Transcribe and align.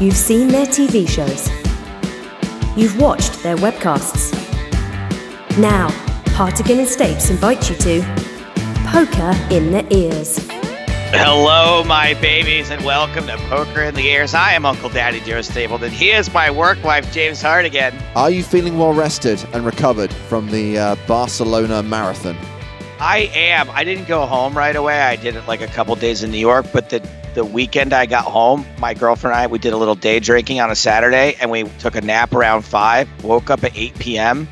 You've 0.00 0.16
seen 0.16 0.48
their 0.48 0.64
TV 0.64 1.06
shows. 1.06 1.50
You've 2.74 2.98
watched 2.98 3.42
their 3.42 3.56
webcasts. 3.56 4.32
Now, 5.58 5.90
Hartigan 6.28 6.78
and 6.78 6.88
Stapes 6.88 7.30
invite 7.30 7.68
you 7.68 7.76
to 7.76 8.00
Poker 8.86 9.36
in 9.54 9.72
the 9.72 9.86
Ears. 9.94 10.48
Hello, 11.10 11.84
my 11.84 12.14
babies, 12.14 12.70
and 12.70 12.82
welcome 12.82 13.26
to 13.26 13.36
Poker 13.50 13.82
in 13.82 13.94
the 13.94 14.06
Ears. 14.06 14.32
I 14.32 14.54
am 14.54 14.64
Uncle 14.64 14.88
Daddy 14.88 15.20
Joe 15.20 15.42
Stapleton. 15.42 15.90
He 15.90 16.12
is 16.12 16.32
my 16.32 16.50
work 16.50 16.82
wife, 16.82 17.12
James 17.12 17.42
Hartigan. 17.42 17.92
Are 18.16 18.30
you 18.30 18.42
feeling 18.42 18.78
well 18.78 18.94
rested 18.94 19.46
and 19.52 19.66
recovered 19.66 20.10
from 20.14 20.50
the 20.50 20.78
uh, 20.78 20.96
Barcelona 21.06 21.82
marathon? 21.82 22.38
I 23.00 23.30
am. 23.34 23.68
I 23.72 23.84
didn't 23.84 24.08
go 24.08 24.24
home 24.24 24.56
right 24.56 24.76
away. 24.76 24.98
I 24.98 25.16
did 25.16 25.36
it 25.36 25.46
like 25.46 25.60
a 25.60 25.66
couple 25.66 25.94
days 25.94 26.22
in 26.22 26.30
New 26.30 26.38
York, 26.38 26.64
but 26.72 26.88
the 26.88 27.06
the 27.34 27.44
weekend 27.44 27.92
I 27.92 28.06
got 28.06 28.24
home, 28.24 28.64
my 28.78 28.94
girlfriend 28.94 29.34
and 29.34 29.42
I 29.42 29.46
we 29.46 29.58
did 29.58 29.72
a 29.72 29.76
little 29.76 29.94
day 29.94 30.20
drinking 30.20 30.60
on 30.60 30.70
a 30.70 30.76
Saturday, 30.76 31.36
and 31.40 31.50
we 31.50 31.64
took 31.78 31.94
a 31.94 32.00
nap 32.00 32.34
around 32.34 32.62
five. 32.62 33.08
Woke 33.24 33.50
up 33.50 33.62
at 33.64 33.76
eight 33.76 33.98
p.m. 33.98 34.48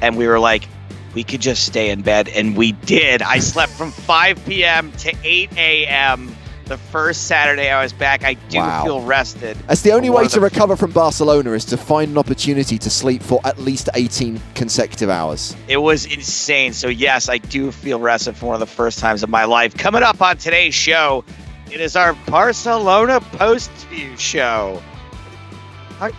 and 0.00 0.16
we 0.16 0.26
were 0.26 0.38
like, 0.38 0.68
we 1.14 1.22
could 1.24 1.40
just 1.42 1.64
stay 1.66 1.90
in 1.90 2.00
bed, 2.02 2.28
and 2.28 2.56
we 2.56 2.72
did. 2.72 3.20
I 3.22 3.38
slept 3.38 3.72
from 3.72 3.90
five 3.90 4.42
p.m. 4.46 4.92
to 4.92 5.14
eight 5.24 5.50
a.m. 5.56 6.34
The 6.66 6.78
first 6.78 7.26
Saturday 7.26 7.68
I 7.70 7.82
was 7.82 7.92
back, 7.92 8.24
I 8.24 8.34
do 8.34 8.58
Wow. 8.58 8.84
feel 8.84 9.00
rested. 9.02 9.58
That's 9.66 9.82
the 9.82 9.92
only 9.92 10.08
way 10.08 10.26
to 10.28 10.36
the- 10.36 10.40
recover 10.40 10.74
from 10.76 10.92
Barcelona 10.92 11.50
is 11.52 11.64
to 11.66 11.76
find 11.76 12.12
an 12.12 12.18
opportunity 12.18 12.78
to 12.78 12.88
sleep 12.88 13.22
for 13.22 13.40
at 13.44 13.58
least 13.58 13.90
18 13.94 14.40
consecutive 14.54 15.10
hours. 15.10 15.54
It 15.68 15.78
was 15.78 16.06
insane. 16.06 16.72
So, 16.72 16.88
yes, 16.88 17.28
I 17.28 17.38
do 17.38 17.72
feel 17.72 17.98
rested 17.98 18.36
for 18.36 18.46
one 18.46 18.54
of 18.54 18.60
the 18.60 18.66
first 18.74 19.00
times 19.00 19.22
of 19.22 19.28
my 19.28 19.44
life. 19.44 19.76
Coming 19.76 20.02
up 20.04 20.22
on 20.22 20.38
today's 20.38 20.72
show, 20.74 21.24
it 21.72 21.80
is 21.80 21.96
our 21.96 22.12
Barcelona 22.26 23.20
post 23.20 23.70
view 23.88 24.16
show. 24.16 24.82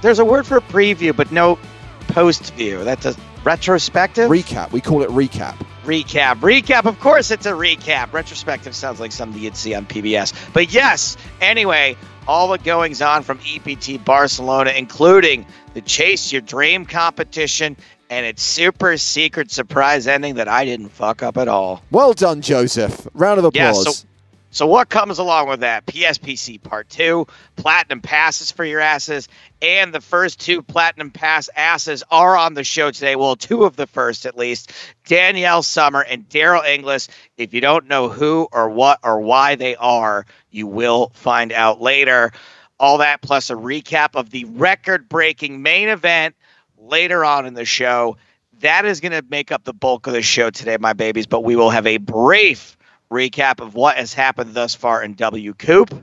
There's 0.01 0.19
a 0.19 0.25
word 0.25 0.45
for 0.45 0.61
preview, 0.61 1.15
but 1.15 1.31
no 1.31 1.59
post 2.07 2.53
view. 2.53 2.83
That's 2.83 3.05
a 3.05 3.15
retrospective 3.43 4.29
Recap. 4.29 4.71
We 4.71 4.79
call 4.81 5.01
it 5.03 5.09
recap. 5.09 5.55
recap. 5.83 6.39
Recap, 6.39 6.85
of 6.85 6.99
course, 6.99 7.29
it's 7.31 7.45
a 7.45 7.51
recap. 7.51 8.13
Retrospective 8.13 8.73
sounds 8.75 8.99
like 9.01 9.11
something 9.11 9.41
you'd 9.41 9.57
see 9.57 9.73
on 9.73 9.85
PBS. 9.85 10.33
But 10.53 10.73
yes, 10.73 11.17
anyway, 11.41 11.97
all 12.27 12.47
the 12.47 12.57
goings 12.59 13.01
on 13.01 13.23
from 13.23 13.39
EPT 13.45 14.03
Barcelona, 14.05 14.71
including 14.71 15.45
the 15.73 15.81
Chase 15.81 16.31
Your 16.31 16.41
Dream 16.41 16.85
competition 16.85 17.75
and 18.09 18.25
its 18.25 18.41
super 18.43 18.95
secret 18.95 19.51
surprise 19.51 20.07
ending 20.07 20.35
that 20.35 20.47
I 20.47 20.63
didn't 20.63 20.89
fuck 20.89 21.21
up 21.23 21.35
at 21.35 21.49
all. 21.49 21.81
Well 21.91 22.13
done, 22.13 22.41
Joseph. 22.41 23.07
Round 23.13 23.39
of 23.43 23.53
Yeah, 23.53 23.71
applause. 23.71 23.97
so- 23.99 24.07
So 24.53 24.67
what 24.67 24.87
comes 24.87 25.17
along 25.17 25.49
with 25.49 25.61
that? 25.61 25.87
PSPC 25.87 26.61
Part 26.61 26.87
2, 26.91 27.25
Platinum 27.55 28.01
Passes 28.01 28.51
for 28.51 28.63
your 28.63 28.79
asses, 28.79 29.27
and 29.63 29.91
the 29.91 29.99
first 29.99 30.39
two 30.39 30.61
Platinum 30.61 31.09
Pass 31.09 31.49
asses 31.55 32.03
are 32.11 32.37
on 32.37 32.53
the 32.53 32.63
show 32.63 32.91
today. 32.91 33.15
Well, 33.15 33.35
two 33.35 33.63
of 33.63 33.75
the 33.75 33.87
first 33.87 34.27
at 34.27 34.37
least. 34.37 34.71
Danielle 35.05 35.63
Summer 35.63 36.01
and 36.01 36.29
Daryl 36.29 36.63
Inglis. 36.63 37.07
If 37.35 37.55
you 37.55 37.61
don't 37.61 37.87
know 37.87 38.09
who 38.09 38.47
or 38.51 38.69
what 38.69 38.99
or 39.03 39.21
why 39.21 39.55
they 39.55 39.75
are, 39.75 40.27
you 40.51 40.67
will 40.67 41.09
find 41.15 41.51
out 41.51 41.81
later. 41.81 42.31
All 42.79 42.99
that 42.99 43.23
plus 43.23 43.49
a 43.49 43.55
recap 43.55 44.09
of 44.13 44.29
the 44.29 44.45
record-breaking 44.45 45.63
main 45.63 45.89
event 45.89 46.35
later 46.77 47.25
on 47.25 47.47
in 47.47 47.55
the 47.55 47.65
show. 47.65 48.17
That 48.59 48.85
is 48.85 49.01
going 49.01 49.13
to 49.13 49.25
make 49.27 49.51
up 49.51 49.63
the 49.63 49.73
bulk 49.73 50.05
of 50.05 50.13
the 50.13 50.21
show 50.21 50.51
today, 50.51 50.77
my 50.79 50.93
babies, 50.93 51.25
but 51.25 51.43
we 51.43 51.55
will 51.55 51.71
have 51.71 51.87
a 51.87 51.97
brief 51.97 52.77
recap 53.13 53.61
of 53.61 53.75
what 53.75 53.97
has 53.97 54.13
happened 54.13 54.53
thus 54.53 54.75
far 54.75 55.03
in 55.03 55.13
W 55.13 55.53
Coop. 55.53 55.93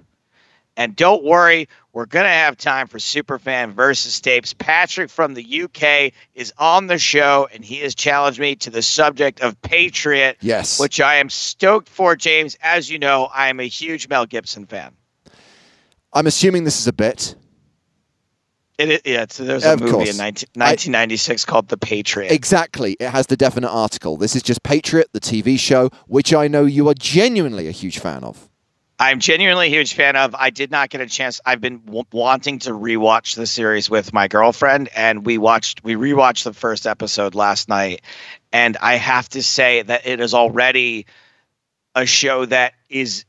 And 0.77 0.97
don't 0.97 1.25
worry, 1.25 1.69
we're 1.93 2.07
going 2.07 2.25
to 2.25 2.31
have 2.31 2.57
time 2.57 2.87
for 2.87 2.99
Superfan 2.99 3.73
versus 3.73 4.19
Stapes. 4.19 4.57
Patrick 4.57 5.11
from 5.11 5.35
the 5.35 5.63
UK 5.63 6.13
is 6.35 6.55
on 6.57 6.87
the 6.87 6.97
show, 6.97 7.49
and 7.53 7.65
he 7.65 7.79
has 7.79 7.95
challenged 7.95 8.39
me 8.39 8.55
to 8.57 8.71
the 8.71 8.81
subject 8.81 9.41
of 9.41 9.61
Patriot, 9.61 10.39
yes. 10.41 10.79
which 10.81 11.01
I 11.01 11.17
am 11.17 11.29
stoked 11.29 11.89
for, 11.89 12.15
James. 12.17 12.57
As 12.63 12.89
you 12.89 12.99
know, 12.99 13.25
I 13.25 13.49
am 13.49 13.61
a 13.61 13.67
huge 13.67 14.09
Mel 14.09 14.25
Gibson 14.25 14.65
fan. 14.65 14.95
I'm 16.13 16.27
assuming 16.27 16.65
this 16.65 16.81
is 16.81 16.87
a 16.87 16.93
bit. 16.93 17.35
It, 18.81 18.89
is 18.91 19.01
yeah, 19.05 19.27
so 19.29 19.45
there's 19.45 19.65
a 19.65 19.75
Of 19.75 19.81
movie 19.81 19.93
course. 19.93 20.11
in 20.11 20.17
19, 20.17 20.47
1996 20.55 21.45
called 21.45 21.69
The 21.69 21.77
Patriot. 21.77 22.33
Exactly. 22.33 22.97
It 22.99 23.11
has 23.11 23.27
the 23.27 23.37
definite 23.37 23.71
article. 23.71 24.17
This 24.17 24.35
is 24.35 24.43
just 24.43 24.63
Patriot, 24.63 25.09
the 25.13 25.21
TV 25.21 25.59
show, 25.59 25.91
which 26.07 26.33
I 26.33 26.49
know 26.49 26.65
you 26.65 26.89
are 26.89 26.95
genuinely 26.95 27.69
a 27.69 27.73
huge 27.73 27.99
fan 27.99 28.25
of. 28.25 28.49
I'm 28.99 29.19
genuinely 29.19 29.67
a 29.67 29.71
huge 29.71 29.95
fan 29.95 30.15
of. 30.17 30.35
I 30.35 30.51
did 30.51 30.71
not 30.71 30.91
get 30.91 31.01
a 31.01 31.07
chance. 31.07 31.41
I've 31.47 31.61
been 31.61 31.79
w- 31.87 32.05
wanting 32.13 32.59
to 32.61 32.73
rewatch 32.73 33.35
the 33.35 33.47
series 33.47 33.89
with 33.89 34.13
my 34.13 34.29
girlfriend, 34.29 34.91
and 34.95 35.25
we 35.25 35.39
watched 35.39 35.83
we 35.83 35.95
rewatched 35.95 36.45
the 36.45 36.53
first 36.53 36.87
episode 36.87 37.35
last 37.35 37.67
night, 37.69 38.03
and 38.53 38.77
I 38.77 38.97
have 38.97 39.27
to 39.31 39.43
say 39.43 39.81
that 39.83 40.07
it 40.07 40.21
is 40.21 40.35
already 40.35 41.07
a 41.95 42.05
show 42.05 42.45
that 42.47 42.75
is. 42.91 43.25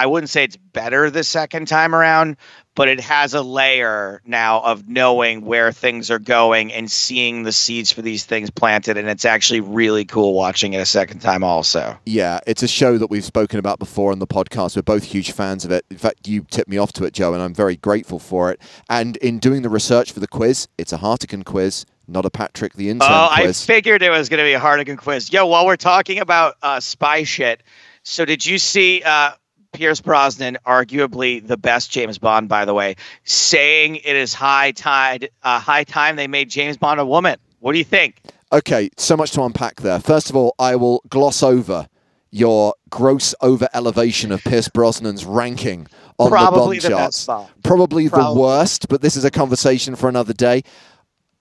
I 0.00 0.06
wouldn't 0.06 0.30
say 0.30 0.44
it's 0.44 0.56
better 0.56 1.10
the 1.10 1.24
second 1.24 1.66
time 1.66 1.92
around, 1.92 2.36
but 2.78 2.86
it 2.86 3.00
has 3.00 3.34
a 3.34 3.42
layer 3.42 4.22
now 4.24 4.60
of 4.60 4.88
knowing 4.88 5.44
where 5.44 5.72
things 5.72 6.12
are 6.12 6.20
going 6.20 6.72
and 6.72 6.88
seeing 6.88 7.42
the 7.42 7.50
seeds 7.50 7.90
for 7.90 8.02
these 8.02 8.24
things 8.24 8.50
planted, 8.50 8.96
and 8.96 9.08
it's 9.08 9.24
actually 9.24 9.58
really 9.58 10.04
cool 10.04 10.32
watching 10.32 10.74
it 10.74 10.78
a 10.78 10.86
second 10.86 11.18
time. 11.18 11.42
Also, 11.42 11.98
Yeah, 12.06 12.38
it's 12.46 12.62
a 12.62 12.68
show 12.68 12.96
that 12.96 13.10
we've 13.10 13.24
spoken 13.24 13.58
about 13.58 13.80
before 13.80 14.12
on 14.12 14.20
the 14.20 14.28
podcast. 14.28 14.76
We're 14.76 14.82
both 14.82 15.02
huge 15.02 15.32
fans 15.32 15.64
of 15.64 15.72
it. 15.72 15.86
In 15.90 15.98
fact, 15.98 16.28
you 16.28 16.46
tipped 16.52 16.68
me 16.68 16.78
off 16.78 16.92
to 16.92 17.04
it, 17.04 17.14
Joe, 17.14 17.34
and 17.34 17.42
I'm 17.42 17.52
very 17.52 17.74
grateful 17.74 18.20
for 18.20 18.52
it. 18.52 18.60
And 18.88 19.16
in 19.16 19.40
doing 19.40 19.62
the 19.62 19.68
research 19.68 20.12
for 20.12 20.20
the 20.20 20.28
quiz, 20.28 20.68
it's 20.78 20.92
a 20.92 20.98
Hartigan 20.98 21.42
quiz, 21.42 21.84
not 22.06 22.26
a 22.26 22.30
Patrick 22.30 22.74
the 22.74 22.90
intern 22.90 23.08
Oh, 23.10 23.28
I 23.28 23.50
figured 23.50 24.02
it 24.02 24.10
was 24.10 24.28
going 24.28 24.38
to 24.38 24.44
be 24.44 24.52
a 24.52 24.60
Hartigan 24.60 24.98
quiz. 24.98 25.32
Yo, 25.32 25.46
while 25.46 25.66
we're 25.66 25.74
talking 25.74 26.20
about 26.20 26.54
uh, 26.62 26.78
spy 26.78 27.24
shit, 27.24 27.64
so 28.04 28.24
did 28.24 28.46
you 28.46 28.58
see 28.58 29.02
uh, 29.04 29.32
Pierce 29.72 30.00
Brosnan, 30.00 30.58
arguably 30.66 31.46
the 31.46 31.56
best 31.56 31.90
James 31.90 32.18
Bond, 32.18 32.48
by 32.48 32.64
the 32.64 32.74
way, 32.74 32.96
saying 33.24 33.96
it 33.96 34.16
is 34.16 34.34
high 34.34 34.72
tide, 34.72 35.30
uh, 35.42 35.60
high 35.60 35.84
time 35.84 36.16
they 36.16 36.26
made 36.26 36.50
James 36.50 36.76
Bond 36.76 37.00
a 37.00 37.06
woman? 37.06 37.38
What 37.60 37.72
do 37.72 37.78
you 37.78 37.84
think? 37.84 38.20
Okay, 38.52 38.90
so 38.96 39.16
much 39.16 39.32
to 39.32 39.42
unpack 39.42 39.82
there. 39.82 40.00
First 40.00 40.30
of 40.30 40.36
all, 40.36 40.54
I 40.58 40.76
will 40.76 41.02
gloss 41.08 41.42
over 41.42 41.86
your 42.30 42.74
gross 42.90 43.34
over 43.40 43.68
elevation 43.74 44.32
of 44.32 44.42
Pierce 44.44 44.68
Brosnan's 44.68 45.24
ranking 45.24 45.86
on 46.18 46.30
Probably 46.30 46.78
the 46.78 46.88
Bond 46.90 47.00
charts. 47.00 47.26
Bond. 47.26 47.48
Probably 47.62 48.08
the 48.08 48.34
worst, 48.34 48.88
but 48.88 49.02
this 49.02 49.16
is 49.16 49.24
a 49.24 49.30
conversation 49.30 49.96
for 49.96 50.08
another 50.08 50.32
day. 50.32 50.62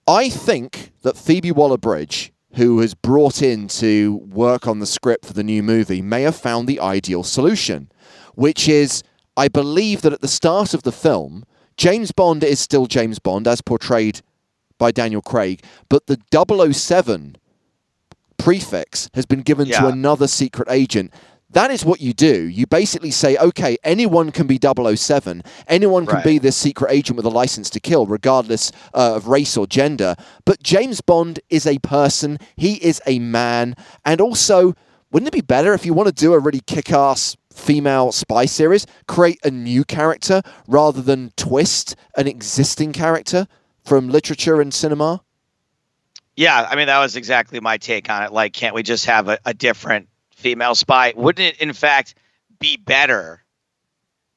I 0.08 0.30
think 0.30 0.92
that 1.02 1.18
Phoebe 1.18 1.52
Waller-Bridge, 1.52 2.32
who 2.58 2.80
has 2.80 2.94
brought 2.94 3.42
in 3.42 3.68
to 3.68 4.18
work 4.30 4.68
on 4.68 4.80
the 4.80 4.86
script 4.86 5.26
for 5.26 5.34
the 5.34 5.44
new 5.44 5.64
movie, 5.64 6.02
may 6.02 6.24
have 6.24 6.36
found 6.36 6.68
the 6.68 6.80
ideal 6.80 7.24
solution, 7.24 7.90
which 8.34 8.68
is, 8.68 9.04
I 9.36 9.48
believe 9.48 10.02
that 10.02 10.14
at 10.14 10.22
the 10.22 10.28
start 10.28 10.74
of 10.74 10.84
the 10.84 10.92
film, 10.92 11.46
James 11.78 12.12
Bond 12.12 12.44
is 12.44 12.60
still 12.60 12.88
James 12.88 13.20
Bond 13.20 13.48
as 13.48 13.62
portrayed 13.62 14.22
by 14.80 14.92
Daniel 14.92 15.22
Craig, 15.22 15.64
but 15.88 16.08
the 16.08 16.20
007 16.74 17.38
prefix 18.38 19.10
has 19.14 19.26
been 19.26 19.42
given 19.42 19.68
to 19.68 19.88
another 19.88 20.28
secret 20.28 20.68
agent. 20.72 21.14
That 21.52 21.72
is 21.72 21.86
what 21.86 22.02
you 22.02 22.14
do. 22.14 22.44
You 22.48 22.68
basically 22.68 23.12
say, 23.12 23.38
okay, 23.38 23.78
anyone 23.84 24.32
can 24.32 24.48
be 24.48 24.58
007. 24.58 25.44
Anyone 25.68 26.06
can 26.06 26.16
Right. 26.16 26.24
be 26.26 26.38
this 26.40 26.58
secret 26.58 26.92
agent 26.92 27.16
with 27.16 27.26
a 27.26 27.30
license 27.30 27.70
to 27.72 27.80
kill, 27.80 28.06
regardless 28.06 28.72
uh, 28.94 29.14
of 29.16 29.28
race 29.28 29.56
or 29.56 29.66
gender. 29.66 30.16
But 30.46 30.62
James 30.62 31.00
Bond 31.00 31.40
is 31.50 31.66
a 31.66 31.78
person. 31.80 32.38
He 32.58 32.74
is 32.84 33.02
a 33.08 33.20
man. 33.20 33.76
And 34.04 34.20
also, 34.20 34.74
wouldn't 35.12 35.30
it 35.30 35.34
be 35.34 35.42
better 35.42 35.74
if 35.74 35.86
you 35.86 35.94
want 35.94 36.08
to 36.08 36.14
do 36.14 36.34
a 36.34 36.40
really 36.40 36.60
kick 36.60 36.92
ass 36.92 37.38
female 37.54 38.12
spy 38.12 38.46
series, 38.46 38.86
create 39.08 39.40
a 39.44 39.50
new 39.50 39.86
character 39.86 40.42
rather 40.68 41.02
than 41.02 41.32
twist 41.38 41.96
an 42.18 42.28
existing 42.28 42.92
character 42.92 43.48
from 43.86 44.10
literature 44.10 44.60
and 44.60 44.74
cinema? 44.74 45.22
Yeah, 46.36 46.68
I 46.70 46.76
mean 46.76 46.88
that 46.88 47.00
was 47.00 47.16
exactly 47.16 47.60
my 47.62 47.78
take 47.78 48.10
on 48.10 48.22
it. 48.24 48.34
Like, 48.34 48.52
can't 48.54 48.76
we 48.76 48.84
just 48.84 49.06
have 49.06 49.28
a, 49.30 49.40
a 49.46 49.54
different 49.54 50.08
female 50.38 50.76
spy? 50.76 51.14
Wouldn't 51.16 51.56
it, 51.56 51.62
in 51.62 51.74
fact, 51.74 52.16
be 52.60 52.78
better 52.78 53.44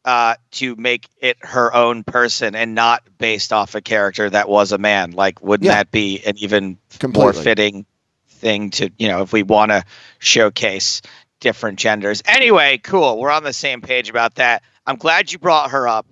uh, 0.05 0.35
to 0.53 0.75
make 0.77 1.07
it 1.21 1.37
her 1.43 1.73
own 1.75 2.03
person 2.05 2.55
and 2.55 2.75
not 2.75 3.03
based 3.19 3.53
off 3.53 3.75
a 3.75 3.81
character 3.83 4.29
that 4.31 4.49
was 4.49 4.73
a 4.73 4.79
man? 4.79 5.13
Like, 5.13 5.43
wouldn't 5.43 5.67
Yeah. 5.67 5.75
that 5.75 5.91
be 5.91 6.21
an 6.27 6.39
even 6.39 6.79
more 7.15 7.33
fitting 7.35 7.87
thing 8.29 8.71
to, 8.71 8.91
you 8.99 9.09
know, 9.09 9.21
if 9.23 9.33
we 9.33 9.43
want 9.43 9.71
to 9.73 9.85
showcase 10.19 11.03
different 11.39 11.79
genders? 11.79 12.23
Anyway, 12.27 12.79
cool. 12.79 13.19
We're 13.19 13.31
on 13.31 13.45
the 13.45 13.53
same 13.53 13.83
page 13.83 14.09
about 14.09 14.37
that. 14.37 14.63
I'm 14.87 14.97
glad 14.97 15.31
you 15.31 15.39
brought 15.39 15.71
her 15.71 15.87
up 15.87 16.07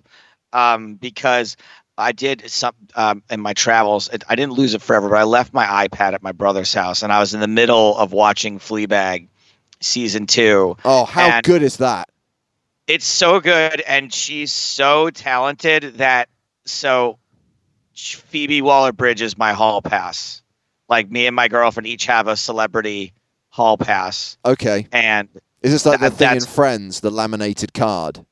um, 0.53 0.95
because 0.95 1.57
I 1.97 2.11
did 2.11 2.49
some 2.49 2.75
um, 2.95 3.23
in 3.31 3.41
my 3.41 3.53
travels. 3.53 4.07
It, 4.09 4.23
I 4.29 4.35
didn't 4.35 4.53
lose 4.53 4.75
it 4.75 4.81
forever, 4.83 5.09
but 5.09 5.17
I 5.17 5.23
left 5.23 5.51
my 5.53 5.65
iPad 5.87 6.13
at 6.13 6.21
my 6.23 6.31
brother's 6.31 6.73
house, 6.73 7.01
and 7.03 7.11
I 7.11 7.19
was 7.19 7.33
in 7.33 7.39
the 7.39 7.47
middle 7.47 7.97
of 7.97 8.13
watching 8.13 8.59
Fleabag 8.59 9.27
season 9.81 10.25
two. 10.27 10.75
Oh, 10.85 11.05
how 11.05 11.29
And- 11.29 11.43
good 11.45 11.63
is 11.63 11.77
that? 11.77 12.09
It's 12.87 13.05
so 13.05 13.39
good, 13.39 13.81
and 13.81 14.11
she's 14.11 14.51
so 14.51 15.09
talented 15.11 15.97
that 15.99 16.27
so 16.65 17.19
Phoebe 17.95 18.61
Waller 18.61 18.91
Bridge 18.91 19.21
is 19.21 19.37
my 19.37 19.53
hall 19.53 19.81
pass. 19.81 20.41
Like 20.87 21.11
me 21.11 21.27
and 21.27 21.35
my 21.35 21.47
girlfriend 21.47 21.85
each 21.85 22.05
have 22.07 22.27
a 22.27 22.35
celebrity 22.35 23.13
hall 23.49 23.77
pass, 23.77 24.37
Okay. 24.45 24.87
and 24.91 25.27
Is 25.61 25.71
this 25.71 25.85
like 25.85 25.99
That- 25.99 26.11
the 26.11 26.15
thing 26.15 26.37
in 26.37 26.45
Friends, 26.45 27.01
the 27.01 27.11
laminated 27.11 27.73
card? 27.73 28.25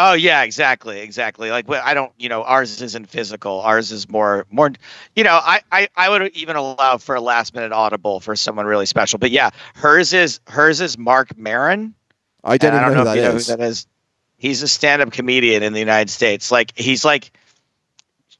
Oh 0.00 0.12
yeah, 0.12 0.44
exactly, 0.44 1.00
exactly. 1.00 1.50
Like 1.50 1.68
I 1.68 1.92
don't, 1.92 2.12
you 2.18 2.28
know, 2.28 2.44
ours 2.44 2.80
isn't 2.80 3.08
physical. 3.08 3.60
Ours 3.62 3.90
is 3.90 4.08
more, 4.08 4.46
more. 4.48 4.70
You 5.16 5.24
know, 5.24 5.40
I, 5.42 5.60
I, 5.72 5.88
I 5.96 6.08
would 6.08 6.36
even 6.36 6.54
allow 6.54 6.98
for 6.98 7.16
a 7.16 7.20
last 7.20 7.52
minute 7.52 7.72
audible 7.72 8.20
for 8.20 8.36
someone 8.36 8.64
really 8.64 8.86
special. 8.86 9.18
But 9.18 9.32
yeah, 9.32 9.50
hers 9.74 10.12
is 10.12 10.38
hers 10.46 10.80
is 10.80 10.96
Marc 10.96 11.36
Maron. 11.36 11.94
I 12.44 12.58
don't 12.58 12.74
I 12.74 12.80
don't 12.80 12.94
know, 12.94 13.02
know, 13.02 13.10
if 13.10 13.16
that 13.16 13.16
you 13.16 13.36
is. 13.36 13.48
know 13.48 13.54
who 13.54 13.58
that 13.58 13.68
is. 13.68 13.86
He's 14.36 14.62
a 14.62 14.68
stand 14.68 15.02
up 15.02 15.10
comedian 15.10 15.64
in 15.64 15.72
the 15.72 15.80
United 15.80 16.10
States. 16.10 16.52
Like 16.52 16.78
he's 16.78 17.04
like, 17.04 17.32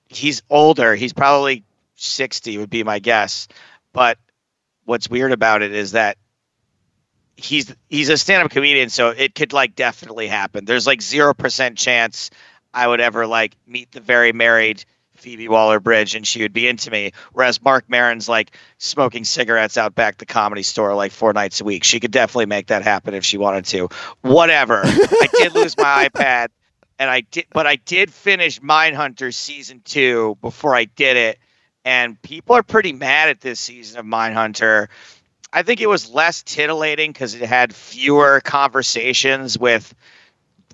he's 0.08 0.43
older. 0.49 0.94
He's 0.94 1.12
probably 1.12 1.64
sixty 1.96 2.56
would 2.58 2.70
be 2.70 2.84
my 2.84 3.00
guess. 3.00 3.49
But 3.93 4.16
what's 4.84 5.11
weird 5.11 5.32
about 5.32 5.62
it 5.62 5.72
is 5.72 5.90
that 5.90 6.19
he's 7.38 7.75
he's 7.88 8.08
a 8.08 8.19
stand-up 8.19 8.50
comedian 8.50 8.90
so 8.90 9.11
it 9.11 9.35
could 9.35 9.52
like 9.52 9.75
definitely 9.76 10.26
happen. 10.26 10.64
There's 10.64 10.87
like 10.87 11.00
0% 11.00 11.76
chance 11.76 12.31
i 12.75 12.87
would 12.87 13.00
ever 13.00 13.26
like 13.26 13.56
meet 13.67 13.90
the 13.93 14.00
very 14.00 14.31
married 14.32 14.85
phoebe 15.12 15.49
waller-bridge 15.49 16.14
and 16.14 16.26
she 16.26 16.43
would 16.43 16.52
be 16.52 16.69
into 16.69 16.90
me. 16.90 17.12
Whereas 17.32 17.62
marc 17.62 17.88
maron's 17.88 18.29
like 18.29 18.56
smoking 18.79 19.25
cigarettes 19.25 19.79
out 19.79 19.94
back 19.94 20.19
the 20.19 20.26
comedy 20.26 20.62
store 20.62 20.94
like 20.94 21.12
four 21.12 21.32
nights 21.32 21.61
a 21.61 21.64
week. 21.64 21.85
She 21.85 22.00
could 22.00 22.11
definitely 22.11 22.46
make 22.46 22.67
that 22.67 22.82
happen 22.82 23.14
if 23.14 23.25
she 23.25 23.38
wanted 23.38 23.64
to. 23.67 23.88
Whatever. 24.23 24.82
I 24.85 25.29
did 25.32 25.55
lose 25.55 25.76
my 25.76 26.08
ipad 26.14 26.49
and 26.99 27.08
i 27.08 27.20
did 27.20 27.46
but 27.52 27.67
i 27.67 27.76
did 27.76 28.12
finish 28.12 28.61
mindhunter 28.61 29.32
season 29.32 29.81
two 29.85 30.37
before 30.40 30.75
i 30.75 30.85
did 30.85 31.17
it 31.17 31.38
and 31.85 32.20
people 32.23 32.56
are 32.56 32.62
pretty 32.62 32.93
mad 32.93 33.29
at 33.29 33.40
this 33.40 33.61
season 33.61 34.00
of 34.00 34.06
mindhunter 34.06 34.88
I 35.52 35.62
think 35.62 35.80
it 35.80 35.88
was 35.88 36.10
less 36.10 36.42
titillating 36.42 37.12
because 37.12 37.34
it 37.34 37.42
had 37.42 37.74
fewer 37.74 38.40
conversations 38.42 39.58
with 39.58 39.94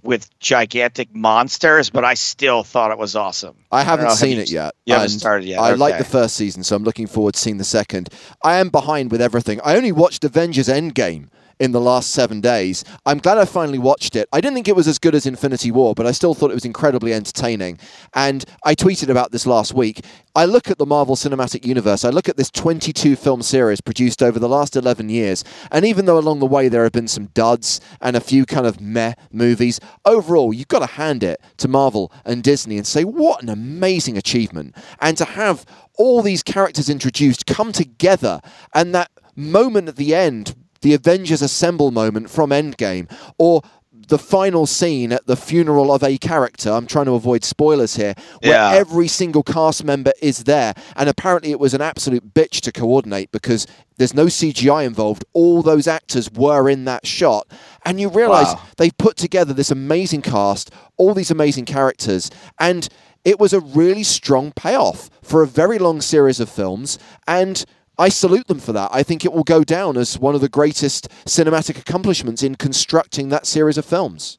with 0.03 0.29
gigantic 0.39 1.15
monsters, 1.15 1.89
but 1.89 2.05
I 2.05 2.13
still 2.13 2.63
thought 2.63 2.91
it 2.91 2.99
was 2.99 3.17
awesome. 3.17 3.55
I 3.73 3.83
haven't 3.83 4.05
know, 4.05 4.11
have 4.11 4.19
seen 4.19 4.37
you- 4.37 4.43
it 4.43 4.51
yet. 4.51 4.75
You 4.85 4.93
haven't 4.95 5.09
started 5.09 5.47
yet. 5.49 5.59
I 5.61 5.73
like 5.73 5.97
the 5.97 6.05
first 6.05 6.37
season, 6.37 6.63
so 6.63 6.77
I'm 6.77 6.85
looking 6.85 7.07
forward 7.07 7.33
to 7.35 7.41
seeing 7.41 7.57
the 7.57 7.65
second. 7.65 8.11
I 8.43 8.57
am 8.57 8.69
behind 8.69 9.11
with 9.11 9.23
everything. 9.23 9.61
I 9.65 9.77
only 9.77 9.93
watched 9.93 10.23
Avengers 10.23 10.69
Endgame 10.69 11.29
in 11.59 11.73
the 11.73 11.81
last 11.81 12.11
seven 12.11 12.41
days. 12.41 12.85
I'm 13.07 13.19
glad 13.19 13.39
I 13.39 13.45
finally 13.45 13.79
watched 13.79 14.17
it. 14.17 14.29
I 14.33 14.41
didn't 14.41 14.55
think 14.55 14.69
it 14.69 14.77
was 14.77 14.89
as 14.89 14.99
good 14.99 15.15
as 15.15 15.27
Infinity 15.27 15.71
War, 15.71 15.95
but 15.95 16.07
I 16.07 16.13
still 16.13 16.35
thought 16.35 16.51
it 16.51 16.55
was 16.55 16.65
incredibly 16.65 17.13
entertaining. 17.13 17.79
And 18.15 18.45
I 18.65 18.75
tweeted 18.75 19.09
about 19.09 19.33
this 19.33 19.47
last 19.47 19.75
week. 19.75 20.05
I 20.37 20.47
look 20.47 20.69
at 20.69 20.79
the 20.79 20.87
Marvel 20.87 21.15
Cinematic 21.15 21.65
Universe, 21.65 22.05
I 22.05 22.11
look 22.11 22.29
at 22.29 22.37
this 22.37 22.51
22 22.51 23.15
film 23.15 23.41
series 23.41 23.81
produced 23.81 24.23
over 24.23 24.41
the 24.41 24.49
last 24.49 24.75
11 24.75 25.09
years, 25.09 25.45
and 25.71 25.85
even 25.85 26.07
though 26.07 26.19
along 26.19 26.41
the 26.41 26.47
way 26.47 26.69
there 26.69 26.83
have 26.83 26.93
been 26.93 27.07
some 27.07 27.27
duds 27.27 27.81
and 28.01 28.17
a 28.17 28.21
few 28.21 28.45
kind 28.45 28.67
of 28.67 28.81
meh 28.81 29.15
movies, 29.31 29.79
overall, 30.05 30.53
you've 30.53 30.69
got 30.69 30.81
to 30.81 30.87
hand 30.87 31.23
it 31.23 31.41
to 31.59 31.69
Marvel 31.69 32.13
and 32.25 32.43
Disney 32.43 32.77
and 32.77 32.87
say, 32.87 33.05
what 33.05 33.43
an 33.43 33.49
amazing 33.49 34.19
achievement. 34.19 34.75
And 35.01 35.17
to 35.19 35.25
have 35.25 35.65
all 35.97 36.23
these 36.23 36.43
characters 36.43 36.91
introduced 36.91 37.47
come 37.47 37.73
together 37.73 38.41
and 38.73 38.95
that 38.95 39.11
moment 39.37 39.89
at 39.89 39.97
the 39.97 40.15
end 40.15 40.55
the 40.85 40.93
Avengers 40.95 41.41
Assemble 41.43 41.91
moment 41.91 42.29
from 42.31 42.51
Endgame, 42.51 43.11
or 43.39 43.63
the 44.09 44.19
final 44.19 44.67
scene 44.67 45.13
at 45.13 45.27
the 45.27 45.35
funeral 45.35 45.91
of 45.91 46.03
a 46.03 46.19
character. 46.19 46.71
I'm 46.71 46.87
trying 46.87 47.07
to 47.07 47.13
avoid 47.15 47.43
spoilers 47.43 47.97
here, 47.97 48.15
where 48.43 48.53
Yeah. 48.53 48.73
every 48.75 49.09
single 49.09 49.43
cast 49.43 49.83
member 49.83 50.13
is 50.21 50.45
there. 50.45 50.75
And 50.95 51.09
apparently, 51.09 51.53
it 51.53 51.59
was 51.59 51.73
an 51.73 51.81
absolute 51.81 52.35
bitch 52.35 52.61
to 52.61 52.73
coordinate 52.73 53.33
because 53.33 53.67
there's 53.97 54.13
no 54.13 54.27
CGI 54.29 54.85
involved. 54.85 55.25
All 55.33 55.63
those 55.63 55.87
actors 55.89 56.31
were 56.31 56.69
in 56.69 56.85
that 56.85 57.07
shot. 57.07 57.47
And 57.87 57.99
you 57.99 58.11
realize 58.11 58.49
Wow. 58.49 58.61
they've 58.77 58.99
put 58.99 59.17
together 59.17 59.55
this 59.55 59.71
amazing 59.71 60.21
cast, 60.21 60.71
all 60.99 61.15
these 61.15 61.31
amazing 61.31 61.65
characters, 61.65 62.31
and 62.61 62.87
it 63.25 63.41
was 63.41 63.55
a 63.55 63.61
really 63.61 64.03
strong 64.03 64.53
payoff 64.55 65.09
for 65.23 65.43
a 65.43 65.47
very 65.47 65.79
long 65.79 66.03
series 66.03 66.41
of 66.41 66.51
films. 66.51 66.99
And 67.27 67.65
I 67.99 68.09
salute 68.09 68.49
them 68.49 68.59
for 68.59 68.73
that. 68.73 68.91
I 68.93 69.03
think 69.03 69.25
it 69.25 69.33
will 69.33 69.45
go 69.45 69.63
down 69.63 69.97
as 69.97 70.19
one 70.19 70.35
of 70.35 70.41
the 70.41 70.49
greatest 70.49 71.09
cinematic 71.27 71.79
accomplishments 71.79 72.43
in 72.43 72.57
constructing 72.57 73.29
that 73.29 73.47
series 73.47 73.79
of 73.79 73.85
films. 73.85 74.39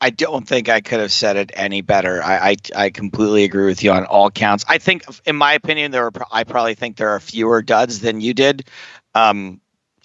I 0.00 0.10
don't 0.10 0.48
think 0.48 0.68
I 0.68 0.80
could 0.80 1.00
have 1.00 1.12
said 1.12 1.36
it 1.36 1.50
any 1.54 1.82
better. 1.82 2.22
I, 2.22 2.50
I 2.50 2.56
I 2.84 2.90
completely 2.90 3.44
agree 3.44 3.66
with 3.66 3.82
you 3.82 3.92
on 3.92 4.06
all 4.06 4.30
counts. 4.30 4.64
I 4.66 4.78
think, 4.78 5.04
in 5.26 5.36
my 5.36 5.52
opinion, 5.52 5.90
there 5.90 6.06
are. 6.06 6.12
I 6.32 6.44
probably 6.44 6.74
think 6.74 6.96
there 6.96 7.10
are 7.10 7.20
fewer 7.20 7.60
duds 7.60 8.00
than 8.00 8.20
you 8.22 8.32
did. 8.32 8.66
Um, 9.14 9.60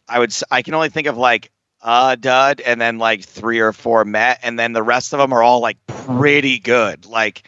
I 0.09 0.19
would. 0.19 0.35
I 0.51 0.63
can 0.63 0.73
only 0.73 0.89
think 0.89 1.07
of 1.07 1.17
like 1.17 1.49
a 1.81 2.17
dud 2.17 2.59
and 2.61 2.81
then 2.81 2.97
like 2.97 3.23
three 3.23 3.59
or 3.59 3.71
four 3.71 4.03
met, 4.03 4.39
and 4.43 4.59
then 4.59 4.73
the 4.73 4.83
rest 4.83 5.13
of 5.13 5.19
them 5.19 5.31
are 5.31 5.41
all 5.41 5.61
like 5.61 5.77
pretty 5.87 6.59
good. 6.59 7.05
Like 7.05 7.43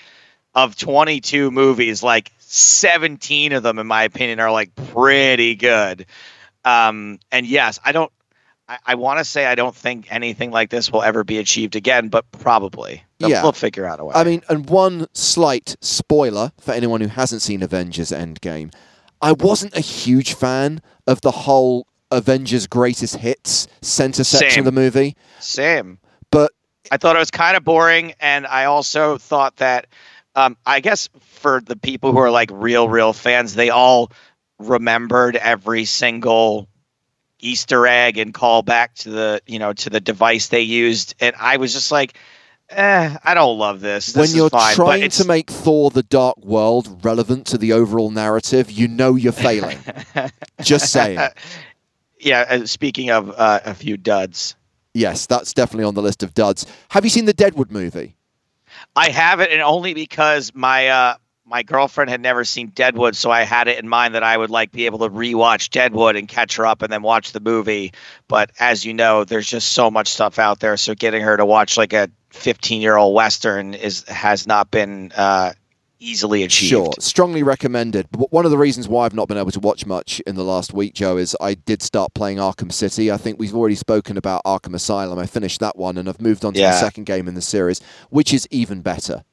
of 0.56 0.78
twenty 0.78 1.20
two 1.20 1.52
movies, 1.52 2.02
like 2.02 2.32
seventeen 2.48 3.54
of 3.54 3.64
them, 3.64 3.80
in 3.80 3.88
my 3.88 4.04
opinion, 4.04 4.40
are 4.40 4.52
like 4.52 4.74
pretty 4.76 5.56
good. 5.56 6.06
Um, 6.66 7.20
and 7.32 7.46
yes, 7.46 7.80
I 7.84 7.92
don't. 7.92 8.12
I, 8.70 8.78
I 8.86 8.96
want 8.96 9.20
to 9.20 9.26
say 9.26 9.46
I 9.46 9.56
don't 9.56 9.76
think 9.76 10.12
anything 10.12 10.52
like 10.52 10.70
this 10.70 10.92
will 10.92 11.04
ever 11.04 11.24
be 11.24 11.38
achieved 11.38 11.76
again, 11.76 12.10
but 12.10 12.30
probably. 12.32 13.04
They'll, 13.20 13.30
Yeah. 13.30 13.42
they'll 13.42 13.52
figure 13.54 13.86
out 13.86 14.00
a 14.00 14.06
way. 14.06 14.14
I 14.16 14.24
mean, 14.24 14.42
and 14.50 14.70
one 14.70 15.08
slight 15.14 15.76
spoiler 15.82 16.52
for 16.60 16.74
anyone 16.74 17.02
who 17.02 17.08
hasn't 17.08 17.42
seen 17.42 17.64
Avengers 17.64 18.10
Endgame 18.12 18.74
I 19.22 19.32
wasn't 19.32 19.76
a 19.76 19.80
huge 19.82 20.34
fan 20.36 20.80
of 21.08 21.22
the 21.22 21.32
whole 21.32 21.88
Avengers 22.12 22.68
Greatest 22.68 23.16
Hits 23.16 23.68
center 23.82 24.24
section 24.24 24.52
Same. 24.52 24.60
of 24.62 24.66
the 24.66 24.72
movie, 24.80 25.16
same. 25.40 25.98
but 26.32 26.52
I 26.92 26.98
thought 26.98 27.16
it 27.16 27.20
was 27.20 27.32
kind 27.32 27.58
of 27.58 27.64
boring, 27.64 28.14
and 28.20 28.46
I 28.46 28.66
also 28.66 29.18
thought 29.18 29.56
that, 29.58 29.88
um, 30.38 30.56
I 30.66 30.80
guess 30.80 31.10
for 31.20 31.60
the 31.60 31.76
people 31.76 32.12
who 32.14 32.20
are 32.20 32.32
like 32.32 32.50
real, 32.54 32.88
real 32.88 33.12
fans, 33.12 33.56
they 33.56 33.70
all 33.70 34.12
remembered 34.60 35.36
every 35.36 35.84
single 35.86 36.68
Easter 37.40 37.86
egg 37.86 38.18
and 38.18 38.34
call 38.34 38.62
back 38.62 38.96
to 38.96 39.10
the 39.10 39.42
you 39.48 39.60
know 39.60 39.74
to 39.74 39.90
the 39.90 40.00
device 40.00 40.48
they 40.48 40.62
used, 40.62 41.16
and 41.20 41.36
I 41.40 41.58
was 41.58 41.74
just 41.74 41.92
like, 41.92 42.18
eh, 42.70 43.16
I 43.24 43.34
don't 43.34 43.58
love 43.58 43.80
this. 43.82 44.08
This 44.08 44.30
when 44.30 44.36
you're 44.38 44.50
fine, 44.50 44.76
but 44.78 44.84
trying 44.86 45.00
it's- 45.04 45.18
to 45.18 45.26
make 45.26 45.50
Thor 45.50 45.90
the 45.92 46.04
Dark 46.04 46.38
World 46.38 47.04
relevant 47.04 47.46
to 47.48 47.58
the 47.58 47.74
overall 47.74 48.10
narrative, 48.12 48.72
you 48.72 48.88
know 48.88 49.16
you're 49.16 49.32
failing. 49.50 49.80
Just 50.62 50.92
saying. 50.92 51.20
yeah. 52.20 52.46
uh, 52.50 52.66
Speaking 52.66 53.10
of 53.12 53.30
uh, 53.38 53.60
a 53.66 53.74
few 53.74 53.98
duds, 53.98 54.56
Yes, 54.94 55.28
that's 55.28 55.54
definitely 55.54 55.84
on 55.86 55.94
the 55.94 56.02
list 56.02 56.24
of 56.24 56.34
duds. 56.34 56.66
Have 56.90 57.04
you 57.04 57.12
seen 57.12 57.26
the 57.26 57.34
Deadwood 57.34 57.72
movie? 57.72 58.17
I 58.98 59.10
have 59.10 59.40
it, 59.42 59.52
and 59.52 59.62
only 59.62 59.94
because 59.94 60.52
my 60.56 60.88
uh, 60.88 61.16
my 61.46 61.62
girlfriend 61.62 62.10
had 62.10 62.20
never 62.20 62.44
seen 62.44 62.70
Deadwood, 62.70 63.16
so 63.16 63.30
I 63.30 63.44
had 63.44 63.68
it 63.68 63.78
in 63.78 63.88
mind 63.88 64.16
that 64.16 64.24
I 64.24 64.36
would 64.36 64.50
like 64.50 64.72
be 64.72 64.88
able 64.88 65.00
to 65.00 65.10
rewatch 65.10 65.70
Deadwood 65.70 66.16
and 66.16 66.28
catch 66.28 66.56
her 66.56 66.66
up, 66.66 66.82
and 66.82 66.92
then 66.92 67.04
watch 67.04 67.32
the 67.32 67.40
movie. 67.40 67.94
But 68.28 68.52
as 68.60 68.84
you 68.86 68.96
know, 68.96 69.24
there's 69.24 69.48
just 69.48 69.72
so 69.72 69.92
much 69.92 70.08
stuff 70.08 70.40
out 70.40 70.60
there, 70.60 70.78
so 70.78 70.96
getting 70.96 71.22
her 71.22 71.38
to 71.38 71.46
watch 71.46 71.78
like 71.78 71.94
a 71.94 72.10
15 72.32 72.82
year 72.82 72.98
old 72.98 73.14
western 73.14 73.76
is 73.76 74.04
has 74.08 74.48
not 74.48 74.72
been 74.72 75.12
uh, 75.16 75.54
easily 76.00 76.44
achieved. 76.44 76.70
Sure, 76.70 76.94
strongly 77.00 77.44
recommended. 77.44 78.08
But 78.12 78.32
one 78.32 78.46
of 78.46 78.52
the 78.52 78.58
reasons 78.58 78.88
why 78.88 79.06
I've 79.06 79.14
not 79.14 79.28
been 79.28 79.38
able 79.38 79.52
to 79.52 79.60
watch 79.60 79.86
much 79.86 80.20
in 80.22 80.36
the 80.36 80.44
last 80.44 80.74
week, 80.74 80.94
Joe, 80.94 81.18
is 81.18 81.36
I 81.42 81.54
did 81.54 81.82
start 81.82 82.14
playing 82.14 82.38
Arkham 82.38 82.72
City. 82.72 83.12
I 83.12 83.18
think 83.18 83.40
we've 83.40 83.56
already 83.56 83.76
spoken 83.76 84.18
about 84.18 84.44
Arkham 84.46 84.74
Asylum. 84.74 85.20
I 85.20 85.26
finished 85.26 85.60
that 85.60 85.78
one 85.78 85.98
and 85.98 86.08
I've 86.08 86.22
moved 86.22 86.46
on 86.46 86.54
to 86.54 86.60
the 86.60 86.72
second 86.74 87.06
game 87.06 87.28
in 87.28 87.34
the 87.36 87.42
series, 87.42 87.82
which 88.10 88.34
is 88.34 88.48
even 88.52 88.82
better. 88.82 89.24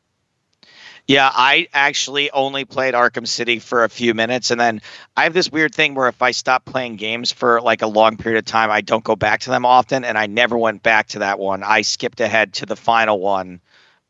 Yeah, 1.06 1.30
I 1.34 1.68
actually 1.74 2.30
only 2.30 2.64
played 2.64 2.94
Arkham 2.94 3.28
City 3.28 3.58
for 3.58 3.84
a 3.84 3.90
few 3.90 4.14
minutes, 4.14 4.50
and 4.50 4.58
then 4.58 4.80
I 5.18 5.24
have 5.24 5.34
this 5.34 5.52
weird 5.52 5.74
thing 5.74 5.94
where 5.94 6.08
if 6.08 6.22
I 6.22 6.30
stop 6.30 6.64
playing 6.64 6.96
games 6.96 7.30
for 7.30 7.60
like 7.60 7.82
a 7.82 7.86
long 7.86 8.16
period 8.16 8.38
of 8.38 8.46
time, 8.46 8.70
I 8.70 8.80
don't 8.80 9.04
go 9.04 9.14
back 9.14 9.40
to 9.40 9.50
them 9.50 9.66
often, 9.66 10.02
and 10.02 10.16
I 10.16 10.26
never 10.26 10.56
went 10.56 10.82
back 10.82 11.08
to 11.08 11.18
that 11.18 11.38
one. 11.38 11.62
I 11.62 11.82
skipped 11.82 12.20
ahead 12.22 12.54
to 12.54 12.64
the 12.66 12.74
final 12.74 13.20
one, 13.20 13.60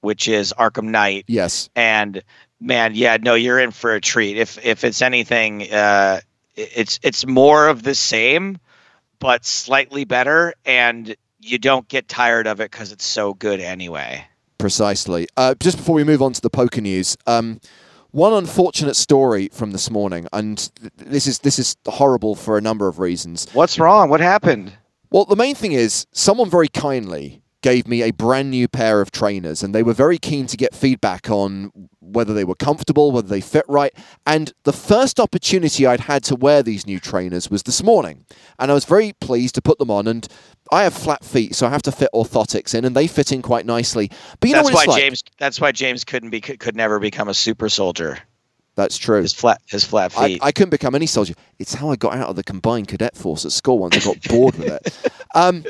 which 0.03 0.29
is 0.29 0.55
Arkham 0.57 0.85
Knight, 0.85 1.25
Yes. 1.27 1.69
and 1.75 2.23
man, 2.61 2.95
yeah, 2.95 3.17
no, 3.21 3.35
you're 3.35 3.59
in 3.59 3.71
for 3.71 3.95
a 3.95 4.01
treat. 4.01 4.37
If 4.37 4.65
if 4.65 4.85
it's 4.85 5.03
anything, 5.03 5.73
uh, 5.73 6.21
it's 6.57 6.99
it's 7.03 7.27
more 7.27 7.69
of 7.69 7.83
the 7.83 7.95
same, 7.95 8.59
but 9.19 9.45
slightly 9.45 10.05
better, 10.05 10.55
and 10.65 11.15
you 11.41 11.59
don't 11.59 11.87
get 11.89 12.09
tired 12.09 12.47
of 12.47 12.61
it 12.61 12.71
because 12.71 12.93
it's 12.93 13.05
so 13.05 13.35
good 13.35 13.61
anyway. 13.61 14.25
Precisely. 14.59 15.27
Uh, 15.37 15.55
just 15.61 15.77
before 15.77 15.95
we 15.95 16.05
move 16.05 16.23
on 16.23 16.33
to 16.33 16.41
the 16.41 16.51
poker 16.51 16.81
news, 16.81 17.17
um, 17.27 17.61
one 18.13 18.33
unfortunate 18.33 18.95
story 18.95 19.49
from 19.53 19.73
this 19.73 19.91
morning, 19.91 20.27
and 20.33 20.71
this 20.97 21.27
is 21.27 21.41
this 21.41 21.59
is 21.59 21.77
horrible 21.87 22.35
for 22.35 22.57
a 22.57 22.61
number 22.61 22.89
of 22.89 22.99
reasons. 22.99 23.49
What's 23.53 23.79
wrong? 23.79 24.09
What 24.09 24.21
happened? 24.21 24.73
Well, 25.11 25.25
the 25.27 25.37
main 25.37 25.55
thing 25.55 25.73
is, 25.73 26.07
someone 26.13 26.51
very 26.51 26.69
kindly 26.69 27.43
gave 27.65 27.89
me 27.89 28.03
a 28.03 28.11
brand 28.11 28.51
new 28.51 28.69
pair 28.69 29.01
of 29.01 29.11
trainers, 29.11 29.63
and 29.63 29.75
they 29.75 29.83
were 29.83 29.95
very 29.95 30.19
keen 30.19 30.47
to 30.47 30.55
get 30.55 30.75
feedback 30.75 31.31
on 31.31 31.73
whether 31.99 32.35
they 32.35 32.45
were 32.45 32.55
comfortable, 32.55 33.11
whether 33.11 33.27
they 33.27 33.41
fit 33.41 33.65
right. 33.69 33.95
And 34.27 34.53
the 34.65 34.73
first 34.73 35.19
opportunity 35.19 35.87
I'd 35.87 36.01
had 36.01 36.23
to 36.25 36.37
wear 36.37 36.63
these 36.63 36.87
new 36.87 37.01
trainers 37.01 37.51
was 37.51 37.63
this 37.63 37.83
morning. 37.83 38.27
And 38.59 38.71
I 38.71 38.75
was 38.75 38.85
very 38.85 39.15
pleased 39.15 39.55
to 39.55 39.63
put 39.63 39.79
them 39.79 39.91
on. 39.91 40.07
And 40.07 40.29
I 40.71 40.83
have 40.83 40.93
flat 40.93 41.25
feet, 41.25 41.55
so 41.55 41.67
I 41.67 41.71
have 41.71 41.81
to 41.85 41.93
fit 41.93 42.11
orthotics 42.15 42.75
in, 42.75 42.85
and 42.85 42.95
they 42.95 43.07
fit 43.07 43.33
in 43.33 43.41
quite 43.41 43.65
nicely. 43.65 44.11
But 44.41 44.51
you 44.51 44.57
that's 44.57 44.69
know 44.69 44.75
what 44.75 44.75
why 44.75 44.83
it's 44.83 44.89
like? 44.89 45.03
James. 45.03 45.25
That's 45.39 45.59
why 45.59 45.73
James 45.73 46.05
couldn't 46.05 46.29
be 46.29 46.43
could, 46.43 46.61
could 46.61 46.77
never 46.77 46.99
become 46.99 47.31
a 47.31 47.35
super 47.35 47.71
soldier. 47.71 48.19
That's 48.75 48.99
true. 48.99 49.23
His 49.23 49.33
flat 49.33 49.63
his 49.67 49.85
flat 49.85 50.13
I, 50.19 50.27
feet. 50.27 50.41
I 50.43 50.53
couldn't 50.53 50.71
become 50.71 50.95
any 50.95 51.07
soldier. 51.07 51.33
It's 51.59 51.73
how 51.73 51.89
I 51.89 51.97
got 51.97 52.15
out 52.15 52.29
of 52.29 52.37
the 52.37 52.45
combined 52.45 52.89
cadet 52.89 53.17
force 53.17 53.47
at 53.47 53.53
school 53.53 53.79
once 53.79 53.97
I 53.97 54.01
got 54.01 54.23
bored 54.25 54.59
with 54.59 54.69
it. 54.69 55.13
Um, 55.37 55.65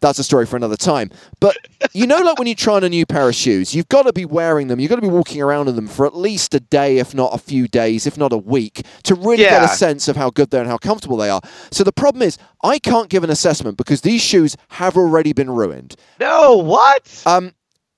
that's 0.00 0.18
a 0.18 0.24
story 0.24 0.46
for 0.46 0.56
another 0.56 0.76
time. 0.76 1.10
But 1.40 1.56
you 1.92 2.06
know, 2.06 2.18
like 2.18 2.38
when 2.38 2.46
you 2.46 2.54
try 2.54 2.74
on 2.74 2.84
a 2.84 2.88
new 2.88 3.06
pair 3.06 3.28
of 3.28 3.34
shoes, 3.34 3.74
you've 3.74 3.88
got 3.88 4.02
to 4.02 4.12
be 4.12 4.24
wearing 4.24 4.68
them. 4.68 4.78
You've 4.80 4.90
got 4.90 4.96
to 4.96 5.02
be 5.02 5.08
walking 5.08 5.42
around 5.42 5.68
in 5.68 5.76
them 5.76 5.88
for 5.88 6.06
at 6.06 6.16
least 6.16 6.54
a 6.54 6.60
day, 6.60 6.98
if 6.98 7.14
not 7.14 7.34
a 7.34 7.38
few 7.38 7.68
days, 7.68 8.06
if 8.06 8.16
not 8.16 8.32
a 8.32 8.38
week, 8.38 8.82
to 9.04 9.14
really 9.14 9.38
get 9.38 9.62
a 9.62 9.68
sense 9.68 10.08
of 10.08 10.16
how 10.16 10.30
good 10.30 10.50
they 10.50 10.58
are 10.58 10.62
and 10.62 10.70
how 10.70 10.78
comfortable 10.78 11.16
they 11.16 11.30
are. 11.30 11.40
So 11.70 11.84
the 11.84 11.92
problem 11.92 12.22
is, 12.22 12.38
I 12.62 12.78
can't 12.78 13.08
give 13.08 13.24
an 13.24 13.30
assessment 13.30 13.76
because 13.76 14.02
these 14.02 14.22
shoes 14.22 14.56
have 14.70 14.96
already 14.96 15.32
been 15.32 15.50
ruined. 15.50 15.96
no, 16.20 16.56
what? 16.56 17.22
Um, 17.26 17.54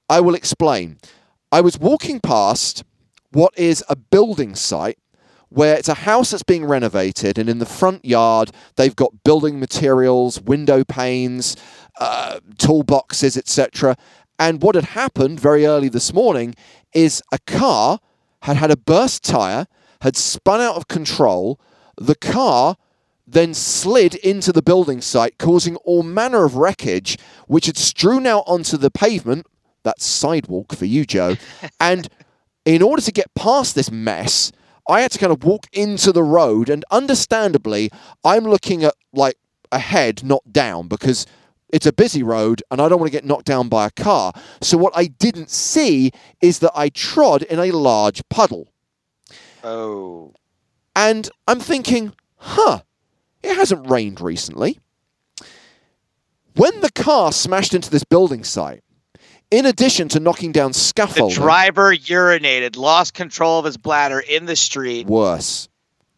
I 0.08 0.20
will 0.20 0.34
explain. 0.34 0.98
I 1.52 1.60
was 1.60 1.78
walking 1.78 2.20
past 2.20 2.84
what 3.32 3.56
is 3.56 3.84
a 3.88 3.96
building 3.96 4.54
site 4.54 4.98
where 5.50 5.76
it's 5.76 5.88
a 5.88 5.94
house 5.94 6.30
that's 6.30 6.44
being 6.44 6.64
renovated, 6.64 7.36
and 7.36 7.48
in 7.48 7.58
the 7.58 7.66
front 7.66 8.04
yard, 8.04 8.52
they've 8.76 8.94
got 8.94 9.24
building 9.24 9.58
materials, 9.58 10.40
window 10.40 10.84
panes, 10.84 11.56
uh, 11.98 12.40
toolboxes, 12.56 13.36
etc. 13.36 13.96
And 14.38 14.62
what 14.62 14.74
had 14.74 14.84
happened 14.84 15.40
very 15.40 15.66
early 15.66 15.88
this 15.88 16.12
morning 16.12 16.54
is 16.94 17.22
a 17.32 17.38
car 17.38 17.98
had 18.42 18.56
had 18.56 18.70
a 18.70 18.76
burst 18.76 19.22
tire, 19.22 19.66
had 20.00 20.16
spun 20.16 20.60
out 20.60 20.76
of 20.76 20.88
control. 20.88 21.60
The 21.96 22.14
car 22.14 22.76
then 23.26 23.54
slid 23.54 24.14
into 24.16 24.52
the 24.52 24.62
building 24.62 25.00
site, 25.00 25.38
causing 25.38 25.76
all 25.76 26.02
manner 26.02 26.44
of 26.44 26.56
wreckage, 26.56 27.18
which 27.46 27.66
had 27.66 27.76
strewn 27.76 28.26
out 28.26 28.44
onto 28.46 28.76
the 28.76 28.90
pavement. 28.90 29.46
That 29.82 30.00
sidewalk 30.00 30.74
for 30.74 30.84
you, 30.84 31.04
Joe. 31.04 31.36
and 31.80 32.08
in 32.64 32.82
order 32.82 33.02
to 33.02 33.12
get 33.12 33.34
past 33.34 33.74
this 33.74 33.90
mess, 33.90 34.52
I 34.88 35.02
had 35.02 35.12
to 35.12 35.18
kind 35.18 35.32
of 35.32 35.44
walk 35.44 35.66
into 35.72 36.12
the 36.12 36.22
road, 36.22 36.68
and 36.68 36.84
understandably, 36.90 37.90
I'm 38.24 38.44
looking 38.44 38.84
at 38.84 38.94
like 39.12 39.36
ahead, 39.70 40.24
not 40.24 40.52
down, 40.52 40.88
because 40.88 41.26
it's 41.72 41.86
a 41.86 41.92
busy 41.92 42.22
road 42.22 42.62
and 42.70 42.80
I 42.80 42.88
don't 42.88 42.98
want 42.98 43.10
to 43.10 43.16
get 43.16 43.24
knocked 43.24 43.46
down 43.46 43.68
by 43.68 43.86
a 43.86 43.90
car. 43.90 44.32
So, 44.60 44.76
what 44.76 44.92
I 44.96 45.06
didn't 45.06 45.50
see 45.50 46.12
is 46.40 46.58
that 46.60 46.72
I 46.74 46.88
trod 46.88 47.42
in 47.42 47.58
a 47.58 47.70
large 47.70 48.22
puddle. 48.28 48.68
oh, 49.64 50.34
And 50.94 51.30
I'm 51.46 51.60
thinking, 51.60 52.12
huh, 52.36 52.80
it 53.42 53.54
hasn't 53.56 53.90
rained 53.90 54.20
recently. 54.20 54.78
When 56.56 56.80
the 56.80 56.90
car 56.92 57.32
smashed 57.32 57.74
into 57.74 57.90
this 57.90 58.04
building 58.04 58.44
site, 58.44 58.82
in 59.50 59.66
addition 59.66 60.08
to 60.10 60.20
knocking 60.20 60.52
down 60.52 60.72
scaffolding, 60.72 61.34
the 61.34 61.40
driver 61.40 61.94
urinated, 61.94 62.76
lost 62.76 63.14
control 63.14 63.58
of 63.58 63.64
his 63.64 63.76
bladder 63.76 64.20
in 64.20 64.46
the 64.46 64.56
street. 64.56 65.06
worse, 65.06 65.68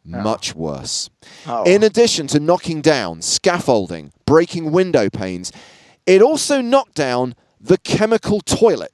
much 0.04 0.54
worse. 0.54 1.10
Oh. 1.46 1.64
In 1.64 1.82
addition 1.82 2.26
to 2.28 2.40
knocking 2.40 2.80
down 2.80 3.22
scaffolding, 3.22 4.12
breaking 4.26 4.72
window 4.72 5.08
panes, 5.08 5.52
it 6.06 6.22
also 6.22 6.60
knocked 6.60 6.94
down 6.94 7.34
the 7.60 7.78
chemical 7.78 8.40
toilet 8.40 8.92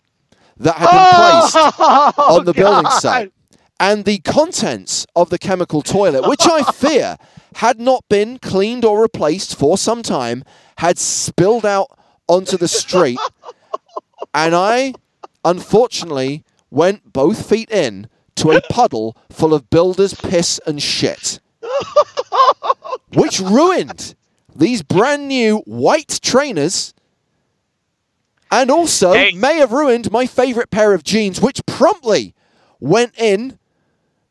that 0.59 0.77
had 0.77 0.87
been 0.87 0.95
oh, 0.95 1.49
placed 1.51 1.75
Oh, 2.19 2.39
on 2.39 2.45
the 2.45 2.53
building 2.53 2.91
site. 2.91 3.33
And 3.81 4.05
the 4.05 4.19
contents 4.19 5.07
of 5.15 5.31
the 5.31 5.39
chemical 5.39 5.83
toilet, 5.83 6.29
which 6.29 6.45
I 6.45 6.63
fear 6.73 7.17
had 7.57 7.79
not 7.79 8.05
been 8.09 8.39
cleaned 8.39 8.85
or 8.85 9.01
replaced 9.01 9.57
for 9.57 9.79
some 9.79 10.03
time, 10.03 10.45
had 10.79 10.99
spilled 10.99 11.65
out 11.65 11.97
onto 12.27 12.57
the 12.57 12.69
street. 12.69 13.21
and 14.35 14.55
I, 14.55 14.95
unfortunately, 15.45 16.45
went 16.71 17.13
both 17.13 17.49
feet 17.49 17.71
in 17.71 18.09
to 18.39 18.53
a 18.53 18.61
puddle 18.71 19.17
full 19.31 19.55
of 19.55 19.69
builder's 19.71 20.15
piss 20.15 20.61
and 20.67 20.83
shit, 20.83 21.41
which 23.15 23.41
ruined 23.41 24.15
these 24.55 24.83
brand 24.83 25.29
new 25.29 25.59
white 25.67 26.19
trainers. 26.23 26.95
And 28.51 28.71
also 28.71 29.13
Hey. 29.13 29.33
may 29.33 29.59
have 29.59 29.73
ruined 29.73 30.11
my 30.11 30.27
favorite 30.27 30.71
pair 30.71 30.95
of 30.95 31.05
jeans, 31.05 31.39
which 31.41 31.61
promptly 31.67 32.35
went 32.81 33.13
in 33.19 33.59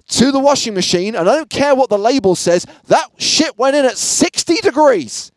to 0.09 0.31
the 0.31 0.39
washing 0.39 0.73
machine. 0.73 1.15
And 1.15 1.29
I 1.29 1.35
don't 1.35 1.49
care 1.51 1.75
what 1.75 1.89
the 1.89 1.99
label 1.99 2.35
says, 2.35 2.65
that 2.87 3.09
shit 3.17 3.57
went 3.59 3.75
in 3.75 3.85
at 3.85 3.95
60 3.97 4.55
degrees. 4.61 5.31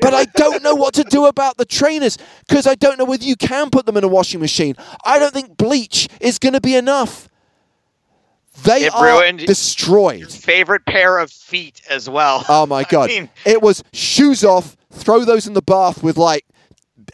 but 0.00 0.12
I 0.12 0.24
don't 0.24 0.64
know 0.64 0.74
what 0.74 0.92
to 0.94 1.04
do 1.04 1.26
about 1.26 1.56
the 1.56 1.64
trainers 1.64 2.18
because 2.48 2.66
I 2.66 2.74
don't 2.74 2.98
know 2.98 3.04
whether 3.04 3.22
you 3.24 3.36
can 3.36 3.70
put 3.70 3.86
them 3.86 3.96
in 3.96 4.02
a 4.02 4.08
washing 4.08 4.40
machine. 4.40 4.74
I 5.04 5.20
don't 5.20 5.32
think 5.32 5.56
bleach 5.56 6.08
is 6.20 6.40
going 6.40 6.54
to 6.54 6.60
be 6.60 6.74
enough. 6.74 7.27
They 8.64 8.84
It 8.86 8.94
are 8.94 9.04
ruined- 9.04 9.46
destroyed. 9.46 10.30
Favorite 10.32 10.84
pair 10.86 11.18
of 11.18 11.30
feet 11.30 11.80
as 11.88 12.08
well. 12.08 12.44
Oh 12.48 12.66
my 12.66 12.80
I 12.80 12.84
god! 12.84 13.08
mean, 13.08 13.30
it 13.44 13.62
was 13.62 13.82
shoes 13.92 14.44
off, 14.44 14.76
throw 14.92 15.24
those 15.24 15.46
in 15.46 15.52
the 15.54 15.62
bath 15.62 16.02
with 16.02 16.16
like 16.16 16.44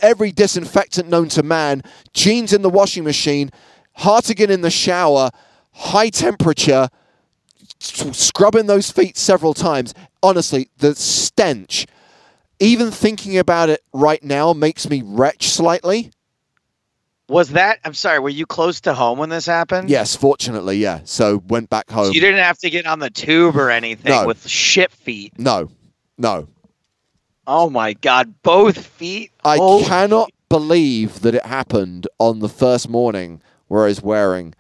every 0.01 0.33
disinfectant 0.33 1.09
known 1.09 1.29
to 1.31 1.43
man, 1.43 1.83
jeans 2.13 2.53
in 2.53 2.63
the 2.63 2.71
washing 2.71 3.05
machine, 3.05 3.51
Hartigan 3.99 4.51
in 4.51 4.61
the 4.63 4.71
shower, 4.71 5.31
high 5.73 6.09
temperature, 6.11 6.89
scrubbing 7.79 8.67
those 8.67 8.91
feet 8.91 9.17
several 9.17 9.55
times. 9.55 9.95
Honestly, 10.23 10.69
the 10.79 10.95
stench. 10.95 11.87
Even 12.61 12.91
thinking 12.91 13.37
about 13.37 13.69
it 13.69 13.83
right 13.93 14.23
now 14.23 14.53
makes 14.53 14.89
me 14.89 15.03
retch 15.05 15.49
slightly. 15.49 16.11
Was 17.29 17.51
that? 17.51 17.79
I'm 17.85 17.95
sorry. 17.95 18.19
Were 18.19 18.29
you 18.29 18.47
close 18.47 18.81
to 18.83 18.95
home 18.95 19.19
when 19.19 19.29
this 19.31 19.47
happened? 19.47 19.89
Yes, 19.91 20.15
fortunately, 20.17 20.77
yeah. 20.79 21.01
So 21.05 21.43
went 21.49 21.71
back 21.71 21.87
So 21.89 21.97
home. 21.97 22.13
you 22.13 22.21
didn't 22.21 22.43
have 22.43 22.59
to 22.59 22.71
get 22.71 22.87
on 22.87 22.99
the 22.99 23.11
tube 23.11 23.57
or 23.57 23.71
anything 23.71 24.13
No. 24.13 24.27
with 24.27 24.47
shit 24.49 24.93
feet. 24.93 25.33
no, 25.39 25.71
no. 26.19 26.49
Oh 27.47 27.69
my 27.69 27.93
god, 27.93 28.35
both 28.43 28.87
feet. 28.87 29.31
I 29.45 29.59
Oh, 29.61 29.85
cannot 29.85 30.31
believe 30.49 31.21
that 31.21 31.35
it 31.35 31.45
happened 31.45 32.07
on 32.19 32.39
the 32.39 32.49
first 32.49 32.89
morning 32.89 33.43
where 33.69 33.85
I 33.85 33.89
was 33.89 34.01
wearing 34.03 34.55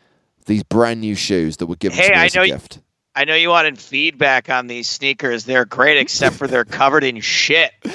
these 0.46 0.62
brand 0.62 1.00
new 1.00 1.14
shoes 1.14 1.56
that 1.58 1.66
were 1.66 1.76
given 1.76 1.96
Hey, 1.96 2.08
to 2.08 2.14
me 2.14 2.18
I 2.20 2.24
as 2.26 2.36
a 2.36 2.46
you- 2.46 2.52
gift. 2.52 2.80
I 3.16 3.24
know 3.24 3.36
you 3.36 3.48
wanted 3.48 3.78
feedback 3.78 4.50
on 4.50 4.66
these 4.66 4.88
sneakers. 4.88 5.44
They're 5.44 5.64
great, 5.64 5.98
except 5.98 6.34
for 6.34 6.46
they're 6.48 6.64
covered 6.64 7.04
in 7.04 7.20
shit. 7.20 7.70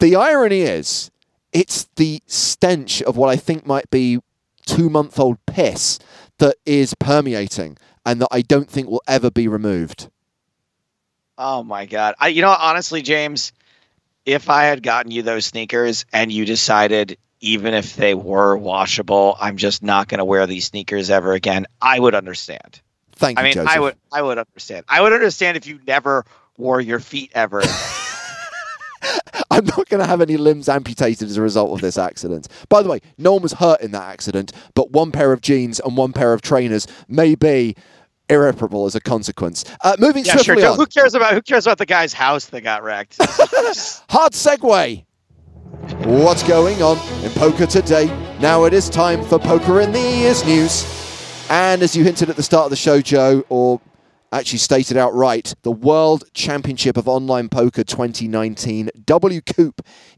The 0.00 0.16
irony 0.16 0.62
is, 0.62 1.10
it's 1.52 1.88
the 1.96 2.22
stench 2.26 3.02
of 3.02 3.16
what 3.16 3.28
I 3.28 3.36
think 3.36 3.66
might 3.66 3.90
be 3.90 4.20
two 4.66 4.90
month 4.90 5.18
old 5.18 5.38
piss 5.46 5.98
that 6.38 6.56
is 6.64 6.94
permeating 6.94 7.76
and 8.04 8.20
that 8.20 8.28
I 8.30 8.42
don't 8.42 8.68
think 8.68 8.88
will 8.88 9.02
ever 9.06 9.30
be 9.30 9.48
removed. 9.48 10.10
Oh 11.36 11.62
my 11.62 11.86
god. 11.86 12.14
I 12.18 12.28
you 12.28 12.42
know 12.42 12.54
honestly, 12.56 13.02
James, 13.02 13.52
if 14.26 14.50
I 14.50 14.64
had 14.64 14.82
gotten 14.82 15.10
you 15.10 15.22
those 15.22 15.46
sneakers 15.46 16.04
and 16.12 16.30
you 16.30 16.44
decided 16.44 17.18
even 17.40 17.72
if 17.72 17.96
they 17.96 18.14
were 18.14 18.56
washable, 18.56 19.36
I'm 19.40 19.56
just 19.56 19.82
not 19.82 20.08
going 20.08 20.18
to 20.18 20.24
wear 20.24 20.46
these 20.46 20.66
sneakers 20.66 21.08
ever 21.08 21.32
again, 21.32 21.66
I 21.80 21.98
would 21.98 22.14
understand. 22.14 22.80
Thank 23.12 23.38
I 23.38 23.42
you, 23.42 23.44
I 23.44 23.48
mean, 23.48 23.54
Joseph. 23.54 23.70
I 23.70 23.80
would 23.80 23.96
I 24.12 24.22
would 24.22 24.38
understand. 24.38 24.84
I 24.88 25.00
would 25.00 25.12
understand 25.12 25.56
if 25.56 25.66
you 25.66 25.80
never 25.86 26.24
wore 26.56 26.80
your 26.80 27.00
feet 27.00 27.32
ever. 27.34 27.62
I'm 29.60 29.66
not 29.66 29.90
going 29.90 30.00
to 30.00 30.06
have 30.06 30.22
any 30.22 30.38
limbs 30.38 30.70
amputated 30.70 31.28
as 31.28 31.36
a 31.36 31.42
result 31.42 31.72
of 31.72 31.82
this 31.82 31.98
accident. 31.98 32.48
By 32.70 32.82
the 32.82 32.88
way, 32.88 33.00
no 33.18 33.34
one 33.34 33.42
was 33.42 33.52
hurt 33.52 33.82
in 33.82 33.90
that 33.90 34.04
accident, 34.04 34.52
but 34.74 34.90
one 34.92 35.12
pair 35.12 35.34
of 35.34 35.42
jeans 35.42 35.80
and 35.80 35.98
one 35.98 36.14
pair 36.14 36.32
of 36.32 36.40
trainers 36.40 36.86
may 37.08 37.34
be 37.34 37.76
irreparable 38.30 38.86
as 38.86 38.94
a 38.94 39.00
consequence. 39.00 39.66
Uh, 39.82 39.96
moving 39.98 40.24
yeah, 40.24 40.32
sure. 40.32 40.44
swiftly 40.44 40.62
Joe, 40.62 40.72
on. 40.72 40.78
Who 40.78 40.86
cares 40.86 41.14
about 41.14 41.34
who 41.34 41.42
cares 41.42 41.66
about 41.66 41.76
the 41.76 41.84
guy's 41.84 42.14
house 42.14 42.46
that 42.46 42.62
got 42.62 42.82
wrecked? 42.82 43.16
Hard 43.20 44.32
segue. 44.32 45.04
What's 46.06 46.42
going 46.44 46.82
on 46.82 46.96
in 47.22 47.30
poker 47.32 47.66
today? 47.66 48.06
Now 48.40 48.64
it 48.64 48.72
is 48.72 48.88
time 48.88 49.22
for 49.22 49.38
Poker 49.38 49.80
in 49.82 49.92
the 49.92 49.98
Ears 49.98 50.42
news. 50.46 50.86
And 51.50 51.82
as 51.82 51.94
you 51.94 52.02
hinted 52.02 52.30
at 52.30 52.36
the 52.36 52.42
start 52.42 52.64
of 52.64 52.70
the 52.70 52.76
show, 52.76 53.02
Joe, 53.02 53.44
or 53.50 53.78
actually 54.32 54.58
stated 54.58 54.96
outright, 54.96 55.54
the 55.62 55.72
World 55.72 56.24
Championship 56.34 56.96
of 56.96 57.08
Online 57.08 57.48
Poker 57.48 57.82
2019 57.82 58.90
W 59.04 59.40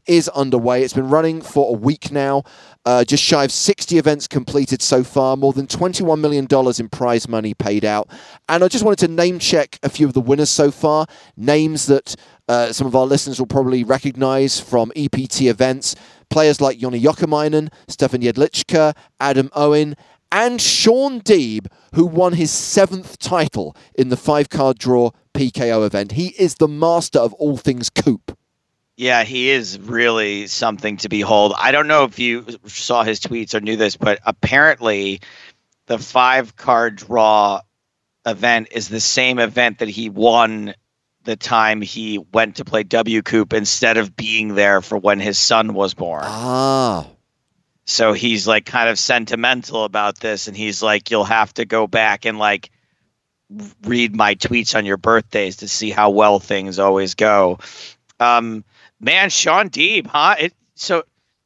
is 0.05 0.29
underway. 0.29 0.83
It's 0.83 0.93
been 0.93 1.09
running 1.09 1.41
for 1.41 1.75
a 1.75 1.77
week 1.77 2.11
now. 2.11 2.43
Uh, 2.85 3.03
just 3.03 3.23
shy 3.23 3.43
of 3.43 3.51
60 3.51 3.97
events 3.97 4.27
completed 4.27 4.81
so 4.81 5.03
far, 5.03 5.37
more 5.37 5.53
than 5.53 5.67
$21 5.67 6.19
million 6.19 6.47
in 6.79 6.89
prize 6.89 7.27
money 7.27 7.53
paid 7.53 7.85
out. 7.85 8.09
And 8.49 8.63
I 8.63 8.67
just 8.67 8.83
wanted 8.83 8.99
to 8.99 9.07
name 9.07 9.39
check 9.39 9.79
a 9.83 9.89
few 9.89 10.05
of 10.05 10.13
the 10.13 10.21
winners 10.21 10.49
so 10.49 10.69
far, 10.69 11.07
names 11.37 11.87
that 11.87 12.15
uh, 12.47 12.73
some 12.73 12.85
of 12.87 12.95
our 12.95 13.05
listeners 13.05 13.39
will 13.39 13.47
probably 13.47 13.83
recognize 13.83 14.59
from 14.59 14.91
EPT 14.95 15.43
events. 15.43 15.95
Players 16.29 16.59
like 16.59 16.79
Joni 16.79 17.01
Jouhkimainen, 17.01 17.71
Stefan 17.87 18.21
Jedlicka, 18.21 18.95
Adam 19.19 19.49
Owen, 19.53 19.95
and 20.33 20.59
Shaun 20.59 21.21
Deeb, 21.21 21.67
who 21.93 22.05
won 22.05 22.33
his 22.33 22.51
seventh 22.51 23.19
title 23.19 23.77
in 23.93 24.09
the 24.09 24.17
five 24.17 24.49
card 24.49 24.79
draw 24.79 25.11
PKO 25.35 25.85
event. 25.85 26.13
He 26.13 26.29
is 26.39 26.55
the 26.55 26.67
master 26.67 27.19
of 27.19 27.33
all 27.35 27.55
things 27.55 27.91
coop. 27.91 28.35
Yeah, 28.97 29.23
he 29.23 29.51
is 29.51 29.79
really 29.79 30.47
something 30.47 30.97
to 30.97 31.09
behold. 31.09 31.53
I 31.57 31.71
don't 31.71 31.87
know 31.87 32.03
if 32.03 32.17
you 32.17 32.45
saw 32.65 33.03
his 33.03 33.19
tweets 33.19 33.53
or 33.53 33.61
knew 33.61 33.75
this, 33.75 33.95
but 33.95 34.19
apparently 34.25 35.21
the 35.85 35.99
five 35.99 36.55
card 36.55 36.95
draw 36.95 37.61
event 38.25 38.69
is 38.71 38.89
the 38.89 38.99
same 38.99 39.37
event 39.37 39.79
that 39.79 39.89
he 39.89 40.09
won 40.09 40.73
the 41.23 41.35
time 41.35 41.81
he 41.81 42.17
went 42.33 42.55
to 42.57 42.65
play 42.65 42.83
W 42.83 43.21
Coop 43.21 43.53
instead 43.53 43.97
of 43.97 44.15
being 44.15 44.55
there 44.55 44.81
for 44.81 44.97
when 44.97 45.19
his 45.19 45.37
son 45.37 45.73
was 45.73 45.93
born. 45.93 46.23
Ah. 46.25 47.07
So 47.85 48.13
he's 48.13 48.47
like 48.47 48.65
kind 48.65 48.89
of 48.89 48.97
sentimental 48.97 49.83
about 49.83 50.19
this 50.19 50.47
and 50.47 50.55
he's 50.55 50.81
like 50.81 51.11
you'll 51.11 51.25
have 51.25 51.53
to 51.55 51.65
go 51.65 51.87
back 51.87 52.25
and 52.25 52.39
like 52.39 52.69
read 53.83 54.15
my 54.15 54.35
tweets 54.35 54.75
on 54.75 54.85
your 54.85 54.97
birthdays 54.97 55.57
to 55.57 55.67
see 55.67 55.91
how 55.91 56.11
well 56.11 56.39
things 56.39 56.79
always 56.79 57.15
go. 57.15 57.59
Um 58.19 58.63
man, 58.99 59.29
Shaun 59.29 59.69
Deeb, 59.69 60.07
huh? 60.07 60.35
It 60.39 60.53
so 60.75 61.03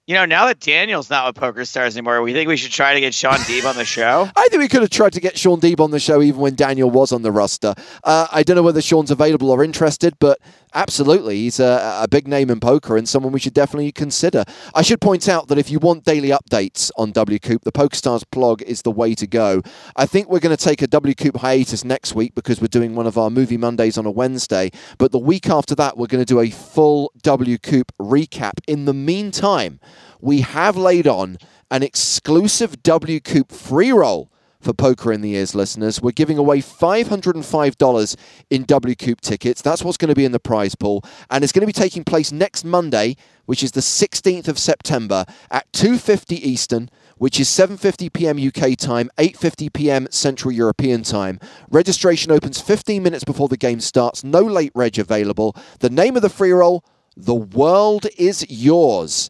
you 0.07 0.15
know, 0.15 0.23
now 0.23 0.45
that 0.45 0.61
Daniel's 0.61 1.09
not 1.09 1.27
with 1.27 1.35
Poker 1.35 1.65
Stars 1.65 1.97
anymore, 1.97 2.21
we 2.21 2.31
think 2.31 2.47
we 2.47 2.55
should 2.55 2.71
try 2.71 2.93
to 2.93 3.01
get 3.01 3.13
Shaun 3.13 3.35
Deeb 3.39 3.65
on 3.65 3.75
the 3.75 3.83
show. 3.83 4.29
I 4.37 4.47
think 4.47 4.61
we 4.61 4.69
could 4.69 4.79
have 4.79 4.89
tried 4.89 5.11
to 5.13 5.19
get 5.19 5.37
Shaun 5.37 5.59
Deeb 5.59 5.81
on 5.81 5.91
the 5.91 5.99
show 5.99 6.21
even 6.21 6.39
when 6.39 6.55
Daniel 6.55 6.89
was 6.89 7.11
on 7.11 7.23
the 7.23 7.31
roster. 7.31 7.75
Uh, 8.05 8.25
I 8.31 8.43
don't 8.43 8.55
know 8.55 8.63
whether 8.63 8.81
Shaun's 8.81 9.11
available 9.11 9.51
or 9.51 9.65
interested, 9.65 10.17
but 10.17 10.39
absolutely, 10.73 11.37
he's 11.37 11.59
a, 11.59 11.99
a, 12.01 12.07
big 12.07 12.27
name 12.27 12.49
in 12.49 12.59
poker 12.59 12.97
and 12.97 13.07
someone 13.07 13.31
we 13.31 13.39
should 13.39 13.53
definitely 13.53 13.91
consider. 13.91 14.43
I 14.73 14.81
should 14.81 15.01
point 15.01 15.27
out 15.27 15.47
that 15.47 15.57
if 15.57 15.69
you 15.69 15.79
want 15.79 16.03
daily 16.03 16.29
updates 16.29 16.91
on 16.97 17.13
WCoop, 17.13 17.61
the 17.61 17.71
PokerStars 17.71 18.23
blog 18.31 18.61
is 18.61 18.81
the 18.81 18.91
way 18.91 19.15
to 19.15 19.27
go. 19.27 19.61
I 19.95 20.05
think 20.05 20.29
we're 20.29 20.39
going 20.39 20.55
to 20.55 20.63
take 20.63 20.81
a 20.81 20.87
WCoop 20.87 21.37
hiatus 21.37 21.83
next 21.83 22.15
week 22.15 22.35
because 22.35 22.61
we're 22.61 22.67
doing 22.67 22.95
one 22.95 23.07
of 23.07 23.17
our 23.17 23.29
movie 23.29 23.57
Mondays 23.57 23.97
on 23.97 24.05
a 24.05 24.11
Wednesday, 24.11 24.71
but 24.97 25.11
the 25.11 25.19
week 25.19 25.49
after 25.49 25.75
that, 25.75 25.97
we're 25.97 26.07
going 26.07 26.23
to 26.23 26.33
do 26.33 26.39
a 26.39 26.49
full 26.49 27.11
WCoop 27.23 27.89
recap. 27.99 28.53
In 28.67 28.85
the 28.85 28.93
meantime, 28.93 29.79
we 30.21 30.41
have 30.41 30.77
laid 30.77 31.07
on 31.07 31.37
an 31.69 31.83
exclusive 31.83 32.81
W 32.83 33.19
Coop 33.19 33.51
free 33.51 33.91
roll 33.91 34.31
for 34.59 34.73
Poker 34.73 35.11
in 35.11 35.21
the 35.21 35.33
Ears 35.33 35.55
listeners. 35.55 36.01
We're 36.01 36.11
giving 36.11 36.37
away 36.37 36.59
$505 36.59 38.15
in 38.49 38.63
W 38.63 38.95
Coop 38.95 39.21
tickets. 39.21 39.61
That's 39.61 39.83
what's 39.83 39.97
going 39.97 40.09
to 40.09 40.15
be 40.15 40.25
in 40.25 40.31
the 40.31 40.39
prize 40.39 40.75
pool. 40.75 41.03
And 41.29 41.43
it's 41.43 41.53
going 41.53 41.61
to 41.61 41.67
be 41.67 41.73
taking 41.73 42.03
place 42.03 42.31
next 42.31 42.63
Monday, 42.63 43.15
which 43.45 43.63
is 43.63 43.71
the 43.71 43.81
16th 43.81 44.47
of 44.47 44.59
September 44.59 45.25
at 45.51 45.71
2.50 45.73 46.33
Eastern, 46.33 46.89
which 47.17 47.39
is 47.39 47.47
7.50 47.47 48.11
p.m. 48.13 48.37
UK 48.37 48.77
time, 48.77 49.09
8.50 49.17 49.73
p.m. 49.73 50.07
Central 50.11 50.51
European 50.51 51.03
time. 51.03 51.39
Registration 51.69 52.31
opens 52.31 52.61
15 52.61 53.01
minutes 53.01 53.23
before 53.23 53.47
the 53.47 53.57
game 53.57 53.79
starts. 53.79 54.23
No 54.23 54.41
late 54.41 54.71
reg 54.75 54.99
available. 54.99 55.55
The 55.79 55.89
name 55.89 56.15
of 56.15 56.21
the 56.21 56.29
free 56.29 56.51
roll, 56.51 56.83
The 57.15 57.35
World 57.35 58.07
is 58.17 58.45
Yours 58.49 59.29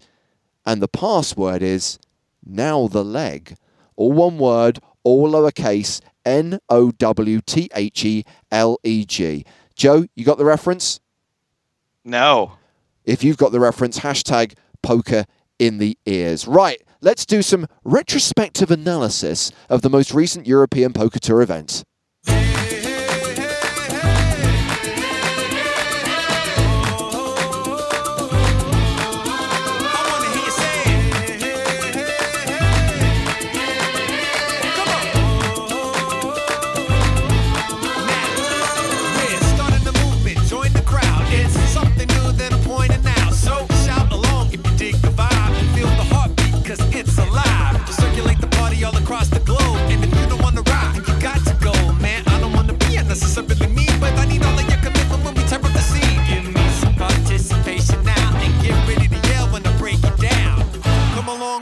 and 0.67 0.81
the 0.81 0.88
password 0.89 1.63
is 1.63 1.98
now 2.46 2.88
the 2.88 3.03
leg. 3.03 3.55
All 3.96 4.12
one 4.12 4.38
word, 4.38 4.79
all 5.07 5.31
lowercase, 5.31 6.01
N 6.25 6.59
O 6.67 6.91
W 6.91 7.39
T 7.41 7.69
H 7.73 8.03
E 8.03 8.25
L 8.51 8.77
E 8.83 9.05
G. 9.05 9.45
Joe, 9.73 10.05
you 10.15 10.25
got 10.25 10.37
the 10.37 10.43
reference? 10.43 10.99
No. 12.03 12.53
If 13.05 13.23
you've 13.23 13.37
got 13.37 13.53
the 13.53 13.59
reference, 13.61 13.99
hashtag 13.99 14.55
poker 14.83 15.23
in 15.59 15.77
the 15.77 15.97
ears. 16.05 16.45
Right, 16.45 16.81
let's 16.99 17.25
do 17.25 17.41
some 17.41 17.67
retrospective 17.85 18.69
analysis 18.69 19.51
of 19.69 19.81
the 19.81 19.89
most 19.89 20.13
recent 20.13 20.45
European 20.45 20.91
Poker 20.91 21.19
Tour 21.19 21.41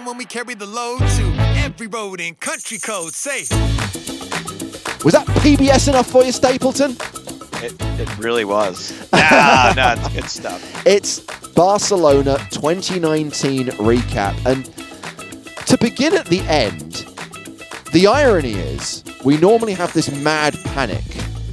event. 0.08 0.30
carry 0.30 0.54
the 0.54 0.66
load 0.66 1.00
to 1.00 1.34
every 1.58 1.88
road 1.88 2.20
in 2.20 2.36
country 2.36 2.78
code. 2.78 3.14
Say, 3.14 3.40
was 5.04 5.14
that 5.14 5.26
PBS 5.42 5.88
enough 5.88 6.10
for 6.10 6.24
you, 6.24 6.32
Stapleton? 6.32 6.92
It, 7.64 7.74
it 8.00 8.18
really 8.18 8.46
was. 8.46 8.94
Nah, 9.16 9.74
no, 9.76 9.96
it's 9.98 10.14
good 10.14 10.26
stuff. 10.26 10.86
It's 10.86 11.20
Barcelona 11.54 12.38
2019 12.52 13.68
recap. 13.68 14.46
And 14.46 14.66
to 15.68 15.78
begin 15.78 16.14
at 16.14 16.28
the 16.28 16.42
end, 16.42 17.06
the 17.92 18.08
irony 18.08 18.54
is 18.54 19.04
we 19.24 19.38
normally 19.38 19.74
have 19.74 19.92
this 19.94 20.12
mad 20.22 20.56
panic 20.66 21.02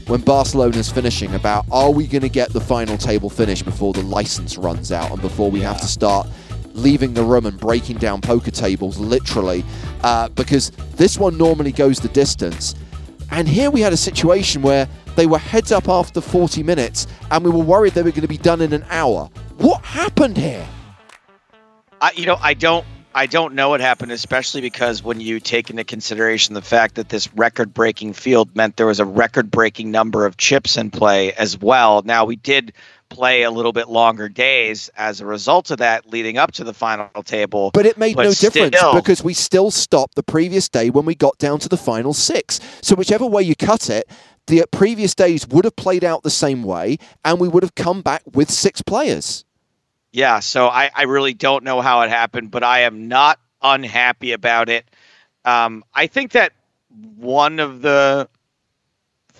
when 0.06 0.20
Barcelona's 0.20 0.90
finishing 0.90 1.34
about 1.34 1.64
are 1.70 1.90
we 1.90 2.06
going 2.06 2.22
to 2.22 2.28
get 2.28 2.52
the 2.52 2.60
final 2.60 2.98
table 2.98 3.30
finish 3.30 3.62
before 3.62 3.92
the 3.92 4.02
license 4.02 4.58
runs 4.58 4.92
out 4.92 5.10
and 5.10 5.22
before 5.22 5.50
we 5.50 5.60
yeah. 5.60 5.72
have 5.72 5.80
to 5.80 5.86
start 5.86 6.26
leaving 6.74 7.14
the 7.14 7.22
room 7.22 7.46
and 7.46 7.58
breaking 7.58 7.98
down 7.98 8.20
poker 8.20 8.50
tables 8.50 8.98
literally 8.98 9.64
uh, 10.02 10.28
because 10.30 10.70
this 10.96 11.18
one 11.18 11.36
normally 11.36 11.72
goes 11.72 12.00
the 12.00 12.08
distance. 12.08 12.74
And 13.30 13.48
here 13.48 13.70
we 13.70 13.80
had 13.80 13.92
a 13.92 13.96
situation 13.96 14.62
where 14.62 14.88
they 15.16 15.26
were 15.26 15.38
heads 15.38 15.72
up 15.72 15.88
after 15.88 16.20
40 16.20 16.62
minutes 16.62 17.06
and 17.30 17.44
we 17.44 17.50
were 17.50 17.62
worried 17.62 17.94
they 17.94 18.02
were 18.02 18.10
going 18.10 18.22
to 18.22 18.28
be 18.28 18.38
done 18.38 18.60
in 18.60 18.72
an 18.72 18.84
hour. 18.90 19.30
What 19.58 19.84
happened 19.84 20.36
here? 20.36 20.66
I, 22.00 22.12
you 22.16 22.26
know, 22.26 22.36
I 22.40 22.54
don't 22.54 22.84
I 23.14 23.26
don't 23.26 23.54
know 23.54 23.68
what 23.68 23.80
happened, 23.80 24.12
especially 24.12 24.60
because 24.60 25.02
when 25.02 25.20
you 25.20 25.38
take 25.38 25.70
into 25.70 25.84
consideration 25.84 26.54
the 26.54 26.62
fact 26.62 26.94
that 26.94 27.10
this 27.10 27.32
record 27.34 27.74
breaking 27.74 28.14
field 28.14 28.54
meant 28.56 28.76
there 28.76 28.86
was 28.86 29.00
a 29.00 29.04
record 29.04 29.50
breaking 29.50 29.90
number 29.90 30.24
of 30.24 30.36
chips 30.36 30.76
in 30.76 30.90
play 30.90 31.32
as 31.34 31.58
well. 31.58 32.02
Now, 32.02 32.24
we 32.24 32.36
did 32.36 32.72
play 33.10 33.42
a 33.42 33.50
little 33.50 33.72
bit 33.72 33.88
longer 33.88 34.28
days 34.28 34.90
as 34.96 35.20
a 35.20 35.26
result 35.26 35.70
of 35.70 35.78
that 35.78 36.10
leading 36.10 36.38
up 36.38 36.52
to 36.52 36.64
the 36.64 36.72
final 36.72 37.22
table. 37.22 37.70
But 37.74 37.84
it 37.84 37.98
made 37.98 38.16
but 38.16 38.24
no 38.24 38.32
difference 38.32 38.76
because 38.94 39.22
we 39.22 39.34
still 39.34 39.70
stopped 39.70 40.14
the 40.14 40.22
previous 40.22 40.68
day 40.68 40.88
when 40.88 41.04
we 41.04 41.14
got 41.14 41.36
down 41.38 41.58
to 41.60 41.68
the 41.68 41.76
final 41.76 42.14
six. 42.14 42.60
So 42.80 42.94
whichever 42.94 43.26
way 43.26 43.42
you 43.42 43.54
cut 43.54 43.90
it, 43.90 44.08
the 44.46 44.64
previous 44.72 45.14
days 45.14 45.46
would 45.48 45.64
have 45.64 45.76
played 45.76 46.04
out 46.04 46.22
the 46.22 46.30
same 46.30 46.62
way 46.62 46.96
and 47.24 47.38
we 47.38 47.48
would 47.48 47.62
have 47.62 47.74
come 47.74 48.00
back 48.00 48.22
with 48.32 48.50
six 48.50 48.80
players. 48.80 49.44
Yeah, 50.12 50.40
so 50.40 50.68
I, 50.68 50.90
I 50.94 51.04
really 51.04 51.32
don't 51.32 51.64
know 51.64 51.80
how 51.80 52.02
it 52.02 52.10
happened, 52.10 52.50
but 52.50 52.62
I 52.62 52.80
am 52.80 53.08
not 53.08 53.40
unhappy 53.62 54.32
about 54.32 54.68
it. 54.68 54.84
Um, 55.44 55.84
I 55.94 56.06
think 56.06 56.32
that 56.32 56.52
one 57.16 57.58
of 57.60 57.80
the 57.80 58.28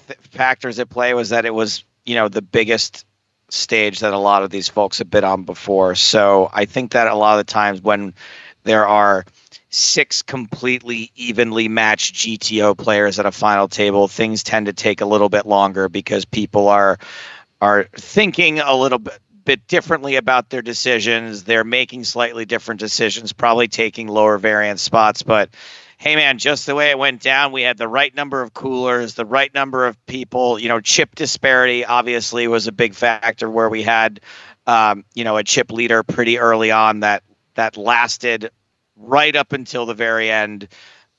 th- 0.06 0.18
factors 0.30 0.78
at 0.78 0.88
play 0.88 1.12
was 1.12 1.28
that 1.28 1.44
it 1.44 1.54
was, 1.54 1.85
you 2.04 2.14
know, 2.14 2.28
the 2.28 2.42
biggest 2.42 3.04
stage 3.50 4.00
that 4.00 4.14
a 4.14 4.18
lot 4.18 4.42
of 4.42 4.50
these 4.50 4.68
folks 4.68 4.98
have 4.98 5.11
been 5.11 5.24
on 5.24 5.44
before. 5.44 5.94
So 5.94 6.48
I 6.52 6.64
think 6.64 6.92
that 6.92 7.06
a 7.06 7.14
lot 7.14 7.38
of 7.38 7.46
the 7.46 7.52
times 7.52 7.82
when 7.82 8.14
there 8.64 8.87
are 8.87 9.26
six 9.68 10.22
completely 10.22 11.11
evenly 11.16 11.68
matched 11.68 12.14
GTO 12.14 12.76
players 12.78 13.18
at 13.18 13.26
a 13.26 13.32
final 13.32 13.68
table, 13.68 14.08
things 14.08 14.42
tend 14.42 14.66
to 14.66 14.72
take 14.72 15.02
a 15.02 15.06
little 15.06 15.28
bit 15.28 15.44
longer 15.44 15.90
because 15.90 16.24
people 16.24 16.68
are 16.68 16.98
are 17.61 17.85
thinking 17.94 18.58
a 18.58 18.74
little 18.74 18.98
bit 18.98 19.18
bit 19.44 19.66
differently 19.66 20.16
about 20.16 20.50
their 20.50 20.62
decisions. 20.62 21.44
They're 21.44 21.64
making 21.64 22.05
slightly 22.05 22.44
different 22.44 22.81
decisions, 22.81 23.33
probably 23.33 23.68
taking 23.68 24.09
lower 24.09 24.38
variance 24.38 24.83
spots, 24.83 25.22
but 25.22 25.50
hey 26.02 26.16
man, 26.16 26.37
just 26.38 26.66
the 26.66 26.74
way 26.74 26.90
it 26.90 26.98
went 26.98 27.22
down, 27.22 27.52
we 27.52 27.62
had 27.62 27.78
the 27.78 27.87
right 27.87 28.12
number 28.12 28.42
of 28.42 28.52
coolers, 28.52 29.14
the 29.14 29.24
right 29.24 29.55
number 29.55 29.87
of 29.87 30.05
people. 30.07 30.59
You 30.59 30.68
know, 30.68 30.81
chip 30.81 31.14
disparity 31.14 31.85
obviously 31.85 32.48
was 32.48 32.66
a 32.66 32.72
big 32.72 32.94
factor 32.94 33.48
where 33.48 33.68
we 33.68 33.85
had, 33.85 34.20
um, 34.66 35.05
you 35.14 35.22
know, 35.22 35.37
a 35.37 35.44
chip 35.44 35.70
leader 35.70 36.02
pretty 36.02 36.40
early 36.40 36.72
on 36.72 37.00
that 37.00 37.22
that 37.55 37.76
lasted 37.76 38.50
right 38.96 39.37
up 39.37 39.52
until 39.52 39.87
the 39.87 39.94
very 39.94 40.28
end. 40.28 40.66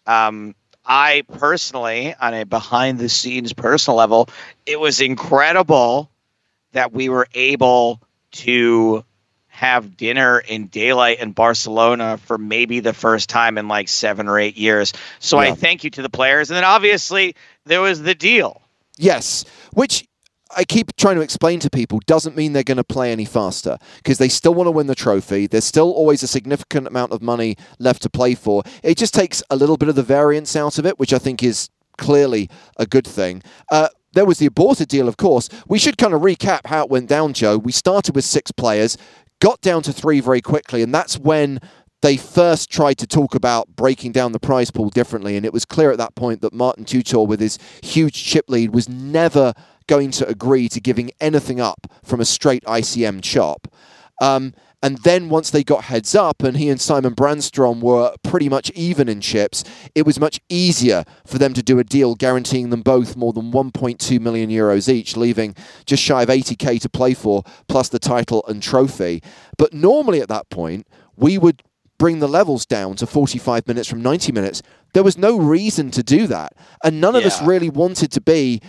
Um, 0.05 0.53
I 0.85 1.23
personally, 1.31 2.13
on 2.19 2.33
a 2.33 2.43
behind 2.43 2.99
the 2.99 3.07
scenes 3.07 3.53
personal 3.53 3.95
level, 3.95 4.27
it 4.65 4.81
was 4.81 4.99
incredible 4.99 6.11
that 6.73 6.91
we 6.91 7.07
were 7.07 7.27
able 7.33 8.01
to 8.33 9.03
have 9.47 9.95
dinner 9.95 10.39
in 10.39 10.67
daylight 10.67 11.19
in 11.19 11.31
Barcelona 11.31 12.17
for 12.17 12.37
maybe 12.37 12.79
the 12.79 12.93
first 12.93 13.29
time 13.29 13.57
in 13.57 13.67
like 13.67 13.87
seven 13.87 14.27
or 14.27 14.39
eight 14.39 14.57
years. 14.57 14.93
So 15.19 15.39
Yeah. 15.39 15.49
I 15.49 15.55
thank 15.55 15.83
you 15.83 15.89
to 15.91 16.01
the 16.01 16.09
players. 16.09 16.49
And 16.49 16.57
then 16.57 16.63
obviously 16.63 17.35
there 17.65 17.79
was 17.81 18.01
the 18.01 18.15
deal. 18.15 18.61
Yes, 18.97 19.45
which 19.73 20.07
I 20.55 20.63
keep 20.63 20.95
trying 20.97 21.15
to 21.15 21.21
explain 21.21 21.59
to 21.61 21.69
people 21.69 21.99
doesn't 22.05 22.35
mean 22.35 22.53
they're 22.53 22.63
going 22.63 22.77
to 22.77 22.83
play 22.83 23.11
any 23.11 23.25
faster 23.25 23.77
because 23.97 24.17
they 24.17 24.27
still 24.29 24.53
want 24.53 24.67
to 24.67 24.71
win 24.71 24.87
the 24.87 24.95
trophy. 24.95 25.47
There's 25.47 25.65
still 25.65 25.91
always 25.91 26.23
a 26.23 26.27
significant 26.27 26.87
amount 26.87 27.11
of 27.11 27.21
money 27.21 27.55
left 27.79 28.01
to 28.03 28.09
play 28.09 28.35
for. 28.35 28.63
It 28.83 28.97
just 28.97 29.13
takes 29.13 29.41
a 29.49 29.55
little 29.55 29.77
bit 29.77 29.89
of 29.89 29.95
the 29.95 30.03
variance 30.03 30.55
out 30.55 30.77
of 30.77 30.85
it, 30.85 30.99
which 30.99 31.13
I 31.13 31.19
think 31.19 31.43
is 31.43 31.69
clearly 31.97 32.49
a 32.77 32.85
good 32.85 33.05
thing. 33.05 33.43
Uh, 33.71 33.89
there 34.13 34.25
was 34.25 34.37
the 34.37 34.45
aborted 34.45 34.87
deal, 34.87 35.07
of 35.07 35.17
course. 35.17 35.49
We 35.67 35.79
should 35.79 35.97
kind 35.97 36.13
of 36.13 36.21
recap 36.21 36.61
how 36.65 36.83
it 36.83 36.89
went 36.89 37.09
down, 37.09 37.33
Joe. 37.33 37.57
We 37.57 37.71
started 37.71 38.15
with 38.15 38.25
six 38.25 38.51
players, 38.51 38.97
got 39.39 39.61
down 39.61 39.81
to 39.83 39.93
three 39.93 40.19
very 40.19 40.41
quickly, 40.41 40.81
and 40.81 40.93
that's 40.93 41.17
when 41.17 41.59
they 42.01 42.17
first 42.17 42.69
tried 42.69 42.97
to 42.97 43.07
talk 43.07 43.33
about 43.33 43.75
breaking 43.75 44.11
down 44.11 44.33
the 44.33 44.39
prize 44.39 44.69
pool 44.71 44.89
differently, 44.89 45.37
and 45.37 45.45
it 45.45 45.53
was 45.53 45.65
clear 45.65 45.91
at 45.91 45.97
that 45.97 46.15
point 46.15 46.41
that 46.41 46.53
Martin 46.53 46.85
Tutor, 46.85 47.25
with 47.25 47.39
his 47.39 47.57
huge 47.81 48.21
chip 48.23 48.45
lead, 48.49 48.73
was 48.73 48.89
never 48.89 49.53
going 49.87 50.11
to 50.11 50.27
agree 50.27 50.67
to 50.69 50.79
giving 50.79 51.11
anything 51.19 51.59
up 51.59 51.87
from 52.03 52.19
a 52.19 52.25
straight 52.25 52.63
ICM 52.65 53.21
chop. 53.21 53.67
Um, 54.21 54.53
and 54.83 54.97
then 54.99 55.29
once 55.29 55.49
they 55.49 55.63
got 55.63 55.85
heads 55.85 56.13
up 56.13 56.43
and 56.43 56.57
he 56.57 56.69
and 56.69 56.79
Simon 56.79 57.15
Brandstrom 57.15 57.79
were 57.79 58.13
pretty 58.21 58.49
much 58.49 58.69
even 58.71 59.07
in 59.07 59.21
chips, 59.21 59.63
it 59.95 60.05
was 60.05 60.19
much 60.19 60.41
easier 60.49 61.05
for 61.25 61.37
them 61.37 61.53
to 61.53 61.63
do 61.63 61.79
a 61.79 61.85
deal 61.85 62.15
guaranteeing 62.15 62.69
them 62.69 62.81
both 62.81 63.15
more 63.15 63.31
than 63.31 63.53
1.2 63.53 64.19
million 64.19 64.49
euros 64.49 64.91
each, 64.91 65.15
leaving 65.15 65.55
just 65.85 66.03
shy 66.03 66.23
of 66.23 66.27
80k 66.27 66.81
to 66.81 66.89
play 66.89 67.13
for, 67.13 67.43
plus 67.69 67.87
the 67.87 67.97
title 67.97 68.43
and 68.49 68.61
trophy. 68.61 69.23
But 69.57 69.73
normally 69.73 70.19
at 70.19 70.27
that 70.27 70.49
point, 70.49 70.85
we 71.15 71.37
would 71.37 71.63
bring 71.97 72.19
the 72.19 72.27
levels 72.27 72.65
down 72.65 72.97
to 72.97 73.07
45 73.07 73.65
minutes 73.65 73.87
from 73.87 74.01
90 74.01 74.33
minutes. 74.33 74.61
There 74.93 75.03
was 75.03 75.17
no 75.17 75.37
reason 75.37 75.91
to 75.91 76.03
do 76.03 76.27
that. 76.27 76.53
And 76.83 76.99
none 76.99 77.15
of 77.15 77.23
us 77.23 77.41
really 77.41 77.69
wanted 77.69 78.11
to 78.11 78.19
be 78.19 78.61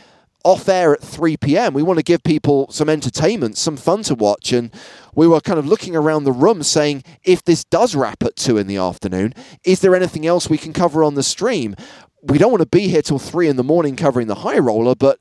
off 0.44 0.68
air 0.68 0.92
at 0.92 1.02
3 1.02 1.36
p.m. 1.38 1.74
We 1.74 1.82
want 1.82 1.98
to 1.98 2.04
give 2.04 2.22
people 2.22 2.70
some 2.70 2.88
entertainment, 2.88 3.56
some 3.56 3.76
fun 3.76 4.02
to 4.04 4.14
watch. 4.14 4.52
And 4.52 4.70
we 5.14 5.26
were 5.26 5.40
kind 5.40 5.58
of 5.58 5.66
looking 5.66 5.96
around 5.96 6.24
the 6.24 6.32
room 6.32 6.62
saying, 6.62 7.02
if 7.24 7.42
this 7.42 7.64
does 7.64 7.94
wrap 7.94 8.22
at 8.22 8.36
2 8.36 8.58
in 8.58 8.66
the 8.66 8.76
afternoon, 8.76 9.34
is 9.64 9.80
there 9.80 9.96
anything 9.96 10.26
else 10.26 10.48
we 10.48 10.58
can 10.58 10.72
cover 10.72 11.02
on 11.02 11.14
the 11.14 11.22
stream? 11.22 11.74
We 12.22 12.38
don't 12.38 12.52
want 12.52 12.62
to 12.62 12.68
be 12.68 12.88
here 12.88 13.02
till 13.02 13.18
3 13.18 13.48
in 13.48 13.56
the 13.56 13.64
morning 13.64 13.96
covering 13.96 14.28
the 14.28 14.36
high 14.36 14.58
roller, 14.58 14.94
but 14.94 15.18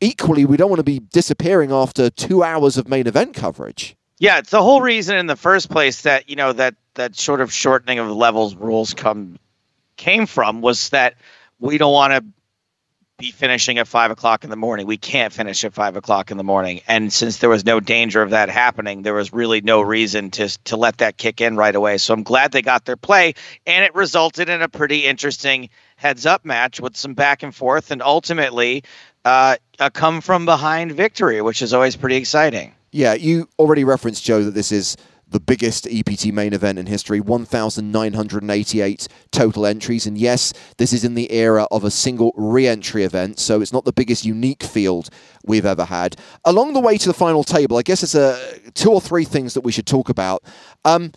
equally, 0.00 0.44
we 0.44 0.56
don't 0.56 0.70
want 0.70 0.80
to 0.80 0.84
be 0.84 0.98
disappearing 0.98 1.72
after 1.72 2.10
two 2.10 2.42
hours 2.42 2.76
of 2.76 2.88
main 2.88 3.06
event 3.06 3.34
coverage. 3.34 3.96
Yeah, 4.18 4.38
it's 4.38 4.50
the 4.50 4.62
whole 4.62 4.80
reason 4.80 5.16
in 5.16 5.26
the 5.26 5.36
first 5.36 5.70
place 5.70 6.02
that 6.02 6.28
you 6.28 6.36
know 6.36 6.52
that 6.52 6.74
that 6.94 7.16
sort 7.16 7.40
of 7.40 7.52
shortening 7.52 7.98
of 7.98 8.08
levels 8.10 8.54
rules 8.54 8.94
come 8.94 9.38
came 9.96 10.26
from 10.26 10.60
was 10.60 10.90
that 10.90 11.14
we 11.58 11.78
don't 11.78 11.92
want 11.92 12.12
to 12.12 12.24
be 13.18 13.30
finishing 13.30 13.78
at 13.78 13.86
five 13.86 14.10
o'clock 14.10 14.42
in 14.42 14.50
the 14.50 14.56
morning. 14.56 14.86
We 14.86 14.96
can't 14.96 15.32
finish 15.32 15.64
at 15.64 15.72
five 15.72 15.94
o'clock 15.96 16.32
in 16.32 16.36
the 16.36 16.42
morning, 16.44 16.80
and 16.88 17.12
since 17.12 17.38
there 17.38 17.48
was 17.48 17.64
no 17.64 17.78
danger 17.78 18.22
of 18.22 18.30
that 18.30 18.48
happening, 18.48 19.02
there 19.02 19.14
was 19.14 19.32
really 19.32 19.60
no 19.60 19.80
reason 19.80 20.30
to 20.32 20.48
to 20.64 20.76
let 20.76 20.98
that 20.98 21.16
kick 21.16 21.40
in 21.40 21.56
right 21.56 21.74
away. 21.74 21.98
So 21.98 22.12
I'm 22.12 22.24
glad 22.24 22.50
they 22.50 22.62
got 22.62 22.84
their 22.84 22.96
play, 22.96 23.34
and 23.66 23.84
it 23.84 23.94
resulted 23.94 24.48
in 24.48 24.62
a 24.62 24.68
pretty 24.68 25.04
interesting 25.04 25.70
heads 25.96 26.26
up 26.26 26.44
match 26.44 26.80
with 26.80 26.96
some 26.96 27.14
back 27.14 27.44
and 27.44 27.54
forth, 27.54 27.92
and 27.92 28.02
ultimately 28.02 28.82
uh, 29.24 29.56
a 29.78 29.90
come 29.90 30.20
from 30.20 30.44
behind 30.44 30.92
victory, 30.92 31.40
which 31.40 31.62
is 31.62 31.72
always 31.72 31.94
pretty 31.94 32.16
exciting. 32.16 32.74
Yeah, 32.90 33.14
you 33.14 33.48
already 33.58 33.84
referenced, 33.84 34.24
Joe, 34.24 34.42
that 34.44 34.52
this 34.52 34.72
is 34.72 34.96
the 35.34 35.40
biggest 35.40 35.88
EPT 35.90 36.26
main 36.26 36.52
event 36.52 36.78
in 36.78 36.86
history 36.86 37.18
1,988 37.18 39.08
total 39.32 39.66
entries. 39.66 40.06
And 40.06 40.16
yes, 40.16 40.52
this 40.78 40.92
is 40.92 41.02
in 41.02 41.14
the 41.14 41.32
era 41.32 41.66
of 41.72 41.82
a 41.82 41.90
single 41.90 42.32
re 42.36 42.68
entry 42.68 43.02
event, 43.02 43.40
so 43.40 43.60
it's 43.60 43.72
not 43.72 43.84
the 43.84 43.92
biggest 43.92 44.24
unique 44.24 44.62
field 44.62 45.10
we've 45.44 45.66
ever 45.66 45.86
had. 45.86 46.14
Along 46.44 46.72
the 46.72 46.78
way 46.78 46.96
to 46.96 47.08
the 47.08 47.12
final 47.12 47.42
table, 47.42 47.76
I 47.76 47.82
guess 47.82 48.04
it's 48.04 48.14
a, 48.14 48.38
two 48.74 48.92
or 48.92 49.00
three 49.00 49.24
things 49.24 49.54
that 49.54 49.62
we 49.62 49.72
should 49.72 49.86
talk 49.88 50.08
about. 50.08 50.44
Um, 50.84 51.10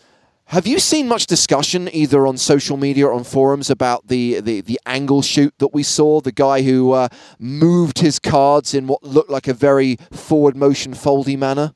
have 0.46 0.66
you 0.66 0.80
seen 0.80 1.08
much 1.08 1.28
discussion 1.28 1.88
either 1.94 2.26
on 2.26 2.38
social 2.38 2.76
media 2.76 3.06
or 3.06 3.14
on 3.14 3.24
forums 3.24 3.70
about 3.70 4.08
the, 4.08 4.40
the, 4.40 4.62
the 4.62 4.80
angle 4.88 5.22
shoot 5.22 5.54
that 5.60 5.76
we 5.76 5.84
saw? 5.84 6.22
The 6.22 6.32
guy 6.32 6.64
who 6.64 6.94
uh, 6.94 7.10
moved 7.38 8.00
his 8.00 8.18
cards 8.18 8.74
in 8.74 8.88
what 8.88 9.04
looked 9.04 9.30
like 9.30 9.48
a 9.48 9.54
very 9.54 9.98
forward 10.12 10.56
motion 10.56 10.94
foldy 10.94 11.38
manner? 11.38 11.74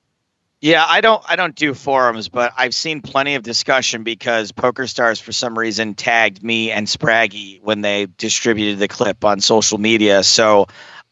Yeah, 0.61 0.85
I 0.87 1.01
don't 1.01 1.23
I 1.27 1.35
don't 1.35 1.55
do 1.55 1.73
forums, 1.73 2.29
but 2.29 2.53
I've 2.55 2.75
seen 2.75 3.01
plenty 3.01 3.33
of 3.33 3.41
discussion 3.41 4.03
because 4.03 4.51
PokerStars 4.51 5.19
for 5.19 5.31
some 5.31 5.57
reason 5.57 5.95
tagged 5.95 6.43
me 6.43 6.69
and 6.69 6.85
Spraggy 6.85 7.59
when 7.61 7.81
they 7.81 8.07
distributed 8.17 8.77
the 8.77 8.87
clip 8.87 9.25
on 9.25 9.39
social 9.41 9.79
media. 9.79 10.21
So 10.23 10.67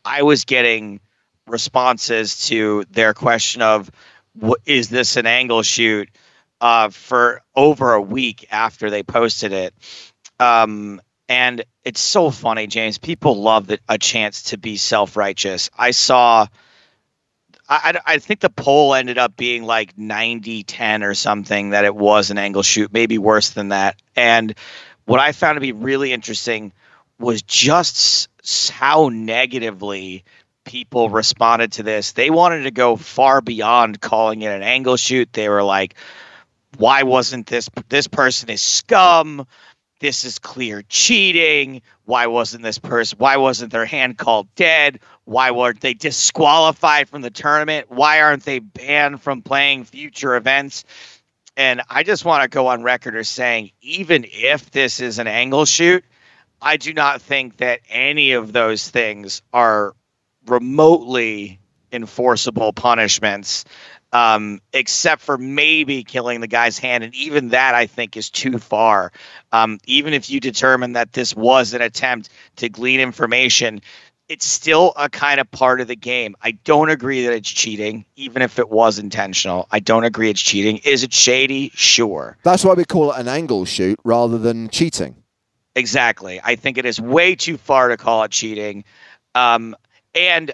I 0.05 0.21
was 0.21 0.45
getting 0.45 0.99
responses 1.47 2.47
to 2.47 2.85
their 2.91 3.15
question 3.15 3.63
of 3.63 3.89
is 4.67 4.89
this 4.89 5.17
an 5.17 5.25
angle 5.25 5.63
shoot 5.63 6.09
uh, 6.61 6.89
for 6.89 7.41
over 7.55 7.93
a 7.93 8.01
week 8.01 8.47
after 8.51 8.91
they 8.91 9.01
posted 9.01 9.51
it. 9.51 9.73
Um, 10.39 11.01
and 11.27 11.63
it's 11.83 12.01
so 12.01 12.29
funny, 12.29 12.67
James. 12.67 12.99
People 12.99 13.35
love 13.41 13.65
the, 13.65 13.79
a 13.89 13.97
chance 13.97 14.43
to 14.43 14.59
be 14.59 14.77
self 14.77 15.17
righteous. 15.17 15.71
I 15.75 15.89
saw 15.89 16.45
I, 17.69 17.99
I, 18.05 18.17
think 18.17 18.39
the 18.39 18.49
poll 18.49 18.95
ended 18.95 19.19
up 19.19 19.37
being 19.37 19.63
like 19.63 19.95
90 19.95 20.63
10 20.63 21.03
or 21.03 21.13
something 21.13 21.69
that 21.69 21.85
it 21.85 21.95
was 21.95 22.31
an 22.31 22.39
angle 22.39 22.63
shoot, 22.63 22.91
maybe 22.91 23.19
worse 23.19 23.51
than 23.51 23.69
that. 23.69 24.01
And 24.15 24.55
what 25.05 25.19
I 25.19 25.31
found 25.33 25.55
to 25.55 25.61
be 25.61 25.71
really 25.71 26.11
interesting 26.11 26.73
was 27.19 27.43
just 27.43 28.27
how 28.71 29.09
negatively 29.09 30.23
people 30.63 31.09
responded 31.09 31.71
to 31.73 31.83
this. 31.83 32.13
They 32.13 32.29
wanted 32.29 32.63
to 32.63 32.71
go 32.71 32.95
far 32.95 33.41
beyond 33.41 34.01
calling 34.01 34.41
it 34.41 34.51
an 34.51 34.63
angle 34.63 34.97
shoot. 34.97 35.31
They 35.33 35.49
were 35.49 35.63
like, 35.63 35.95
why 36.77 37.03
wasn't 37.03 37.47
this 37.47 37.69
this 37.89 38.07
person 38.07 38.49
is 38.49 38.61
scum? 38.61 39.45
This 39.99 40.23
is 40.23 40.39
clear 40.39 40.81
cheating. 40.83 41.81
Why 42.05 42.27
wasn't 42.27 42.63
this 42.63 42.79
person? 42.79 43.17
Why 43.19 43.37
wasn't 43.37 43.71
their 43.71 43.85
hand 43.85 44.17
called 44.17 44.53
dead? 44.55 44.99
Why 45.25 45.51
weren't 45.51 45.81
they 45.81 45.93
disqualified 45.93 47.09
from 47.09 47.21
the 47.21 47.29
tournament? 47.29 47.87
Why 47.89 48.21
aren't 48.21 48.43
they 48.43 48.59
banned 48.59 49.21
from 49.21 49.41
playing 49.41 49.83
future 49.83 50.35
events? 50.35 50.85
And 51.57 51.81
I 51.89 52.03
just 52.03 52.23
want 52.23 52.43
to 52.43 52.47
go 52.49 52.67
on 52.67 52.83
record 52.83 53.17
as 53.17 53.27
saying, 53.27 53.71
even 53.81 54.25
if 54.29 54.71
this 54.71 55.01
is 55.01 55.19
an 55.19 55.27
angle 55.27 55.65
shoot, 55.65 56.05
I 56.61 56.77
do 56.77 56.93
not 56.93 57.21
think 57.21 57.57
that 57.57 57.81
any 57.89 58.31
of 58.31 58.53
those 58.53 58.87
things 58.89 59.41
are 59.51 59.93
remotely 60.47 61.59
enforceable 61.91 62.71
punishments, 62.71 63.65
um, 64.13 64.59
except 64.73 65.21
for 65.21 65.37
maybe 65.37 66.03
killing 66.03 66.41
the 66.41 66.47
guy's 66.47 66.77
hand. 66.77 67.03
And 67.03 67.13
even 67.15 67.49
that, 67.49 67.75
I 67.75 67.85
think, 67.85 68.17
is 68.17 68.29
too 68.29 68.57
far. 68.57 69.11
Um, 69.51 69.79
even 69.85 70.13
if 70.13 70.29
you 70.29 70.39
determine 70.39 70.93
that 70.93 71.13
this 71.13 71.35
was 71.35 71.73
an 71.73 71.81
attempt 71.81 72.29
to 72.57 72.69
glean 72.69 72.99
information, 72.99 73.81
it's 74.27 74.45
still 74.45 74.93
a 74.95 75.09
kind 75.09 75.39
of 75.39 75.49
part 75.51 75.81
of 75.81 75.87
the 75.87 75.95
game. 75.95 76.35
I 76.41 76.51
don't 76.51 76.89
agree 76.89 77.25
that 77.25 77.33
it's 77.33 77.49
cheating, 77.49 78.05
even 78.15 78.41
if 78.41 78.59
it 78.59 78.69
was 78.69 78.99
intentional. 78.99 79.67
I 79.71 79.79
don't 79.79 80.03
agree 80.03 80.29
it's 80.29 80.41
cheating. 80.41 80.77
Is 80.85 81.03
it 81.03 81.13
shady? 81.13 81.71
Sure. 81.73 82.37
That's 82.43 82.63
why 82.63 82.75
we 82.75 82.85
call 82.85 83.11
it 83.11 83.19
an 83.19 83.27
angle 83.27 83.65
shoot 83.65 83.99
rather 84.03 84.37
than 84.37 84.69
cheating. 84.69 85.15
Exactly. 85.75 86.39
I 86.43 86.55
think 86.55 86.77
it 86.77 86.85
is 86.85 87.01
way 87.01 87.35
too 87.35 87.57
far 87.57 87.89
to 87.89 87.97
call 87.97 88.23
it 88.23 88.31
cheating. 88.31 88.83
Um, 89.33 89.75
and 90.13 90.51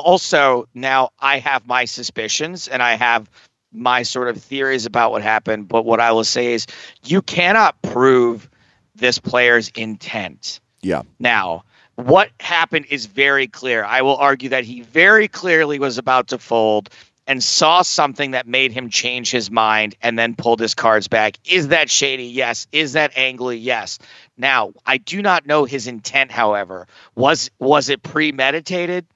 also, 0.00 0.68
now 0.74 1.10
I 1.18 1.38
have 1.38 1.66
my 1.66 1.84
suspicions 1.84 2.68
and 2.68 2.82
I 2.82 2.94
have 2.94 3.30
my 3.72 4.02
sort 4.02 4.28
of 4.28 4.40
theories 4.40 4.86
about 4.86 5.10
what 5.10 5.22
happened. 5.22 5.68
But 5.68 5.84
what 5.84 6.00
I 6.00 6.12
will 6.12 6.24
say 6.24 6.54
is, 6.54 6.66
you 7.04 7.22
cannot 7.22 7.80
prove 7.82 8.48
this 8.94 9.18
player's 9.18 9.70
intent. 9.70 10.60
Yeah. 10.82 11.02
Now, 11.18 11.64
what 11.96 12.30
happened 12.40 12.86
is 12.90 13.06
very 13.06 13.46
clear. 13.46 13.84
I 13.84 14.02
will 14.02 14.16
argue 14.16 14.50
that 14.50 14.64
he 14.64 14.82
very 14.82 15.28
clearly 15.28 15.78
was 15.78 15.98
about 15.98 16.28
to 16.28 16.38
fold 16.38 16.90
and 17.26 17.42
saw 17.42 17.82
something 17.82 18.30
that 18.30 18.46
made 18.46 18.70
him 18.70 18.88
change 18.88 19.30
his 19.30 19.50
mind 19.50 19.96
and 20.00 20.18
then 20.18 20.36
pulled 20.36 20.60
his 20.60 20.74
cards 20.74 21.08
back. 21.08 21.38
Is 21.44 21.68
that 21.68 21.90
shady? 21.90 22.24
Yes. 22.24 22.66
Is 22.70 22.92
that 22.92 23.12
angly? 23.14 23.58
Yes. 23.60 23.98
Now, 24.36 24.72
I 24.84 24.98
do 24.98 25.22
not 25.22 25.46
know 25.46 25.64
his 25.64 25.86
intent, 25.86 26.30
however. 26.30 26.86
Was 27.14 27.50
was 27.58 27.88
it 27.88 28.02
premeditated? 28.02 29.06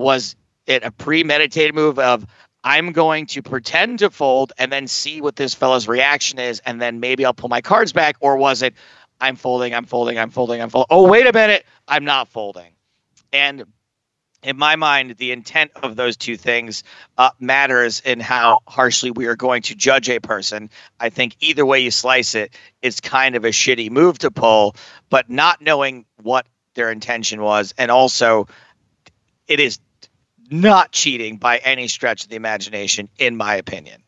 Was 0.00 0.34
it 0.66 0.82
a 0.82 0.90
premeditated 0.90 1.74
move 1.74 1.98
of 1.98 2.26
I'm 2.64 2.92
going 2.92 3.26
to 3.26 3.42
pretend 3.42 3.98
to 3.98 4.10
fold 4.10 4.52
and 4.58 4.72
then 4.72 4.86
see 4.86 5.20
what 5.20 5.36
this 5.36 5.54
fellow's 5.54 5.86
reaction 5.86 6.38
is, 6.38 6.60
and 6.64 6.80
then 6.80 7.00
maybe 7.00 7.24
I'll 7.24 7.34
pull 7.34 7.50
my 7.50 7.60
cards 7.60 7.92
back? 7.92 8.16
Or 8.20 8.36
was 8.36 8.62
it 8.62 8.74
I'm 9.20 9.36
folding, 9.36 9.74
I'm 9.74 9.84
folding, 9.84 10.18
I'm 10.18 10.30
folding, 10.30 10.62
I'm 10.62 10.70
folding. 10.70 10.86
Oh, 10.88 11.06
wait 11.06 11.26
a 11.26 11.32
minute, 11.32 11.66
I'm 11.86 12.04
not 12.04 12.28
folding. 12.28 12.72
And 13.30 13.66
in 14.42 14.56
my 14.56 14.74
mind, 14.76 15.16
the 15.18 15.32
intent 15.32 15.70
of 15.82 15.96
those 15.96 16.16
two 16.16 16.38
things 16.38 16.82
uh, 17.18 17.30
matters 17.38 18.00
in 18.00 18.20
how 18.20 18.60
harshly 18.66 19.10
we 19.10 19.26
are 19.26 19.36
going 19.36 19.60
to 19.62 19.74
judge 19.74 20.08
a 20.08 20.18
person. 20.18 20.70
I 20.98 21.10
think 21.10 21.36
either 21.40 21.66
way 21.66 21.80
you 21.80 21.90
slice 21.90 22.34
it, 22.34 22.54
it's 22.80 23.02
kind 23.02 23.36
of 23.36 23.44
a 23.44 23.50
shitty 23.50 23.90
move 23.90 24.18
to 24.20 24.30
pull, 24.30 24.76
but 25.10 25.28
not 25.28 25.60
knowing 25.60 26.06
what 26.22 26.46
their 26.74 26.90
intention 26.90 27.42
was, 27.42 27.74
and 27.76 27.90
also 27.90 28.48
it 29.46 29.60
is 29.60 29.78
not 30.50 30.92
cheating 30.92 31.36
by 31.36 31.58
any 31.58 31.88
stretch 31.88 32.24
of 32.24 32.30
the 32.30 32.36
imagination, 32.36 33.08
in 33.18 33.36
my 33.36 33.54
opinion. 33.54 34.02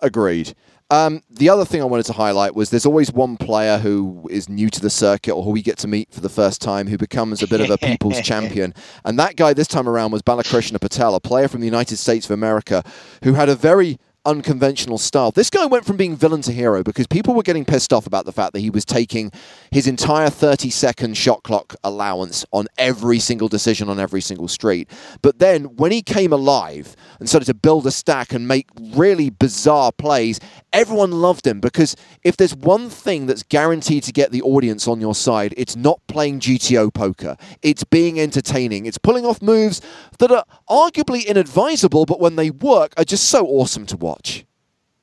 Agreed. 0.00 0.54
Um, 0.90 1.22
the 1.28 1.50
other 1.50 1.66
thing 1.66 1.82
I 1.82 1.84
wanted 1.84 2.06
to 2.06 2.14
highlight 2.14 2.54
was 2.54 2.70
there's 2.70 2.86
always 2.86 3.12
one 3.12 3.36
player 3.36 3.76
who 3.76 4.26
is 4.30 4.48
new 4.48 4.70
to 4.70 4.80
the 4.80 4.88
circuit 4.88 5.34
or 5.34 5.42
who 5.42 5.50
we 5.50 5.60
get 5.60 5.76
to 5.78 5.88
meet 5.88 6.10
for 6.10 6.20
the 6.20 6.30
first 6.30 6.62
time 6.62 6.86
who 6.86 6.96
becomes 6.96 7.42
a 7.42 7.46
bit 7.46 7.60
of 7.60 7.68
a 7.68 7.76
people's 7.76 8.20
champion. 8.22 8.72
And 9.04 9.18
that 9.18 9.36
guy 9.36 9.52
this 9.52 9.68
time 9.68 9.86
around 9.86 10.12
was 10.12 10.22
Balakrishna 10.22 10.80
Patel, 10.80 11.14
a 11.14 11.20
player 11.20 11.46
from 11.46 11.60
the 11.60 11.66
United 11.66 11.98
States 11.98 12.24
of 12.24 12.30
America 12.30 12.82
who 13.22 13.34
had 13.34 13.50
a 13.50 13.54
very 13.54 13.98
unconventional 14.28 14.98
style. 14.98 15.30
This 15.30 15.48
guy 15.48 15.64
went 15.64 15.86
from 15.86 15.96
being 15.96 16.14
villain 16.14 16.42
to 16.42 16.52
hero 16.52 16.82
because 16.82 17.06
people 17.06 17.34
were 17.34 17.42
getting 17.42 17.64
pissed 17.64 17.94
off 17.94 18.06
about 18.06 18.26
the 18.26 18.32
fact 18.32 18.52
that 18.52 18.60
he 18.60 18.68
was 18.68 18.84
taking 18.84 19.32
his 19.70 19.86
entire 19.86 20.28
30 20.28 20.68
second 20.68 21.16
shot 21.16 21.42
clock 21.42 21.74
allowance 21.82 22.44
on 22.52 22.66
every 22.76 23.20
single 23.20 23.48
decision 23.48 23.88
on 23.88 23.98
every 23.98 24.20
single 24.20 24.46
street. 24.46 24.90
But 25.22 25.38
then 25.38 25.64
when 25.76 25.92
he 25.92 26.02
came 26.02 26.30
alive 26.30 26.94
and 27.18 27.26
started 27.26 27.46
to 27.46 27.54
build 27.54 27.86
a 27.86 27.90
stack 27.90 28.34
and 28.34 28.46
make 28.46 28.68
really 28.78 29.30
bizarre 29.30 29.92
plays, 29.92 30.40
everyone 30.74 31.10
loved 31.10 31.46
him 31.46 31.58
because 31.58 31.96
if 32.22 32.36
there's 32.36 32.54
one 32.54 32.90
thing 32.90 33.24
that's 33.26 33.42
guaranteed 33.42 34.02
to 34.02 34.12
get 34.12 34.30
the 34.30 34.42
audience 34.42 34.86
on 34.86 35.00
your 35.00 35.14
side, 35.14 35.54
it's 35.56 35.74
not 35.74 36.06
playing 36.06 36.40
GTO 36.40 36.92
poker. 36.92 37.38
It's 37.62 37.82
being 37.82 38.20
entertaining. 38.20 38.84
It's 38.84 38.98
pulling 38.98 39.24
off 39.24 39.40
moves 39.40 39.80
that 40.18 40.30
are 40.30 40.44
arguably 40.68 41.24
inadvisable, 41.24 42.04
but 42.04 42.20
when 42.20 42.36
they 42.36 42.50
work, 42.50 42.92
are 42.98 43.04
just 43.04 43.24
so 43.24 43.46
awesome 43.46 43.86
to 43.86 43.96
watch 43.96 44.17
watch? 44.18 44.44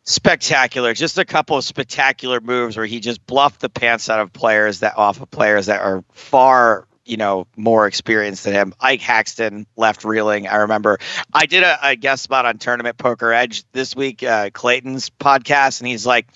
Spectacular. 0.04 0.94
Just 0.94 1.18
a 1.18 1.26
couple 1.26 1.58
of 1.58 1.64
spectacular 1.64 2.40
moves 2.40 2.78
where 2.78 2.86
he 2.86 3.00
just 3.00 3.26
bluffed 3.26 3.62
the 3.62 3.70
pants 3.70 4.10
out 4.10 4.20
of 4.20 4.32
players 4.32 4.82
that 4.82 4.98
off 4.98 5.20
of 5.20 5.32
players 5.32 5.66
that 5.66 5.82
are 5.82 6.04
far 6.12 6.88
you 7.06 7.18
know 7.18 7.48
more 7.56 7.88
experienced 7.88 8.44
than 8.44 8.54
him. 8.54 8.74
Ike 8.80 9.02
Haxton 9.02 9.66
left 9.76 10.04
reeling. 10.04 10.48
I 10.48 10.58
remember 10.58 11.00
I 11.34 11.46
did 11.46 11.64
a, 11.64 11.90
a 11.90 11.96
guest 11.96 12.24
spot 12.24 12.46
on 12.46 12.58
Tournament 12.58 12.98
Poker 12.98 13.32
Edge 13.32 13.64
this 13.72 13.96
week, 13.96 14.24
uh, 14.24 14.50
Clayton's 14.52 15.10
podcast, 15.10 15.82
and 15.82 15.88
he's 15.88 16.06
like, 16.06 16.28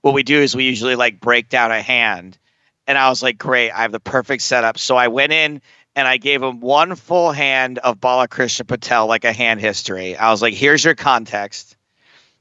"What 0.00 0.14
we 0.14 0.22
do 0.22 0.40
is 0.40 0.54
we 0.54 0.64
usually 0.64 0.96
like 0.96 1.20
break 1.20 1.48
down 1.48 1.72
a 1.72 1.82
hand," 1.82 2.38
and 2.86 2.96
I 2.96 3.08
was 3.08 3.22
like, 3.22 3.38
"Great, 3.38 3.70
I 3.72 3.82
have 3.82 3.92
the 3.92 4.00
perfect 4.00 4.42
setup." 4.42 4.78
So 4.78 4.96
I 4.96 5.08
went 5.08 5.32
in 5.32 5.60
and 5.96 6.06
I 6.06 6.18
gave 6.18 6.42
him 6.42 6.60
one 6.60 6.94
full 6.94 7.32
hand 7.32 7.78
of 7.78 8.00
Balakrishna 8.00 8.66
Patel, 8.66 9.06
like 9.06 9.24
a 9.24 9.32
hand 9.32 9.60
history. 9.60 10.16
I 10.16 10.30
was 10.30 10.40
like, 10.40 10.54
"Here's 10.54 10.84
your 10.84 10.94
context." 10.94 11.75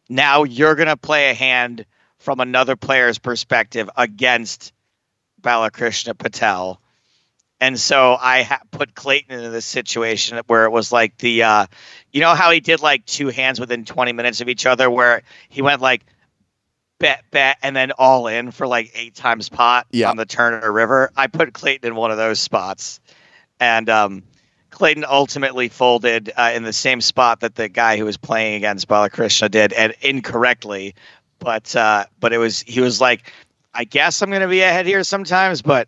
Now 0.09 0.43
you're 0.43 0.75
going 0.75 0.87
to 0.87 0.97
play 0.97 1.29
a 1.29 1.33
hand 1.33 1.85
from 2.19 2.39
another 2.39 2.75
player's 2.75 3.19
perspective 3.19 3.89
against 3.95 4.73
Balakrishna 5.41 6.17
Patel. 6.17 6.81
And 7.61 7.79
so 7.79 8.17
I 8.19 8.43
ha- 8.43 8.61
put 8.71 8.95
Clayton 8.95 9.37
into 9.37 9.49
this 9.49 9.65
situation 9.65 10.41
where 10.47 10.65
it 10.65 10.71
was 10.71 10.91
like 10.91 11.17
the, 11.17 11.43
uh, 11.43 11.67
you 12.11 12.19
know 12.21 12.35
how 12.35 12.51
he 12.51 12.59
did 12.59 12.81
like 12.81 13.05
two 13.05 13.29
hands 13.29 13.59
within 13.59 13.85
20 13.85 14.11
minutes 14.13 14.41
of 14.41 14.49
each 14.49 14.65
other, 14.65 14.89
where 14.89 15.21
he 15.49 15.61
went 15.61 15.81
like 15.81 16.05
bet, 16.99 17.23
bet, 17.31 17.57
and 17.61 17.75
then 17.75 17.91
all 17.91 18.27
in 18.27 18.51
for 18.51 18.67
like 18.67 18.91
eight 18.95 19.15
times 19.15 19.49
pot 19.49 19.87
yeah. 19.91 20.09
on 20.09 20.17
the 20.17 20.25
Turner 20.25 20.71
River. 20.71 21.11
I 21.15 21.27
put 21.27 21.53
Clayton 21.53 21.87
in 21.87 21.95
one 21.95 22.11
of 22.11 22.17
those 22.17 22.39
spots. 22.39 22.99
And 23.59 23.89
um, 23.89 24.23
Clayton 24.75 25.05
ultimately 25.07 25.69
folded 25.69 26.33
uh, 26.35 26.51
in 26.53 26.63
the 26.63 26.73
same 26.73 26.99
spot 26.99 27.39
that 27.39 27.55
the 27.55 27.69
guy 27.69 27.97
who 27.97 28.03
was 28.03 28.17
playing 28.17 28.55
against 28.55 28.89
Balakrishna 28.89 29.49
did, 29.49 29.71
and 29.71 29.95
incorrectly. 30.01 30.93
But 31.39 31.73
uh, 31.75 32.05
but 32.19 32.33
it 32.33 32.39
was 32.39 32.61
he 32.61 32.81
was 32.81 32.99
like, 32.99 33.31
I 33.73 33.85
guess 33.85 34.21
I'm 34.21 34.29
going 34.29 34.41
to 34.41 34.49
be 34.49 34.61
ahead 34.61 34.85
here 34.85 35.03
sometimes, 35.05 35.61
but 35.61 35.87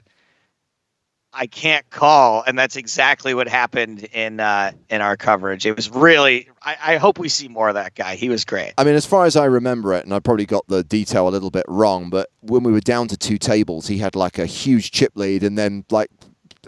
I 1.33 1.47
can't 1.47 1.87
call, 1.89 2.43
and 2.47 2.57
that's 2.57 2.77
exactly 2.77 3.33
what 3.33 3.49
happened 3.49 4.05
in 4.05 4.39
uh, 4.39 4.71
in 4.89 5.01
our 5.01 5.17
coverage. 5.17 5.65
It 5.65 5.75
was 5.75 5.89
really. 5.89 6.49
I, 6.61 6.77
I, 6.81 6.97
hope 6.97 7.19
we 7.19 7.29
see 7.29 7.47
more 7.47 7.67
of 7.67 7.75
that 7.75 7.93
guy. 7.93 8.15
He 8.15 8.29
was 8.29 8.43
great. 8.45 8.73
I 8.77 8.83
mean, 8.83 8.95
as 8.95 9.05
far 9.05 9.25
as 9.25 9.35
I 9.35 9.45
remember 9.45 9.93
it, 9.93 10.03
and 10.03 10.13
I 10.13 10.19
probably 10.19 10.45
got 10.45 10.67
the 10.67 10.83
detail 10.83 11.27
a 11.27 11.29
little 11.29 11.51
bit 11.51 11.65
wrong, 11.67 12.09
but 12.09 12.29
when 12.39 12.63
we 12.63 12.71
were 12.71 12.79
down 12.79 13.07
to 13.09 13.17
two 13.17 13.37
tables, 13.37 13.87
he 13.87 13.97
had 13.97 14.15
like 14.15 14.39
a 14.39 14.45
huge 14.45 14.91
chip 14.91 15.11
lead, 15.15 15.43
and 15.43 15.57
then 15.57 15.85
like 15.91 16.09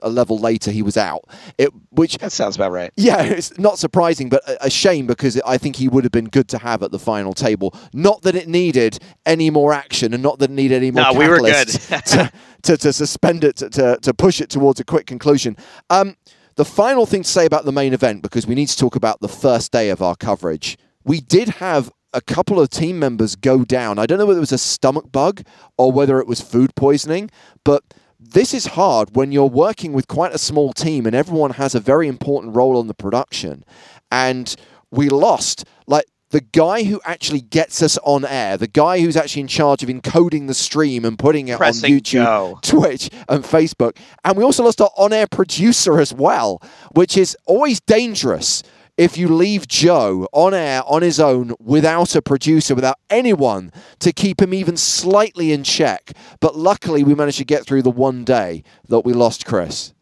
a 0.02 0.10
level 0.10 0.38
later 0.38 0.72
he 0.72 0.82
was 0.82 0.98
out. 0.98 1.26
It 1.58 1.70
which 1.92 2.18
that 2.18 2.32
sounds 2.32 2.56
about 2.56 2.72
right. 2.72 2.92
Yeah, 2.98 3.24
it's 3.24 3.58
not 3.58 3.80
surprising, 3.80 4.30
but 4.30 4.48
a, 4.48 4.66
a 4.66 4.70
shame 4.70 5.08
because 5.08 5.40
I 5.46 5.58
think 5.58 5.78
he 5.78 5.88
would 5.88 6.04
have 6.04 6.12
been 6.12 6.26
good 6.26 6.48
to 6.50 6.58
have 6.58 6.84
at 6.84 6.92
the 6.92 7.00
final 7.00 7.34
table. 7.34 7.74
Not 7.94 8.22
that 8.24 8.36
it 8.36 8.48
needed 8.48 9.00
any 9.26 9.50
more 9.50 9.74
action, 9.74 10.14
and 10.14 10.22
not 10.22 10.40
that 10.40 10.52
it 10.52 10.54
needed 10.54 10.76
any 10.76 10.92
more. 10.92 11.04
No, 11.04 11.14
we 11.14 11.28
were 11.28 11.40
good 11.40 11.68
to, 11.70 12.32
to, 12.64 12.78
to, 12.78 12.94
suspend 12.94 13.44
it 13.44 13.58
to, 13.58 13.70
to, 13.70 13.98
to 14.02 14.14
push 14.14 14.42
it 14.42 14.50
towards 14.50 14.80
a 14.80 14.84
quick 14.84 15.06
conclusion. 15.06 15.56
Um, 15.90 16.18
the 16.56 16.66
final 16.66 17.06
thing 17.06 17.24
to 17.24 17.30
say 17.30 17.46
about 17.46 17.66
the 17.66 17.72
main 17.72 17.94
event, 17.94 18.22
because 18.22 18.46
we 18.46 18.54
need 18.54 18.68
to 18.68 18.78
talk 18.78 18.96
about 18.96 19.22
the 19.22 19.30
first 19.30 19.72
day 19.72 19.90
of 19.90 20.02
our 20.02 20.16
coverage. 20.16 20.78
We 21.06 21.22
did 21.22 21.48
have 21.50 21.90
a 22.14 22.22
couple 22.22 22.60
of 22.60 22.70
team 22.70 23.00
members 23.00 23.36
go 23.36 23.64
down. 23.64 24.00
I 24.00 24.06
don't 24.06 24.18
know 24.18 24.26
whether 24.26 24.40
it 24.40 24.42
was 24.42 24.52
a 24.52 24.58
stomach 24.58 25.12
bug 25.12 25.44
or 25.78 25.92
whether 25.92 26.20
it 26.20 26.28
was 26.28 26.42
food 26.42 26.76
poisoning, 26.76 27.30
but 27.64 27.84
this 28.20 28.54
is 28.54 28.68
hard 28.68 29.16
when 29.16 29.32
you're 29.32 29.46
working 29.46 29.94
with 29.94 30.08
quite 30.08 30.34
a 30.34 30.38
small 30.38 30.74
team 30.74 31.06
and 31.06 31.16
everyone 31.16 31.52
has 31.52 31.74
a 31.74 31.80
very 31.80 32.08
important 32.08 32.56
role 32.56 32.80
in 32.82 32.88
the 32.88 32.94
production. 32.94 33.64
And 34.12 34.54
we 34.92 35.08
lost 35.08 35.66
like 35.88 36.06
the 36.32 36.42
guy 36.42 36.84
who 36.84 37.02
actually 37.06 37.42
gets 37.42 37.82
us 37.82 37.98
on 38.04 38.26
air, 38.26 38.58
the 38.58 38.68
guy 38.68 39.00
who's 39.00 39.18
actually 39.18 39.42
in 39.42 39.48
charge 39.48 39.82
of 39.82 39.90
encoding 39.90 40.48
the 40.48 40.54
stream 40.54 41.06
and 41.06 41.18
putting 41.18 41.48
it 41.48 41.58
Pressing 41.58 41.94
on 41.94 42.00
YouTube, 42.00 42.62
Twitch, 42.62 43.10
and 43.30 43.44
Facebook. 43.44 43.98
And 44.24 44.38
we 44.38 44.44
also 44.44 44.64
lost 44.64 44.82
our 44.82 44.92
on 44.98 45.14
air 45.14 45.28
producer 45.28 46.00
as 46.00 46.14
well, 46.14 46.62
which 46.92 47.18
is 47.18 47.36
always 47.46 47.80
dangerous 47.80 48.64
if 49.00 49.18
you 49.18 49.30
leave 49.30 49.66
Joe 49.66 50.28
on 50.34 50.54
air 50.54 50.84
on 50.86 51.02
his 51.02 51.22
own 51.22 51.54
without 51.58 52.18
a 52.18 52.22
producer, 52.22 52.76
without 52.76 52.98
anyone 53.10 53.72
to 54.00 54.12
keep 54.12 54.42
him 54.42 54.54
even 54.54 54.76
slightly 54.76 55.54
in 55.54 55.64
check. 55.64 56.12
But 56.42 56.58
luckily, 56.58 57.06
we 57.06 57.16
managed 57.16 57.38
to 57.38 57.46
get 57.46 57.66
through 57.66 57.84
the 57.84 57.92
one 57.92 58.26
day 58.26 58.62
that 58.90 59.00
we 59.06 59.14
lost 59.14 59.46
Chris. 59.46 59.94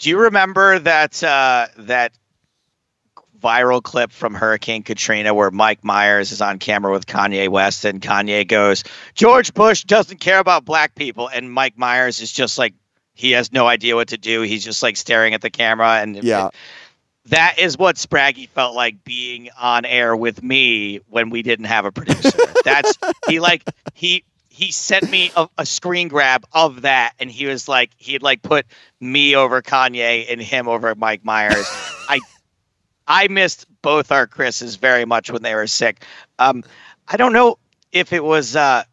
Do 0.00 0.10
you 0.10 0.18
remember 0.18 0.80
that 0.80 1.22
uh, 1.22 1.68
that 1.78 2.12
viral 3.40 3.80
clip 3.80 4.10
from 4.10 4.34
Hurricane 4.34 4.82
Katrina 4.82 5.32
where 5.32 5.52
Mike 5.52 5.84
Myers 5.84 6.32
is 6.32 6.40
on 6.40 6.58
camera 6.58 6.90
with 6.90 7.06
Kanye 7.06 7.48
West 7.48 7.84
and 7.84 8.00
Kanye 8.00 8.46
goes, 8.48 8.82
George 9.14 9.54
Bush 9.54 9.84
doesn't 9.84 10.18
care 10.18 10.40
about 10.40 10.64
black 10.64 10.96
people. 10.96 11.28
And 11.28 11.52
Mike 11.52 11.78
Myers 11.78 12.20
is 12.20 12.32
just 12.32 12.58
like, 12.58 12.74
he 13.14 13.32
has 13.32 13.52
no 13.52 13.68
idea 13.68 13.94
what 13.94 14.08
to 14.08 14.18
do. 14.18 14.42
He's 14.42 14.64
just 14.64 14.82
like 14.82 14.96
staring 14.96 15.34
at 15.34 15.40
the 15.40 15.50
camera. 15.50 16.00
And 16.00 16.24
yeah 16.24 16.50
that 17.28 17.58
is 17.58 17.76
what 17.76 17.96
Spraggy 17.96 18.48
felt 18.48 18.74
like 18.74 19.04
being 19.04 19.48
on 19.60 19.84
air 19.84 20.16
with 20.16 20.42
me 20.42 21.00
when 21.08 21.30
we 21.30 21.42
didn't 21.42 21.66
have 21.66 21.84
a 21.84 21.92
producer. 21.92 22.38
That's 22.64 22.96
he 23.28 23.40
like 23.40 23.64
he 23.94 24.24
he 24.48 24.72
sent 24.72 25.10
me 25.10 25.30
a, 25.36 25.48
a, 25.56 25.64
screen 25.64 26.08
grab 26.08 26.44
of 26.52 26.82
that 26.82 27.12
and 27.20 27.30
he 27.30 27.46
was 27.46 27.68
like 27.68 27.90
he'd 27.96 28.22
like 28.22 28.42
put 28.42 28.66
me 28.98 29.36
over 29.36 29.62
Kanye 29.62 30.26
and 30.30 30.40
him 30.40 30.66
over 30.68 30.94
Mike 30.94 31.24
Myers. 31.24 31.66
I 32.08 32.20
I 33.06 33.28
missed 33.28 33.66
both 33.82 34.10
our 34.10 34.26
Chris's 34.26 34.76
very 34.76 35.04
much 35.04 35.30
when 35.30 35.42
they 35.42 35.54
were 35.54 35.66
sick. 35.66 36.02
Um 36.38 36.64
I 37.06 37.16
don't 37.16 37.32
know 37.32 37.58
if 37.92 38.12
it 38.12 38.24
was 38.24 38.56
uh 38.56 38.84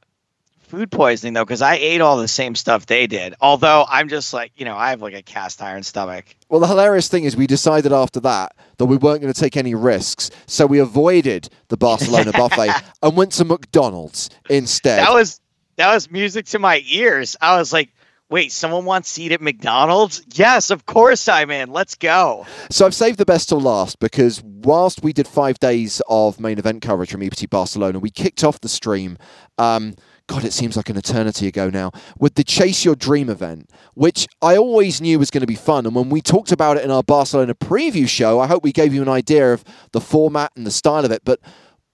food 0.65 0.91
poisoning 0.91 1.33
though 1.33 1.45
because 1.45 1.61
I 1.61 1.75
ate 1.75 2.01
all 2.01 2.17
the 2.17 2.27
same 2.27 2.55
stuff 2.55 2.85
they 2.85 3.07
did. 3.07 3.35
Although 3.41 3.85
I'm 3.89 4.09
just 4.09 4.33
like 4.33 4.51
you 4.55 4.65
know 4.65 4.75
I 4.75 4.89
have 4.89 5.01
like 5.01 5.13
a 5.13 5.21
cast 5.21 5.61
iron 5.61 5.83
stomach. 5.83 6.35
Well, 6.49 6.59
the 6.59 6.67
hilarious 6.67 7.07
thing 7.07 7.23
is 7.23 7.35
we 7.35 7.47
decided 7.47 7.93
after 7.93 8.19
that 8.21 8.55
that 8.77 8.85
we 8.85 8.97
weren't 8.97 9.21
going 9.21 9.33
to 9.33 9.39
take 9.39 9.57
any 9.57 9.75
risks, 9.75 10.29
so 10.47 10.65
we 10.65 10.79
avoided 10.79 11.49
the 11.69 11.77
Barcelona 11.77 12.31
buffet 12.33 12.71
and 13.01 13.15
went 13.15 13.31
to 13.33 13.45
McDonald's 13.45 14.29
instead. 14.49 14.99
That 14.99 15.13
was 15.13 15.39
that 15.77 15.93
was 15.93 16.09
music 16.11 16.45
to 16.47 16.59
my 16.59 16.83
ears. 16.87 17.35
I 17.41 17.57
was 17.57 17.71
like. 17.71 17.89
Wait, 18.27 18.51
someone 18.51 18.85
wants 18.85 19.13
to 19.13 19.21
eat 19.21 19.31
at 19.31 19.39
McDonald's? 19.39 20.23
Yes, 20.33 20.71
of 20.71 20.87
course 20.87 21.27
I'm 21.27 21.51
in. 21.51 21.69
Let's 21.69 21.93
go. 21.93 22.47
So 22.71 22.87
I've 22.87 22.95
saved 22.95 23.19
the 23.19 23.25
best 23.25 23.49
till 23.49 23.61
last 23.61 23.99
because 23.99 24.41
whilst 24.43 25.03
we 25.03 25.13
did 25.13 25.27
five 25.27 25.59
days 25.59 26.01
of 26.09 26.39
main 26.39 26.57
event 26.57 26.81
coverage 26.81 27.11
from 27.11 27.21
EPT 27.21 27.51
Barcelona, 27.51 27.99
we 27.99 28.09
kicked 28.09 28.43
off 28.43 28.59
the 28.61 28.67
stream. 28.67 29.19
Um, 29.59 29.93
God, 30.27 30.43
it 30.43 30.53
seems 30.53 30.75
like 30.75 30.89
an 30.89 30.97
eternity 30.97 31.47
ago 31.47 31.69
now, 31.69 31.91
with 32.17 32.33
the 32.35 32.43
Chase 32.43 32.83
Your 32.83 32.95
Dream 32.95 33.29
event, 33.29 33.69
which 33.93 34.27
I 34.41 34.57
always 34.57 34.99
knew 34.99 35.19
was 35.19 35.29
going 35.29 35.41
to 35.41 35.47
be 35.47 35.55
fun. 35.55 35.85
And 35.85 35.95
when 35.95 36.09
we 36.09 36.21
talked 36.21 36.51
about 36.51 36.77
it 36.77 36.83
in 36.83 36.89
our 36.89 37.03
Barcelona 37.03 37.53
preview 37.53 38.07
show, 38.07 38.39
I 38.39 38.47
hope 38.47 38.63
we 38.63 38.71
gave 38.71 38.93
you 38.93 39.01
an 39.03 39.09
idea 39.09 39.53
of 39.53 39.63
the 39.91 40.01
format 40.01 40.51
and 40.55 40.65
the 40.65 40.71
style 40.71 41.05
of 41.05 41.11
it. 41.11 41.23
But 41.23 41.39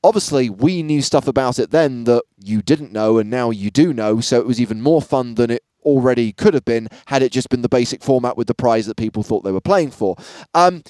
obviously, 0.02 0.50
we 0.50 0.82
knew 0.82 1.02
stuff 1.02 1.28
about 1.28 1.60
it 1.60 1.72
then 1.72 2.06
that 2.06 2.24
you 2.38 2.62
didn't 2.62 2.94
know, 2.94 3.18
and 3.18 3.30
now 3.30 3.50
you 3.50 3.70
do 3.70 3.94
know. 3.94 4.22
So 4.22 4.40
it 4.40 4.48
was 4.48 4.62
even 4.62 4.82
more 4.82 5.02
fun 5.02 5.36
than 5.36 5.52
it 5.52 5.64
already 5.84 6.32
could 6.32 6.54
have 6.54 6.66
been 6.66 6.88
had 7.08 7.24
it 7.24 7.32
just 7.32 7.50
been 7.50 7.64
the 7.64 7.70
basic 7.70 8.04
format 8.04 8.38
with 8.38 8.48
the 8.48 8.54
prize 8.54 8.86
that 8.86 8.98
people 8.98 9.24
thought 9.24 9.44
they 9.44 9.52
were 9.52 9.60
playing 9.60 9.92
for. 9.92 10.16
Um, 10.54 10.84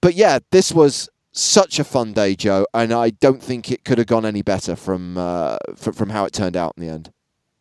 but 0.00 0.14
yeah, 0.14 0.40
this 0.50 0.72
was 0.72 1.08
such 1.38 1.78
a 1.78 1.84
fun 1.84 2.12
day, 2.12 2.34
Joe, 2.34 2.66
and 2.74 2.92
I 2.92 3.10
don't 3.10 3.42
think 3.42 3.70
it 3.70 3.84
could 3.84 3.98
have 3.98 4.06
gone 4.06 4.26
any 4.26 4.42
better 4.42 4.74
from 4.74 5.16
uh, 5.16 5.56
f- 5.70 5.94
from 5.94 6.10
how 6.10 6.24
it 6.24 6.32
turned 6.32 6.56
out 6.56 6.74
in 6.76 6.84
the 6.84 6.92
end. 6.92 7.12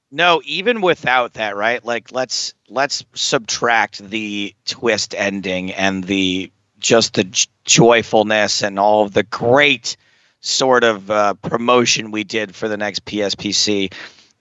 No, 0.09 0.41
even 0.45 0.81
without 0.81 1.33
that, 1.33 1.55
right? 1.55 1.83
Like 1.85 2.11
let's 2.11 2.53
let's 2.69 3.05
subtract 3.13 4.09
the 4.09 4.55
twist 4.65 5.13
ending 5.15 5.71
and 5.73 6.03
the 6.03 6.51
just 6.79 7.13
the 7.13 7.25
j- 7.25 7.47
joyfulness 7.65 8.63
and 8.63 8.79
all 8.79 9.03
of 9.03 9.13
the 9.13 9.23
great 9.23 9.95
sort 10.39 10.83
of 10.83 11.11
uh, 11.11 11.33
promotion 11.35 12.11
we 12.11 12.23
did 12.23 12.55
for 12.55 12.67
the 12.67 12.77
next 12.77 13.05
PSPC. 13.05 13.93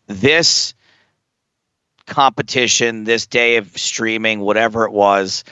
This 0.07 0.75
competition, 2.07 3.05
this 3.05 3.27
day 3.27 3.57
of 3.57 3.77
streaming, 3.77 4.41
whatever 4.41 4.85
it 4.85 4.93
was, 4.93 5.45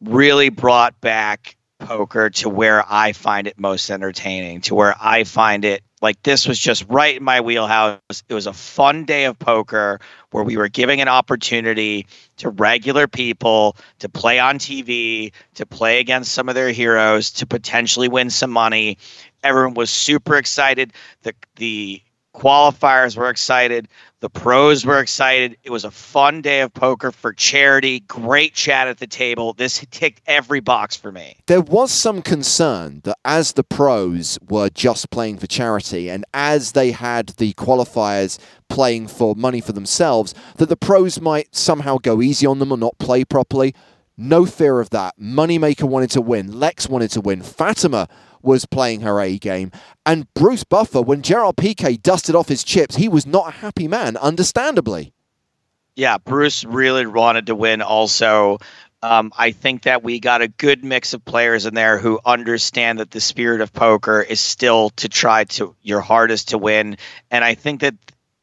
really 0.00 0.48
brought 0.48 0.98
back 1.00 1.56
poker 1.90 2.30
to 2.30 2.48
where 2.48 2.84
I 2.88 3.10
find 3.12 3.48
it 3.48 3.58
most 3.58 3.90
entertaining, 3.90 4.60
to 4.62 4.76
where 4.76 4.94
I 5.00 5.24
find 5.24 5.64
it 5.64 5.82
like 6.00 6.22
this 6.22 6.46
was 6.46 6.56
just 6.56 6.86
right 6.88 7.16
in 7.16 7.24
my 7.24 7.40
wheelhouse. 7.40 8.22
It 8.28 8.34
was 8.34 8.46
a 8.46 8.52
fun 8.52 9.06
day 9.06 9.24
of 9.24 9.36
poker 9.40 9.98
where 10.30 10.44
we 10.44 10.56
were 10.56 10.68
giving 10.68 11.00
an 11.00 11.08
opportunity 11.08 12.06
to 12.36 12.48
regular 12.50 13.08
people 13.08 13.76
to 13.98 14.08
play 14.08 14.38
on 14.38 14.58
TV, 14.58 15.32
to 15.54 15.66
play 15.66 15.98
against 15.98 16.30
some 16.30 16.48
of 16.48 16.54
their 16.54 16.70
heroes, 16.70 17.32
to 17.32 17.46
potentially 17.46 18.08
win 18.08 18.30
some 18.30 18.52
money. 18.52 18.96
Everyone 19.42 19.74
was 19.74 19.90
super 19.90 20.36
excited. 20.36 20.92
The 21.22 21.34
the 21.56 22.02
qualifiers 22.36 23.16
were 23.16 23.30
excited. 23.30 23.88
The 24.20 24.28
pros 24.28 24.84
were 24.84 25.00
excited. 25.00 25.56
It 25.64 25.70
was 25.70 25.86
a 25.86 25.90
fun 25.90 26.42
day 26.42 26.60
of 26.60 26.74
poker 26.74 27.10
for 27.10 27.32
charity. 27.32 28.00
Great 28.00 28.52
chat 28.52 28.86
at 28.86 28.98
the 28.98 29.06
table. 29.06 29.54
This 29.54 29.82
ticked 29.90 30.20
every 30.26 30.60
box 30.60 30.94
for 30.94 31.10
me. 31.10 31.38
There 31.46 31.62
was 31.62 31.90
some 31.90 32.20
concern 32.20 33.00
that 33.04 33.16
as 33.24 33.54
the 33.54 33.64
pros 33.64 34.38
were 34.46 34.68
just 34.68 35.10
playing 35.10 35.38
for 35.38 35.46
charity 35.46 36.10
and 36.10 36.26
as 36.34 36.72
they 36.72 36.90
had 36.90 37.28
the 37.38 37.54
qualifiers 37.54 38.38
playing 38.68 39.08
for 39.08 39.34
money 39.34 39.62
for 39.62 39.72
themselves, 39.72 40.34
that 40.56 40.68
the 40.68 40.76
pros 40.76 41.18
might 41.18 41.56
somehow 41.56 41.96
go 41.96 42.20
easy 42.20 42.44
on 42.44 42.58
them 42.58 42.72
or 42.72 42.78
not 42.78 42.98
play 42.98 43.24
properly. 43.24 43.74
No 44.18 44.44
fear 44.44 44.80
of 44.80 44.90
that. 44.90 45.18
Moneymaker 45.18 45.84
wanted 45.84 46.10
to 46.10 46.20
win. 46.20 46.60
Lex 46.60 46.90
wanted 46.90 47.10
to 47.12 47.22
win. 47.22 47.40
Fatima 47.40 48.06
was 48.42 48.66
playing 48.66 49.00
her 49.02 49.20
A 49.20 49.38
game. 49.38 49.70
And 50.04 50.32
Bruce 50.34 50.64
Buffer, 50.64 51.02
when 51.02 51.22
Gerard 51.22 51.56
Piqué 51.56 52.00
dusted 52.00 52.34
off 52.34 52.48
his 52.48 52.64
chips, 52.64 52.96
he 52.96 53.08
was 53.08 53.26
not 53.26 53.48
a 53.48 53.58
happy 53.58 53.88
man, 53.88 54.16
understandably. 54.16 55.12
Yeah, 55.96 56.18
Bruce 56.18 56.64
really 56.64 57.06
wanted 57.06 57.46
to 57.46 57.54
win 57.54 57.82
also. 57.82 58.58
Um, 59.02 59.32
I 59.36 59.52
think 59.52 59.82
that 59.84 60.02
we 60.02 60.20
got 60.20 60.42
a 60.42 60.48
good 60.48 60.84
mix 60.84 61.14
of 61.14 61.24
players 61.24 61.64
in 61.64 61.74
there 61.74 61.98
who 61.98 62.20
understand 62.24 62.98
that 62.98 63.10
the 63.10 63.20
spirit 63.20 63.60
of 63.60 63.72
poker 63.72 64.20
is 64.20 64.40
still 64.40 64.90
to 64.90 65.08
try 65.08 65.44
to 65.44 65.74
your 65.82 66.00
hardest 66.00 66.50
to 66.50 66.58
win. 66.58 66.96
And 67.30 67.44
I 67.44 67.54
think 67.54 67.80
that 67.80 67.94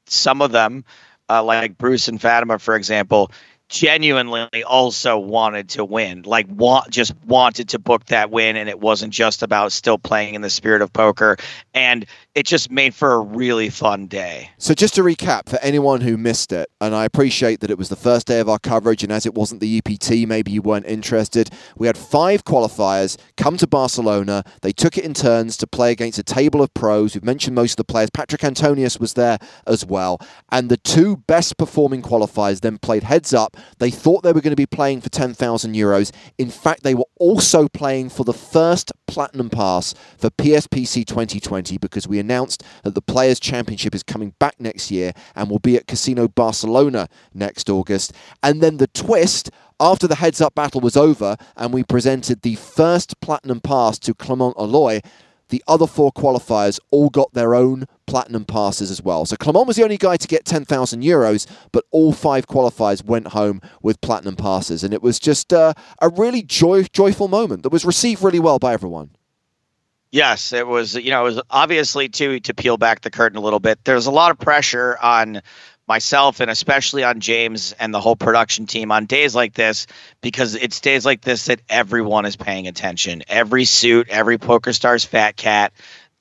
some 0.07 0.41
of 0.41 0.51
them, 0.51 0.83
uh, 1.29 1.43
like 1.43 1.77
Bruce 1.77 2.07
and 2.07 2.19
Fatima, 2.19 2.57
for 2.57 2.75
example, 2.75 3.31
genuinely 3.69 4.63
also 4.65 5.17
wanted 5.17 5.69
to 5.69 5.83
win 5.83 6.21
like 6.23 6.47
want 6.49 6.89
just 6.89 7.13
wanted 7.25 7.69
to 7.69 7.79
book 7.79 8.05
that 8.05 8.31
win 8.31 8.55
and 8.55 8.69
it 8.69 8.79
wasn't 8.79 9.11
just 9.11 9.43
about 9.43 9.71
still 9.73 9.97
playing 9.97 10.35
in 10.35 10.41
the 10.41 10.49
spirit 10.49 10.81
of 10.81 10.93
poker. 10.93 11.37
And 11.73 12.05
it 12.37 12.45
just 12.45 12.69
made 12.69 12.93
for 12.93 13.13
a 13.13 13.19
really 13.19 13.67
fun 13.67 14.05
day 14.05 14.51
So, 14.59 14.75
just 14.75 14.93
to 14.95 15.01
recap 15.01 15.49
for 15.49 15.57
anyone 15.63 16.01
who 16.01 16.17
missed 16.17 16.51
it, 16.51 16.69
and 16.79 16.93
I 16.93 17.03
appreciate 17.03 17.61
that 17.61 17.71
it 17.71 17.77
was 17.79 17.89
the 17.89 17.95
first 17.95 18.27
day 18.27 18.39
of 18.39 18.47
our 18.47 18.59
coverage, 18.59 19.01
and 19.01 19.11
as 19.11 19.25
it 19.25 19.33
wasn't 19.33 19.59
the 19.59 19.77
EPT, 19.79 20.27
maybe 20.27 20.51
you 20.51 20.61
weren't 20.61 20.85
interested. 20.85 21.49
We 21.75 21.87
had 21.87 21.97
five 21.97 22.43
qualifiers 22.43 23.17
come 23.37 23.57
to 23.57 23.65
Barcelona. 23.65 24.43
They 24.61 24.71
took 24.71 24.99
it 24.99 25.03
in 25.03 25.15
turns 25.15 25.57
to 25.57 25.67
play 25.67 25.91
against 25.91 26.19
a 26.19 26.23
table 26.23 26.61
of 26.61 26.71
pros. 26.75 27.15
We've 27.15 27.23
mentioned 27.23 27.55
most 27.55 27.71
of 27.71 27.77
the 27.77 27.85
players. 27.85 28.11
Patrick 28.11 28.43
Antonius 28.43 28.99
was 28.99 29.13
there 29.13 29.39
as 29.65 29.83
well. 29.83 30.19
And 30.51 30.69
the 30.69 30.77
two 30.77 31.17
best 31.17 31.57
performing 31.57 32.03
qualifiers 32.03 32.61
then 32.61 32.77
played 32.77 33.03
heads 33.03 33.33
up. 33.33 33.57
They 33.79 33.89
thought 33.89 34.21
they 34.21 34.33
were 34.33 34.41
going 34.41 34.51
to 34.51 34.55
be 34.55 34.67
playing 34.67 35.01
for 35.01 35.09
10,000 35.09 35.73
euros. 35.73 36.11
In 36.37 36.51
fact, 36.51 36.83
they 36.83 36.93
were 36.93 37.07
also 37.15 37.67
playing 37.67 38.09
for 38.09 38.23
the 38.23 38.33
first 38.33 38.91
platinum 39.07 39.49
pass 39.49 39.95
for 40.17 40.29
PSPC 40.29 41.05
2020 41.05 41.77
because 41.79 42.07
we 42.07 42.19
announced 42.27 42.63
that 42.83 42.93
the 42.95 43.01
Players' 43.01 43.39
Championship 43.39 43.95
is 43.95 44.03
coming 44.03 44.33
back 44.39 44.59
next 44.59 44.91
year 44.91 45.13
and 45.35 45.49
will 45.49 45.59
be 45.59 45.77
at 45.77 45.87
Casino 45.87 46.27
Barcelona 46.27 47.07
next 47.33 47.69
August. 47.69 48.13
And 48.43 48.61
then 48.61 48.77
the 48.77 48.87
twist. 48.87 49.49
After 49.79 50.07
the 50.07 50.15
heads 50.15 50.41
up 50.41 50.55
battle 50.55 50.81
was 50.81 50.97
over 50.97 51.37
and 51.55 51.71
we 51.71 51.83
presented 51.83 52.41
the 52.41 52.55
first 52.55 53.21
platinum 53.21 53.61
pass 53.61 53.99
to 53.99 54.15
Clement 54.15 54.55
Aloy, 54.55 55.03
the 55.49 55.63
other 55.67 55.85
four 55.85 56.11
qualifiers 56.11 56.79
all 56.89 57.09
got 57.11 57.33
their 57.33 57.53
own 57.53 57.85
platinum 58.07 58.43
passes 58.43 58.89
as 58.89 59.03
well. 59.03 59.25
So 59.25 59.35
Clement 59.35 59.67
was 59.67 59.75
the 59.75 59.83
only 59.83 59.97
guy 59.97 60.17
to 60.17 60.27
get 60.27 60.45
10,000 60.45 61.03
euros, 61.03 61.45
but 61.71 61.85
all 61.91 62.11
five 62.11 62.47
qualifiers 62.47 63.03
went 63.03 63.27
home 63.27 63.61
with 63.83 64.01
platinum 64.01 64.35
passes. 64.35 64.83
And 64.83 64.95
it 64.95 65.03
was 65.03 65.19
just 65.19 65.53
uh, 65.53 65.73
a 66.01 66.09
really 66.09 66.41
joy- 66.41 66.83
joyful 66.91 67.27
moment 67.27 67.61
that 67.61 67.71
was 67.71 67.85
received 67.85 68.23
really 68.23 68.39
well 68.39 68.57
by 68.57 68.73
everyone. 68.73 69.11
Yes, 70.11 70.53
it 70.53 70.65
was. 70.65 70.95
You 70.95 71.11
know, 71.11 71.21
it 71.21 71.35
was 71.35 71.41
obviously 71.49 72.09
to 72.09 72.39
to 72.41 72.53
peel 72.53 72.77
back 72.77 73.01
the 73.01 73.09
curtain 73.09 73.37
a 73.37 73.41
little 73.41 73.59
bit. 73.59 73.83
There's 73.83 74.05
a 74.07 74.11
lot 74.11 74.31
of 74.31 74.39
pressure 74.39 74.97
on 75.01 75.41
myself 75.87 76.41
and 76.41 76.51
especially 76.51 77.03
on 77.03 77.19
James 77.19 77.73
and 77.79 77.93
the 77.93 78.01
whole 78.01 78.15
production 78.15 78.65
team 78.65 78.91
on 78.91 79.05
days 79.05 79.33
like 79.33 79.53
this 79.53 79.87
because 80.21 80.55
it's 80.55 80.81
days 80.81 81.05
like 81.05 81.21
this 81.21 81.45
that 81.45 81.61
everyone 81.69 82.25
is 82.25 82.35
paying 82.35 82.67
attention. 82.67 83.23
Every 83.27 83.63
suit, 83.65 84.09
every 84.09 84.37
PokerStars 84.37 85.05
fat 85.05 85.37
cat. 85.37 85.71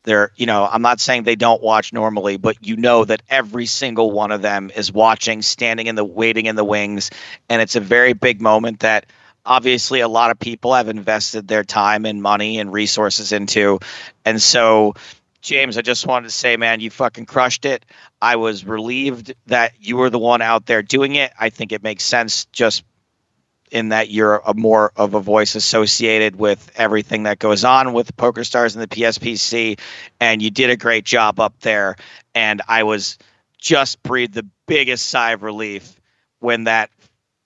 They're, 0.04 0.30
you 0.36 0.46
know, 0.46 0.68
I'm 0.70 0.82
not 0.82 1.00
saying 1.00 1.24
they 1.24 1.34
don't 1.34 1.60
watch 1.60 1.92
normally, 1.92 2.36
but 2.36 2.64
you 2.64 2.76
know 2.76 3.04
that 3.04 3.22
every 3.28 3.66
single 3.66 4.12
one 4.12 4.30
of 4.30 4.40
them 4.40 4.70
is 4.76 4.92
watching, 4.92 5.42
standing 5.42 5.88
in 5.88 5.96
the 5.96 6.04
waiting 6.04 6.46
in 6.46 6.54
the 6.54 6.62
wings, 6.62 7.10
and 7.48 7.60
it's 7.60 7.74
a 7.74 7.80
very 7.80 8.12
big 8.12 8.40
moment 8.40 8.80
that 8.80 9.06
obviously 9.46 10.00
a 10.00 10.08
lot 10.08 10.30
of 10.30 10.38
people 10.38 10.74
have 10.74 10.88
invested 10.88 11.48
their 11.48 11.64
time 11.64 12.04
and 12.04 12.20
money 12.20 12.58
and 12.58 12.72
resources 12.72 13.32
into. 13.32 13.78
And 14.24 14.42
so, 14.42 14.94
James, 15.40 15.78
I 15.78 15.82
just 15.82 16.06
wanted 16.06 16.26
to 16.26 16.34
say, 16.34 16.56
man, 16.56 16.80
you 16.80 16.90
fucking 16.90 17.26
crushed 17.26 17.64
it. 17.64 17.86
I 18.20 18.36
was 18.36 18.64
relieved 18.64 19.34
that 19.46 19.72
you 19.80 19.96
were 19.96 20.10
the 20.10 20.18
one 20.18 20.42
out 20.42 20.66
there 20.66 20.82
doing 20.82 21.14
it. 21.14 21.32
I 21.38 21.50
think 21.50 21.72
it 21.72 21.82
makes 21.82 22.04
sense 22.04 22.46
just 22.46 22.84
in 23.70 23.88
that 23.88 24.10
you're 24.10 24.42
a 24.46 24.54
more 24.54 24.92
of 24.96 25.14
a 25.14 25.20
voice 25.20 25.54
associated 25.54 26.36
with 26.36 26.70
everything 26.76 27.24
that 27.24 27.38
goes 27.38 27.64
on 27.64 27.92
with 27.92 28.16
PokerStars 28.16 28.74
and 28.74 28.82
the 28.82 28.88
PSPC, 28.88 29.78
and 30.20 30.40
you 30.40 30.50
did 30.50 30.70
a 30.70 30.76
great 30.76 31.04
job 31.04 31.40
up 31.40 31.58
there. 31.60 31.96
And 32.34 32.62
I 32.68 32.84
was 32.84 33.18
just 33.58 34.02
breathed 34.02 34.34
the 34.34 34.46
biggest 34.66 35.06
sigh 35.06 35.32
of 35.32 35.42
relief 35.42 36.00
when 36.38 36.64
that 36.64 36.90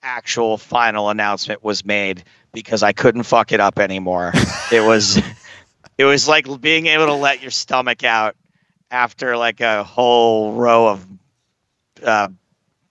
actual 0.02 0.58
final 0.58 1.10
announcement 1.10 1.62
was 1.62 1.84
made 1.84 2.24
because 2.52 2.82
I 2.82 2.92
couldn't 2.92 3.24
fuck 3.24 3.52
it 3.52 3.60
up 3.60 3.78
anymore. 3.78 4.32
it 4.72 4.84
was 4.84 5.18
it 5.98 6.04
was 6.04 6.26
like 6.26 6.46
being 6.60 6.86
able 6.86 7.06
to 7.06 7.14
let 7.14 7.42
your 7.42 7.50
stomach 7.50 8.04
out 8.04 8.36
after 8.90 9.36
like 9.36 9.60
a 9.60 9.84
whole 9.84 10.52
row 10.52 10.88
of 10.88 11.06
uh, 12.02 12.28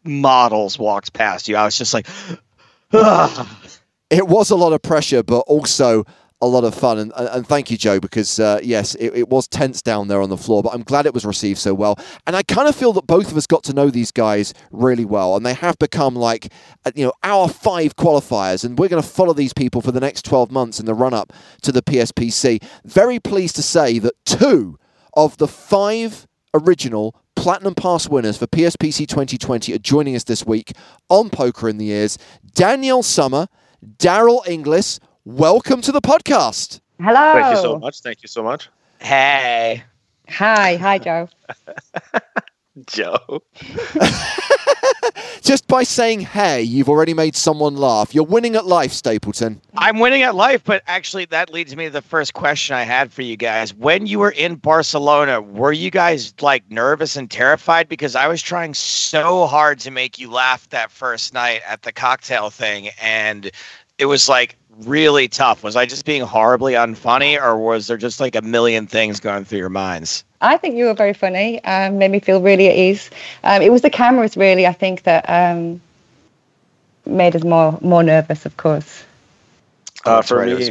models 0.03 0.77
walks 0.77 1.09
past 1.09 1.47
you. 1.47 1.55
I 1.55 1.65
was 1.65 1.77
just 1.77 1.93
like, 1.93 2.07
"Ugh." 2.93 3.47
It 4.09 4.27
was 4.27 4.49
a 4.49 4.55
lot 4.55 4.73
of 4.73 4.81
pressure, 4.81 5.21
but 5.21 5.41
also 5.41 6.03
a 6.41 6.47
lot 6.47 6.63
of 6.63 6.73
fun. 6.73 6.97
And, 6.97 7.11
and 7.15 7.45
thank 7.45 7.69
you, 7.69 7.77
Joe, 7.77 7.99
because 7.99 8.39
uh, 8.39 8.59
yes, 8.63 8.95
it, 8.95 9.13
it 9.13 9.29
was 9.29 9.47
tense 9.47 9.81
down 9.81 10.07
there 10.07 10.21
on 10.21 10.29
the 10.29 10.37
floor, 10.37 10.63
but 10.63 10.73
I'm 10.73 10.83
glad 10.83 11.05
it 11.05 11.13
was 11.13 11.25
received 11.25 11.59
so 11.59 11.73
well. 11.73 11.97
And 12.25 12.35
I 12.35 12.43
kind 12.43 12.67
of 12.67 12.75
feel 12.75 12.93
that 12.93 13.07
both 13.07 13.31
of 13.31 13.37
us 13.37 13.45
got 13.45 13.63
to 13.65 13.73
know 13.73 13.89
these 13.89 14.11
guys 14.11 14.53
really 14.71 15.05
well, 15.05 15.35
and 15.35 15.45
they 15.45 15.53
have 15.53 15.77
become 15.79 16.15
like, 16.15 16.51
uh, 16.85 16.91
you 16.95 17.05
know, 17.05 17.13
our 17.23 17.49
five 17.49 17.95
qualifiers, 17.95 18.63
and 18.63 18.79
we're 18.79 18.87
going 18.87 19.01
to 19.01 19.07
follow 19.07 19.33
these 19.33 19.53
people 19.53 19.81
for 19.81 19.91
the 19.91 19.99
next 19.99 20.23
12 20.25 20.51
months 20.51 20.79
in 20.79 20.85
the 20.85 20.93
run 20.93 21.13
up 21.13 21.33
to 21.61 21.71
the 21.71 21.81
PSPC. 21.81 22.63
Very 22.85 23.19
pleased 23.19 23.55
to 23.57 23.63
say 23.63 23.99
that 23.99 24.13
two 24.25 24.77
of 25.13 25.37
the 25.37 25.47
five 25.47 26.27
original 26.53 27.15
Platinum 27.35 27.73
Pass 27.75 28.09
winners 28.09 28.37
for 28.37 28.47
PSPC 28.47 29.07
2020 29.07 29.73
are 29.73 29.77
joining 29.77 30.15
us 30.15 30.25
this 30.25 30.45
week 30.45 30.73
on 31.07 31.29
Poker 31.29 31.69
in 31.69 31.77
the 31.77 31.89
Ears. 31.89 32.17
Danielle 32.53 33.03
Summer, 33.03 33.47
Daryl 33.97 34.45
Inglis, 34.45 34.99
welcome 35.37 35.79
to 35.81 35.91
the 35.91 36.01
podcast. 36.01 36.79
Hello. 36.99 37.33
Thank 37.33 37.55
you 37.55 37.61
so 37.61 37.77
much. 37.79 38.01
Thank 38.01 38.23
you 38.23 38.27
so 38.27 38.43
much. 38.43 38.69
hey, 38.99 39.83
Hi, 40.27 40.75
hi, 40.75 40.97
Joe. 40.99 41.29
Joe. 42.87 43.41
Just 45.41 45.67
by 45.67 45.83
saying 45.83 46.21
hey, 46.21 46.61
you've 46.61 46.89
already 46.89 47.13
made 47.13 47.35
someone 47.35 47.75
laugh. 47.75 48.13
You're 48.13 48.23
winning 48.25 48.55
at 48.55 48.65
life, 48.65 48.91
Stapleton. 48.91 49.61
I'm 49.75 49.99
winning 49.99 50.21
at 50.21 50.35
life, 50.35 50.63
but 50.63 50.83
actually, 50.87 51.25
that 51.25 51.51
leads 51.51 51.75
me 51.75 51.85
to 51.85 51.91
the 51.91 52.01
first 52.01 52.33
question 52.33 52.75
I 52.75 52.83
had 52.83 53.11
for 53.11 53.21
you 53.21 53.37
guys. 53.37 53.73
When 53.73 54.05
you 54.05 54.19
were 54.19 54.31
in 54.31 54.55
Barcelona, 54.55 55.41
were 55.41 55.73
you 55.73 55.89
guys 55.89 56.33
like 56.41 56.63
nervous 56.69 57.15
and 57.15 57.29
terrified? 57.29 57.89
Because 57.89 58.15
I 58.15 58.27
was 58.27 58.41
trying 58.41 58.73
so 58.73 59.47
hard 59.47 59.79
to 59.81 59.91
make 59.91 60.19
you 60.19 60.29
laugh 60.29 60.69
that 60.69 60.91
first 60.91 61.33
night 61.33 61.61
at 61.67 61.81
the 61.83 61.91
cocktail 61.91 62.49
thing, 62.49 62.89
and 63.01 63.49
it 63.97 64.05
was 64.05 64.29
like 64.29 64.55
really 64.85 65.27
tough. 65.27 65.63
Was 65.63 65.75
I 65.75 65.85
just 65.85 66.05
being 66.05 66.21
horribly 66.21 66.73
unfunny, 66.73 67.41
or 67.41 67.57
was 67.57 67.87
there 67.87 67.97
just 67.97 68.19
like 68.19 68.35
a 68.35 68.41
million 68.41 68.87
things 68.87 69.19
going 69.19 69.45
through 69.45 69.59
your 69.59 69.69
minds? 69.69 70.23
I 70.41 70.57
think 70.57 70.75
you 70.75 70.85
were 70.85 70.93
very 70.93 71.13
funny. 71.13 71.63
Um, 71.65 71.97
made 71.97 72.11
me 72.11 72.19
feel 72.19 72.41
really 72.41 72.67
at 72.67 72.75
ease. 72.75 73.09
Um, 73.43 73.61
it 73.61 73.71
was 73.71 73.81
the 73.81 73.89
cameras, 73.89 74.37
really. 74.37 74.65
I 74.65 74.73
think 74.73 75.03
that 75.03 75.25
um, 75.29 75.81
made 77.05 77.35
us 77.35 77.43
more 77.43 77.77
more 77.81 78.03
nervous. 78.03 78.45
Of 78.45 78.57
course. 78.57 79.03
Uh, 80.05 80.21
for 80.21 80.37
right, 80.37 80.47
me, 80.47 80.53
was- 80.53 80.69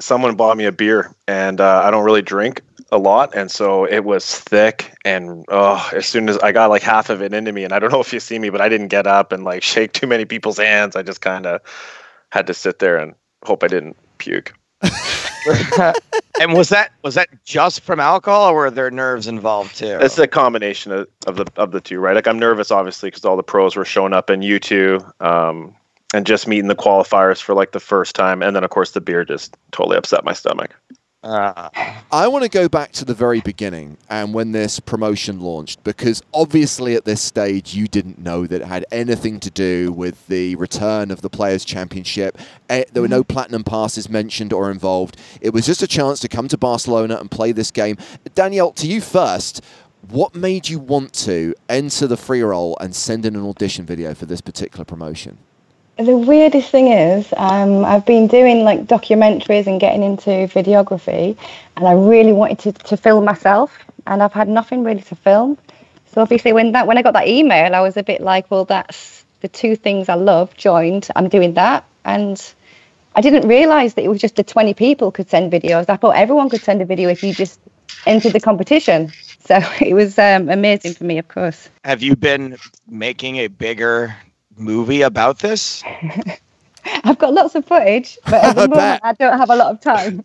someone 0.00 0.36
bought 0.36 0.56
me 0.56 0.66
a 0.66 0.72
beer, 0.72 1.14
and 1.26 1.60
uh, 1.60 1.82
I 1.84 1.90
don't 1.90 2.04
really 2.04 2.22
drink 2.22 2.60
a 2.92 2.98
lot, 2.98 3.34
and 3.34 3.50
so 3.50 3.84
it 3.84 4.04
was 4.04 4.38
thick. 4.40 4.94
And 5.04 5.44
oh, 5.48 5.88
as 5.94 6.06
soon 6.06 6.28
as 6.28 6.38
I 6.38 6.52
got 6.52 6.70
like 6.70 6.82
half 6.82 7.08
of 7.10 7.22
it 7.22 7.32
into 7.32 7.52
me, 7.52 7.64
and 7.64 7.72
I 7.72 7.78
don't 7.78 7.90
know 7.90 8.00
if 8.00 8.12
you 8.12 8.20
see 8.20 8.38
me, 8.38 8.50
but 8.50 8.60
I 8.60 8.68
didn't 8.68 8.88
get 8.88 9.06
up 9.06 9.32
and 9.32 9.44
like 9.44 9.62
shake 9.62 9.92
too 9.92 10.06
many 10.06 10.24
people's 10.24 10.58
hands. 10.58 10.94
I 10.94 11.02
just 11.02 11.20
kind 11.20 11.46
of 11.46 11.62
had 12.30 12.46
to 12.48 12.54
sit 12.54 12.80
there 12.80 12.98
and 12.98 13.14
hope 13.46 13.62
I 13.62 13.68
didn't 13.68 13.96
puke. 14.18 14.52
and 16.40 16.52
was 16.52 16.68
that 16.68 16.92
was 17.02 17.14
that 17.14 17.28
just 17.44 17.80
from 17.80 18.00
alcohol, 18.00 18.50
or 18.50 18.54
were 18.54 18.70
there 18.70 18.90
nerves 18.90 19.26
involved 19.26 19.76
too? 19.76 19.98
It's 20.00 20.18
a 20.18 20.26
combination 20.26 20.92
of, 20.92 21.08
of 21.26 21.36
the 21.36 21.46
of 21.56 21.72
the 21.72 21.80
two, 21.80 21.98
right? 21.98 22.14
Like 22.14 22.26
I'm 22.26 22.38
nervous, 22.38 22.70
obviously, 22.70 23.08
because 23.08 23.24
all 23.24 23.36
the 23.36 23.42
pros 23.42 23.76
were 23.76 23.84
showing 23.84 24.12
up, 24.12 24.28
and 24.28 24.44
you 24.44 24.58
two, 24.58 25.00
um, 25.20 25.74
and 26.12 26.26
just 26.26 26.46
meeting 26.46 26.68
the 26.68 26.76
qualifiers 26.76 27.40
for 27.40 27.54
like 27.54 27.72
the 27.72 27.80
first 27.80 28.14
time, 28.14 28.42
and 28.42 28.54
then 28.54 28.64
of 28.64 28.70
course 28.70 28.90
the 28.90 29.00
beer 29.00 29.24
just 29.24 29.56
totally 29.70 29.96
upset 29.96 30.24
my 30.24 30.32
stomach. 30.32 30.74
Uh, 31.26 31.70
I 32.12 32.28
want 32.28 32.44
to 32.44 32.48
go 32.48 32.68
back 32.68 32.92
to 32.92 33.04
the 33.04 33.12
very 33.12 33.40
beginning 33.40 33.98
and 34.08 34.32
when 34.32 34.52
this 34.52 34.78
promotion 34.78 35.40
launched, 35.40 35.82
because 35.82 36.22
obviously 36.32 36.94
at 36.94 37.04
this 37.04 37.20
stage 37.20 37.74
you 37.74 37.88
didn't 37.88 38.20
know 38.20 38.46
that 38.46 38.60
it 38.62 38.66
had 38.68 38.84
anything 38.92 39.40
to 39.40 39.50
do 39.50 39.90
with 39.90 40.24
the 40.28 40.54
return 40.54 41.10
of 41.10 41.22
the 41.22 41.28
Players' 41.28 41.64
Championship. 41.64 42.38
Eh, 42.68 42.84
There 42.92 43.02
were 43.02 43.08
no 43.08 43.24
platinum 43.24 43.64
passes 43.64 44.08
mentioned 44.08 44.52
or 44.52 44.70
involved. 44.70 45.16
It 45.40 45.52
was 45.52 45.66
just 45.66 45.82
a 45.82 45.88
chance 45.88 46.20
to 46.20 46.28
come 46.28 46.46
to 46.46 46.56
Barcelona 46.56 47.16
and 47.16 47.28
play 47.28 47.50
this 47.50 47.72
game. 47.72 47.96
Danielle, 48.36 48.70
to 48.74 48.86
you 48.86 49.00
first. 49.00 49.64
What 50.08 50.36
made 50.36 50.68
you 50.68 50.78
want 50.78 51.12
to 51.24 51.56
enter 51.68 52.06
the 52.06 52.16
free 52.16 52.42
roll 52.42 52.76
and 52.80 52.94
send 52.94 53.26
in 53.26 53.34
an 53.34 53.44
audition 53.44 53.84
video 53.84 54.14
for 54.14 54.26
this 54.26 54.40
particular 54.40 54.84
promotion? 54.84 55.38
The 55.98 56.16
weirdest 56.16 56.70
thing 56.70 56.88
is, 56.88 57.32
um, 57.38 57.82
I've 57.82 58.04
been 58.04 58.26
doing 58.26 58.64
like 58.64 58.84
documentaries 58.84 59.66
and 59.66 59.80
getting 59.80 60.02
into 60.02 60.30
videography, 60.30 61.38
and 61.74 61.88
I 61.88 61.92
really 61.92 62.34
wanted 62.34 62.58
to, 62.58 62.72
to 62.72 62.96
film 62.98 63.24
myself, 63.24 63.78
and 64.06 64.22
I've 64.22 64.34
had 64.34 64.46
nothing 64.46 64.84
really 64.84 65.00
to 65.00 65.14
film. 65.16 65.56
So 66.12 66.20
obviously, 66.20 66.52
when 66.52 66.72
that 66.72 66.86
when 66.86 66.98
I 66.98 67.02
got 67.02 67.14
that 67.14 67.28
email, 67.28 67.74
I 67.74 67.80
was 67.80 67.96
a 67.96 68.02
bit 68.02 68.20
like, 68.20 68.50
well, 68.50 68.66
that's 68.66 69.24
the 69.40 69.48
two 69.48 69.74
things 69.74 70.10
I 70.10 70.14
love 70.14 70.54
joined. 70.54 71.08
I'm 71.16 71.30
doing 71.30 71.54
that, 71.54 71.86
and 72.04 72.42
I 73.14 73.22
didn't 73.22 73.48
realise 73.48 73.94
that 73.94 74.04
it 74.04 74.08
was 74.08 74.20
just 74.20 74.36
the 74.36 74.44
20 74.44 74.74
people 74.74 75.10
could 75.10 75.30
send 75.30 75.50
videos. 75.50 75.88
I 75.88 75.96
thought 75.96 76.16
everyone 76.16 76.50
could 76.50 76.62
send 76.62 76.82
a 76.82 76.84
video 76.84 77.08
if 77.08 77.22
you 77.22 77.32
just 77.32 77.58
entered 78.04 78.34
the 78.34 78.40
competition. 78.40 79.12
So 79.46 79.58
it 79.80 79.94
was 79.94 80.18
um, 80.18 80.50
amazing 80.50 80.92
for 80.92 81.04
me, 81.04 81.16
of 81.16 81.28
course. 81.28 81.70
have 81.84 82.02
you 82.02 82.16
been 82.16 82.58
making 82.86 83.36
a 83.36 83.48
bigger 83.48 84.14
movie 84.56 85.02
about 85.02 85.38
this? 85.40 85.82
I've 87.04 87.18
got 87.18 87.32
lots 87.32 87.54
of 87.54 87.64
footage, 87.64 88.18
but 88.24 88.34
at 88.44 88.44
I 88.44 88.52
the 88.52 88.68
moment. 88.68 89.00
I 89.04 89.12
don't 89.14 89.38
have 89.38 89.50
a 89.50 89.56
lot 89.56 89.72
of 89.72 89.80
time. 89.80 90.24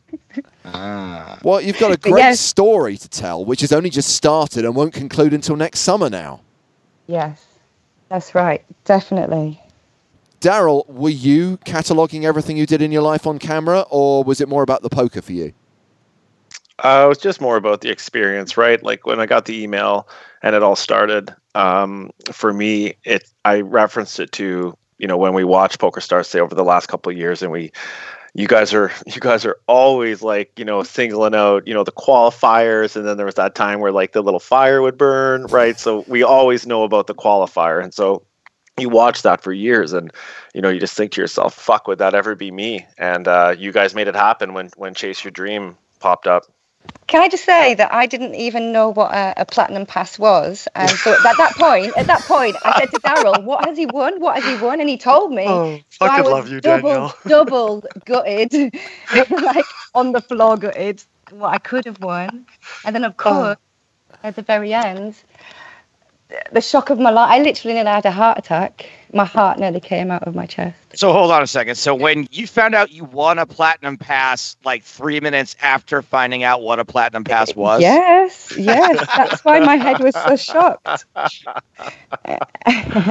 Ah. 0.65 1.39
Well, 1.43 1.59
you've 1.59 1.79
got 1.79 1.91
a 1.91 1.97
great 1.97 2.19
yes. 2.19 2.39
story 2.39 2.97
to 2.97 3.09
tell, 3.09 3.43
which 3.43 3.61
has 3.61 3.71
only 3.71 3.89
just 3.89 4.15
started 4.15 4.65
and 4.65 4.75
won't 4.75 4.93
conclude 4.93 5.33
until 5.33 5.55
next 5.55 5.79
summer 5.79 6.09
now. 6.09 6.41
Yes, 7.07 7.45
that's 8.09 8.35
right, 8.35 8.63
definitely. 8.85 9.59
Daryl, 10.39 10.87
were 10.87 11.09
you 11.09 11.57
cataloguing 11.65 12.23
everything 12.23 12.57
you 12.57 12.65
did 12.65 12.81
in 12.81 12.91
your 12.91 13.03
life 13.03 13.27
on 13.27 13.37
camera, 13.37 13.85
or 13.89 14.23
was 14.23 14.41
it 14.41 14.49
more 14.49 14.63
about 14.63 14.81
the 14.81 14.89
poker 14.89 15.21
for 15.21 15.33
you? 15.33 15.53
Uh, 16.79 17.03
it 17.05 17.09
was 17.09 17.19
just 17.19 17.41
more 17.41 17.57
about 17.57 17.81
the 17.81 17.89
experience, 17.89 18.57
right? 18.57 18.81
Like 18.81 19.05
when 19.05 19.19
I 19.19 19.27
got 19.27 19.45
the 19.45 19.61
email 19.61 20.07
and 20.41 20.55
it 20.55 20.63
all 20.63 20.75
started. 20.75 21.33
Um, 21.55 22.11
for 22.31 22.53
me, 22.53 22.95
it 23.03 23.29
I 23.45 23.61
referenced 23.61 24.19
it 24.19 24.31
to 24.33 24.77
you 24.97 25.07
know 25.07 25.17
when 25.17 25.33
we 25.33 25.43
watched 25.43 25.79
PokerStars 25.79 26.25
say 26.25 26.39
over 26.39 26.55
the 26.55 26.63
last 26.63 26.87
couple 26.87 27.11
of 27.11 27.17
years, 27.17 27.41
and 27.41 27.51
we, 27.51 27.71
you 28.33 28.47
guys 28.47 28.73
are 28.73 28.91
you 29.05 29.19
guys 29.19 29.45
are 29.45 29.57
always 29.67 30.21
like 30.21 30.57
you 30.57 30.65
know 30.65 30.83
singling 30.83 31.35
out 31.35 31.67
you 31.67 31.73
know 31.73 31.83
the 31.83 31.91
qualifiers, 31.91 32.95
and 32.95 33.07
then 33.07 33.17
there 33.17 33.25
was 33.25 33.35
that 33.35 33.55
time 33.55 33.79
where 33.79 33.91
like 33.91 34.13
the 34.13 34.21
little 34.21 34.39
fire 34.39 34.81
would 34.81 34.97
burn, 34.97 35.45
right? 35.47 35.79
So 35.79 36.05
we 36.07 36.23
always 36.23 36.65
know 36.65 36.83
about 36.83 37.07
the 37.07 37.15
qualifier, 37.15 37.83
and 37.83 37.93
so 37.93 38.25
you 38.79 38.89
watch 38.89 39.21
that 39.21 39.41
for 39.41 39.51
years 39.51 39.93
and 39.93 40.11
you 40.53 40.61
know 40.61 40.69
you 40.69 40.79
just 40.79 40.95
think 40.95 41.11
to 41.11 41.21
yourself 41.21 41.53
fuck 41.53 41.87
would 41.87 41.99
that 41.99 42.15
ever 42.15 42.35
be 42.35 42.51
me 42.51 42.85
and 42.97 43.27
uh, 43.27 43.53
you 43.57 43.71
guys 43.71 43.93
made 43.93 44.07
it 44.07 44.15
happen 44.15 44.53
when 44.53 44.69
when 44.77 44.93
chase 44.93 45.23
your 45.23 45.31
dream 45.31 45.77
popped 45.99 46.25
up 46.25 46.43
Can 47.07 47.21
I 47.21 47.29
just 47.29 47.45
say 47.45 47.75
that 47.75 47.93
I 47.93 48.07
didn't 48.07 48.35
even 48.35 48.71
know 48.73 48.89
what 48.89 49.13
a, 49.13 49.35
a 49.43 49.45
platinum 49.45 49.85
pass 49.85 50.19
was, 50.19 50.67
and 50.75 50.99
so 50.99 51.15
at 51.25 51.37
that 51.37 51.55
point, 51.57 51.95
at 51.97 52.07
that 52.07 52.25
point, 52.25 52.57
I 52.63 52.71
said 52.71 52.91
to 52.91 52.99
Daryl, 52.99 53.43
"What 53.43 53.63
has 53.65 53.77
he 53.77 53.85
won? 53.85 54.19
What 54.21 54.35
has 54.37 54.45
he 54.45 54.55
won?" 54.55 54.79
And 54.81 54.89
he 54.89 54.97
told 54.97 55.33
me. 55.33 55.63
Oh, 55.63 55.83
So 55.89 56.09
I 56.09 56.21
was 56.23 56.37
love 56.37 56.49
you, 56.49 56.61
double, 56.61 57.07
double 57.27 57.83
gutted, 58.05 58.53
like 59.11 59.75
on 59.93 60.13
the 60.13 60.21
floor 60.21 60.57
gutted. 60.57 61.03
What 61.29 61.49
I 61.53 61.59
could 61.59 61.85
have 61.85 61.99
won, 62.01 62.47
and 62.83 62.95
then 62.95 63.03
of 63.05 63.17
Oh. 63.29 63.45
course, 63.45 63.57
at 64.23 64.35
the 64.35 64.43
very 64.43 64.73
end, 64.73 65.15
the 66.51 66.61
shock 66.61 66.89
of 66.89 66.99
my 66.99 67.09
life. 67.09 67.29
I 67.29 67.39
literally 67.39 67.73
nearly 67.73 67.89
had 67.89 68.05
a 68.05 68.11
heart 68.11 68.37
attack. 68.37 68.89
My 69.13 69.25
heart 69.25 69.59
nearly 69.59 69.81
came 69.81 70.09
out 70.11 70.23
of 70.23 70.35
my 70.35 70.45
chest. 70.45 70.77
So 70.95 71.11
hold 71.11 71.31
on 71.31 71.41
a 71.43 71.47
second. 71.47 71.75
So 71.75 71.93
when 71.93 72.27
you 72.31 72.47
found 72.47 72.75
out 72.75 72.91
you 72.91 73.03
won 73.03 73.39
a 73.39 73.45
platinum 73.45 73.97
pass, 73.97 74.55
like 74.63 74.83
three 74.83 75.19
minutes 75.19 75.55
after 75.61 76.01
finding 76.01 76.43
out 76.43 76.61
what 76.61 76.79
a 76.79 76.85
platinum 76.85 77.23
pass 77.25 77.53
was, 77.55 77.81
Yes, 77.81 78.53
yes. 78.57 79.05
That's 79.17 79.43
why 79.43 79.59
my 79.59 79.75
head 79.75 79.99
was 79.99 80.15
so 80.15 80.35
shocked. 80.37 81.05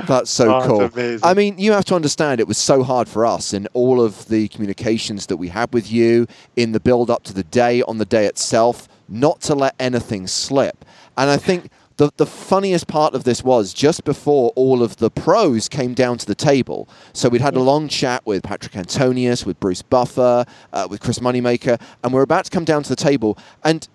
That's 0.07 0.31
so 0.31 0.57
Oh, 0.57 0.67
cool. 0.67 0.81
amazing. 0.83 1.29
I 1.29 1.35
mean, 1.35 1.59
you 1.59 1.73
have 1.73 1.85
to 1.87 1.95
understand 1.95 2.41
it 2.41 2.49
was 2.49 2.59
so 2.59 2.83
hard 2.83 3.09
for 3.09 3.27
us 3.27 3.53
in 3.53 3.67
all 3.75 4.01
of 4.01 4.27
the 4.29 4.49
communications 4.49 5.27
that 5.27 5.37
we 5.37 5.49
had 5.49 5.73
with 5.73 5.91
you 5.91 6.27
in 6.57 6.73
the 6.73 6.81
build 6.81 7.11
up 7.11 7.23
to 7.25 7.35
the 7.35 7.45
day, 7.45 7.83
on 7.83 7.99
the 7.99 8.05
day 8.07 8.27
itself, 8.27 8.89
not 9.09 9.41
to 9.43 9.55
let 9.55 9.75
anything 9.79 10.27
slip. 10.27 10.85
And 11.19 11.29
I 11.31 11.37
think 11.37 11.71
the, 12.01 12.11
the 12.17 12.25
funniest 12.25 12.87
part 12.87 13.15
of 13.15 13.25
this 13.25 13.45
was 13.45 13.75
just 13.75 14.05
before 14.05 14.53
all 14.57 14.83
of 14.83 14.97
the 14.97 15.11
pros 15.11 15.69
came 15.69 15.93
down 15.93 16.17
to 16.17 16.25
the 16.25 16.35
table. 16.35 16.89
So 17.13 17.29
we'd 17.29 17.43
had 17.43 17.55
a 17.55 17.61
long 17.61 17.89
chat 17.89 18.25
with 18.25 18.43
Patrick 18.43 18.75
Antonius, 18.75 19.45
with 19.45 19.61
Bruce 19.61 19.83
Buffer, 19.83 20.47
uh, 20.73 20.89
with 20.89 21.03
Chris 21.03 21.19
Moneymaker, 21.19 21.79
and 22.03 22.15
we're 22.15 22.23
about 22.23 22.47
to 22.47 22.51
come 22.51 22.65
down 22.65 22.83
to 22.85 22.89
the 22.89 22.97
table. 22.97 23.37
And 23.63 23.87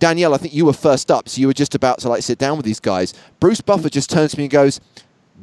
Danielle, 0.00 0.34
I 0.34 0.38
think 0.38 0.52
you 0.52 0.66
were 0.66 0.72
first 0.72 1.12
up, 1.12 1.28
so 1.28 1.40
you 1.40 1.46
were 1.46 1.52
just 1.54 1.76
about 1.76 2.00
to 2.00 2.08
like 2.08 2.24
sit 2.24 2.38
down 2.38 2.56
with 2.56 2.66
these 2.66 2.80
guys. 2.80 3.14
Bruce 3.38 3.60
Buffer 3.60 3.88
just 3.88 4.10
turns 4.10 4.32
to 4.32 4.38
me 4.38 4.44
and 4.46 4.50
goes, 4.50 4.80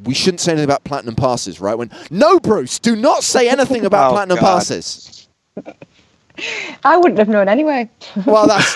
"We 0.04 0.12
shouldn't 0.12 0.40
say 0.40 0.52
anything 0.52 0.66
about 0.66 0.84
platinum 0.84 1.14
passes, 1.14 1.62
right?" 1.62 1.78
When 1.78 1.90
no, 2.10 2.38
Bruce, 2.38 2.78
do 2.78 2.94
not 2.94 3.24
say 3.24 3.48
anything 3.48 3.86
about 3.86 4.08
Oh, 4.10 4.12
platinum 4.12 4.36
God. 4.38 4.58
passes. 4.58 5.28
I 6.84 6.96
wouldn't 6.96 7.18
have 7.18 7.28
known 7.28 7.48
anyway. 7.48 7.88
Well, 8.26 8.46
that's 8.46 8.74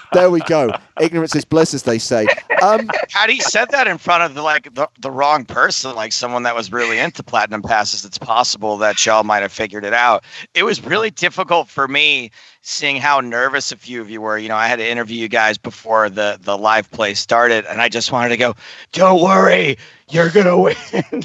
there 0.12 0.30
we 0.30 0.40
go. 0.40 0.70
Ignorance 1.00 1.34
is 1.34 1.44
bliss, 1.44 1.74
as 1.74 1.82
they 1.82 1.98
say. 1.98 2.26
Um, 2.62 2.88
had 3.10 3.30
he 3.30 3.40
said 3.40 3.66
that 3.70 3.86
in 3.86 3.98
front 3.98 4.22
of 4.22 4.34
the, 4.34 4.42
like 4.42 4.74
the, 4.74 4.88
the 5.00 5.10
wrong 5.10 5.44
person, 5.44 5.94
like 5.94 6.12
someone 6.12 6.42
that 6.44 6.54
was 6.54 6.72
really 6.72 6.98
into 6.98 7.22
platinum 7.22 7.62
passes, 7.62 8.04
it's 8.04 8.18
possible 8.18 8.76
that 8.78 9.04
y'all 9.04 9.24
might 9.24 9.42
have 9.42 9.52
figured 9.52 9.84
it 9.84 9.92
out. 9.92 10.24
It 10.54 10.62
was 10.62 10.82
really 10.84 11.10
difficult 11.10 11.68
for 11.68 11.86
me 11.88 12.30
seeing 12.62 12.96
how 12.96 13.20
nervous 13.20 13.72
a 13.72 13.76
few 13.76 14.00
of 14.00 14.10
you 14.10 14.20
were. 14.20 14.38
You 14.38 14.48
know, 14.48 14.56
I 14.56 14.66
had 14.66 14.76
to 14.76 14.88
interview 14.88 15.18
you 15.18 15.28
guys 15.28 15.58
before 15.58 16.08
the 16.08 16.38
the 16.40 16.56
live 16.56 16.90
play 16.90 17.14
started, 17.14 17.66
and 17.66 17.80
I 17.80 17.88
just 17.88 18.12
wanted 18.12 18.30
to 18.30 18.36
go, 18.36 18.54
"Don't 18.92 19.22
worry, 19.22 19.76
you're 20.08 20.30
gonna 20.30 20.58
win." 20.58 21.24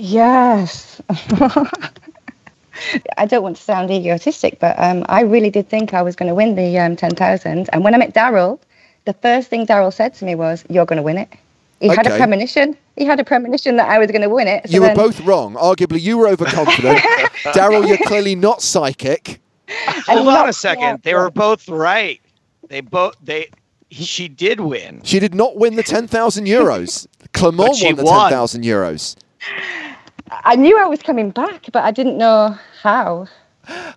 Yes. 0.00 1.02
I 3.16 3.26
don't 3.26 3.42
want 3.42 3.56
to 3.56 3.62
sound 3.62 3.90
egotistic, 3.90 4.58
but 4.58 4.78
um, 4.78 5.04
I 5.08 5.22
really 5.22 5.50
did 5.50 5.68
think 5.68 5.94
I 5.94 6.02
was 6.02 6.16
going 6.16 6.28
to 6.28 6.34
win 6.34 6.54
the 6.54 6.78
um, 6.78 6.96
10,000. 6.96 7.68
And 7.72 7.84
when 7.84 7.94
I 7.94 7.98
met 7.98 8.14
Daryl, 8.14 8.58
the 9.04 9.12
first 9.14 9.48
thing 9.48 9.66
Daryl 9.66 9.92
said 9.92 10.14
to 10.14 10.24
me 10.24 10.34
was, 10.34 10.64
You're 10.68 10.86
going 10.86 10.98
to 10.98 11.02
win 11.02 11.18
it. 11.18 11.28
He 11.80 11.88
had 11.88 12.06
a 12.06 12.16
premonition. 12.16 12.76
He 12.96 13.04
had 13.04 13.20
a 13.20 13.24
premonition 13.24 13.76
that 13.76 13.88
I 13.88 13.98
was 13.98 14.10
going 14.10 14.22
to 14.22 14.28
win 14.28 14.48
it. 14.48 14.68
So 14.68 14.74
you 14.74 14.80
were 14.80 14.88
then- 14.88 14.96
both 14.96 15.20
wrong. 15.20 15.54
Arguably, 15.54 16.00
you 16.00 16.18
were 16.18 16.28
overconfident. 16.28 16.98
Daryl, 17.54 17.86
you're 17.86 17.98
clearly 17.98 18.34
not 18.34 18.62
psychic. 18.62 19.40
and 19.68 20.18
Hold 20.18 20.28
on 20.28 20.48
a 20.48 20.52
second. 20.52 20.82
yeah, 20.82 20.96
They 21.02 21.14
were 21.14 21.30
both 21.30 21.68
right. 21.68 22.20
They 22.68 22.80
both 22.80 23.14
they 23.22 23.48
She 23.90 24.28
did 24.28 24.60
win. 24.60 25.00
She 25.04 25.20
did 25.20 25.34
not 25.34 25.56
win 25.56 25.76
the 25.76 25.82
10,000 25.82 26.46
euros. 26.46 27.06
Clement 27.32 27.76
But 27.80 27.82
won 27.82 27.96
the 27.96 28.02
10,000 28.30 28.64
euros. 28.64 29.16
I 30.30 30.56
knew 30.56 30.78
I 30.78 30.86
was 30.86 31.00
coming 31.02 31.30
back, 31.30 31.66
but 31.72 31.84
I 31.84 31.90
didn't 31.90 32.18
know 32.18 32.58
how. 32.82 33.28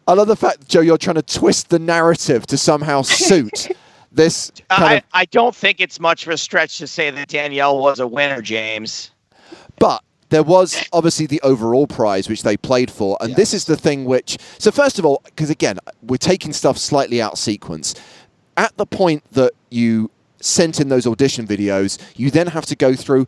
I 0.08 0.14
love 0.14 0.28
the 0.28 0.36
fact, 0.36 0.68
Joe, 0.68 0.82
you're 0.82 0.98
trying 0.98 1.16
to 1.16 1.22
twist 1.22 1.70
the 1.70 1.80
narrative 1.80 2.46
to 2.48 2.58
somehow 2.58 3.04
suit 3.04 3.70
this 4.12 4.52
kind 4.70 4.84
I, 4.84 4.94
of. 4.96 5.04
I 5.14 5.26
don't 5.26 5.56
think 5.56 5.80
it's 5.80 6.00
much 6.00 6.28
of 6.28 6.34
a 6.34 6.38
stretch 6.38 6.78
to 6.80 6.88
say 6.88 7.10
that 7.10 7.30
Danielle 7.30 7.80
was 7.80 8.00
a 8.00 8.08
winner, 8.08 8.42
James. 8.42 9.12
But 9.80 10.04
there 10.30 10.44
was 10.44 10.88
obviously 10.94 11.26
the 11.26 11.42
overall 11.42 11.88
prize 11.88 12.28
which 12.28 12.44
they 12.44 12.58
played 12.58 12.92
for, 12.92 13.18
and 13.22 13.36
this 13.36 13.54
is 13.54 13.66
the 13.66 13.78
thing 13.78 14.06
which. 14.06 14.38
So 14.58 14.72
first 14.72 15.00
of 15.00 15.06
all, 15.06 15.22
because 15.26 15.50
again, 15.50 15.78
we're 16.04 16.18
taking 16.18 16.54
stuff 16.54 16.78
slightly 16.78 17.22
out 17.22 17.34
of 17.34 17.40
sequence. 17.40 17.96
At 18.58 18.76
the 18.78 18.86
point 18.86 19.24
that 19.32 19.54
you 19.70 20.12
sent 20.42 20.80
in 20.80 20.90
those 20.90 21.08
audition 21.08 21.48
videos, 21.48 21.98
you 22.16 22.32
then 22.32 22.48
have 22.48 22.66
to 22.68 22.76
go 22.76 22.96
through. 22.96 23.28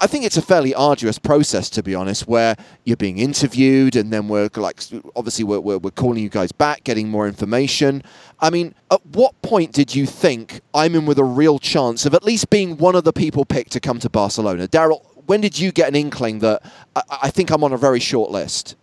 I 0.00 0.06
think 0.06 0.24
it's 0.24 0.36
a 0.36 0.42
fairly 0.42 0.74
arduous 0.74 1.18
process, 1.18 1.70
to 1.70 1.82
be 1.82 1.94
honest, 1.94 2.26
where 2.26 2.56
you're 2.84 2.96
being 2.96 3.18
interviewed, 3.18 3.96
and 3.96 4.12
then 4.12 4.28
we're 4.28 4.50
like, 4.56 4.80
obviously, 5.16 5.44
we're, 5.44 5.60
we're, 5.60 5.78
we're 5.78 5.90
calling 5.90 6.22
you 6.22 6.28
guys 6.28 6.52
back, 6.52 6.84
getting 6.84 7.08
more 7.08 7.26
information. 7.26 8.02
I 8.40 8.50
mean, 8.50 8.74
at 8.90 9.04
what 9.06 9.40
point 9.42 9.72
did 9.72 9.94
you 9.94 10.06
think 10.06 10.60
I'm 10.74 10.94
in 10.94 11.06
with 11.06 11.18
a 11.18 11.24
real 11.24 11.58
chance 11.58 12.06
of 12.06 12.14
at 12.14 12.24
least 12.24 12.50
being 12.50 12.76
one 12.76 12.94
of 12.94 13.04
the 13.04 13.12
people 13.12 13.44
picked 13.44 13.72
to 13.72 13.80
come 13.80 13.98
to 14.00 14.10
Barcelona? 14.10 14.66
Daryl, 14.68 15.04
when 15.26 15.40
did 15.40 15.58
you 15.58 15.72
get 15.72 15.88
an 15.88 15.94
inkling 15.94 16.40
that 16.40 16.62
I, 16.96 17.02
I 17.24 17.30
think 17.30 17.50
I'm 17.50 17.64
on 17.64 17.72
a 17.72 17.78
very 17.78 18.00
short 18.00 18.30
list? 18.30 18.76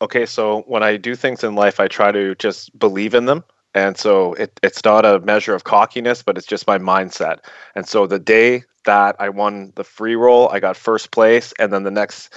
Okay, 0.00 0.26
so 0.26 0.62
when 0.62 0.82
I 0.82 0.96
do 0.96 1.16
things 1.16 1.42
in 1.42 1.54
life, 1.54 1.80
I 1.80 1.88
try 1.88 2.12
to 2.12 2.34
just 2.36 2.76
believe 2.78 3.14
in 3.14 3.24
them. 3.24 3.42
And 3.74 3.96
so 3.96 4.34
it, 4.34 4.58
it's 4.62 4.84
not 4.84 5.04
a 5.04 5.20
measure 5.20 5.54
of 5.54 5.64
cockiness, 5.64 6.22
but 6.22 6.38
it's 6.38 6.46
just 6.46 6.66
my 6.66 6.78
mindset. 6.78 7.40
And 7.74 7.86
so 7.86 8.06
the 8.06 8.18
day 8.18 8.62
that 8.88 9.16
I 9.18 9.28
won 9.28 9.70
the 9.74 9.84
free 9.84 10.16
roll, 10.16 10.48
I 10.48 10.60
got 10.60 10.74
first 10.74 11.10
place. 11.10 11.52
And 11.58 11.70
then 11.70 11.82
the 11.82 11.90
next 11.90 12.32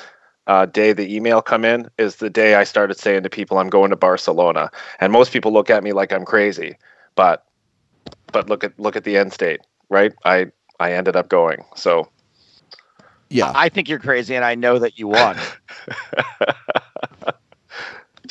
uh, 0.48 0.66
day 0.66 0.92
the 0.92 1.16
email 1.16 1.42
come 1.42 1.64
in 1.64 1.90
is 1.98 2.18
the 2.18 2.30
day 2.30 2.56
I 2.56 2.66
started 2.66 3.00
saying 3.00 3.24
to 3.24 3.30
people, 3.30 3.58
I'm 3.58 3.70
going 3.70 3.90
to 3.92 3.96
Barcelona. 3.96 4.70
And 5.00 5.14
most 5.14 5.32
people 5.32 5.54
look 5.54 5.70
at 5.70 5.82
me 5.82 5.94
like 5.94 6.12
I'm 6.12 6.26
crazy. 6.26 6.76
But 7.16 7.46
but 8.34 8.50
look 8.50 8.66
at 8.66 8.78
look 8.78 8.98
at 8.98 9.06
the 9.06 9.16
end 9.16 9.32
state, 9.32 9.62
right? 9.90 10.12
I 10.26 10.48
I 10.78 10.92
ended 10.92 11.16
up 11.16 11.30
going. 11.30 11.64
So 11.78 12.10
Yeah. 13.30 13.54
I 13.56 13.70
think 13.70 13.88
you're 13.88 14.00
crazy, 14.00 14.36
and 14.36 14.44
I 14.44 14.56
know 14.56 14.78
that 14.80 15.00
you 15.00 15.08
won. 15.08 15.38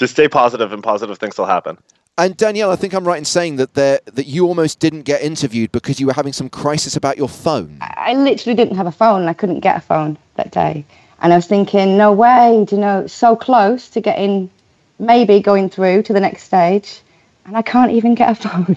just 0.01 0.15
stay 0.15 0.27
positive 0.27 0.73
and 0.73 0.83
positive 0.83 1.19
things 1.19 1.39
will 1.39 1.47
happen. 1.47 1.79
And 2.19 2.37
Danielle, 2.37 2.71
I 2.71 2.77
think 2.77 2.93
I'm 2.95 3.07
right 3.07 3.19
in 3.19 3.25
saying 3.25 3.57
that 3.57 3.75
there 3.75 4.01
that 4.07 4.27
you 4.27 4.47
almost 4.47 4.81
didn't 4.81 5.03
get 5.03 5.23
interviewed 5.23 5.71
because 5.73 6.01
you 6.01 6.07
were 6.07 6.13
having 6.13 6.33
some 6.33 6.49
crisis 6.49 6.97
about 6.97 7.17
your 7.17 7.29
phone. 7.29 7.79
I 7.81 8.15
literally 8.15 8.57
didn't 8.57 8.77
have 8.77 8.87
a 8.87 8.93
phone. 8.93 9.29
I 9.29 9.35
couldn't 9.35 9.61
get 9.61 9.77
a 9.77 9.81
phone 9.81 10.19
that 10.35 10.51
day. 10.51 10.85
And 11.23 11.33
I 11.33 11.37
was 11.37 11.47
thinking, 11.47 11.97
no 11.99 12.13
way, 12.13 12.67
you 12.71 12.79
know, 12.79 13.07
so 13.07 13.37
close 13.37 13.91
to 13.91 14.01
getting, 14.01 14.51
maybe 14.99 15.41
going 15.41 15.69
through 15.69 16.03
to 16.05 16.13
the 16.15 16.21
next 16.21 16.45
stage. 16.45 17.03
And 17.45 17.57
I 17.57 17.63
can't 17.63 17.93
even 17.93 18.15
get 18.15 18.31
a 18.31 18.35
phone. 18.49 18.77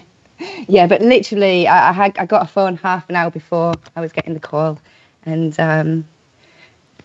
yeah, 0.68 0.86
but 0.86 1.00
literally, 1.00 1.66
I, 1.66 1.88
I, 1.88 1.92
had, 1.92 2.18
I 2.18 2.26
got 2.26 2.42
a 2.42 2.46
phone 2.46 2.76
half 2.76 3.08
an 3.08 3.16
hour 3.16 3.30
before 3.30 3.74
I 3.96 4.00
was 4.02 4.12
getting 4.12 4.34
the 4.34 4.40
call. 4.40 4.78
And 5.24 5.58
um, 5.58 6.06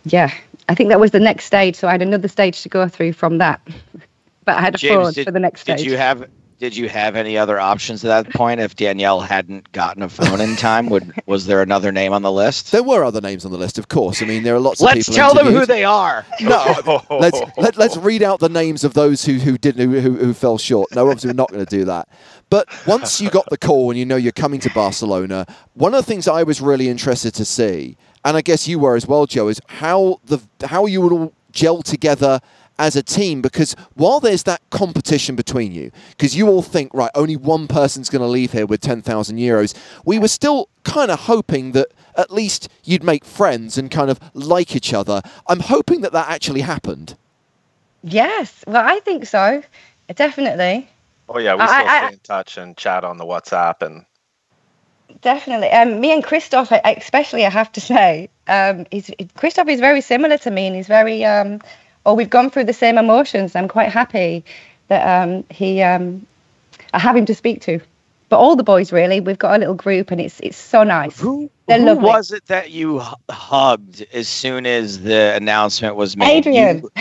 yeah, 0.03 0.33
I 0.67 0.75
think 0.75 0.89
that 0.89 0.99
was 0.99 1.11
the 1.11 1.19
next 1.21 1.45
stage. 1.45 1.77
So 1.77 1.87
I 1.87 1.91
had 1.91 2.01
another 2.01 2.27
stage 2.27 2.61
to 2.63 2.69
go 2.69 2.87
through 2.89 3.13
from 3.13 3.37
that. 3.37 3.61
but 4.49 4.57
I 4.57 4.61
had 4.61 4.75
a 4.75 4.77
phone 4.79 5.03
James, 5.03 5.15
did, 5.15 5.25
for 5.25 5.31
the 5.31 5.39
next 5.39 5.65
did 5.65 5.79
stage. 5.79 5.91
you 5.91 5.97
have 5.97 6.27
did 6.57 6.75
you 6.75 6.89
have 6.89 7.15
any 7.15 7.37
other 7.37 7.57
options 7.57 8.03
at 8.03 8.25
that 8.25 8.33
point? 8.33 8.59
If 8.59 8.75
Danielle 8.75 9.21
hadn't 9.21 9.71
gotten 9.71 10.03
a 10.03 10.09
phone 10.09 10.41
in 10.41 10.57
time, 10.57 10.89
would 10.89 11.13
was 11.25 11.45
there 11.45 11.61
another 11.61 11.91
name 11.91 12.11
on 12.11 12.21
the 12.21 12.31
list? 12.31 12.73
There 12.73 12.83
were 12.83 13.03
other 13.05 13.21
names 13.21 13.45
on 13.45 13.51
the 13.51 13.57
list, 13.57 13.77
of 13.77 13.87
course. 13.87 14.21
I 14.21 14.25
mean, 14.25 14.43
there 14.43 14.55
are 14.55 14.59
lots 14.59 14.81
of 14.81 14.87
people. 14.87 14.97
Let's 14.97 15.07
of 15.07 15.15
people. 15.15 15.33
tell 15.33 15.43
them 15.45 15.53
who 15.53 15.65
they 15.65 15.85
are. 15.85 16.25
No, 16.41 17.01
let's 17.09 17.39
let, 17.57 17.77
let's 17.77 17.95
read 17.95 18.23
out 18.23 18.39
the 18.39 18.49
names 18.49 18.83
of 18.83 18.93
those 18.93 19.23
who 19.23 19.33
who 19.35 19.57
didn't 19.57 19.89
who, 19.89 19.99
who, 20.01 20.17
who 20.17 20.33
fell 20.33 20.57
short. 20.57 20.93
No, 20.93 21.07
obviously 21.07 21.29
we're 21.29 21.35
not 21.35 21.49
going 21.49 21.65
to 21.65 21.77
do 21.77 21.85
that. 21.85 22.09
But 22.49 22.67
once 22.87 23.21
you 23.21 23.29
got 23.29 23.47
the 23.49 23.57
call 23.57 23.91
and 23.91 23.99
you 23.99 24.05
know 24.05 24.17
you're 24.17 24.31
coming 24.31 24.59
to 24.61 24.69
Barcelona, 24.71 25.45
one 25.75 25.93
of 25.93 26.03
the 26.03 26.11
things 26.11 26.27
I 26.27 26.43
was 26.43 26.59
really 26.59 26.89
interested 26.89 27.33
to 27.35 27.45
see, 27.45 27.95
and 28.25 28.35
I 28.35 28.41
guess 28.41 28.67
you 28.67 28.79
were 28.79 28.95
as 28.95 29.07
well, 29.07 29.27
Joe, 29.27 29.47
is 29.47 29.61
how 29.67 30.19
the 30.25 30.41
how 30.65 30.87
you 30.87 31.01
would 31.01 31.13
all 31.13 31.33
gel 31.51 31.81
together 31.81 32.39
as 32.79 32.95
a 32.95 33.03
team 33.03 33.41
because 33.41 33.75
while 33.93 34.19
there's 34.19 34.43
that 34.43 34.61
competition 34.71 35.35
between 35.35 35.71
you 35.71 35.91
because 36.11 36.35
you 36.35 36.47
all 36.47 36.63
think 36.63 36.91
right 36.93 37.11
only 37.13 37.35
one 37.35 37.67
person's 37.67 38.09
going 38.09 38.21
to 38.21 38.27
leave 38.27 38.53
here 38.53 38.65
with 38.65 38.81
10,000 38.81 39.37
euros 39.37 39.75
we 40.05 40.17
were 40.17 40.27
still 40.29 40.69
kind 40.83 41.11
of 41.11 41.19
hoping 41.21 41.73
that 41.73 41.87
at 42.15 42.31
least 42.31 42.69
you'd 42.83 43.03
make 43.03 43.23
friends 43.25 43.77
and 43.77 43.91
kind 43.91 44.09
of 44.09 44.19
like 44.33 44.75
each 44.75 44.93
other 44.93 45.21
i'm 45.47 45.59
hoping 45.59 46.01
that 46.01 46.13
that 46.13 46.27
actually 46.29 46.61
happened 46.61 47.15
Yes, 48.01 48.63
well, 48.65 48.81
I 48.87 49.01
think 49.01 49.25
so. 49.25 49.61
Definitely. 50.15 50.87
Oh 51.27 51.37
yeah, 51.37 51.55
we 51.55 51.61
I- 51.61 51.67
still 51.67 51.87
I- 51.89 51.99
stay 52.05 52.13
in 52.13 52.19
touch 52.19 52.57
and 52.57 52.77
chat 52.77 53.03
on 53.03 53.17
the 53.17 53.25
WhatsApp 53.25 53.81
and 53.81 54.05
Definitely. 55.21 55.69
Um, 55.71 55.99
me 55.99 56.13
and 56.13 56.23
Christoph, 56.23 56.71
especially, 56.71 57.45
I 57.45 57.49
have 57.49 57.71
to 57.73 57.81
say, 57.93 58.29
um, 58.47 58.85
he's, 58.91 59.11
Christoph 59.35 59.67
is 59.67 59.79
very 59.79 60.01
similar 60.01 60.37
to 60.37 60.51
me, 60.51 60.67
and 60.67 60.75
he's 60.75 60.87
very, 60.87 61.25
um, 61.25 61.59
or 62.09 62.15
we've 62.15 62.29
gone 62.29 62.49
through 62.49 62.63
the 62.63 62.73
same 62.73 62.97
emotions. 62.97 63.55
I'm 63.55 63.67
quite 63.67 63.89
happy 63.89 64.43
that 64.87 65.05
um, 65.07 65.43
he, 65.51 65.83
um, 65.83 66.25
I 66.91 66.97
have 66.97 67.15
him 67.15 67.27
to 67.27 67.35
speak 67.35 67.61
to. 67.61 67.79
But 68.29 68.37
all 68.37 68.55
the 68.55 68.63
boys, 68.63 68.91
really, 68.91 69.19
we've 69.19 69.39
got 69.39 69.55
a 69.55 69.57
little 69.57 69.73
group, 69.73 70.11
and 70.11 70.21
it's 70.21 70.39
it's 70.39 70.57
so 70.57 70.83
nice. 70.83 71.19
Who, 71.19 71.49
They're 71.67 71.79
who 71.79 71.95
was 71.95 72.31
it 72.31 72.45
that 72.45 72.69
you 72.69 73.01
hugged 73.29 74.05
as 74.13 74.27
soon 74.27 74.67
as 74.67 75.01
the 75.01 75.33
announcement 75.35 75.95
was 75.95 76.15
made? 76.15 76.37
Adrian. 76.37 76.83
You- 76.83 76.91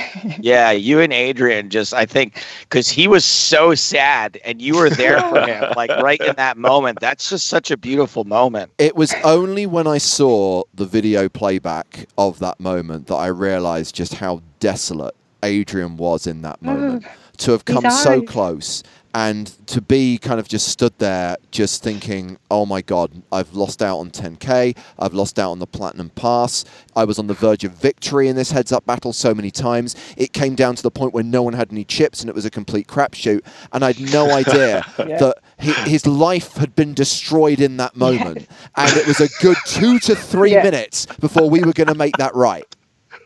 yeah, 0.41 0.71
you 0.71 1.01
and 1.01 1.13
Adrian 1.13 1.69
just, 1.69 1.93
I 1.93 2.07
think, 2.07 2.43
because 2.63 2.89
he 2.89 3.07
was 3.09 3.27
so 3.27 3.75
sad 3.75 4.41
and 4.45 4.63
you 4.63 4.79
were 4.79 4.89
there 4.89 5.21
for 5.21 5.43
him, 5.43 5.73
like 5.77 5.91
right 6.03 6.21
in 6.21 6.35
that 6.37 6.57
moment. 6.57 6.99
That's 7.01 7.29
just 7.29 7.47
such 7.47 7.71
a 7.71 7.77
beautiful 7.77 8.25
moment. 8.25 8.73
It 8.79 8.97
was 8.97 9.15
only 9.23 9.67
when 9.67 9.87
I 9.87 9.99
saw 9.99 10.65
the 10.75 10.87
video 10.87 11.29
playback 11.29 12.09
of 12.17 12.39
that 12.39 12.59
moment 12.59 13.07
that 13.09 13.17
I 13.17 13.27
realized 13.27 13.95
just 13.95 14.15
how 14.15 14.43
desolate 14.61 15.15
Adrian 15.43 15.99
was 15.99 16.27
in 16.27 16.43
that 16.43 16.61
mm. 16.61 16.67
moment. 16.67 17.07
to 17.39 17.53
have 17.53 17.65
come 17.65 17.89
so 17.91 18.21
close 18.23 18.83
and 19.15 19.47
to 19.69 19.81
be 19.81 20.19
kind 20.19 20.39
of 20.39 20.49
just 20.49 20.69
stood 20.69 20.93
there 20.99 21.37
just 21.51 21.83
thinking, 21.83 22.39
oh 22.51 22.67
my 22.67 22.83
God, 22.83 23.11
I've 23.33 23.55
lost 23.55 23.83
out 23.83 23.99
on 23.99 24.11
10K, 24.11 24.77
I've 24.99 25.15
lost 25.15 25.39
out 25.39 25.51
on 25.51 25.59
the 25.59 25.67
Platinum 25.67 26.11
Pass, 26.11 26.65
I 26.95 27.05
was 27.05 27.19
on 27.19 27.27
the 27.27 27.35
verge 27.35 27.65
of 27.65 27.73
victory 27.73 28.29
in 28.29 28.37
this 28.37 28.51
heads 28.51 28.71
up 28.73 28.85
battle 28.87 29.13
so 29.13 29.35
many 29.35 29.51
times. 29.51 29.97
It 30.17 30.33
came 30.33 30.55
down 30.55 30.75
to 30.77 30.83
the 30.83 30.91
point 30.91 31.15
where 31.15 31.25
no 31.25 31.43
one 31.43 31.55
had 31.55 31.73
any 31.73 31.85
chips 31.85 32.21
and 32.21 32.29
it 32.29 32.35
was 32.35 32.45
a 32.45 32.51
complete 32.51 32.87
crapshoot. 32.87 33.41
And 33.73 33.85
I 33.85 33.93
had 33.93 34.13
no 34.13 34.31
idea 34.43 34.85
that 34.97 35.37
hi- 35.61 35.85
his 35.89 36.07
life 36.07 36.55
had 36.57 36.77
been 36.77 36.95
destroyed 36.95 37.61
in 37.61 37.77
that 37.79 37.97
moment. 37.97 38.47
And 38.77 38.97
it 38.97 39.07
was 39.07 39.21
a 39.21 39.29
good 39.41 39.57
two 39.67 39.99
to 40.01 40.15
three 40.15 40.53
Yeah. 40.53 40.63
minutes 40.63 41.07
before 41.21 41.49
we 41.49 41.61
were 41.63 41.73
going 41.73 41.89
to 41.89 41.95
make 41.95 42.17
that 42.19 42.35
right. 42.35 42.67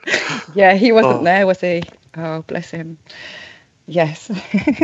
Yeah, 0.54 0.74
he 0.74 0.92
wasn't 0.92 1.20
Oh. 1.20 1.24
there, 1.24 1.46
was 1.46 1.60
he? 1.60 1.82
Oh, 2.16 2.42
bless 2.42 2.70
him. 2.70 2.98
Yes. 3.86 4.28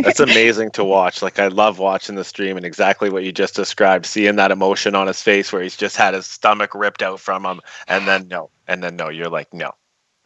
That's 0.02 0.20
amazing 0.20 0.70
to 0.72 0.84
watch. 0.84 1.22
Like 1.22 1.38
I 1.38 1.48
love 1.48 1.78
watching 1.78 2.16
the 2.16 2.24
stream 2.24 2.56
and 2.56 2.66
exactly 2.66 3.10
what 3.10 3.24
you 3.24 3.32
just 3.32 3.54
described, 3.54 4.06
seeing 4.06 4.36
that 4.36 4.50
emotion 4.50 4.94
on 4.94 5.06
his 5.06 5.22
face 5.22 5.52
where 5.52 5.62
he's 5.62 5.76
just 5.76 5.96
had 5.96 6.14
his 6.14 6.26
stomach 6.26 6.74
ripped 6.74 7.02
out 7.02 7.20
from 7.20 7.44
him, 7.46 7.60
and 7.86 8.06
then 8.08 8.28
no, 8.28 8.50
and 8.66 8.82
then 8.82 8.96
no, 8.96 9.08
you're 9.08 9.28
like 9.30 9.52
no, 9.54 9.72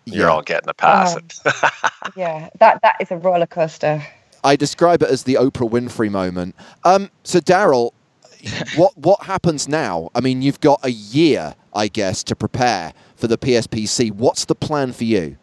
you're 0.06 0.26
Yeah. 0.26 0.32
all 0.32 0.42
getting 0.42 0.68
a 0.68 0.74
pass. 0.74 1.16
Oh. 1.44 1.52
yeah, 2.16 2.48
that 2.60 2.80
that 2.82 2.96
is 3.00 3.10
a 3.10 3.16
roller 3.18 3.46
coaster. 3.46 4.02
I 4.44 4.56
describe 4.56 5.02
it 5.02 5.10
as 5.10 5.22
the 5.24 5.34
Oprah 5.34 5.70
Winfrey 5.70 6.10
moment. 6.10 6.56
Um, 6.84 7.10
so, 7.22 7.38
Daryl, 7.40 7.92
what 8.74 8.96
what 8.96 9.22
happens 9.24 9.68
now? 9.68 10.10
I 10.14 10.20
mean, 10.20 10.42
you've 10.42 10.60
got 10.60 10.80
a 10.82 10.90
year, 10.90 11.54
I 11.74 11.88
guess, 11.88 12.24
to 12.24 12.34
prepare 12.34 12.92
for 13.16 13.26
the 13.28 13.38
PSPC. 13.38 14.10
What's 14.12 14.46
the 14.46 14.54
plan 14.56 14.92
for 14.92 15.04
you? 15.04 15.36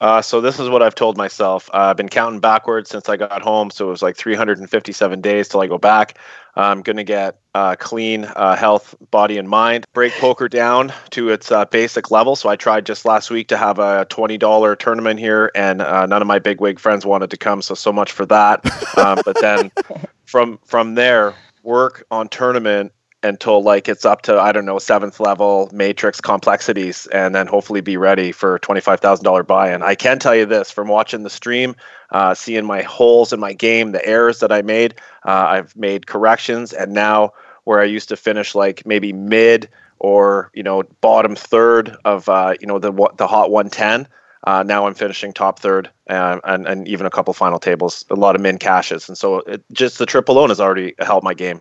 Uh, 0.00 0.22
so 0.22 0.40
this 0.40 0.60
is 0.60 0.68
what 0.68 0.80
I've 0.82 0.94
told 0.94 1.16
myself. 1.16 1.68
Uh, 1.74 1.90
I've 1.90 1.96
been 1.96 2.08
counting 2.08 2.38
backwards 2.40 2.88
since 2.88 3.08
I 3.08 3.16
got 3.16 3.42
home, 3.42 3.70
so 3.70 3.88
it 3.88 3.90
was 3.90 4.02
like 4.02 4.16
357 4.16 5.20
days 5.20 5.48
till 5.48 5.60
I 5.60 5.66
go 5.66 5.78
back. 5.78 6.18
I'm 6.54 6.82
gonna 6.82 7.04
get 7.04 7.40
uh, 7.54 7.76
clean 7.76 8.24
uh, 8.24 8.56
health, 8.56 8.94
body 9.10 9.38
and 9.38 9.48
mind. 9.48 9.86
Break 9.92 10.12
poker 10.14 10.48
down 10.48 10.92
to 11.10 11.30
its 11.30 11.50
uh, 11.50 11.64
basic 11.66 12.10
level. 12.10 12.36
So 12.36 12.48
I 12.48 12.56
tried 12.56 12.86
just 12.86 13.04
last 13.04 13.30
week 13.30 13.48
to 13.48 13.56
have 13.56 13.78
a 13.78 14.06
$20 14.06 14.78
tournament 14.78 15.18
here, 15.18 15.50
and 15.54 15.82
uh, 15.82 16.06
none 16.06 16.22
of 16.22 16.28
my 16.28 16.38
bigwig 16.38 16.78
friends 16.78 17.04
wanted 17.04 17.30
to 17.30 17.36
come. 17.36 17.62
So 17.62 17.74
so 17.74 17.92
much 17.92 18.12
for 18.12 18.26
that. 18.26 18.64
um, 18.98 19.20
but 19.24 19.40
then 19.40 19.70
from 20.26 20.58
from 20.64 20.94
there, 20.94 21.34
work 21.62 22.04
on 22.10 22.28
tournament 22.28 22.92
until 23.22 23.62
like 23.62 23.88
it's 23.88 24.04
up 24.04 24.22
to 24.22 24.38
I 24.38 24.52
don't 24.52 24.64
know 24.64 24.78
seventh 24.78 25.20
level 25.20 25.68
matrix 25.72 26.20
complexities, 26.20 27.06
and 27.08 27.34
then 27.34 27.46
hopefully 27.46 27.80
be 27.80 27.96
ready 27.96 28.32
for 28.32 28.58
twenty 28.60 28.80
five 28.80 29.00
thousand 29.00 29.24
dollar 29.24 29.42
buy 29.42 29.72
in. 29.72 29.82
I 29.82 29.94
can 29.94 30.18
tell 30.18 30.34
you 30.34 30.46
this 30.46 30.70
from 30.70 30.88
watching 30.88 31.22
the 31.22 31.30
stream, 31.30 31.74
uh, 32.10 32.34
seeing 32.34 32.64
my 32.64 32.82
holes 32.82 33.32
in 33.32 33.40
my 33.40 33.52
game, 33.52 33.92
the 33.92 34.04
errors 34.06 34.40
that 34.40 34.52
I 34.52 34.62
made, 34.62 34.94
uh, 35.26 35.46
I've 35.48 35.74
made 35.76 36.06
corrections, 36.06 36.72
and 36.72 36.92
now 36.92 37.32
where 37.64 37.80
I 37.80 37.84
used 37.84 38.08
to 38.10 38.16
finish 38.16 38.54
like 38.54 38.86
maybe 38.86 39.12
mid 39.12 39.68
or 39.98 40.50
you 40.54 40.62
know 40.62 40.84
bottom 41.00 41.34
third 41.34 41.96
of 42.04 42.28
uh, 42.28 42.54
you 42.60 42.66
know 42.66 42.78
the 42.78 42.92
the 43.16 43.26
hot 43.26 43.50
110. 43.50 44.08
Uh, 44.44 44.62
now 44.62 44.86
I'm 44.86 44.94
finishing 44.94 45.32
top 45.32 45.58
third 45.58 45.90
and, 46.06 46.40
and, 46.44 46.66
and 46.68 46.86
even 46.86 47.06
a 47.06 47.10
couple 47.10 47.34
final 47.34 47.58
tables, 47.58 48.04
a 48.08 48.14
lot 48.14 48.36
of 48.36 48.40
min 48.40 48.56
cashes, 48.56 49.08
and 49.08 49.18
so 49.18 49.38
it, 49.40 49.64
just 49.72 49.98
the 49.98 50.06
trip 50.06 50.28
alone 50.28 50.50
has 50.50 50.60
already 50.60 50.94
helped 51.00 51.24
my 51.24 51.34
game. 51.34 51.60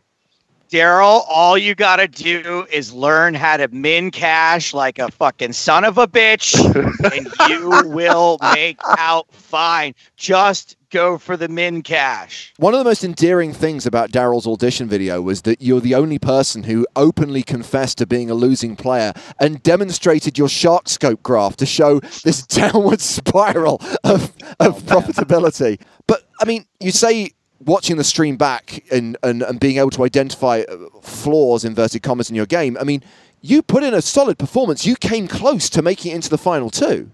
Daryl, 0.69 1.23
all 1.29 1.57
you 1.57 1.75
gotta 1.75 2.07
do 2.07 2.67
is 2.71 2.91
learn 2.93 3.33
how 3.33 3.57
to 3.57 3.67
min 3.69 4.11
cash 4.11 4.73
like 4.73 4.99
a 4.99 5.09
fucking 5.11 5.53
son 5.53 5.85
of 5.85 5.97
a 5.97 6.07
bitch, 6.07 6.55
and 7.13 7.49
you 7.49 7.89
will 7.89 8.37
make 8.53 8.77
out 8.97 9.31
fine. 9.31 9.95
Just 10.17 10.75
go 10.89 11.17
for 11.17 11.37
the 11.37 11.47
min 11.47 11.81
cash. 11.83 12.53
One 12.57 12.73
of 12.73 12.79
the 12.79 12.83
most 12.83 13.03
endearing 13.03 13.53
things 13.53 13.85
about 13.85 14.11
Daryl's 14.11 14.47
audition 14.47 14.87
video 14.87 15.21
was 15.21 15.43
that 15.43 15.61
you're 15.61 15.81
the 15.81 15.95
only 15.95 16.19
person 16.19 16.63
who 16.63 16.85
openly 16.95 17.43
confessed 17.43 17.97
to 17.99 18.05
being 18.05 18.29
a 18.29 18.33
losing 18.33 18.75
player 18.75 19.13
and 19.39 19.61
demonstrated 19.63 20.37
your 20.37 20.47
SharkScope 20.47 21.23
graph 21.23 21.55
to 21.57 21.65
show 21.65 21.99
this 22.23 22.41
downward 22.47 23.01
spiral 23.01 23.81
of, 24.03 24.33
of 24.59 24.83
profitability. 24.83 25.79
But 26.07 26.23
I 26.41 26.45
mean, 26.45 26.65
you 26.79 26.91
say 26.91 27.31
watching 27.65 27.97
the 27.97 28.03
stream 28.03 28.37
back 28.37 28.83
and, 28.91 29.17
and, 29.23 29.41
and 29.41 29.59
being 29.59 29.77
able 29.77 29.89
to 29.91 30.03
identify 30.03 30.61
uh, 30.61 30.77
flaws, 31.01 31.63
inverted 31.63 32.03
commas, 32.03 32.29
in 32.29 32.35
your 32.35 32.45
game, 32.45 32.77
I 32.79 32.83
mean, 32.83 33.03
you 33.41 33.61
put 33.61 33.83
in 33.83 33.93
a 33.93 34.01
solid 34.01 34.37
performance. 34.37 34.85
You 34.85 34.95
came 34.95 35.27
close 35.27 35.69
to 35.71 35.81
making 35.81 36.11
it 36.11 36.15
into 36.15 36.29
the 36.29 36.37
final 36.37 36.69
two. 36.69 37.11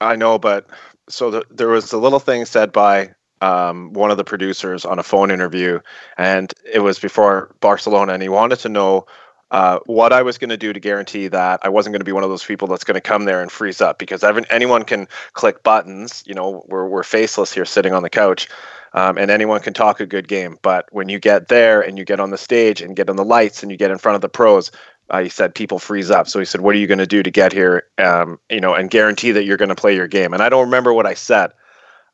I 0.00 0.16
know, 0.16 0.38
but 0.38 0.66
so 1.08 1.30
the, 1.30 1.44
there 1.50 1.68
was 1.68 1.92
a 1.92 1.98
little 1.98 2.20
thing 2.20 2.44
said 2.44 2.72
by 2.72 3.14
um, 3.40 3.92
one 3.92 4.10
of 4.10 4.16
the 4.16 4.24
producers 4.24 4.84
on 4.84 4.98
a 4.98 5.02
phone 5.02 5.30
interview, 5.30 5.80
and 6.16 6.52
it 6.72 6.80
was 6.80 6.98
before 6.98 7.54
Barcelona, 7.60 8.14
and 8.14 8.22
he 8.22 8.28
wanted 8.28 8.58
to 8.60 8.68
know 8.68 9.06
uh, 9.50 9.80
what 9.86 10.12
I 10.12 10.22
was 10.22 10.38
going 10.38 10.50
to 10.50 10.56
do 10.56 10.72
to 10.72 10.78
guarantee 10.78 11.26
that 11.28 11.60
I 11.62 11.68
wasn't 11.68 11.92
going 11.92 12.00
to 12.00 12.04
be 12.04 12.12
one 12.12 12.22
of 12.22 12.30
those 12.30 12.44
people 12.44 12.68
that's 12.68 12.84
going 12.84 12.94
to 12.94 13.00
come 13.00 13.24
there 13.24 13.42
and 13.42 13.50
freeze 13.50 13.80
up 13.80 13.98
because 13.98 14.22
anyone 14.22 14.84
can 14.84 15.08
click 15.32 15.62
buttons. 15.62 16.22
You 16.24 16.34
know, 16.34 16.64
we're, 16.68 16.86
we're 16.86 17.02
faceless 17.02 17.52
here 17.52 17.64
sitting 17.64 17.92
on 17.92 18.02
the 18.02 18.10
couch 18.10 18.48
um, 18.94 19.18
and 19.18 19.30
anyone 19.30 19.60
can 19.60 19.72
talk 19.72 20.00
a 20.00 20.06
good 20.06 20.28
game. 20.28 20.58
But 20.62 20.86
when 20.90 21.08
you 21.08 21.18
get 21.18 21.48
there 21.48 21.80
and 21.80 21.98
you 21.98 22.04
get 22.04 22.20
on 22.20 22.30
the 22.30 22.38
stage 22.38 22.82
and 22.82 22.96
get 22.96 23.08
on 23.08 23.16
the 23.16 23.24
lights 23.24 23.62
and 23.62 23.70
you 23.70 23.78
get 23.78 23.90
in 23.90 23.98
front 23.98 24.16
of 24.16 24.22
the 24.22 24.28
pros, 24.28 24.70
uh, 25.10 25.22
he 25.22 25.28
said 25.28 25.54
people 25.54 25.78
freeze 25.78 26.10
up. 26.10 26.28
So 26.28 26.38
he 26.38 26.44
said, 26.44 26.60
"What 26.60 26.74
are 26.74 26.78
you 26.78 26.86
going 26.86 26.98
to 26.98 27.06
do 27.06 27.22
to 27.22 27.30
get 27.30 27.52
here? 27.52 27.88
Um, 27.98 28.38
you 28.48 28.60
know, 28.60 28.74
and 28.74 28.90
guarantee 28.90 29.32
that 29.32 29.44
you're 29.44 29.56
going 29.56 29.68
to 29.68 29.74
play 29.74 29.94
your 29.94 30.08
game." 30.08 30.32
And 30.32 30.42
I 30.42 30.48
don't 30.48 30.64
remember 30.64 30.92
what 30.92 31.06
I 31.06 31.14
said, 31.14 31.52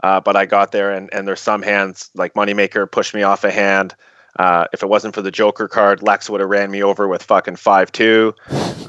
uh, 0.02 0.20
but 0.20 0.36
I 0.36 0.46
got 0.46 0.72
there 0.72 0.92
and 0.92 1.12
and 1.12 1.28
there's 1.28 1.40
some 1.40 1.62
hands 1.62 2.10
like 2.14 2.34
Moneymaker 2.34 2.90
pushed 2.90 3.14
me 3.14 3.22
off 3.22 3.44
a 3.44 3.50
hand. 3.50 3.94
Uh, 4.38 4.66
if 4.74 4.82
it 4.82 4.88
wasn't 4.88 5.14
for 5.14 5.22
the 5.22 5.30
Joker 5.30 5.66
card, 5.66 6.02
Lex 6.02 6.28
would 6.28 6.40
have 6.40 6.50
ran 6.50 6.70
me 6.70 6.82
over 6.82 7.08
with 7.08 7.22
fucking 7.22 7.56
five 7.56 7.90
two. 7.92 8.34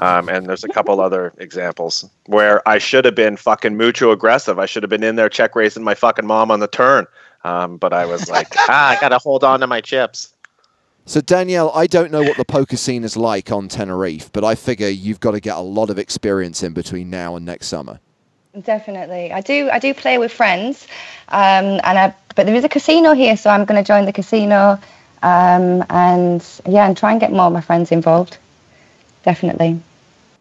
Um, 0.00 0.28
and 0.28 0.46
there's 0.46 0.64
a 0.64 0.68
couple 0.68 1.00
other 1.00 1.32
examples 1.38 2.08
where 2.26 2.66
I 2.68 2.78
should 2.78 3.04
have 3.04 3.14
been 3.14 3.36
fucking 3.36 3.76
mucho 3.76 4.10
aggressive. 4.10 4.58
I 4.58 4.66
should 4.66 4.82
have 4.82 4.90
been 4.90 5.02
in 5.02 5.16
there 5.16 5.28
check 5.28 5.56
raising 5.56 5.82
my 5.82 5.94
fucking 5.94 6.26
mom 6.26 6.50
on 6.50 6.60
the 6.60 6.68
turn. 6.68 7.06
Um, 7.44 7.76
but 7.76 7.92
I 7.92 8.06
was 8.06 8.28
like, 8.28 8.48
ah, 8.56 8.90
I 8.90 9.00
got 9.00 9.10
to 9.10 9.18
hold 9.18 9.44
on 9.44 9.60
to 9.60 9.66
my 9.66 9.80
chips. 9.80 10.34
So 11.08 11.22
Danielle, 11.22 11.70
I 11.74 11.86
don't 11.86 12.12
know 12.12 12.22
what 12.22 12.36
the 12.36 12.44
poker 12.44 12.76
scene 12.76 13.02
is 13.02 13.16
like 13.16 13.50
on 13.50 13.68
Tenerife, 13.68 14.30
but 14.30 14.44
I 14.44 14.54
figure 14.54 14.88
you've 14.88 15.20
got 15.20 15.30
to 15.30 15.40
get 15.40 15.56
a 15.56 15.60
lot 15.60 15.88
of 15.88 15.98
experience 15.98 16.62
in 16.62 16.74
between 16.74 17.08
now 17.08 17.34
and 17.36 17.46
next 17.46 17.68
summer. 17.68 17.98
Definitely, 18.60 19.32
I 19.32 19.40
do. 19.40 19.70
I 19.70 19.78
do 19.78 19.94
play 19.94 20.18
with 20.18 20.32
friends, 20.32 20.86
um, 21.28 21.80
and 21.84 21.98
I. 21.98 22.14
But 22.34 22.46
there 22.46 22.54
is 22.54 22.64
a 22.64 22.68
casino 22.68 23.14
here, 23.14 23.36
so 23.36 23.50
I'm 23.50 23.64
going 23.64 23.82
to 23.82 23.86
join 23.86 24.04
the 24.04 24.12
casino, 24.12 24.78
um, 25.22 25.84
and 25.88 26.44
yeah, 26.66 26.86
and 26.86 26.96
try 26.96 27.12
and 27.12 27.20
get 27.20 27.32
more 27.32 27.46
of 27.46 27.52
my 27.52 27.60
friends 27.60 27.90
involved. 27.90 28.36
Definitely. 29.22 29.80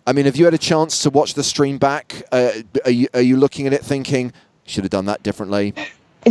I 0.05 0.13
mean, 0.13 0.25
have 0.25 0.35
you 0.35 0.45
had 0.45 0.53
a 0.53 0.57
chance 0.57 1.01
to 1.03 1.09
watch 1.09 1.33
the 1.33 1.43
stream 1.43 1.77
back? 1.77 2.23
Uh, 2.31 2.51
are 2.85 2.91
you 2.91 3.07
are 3.13 3.21
you 3.21 3.37
looking 3.37 3.67
at 3.67 3.73
it 3.73 3.83
thinking 3.85 4.33
should 4.65 4.83
have 4.83 4.91
done 4.91 5.05
that 5.05 5.23
differently? 5.23 5.73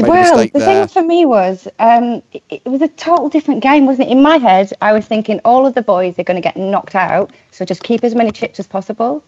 Well, 0.02 0.38
the 0.38 0.50
there. 0.58 0.86
thing 0.86 0.88
for 0.88 1.06
me 1.06 1.24
was 1.24 1.68
um, 1.78 2.22
it, 2.32 2.42
it, 2.50 2.64
was 2.66 2.82
a 2.82 2.88
total 2.88 3.28
different 3.28 3.62
game, 3.62 3.86
wasn't 3.86 4.08
it? 4.08 4.12
In 4.12 4.22
my 4.22 4.36
head, 4.36 4.72
I 4.80 4.92
was 4.92 5.06
thinking 5.06 5.40
all 5.44 5.66
of 5.66 5.74
the 5.74 5.82
boys 5.82 6.18
are 6.18 6.24
going 6.24 6.36
to 6.36 6.46
get 6.46 6.56
knocked 6.56 6.94
out, 6.94 7.32
so 7.50 7.64
just 7.64 7.82
keep 7.82 8.04
as 8.04 8.14
many 8.14 8.32
chips 8.32 8.58
as 8.58 8.66
possible. 8.66 9.22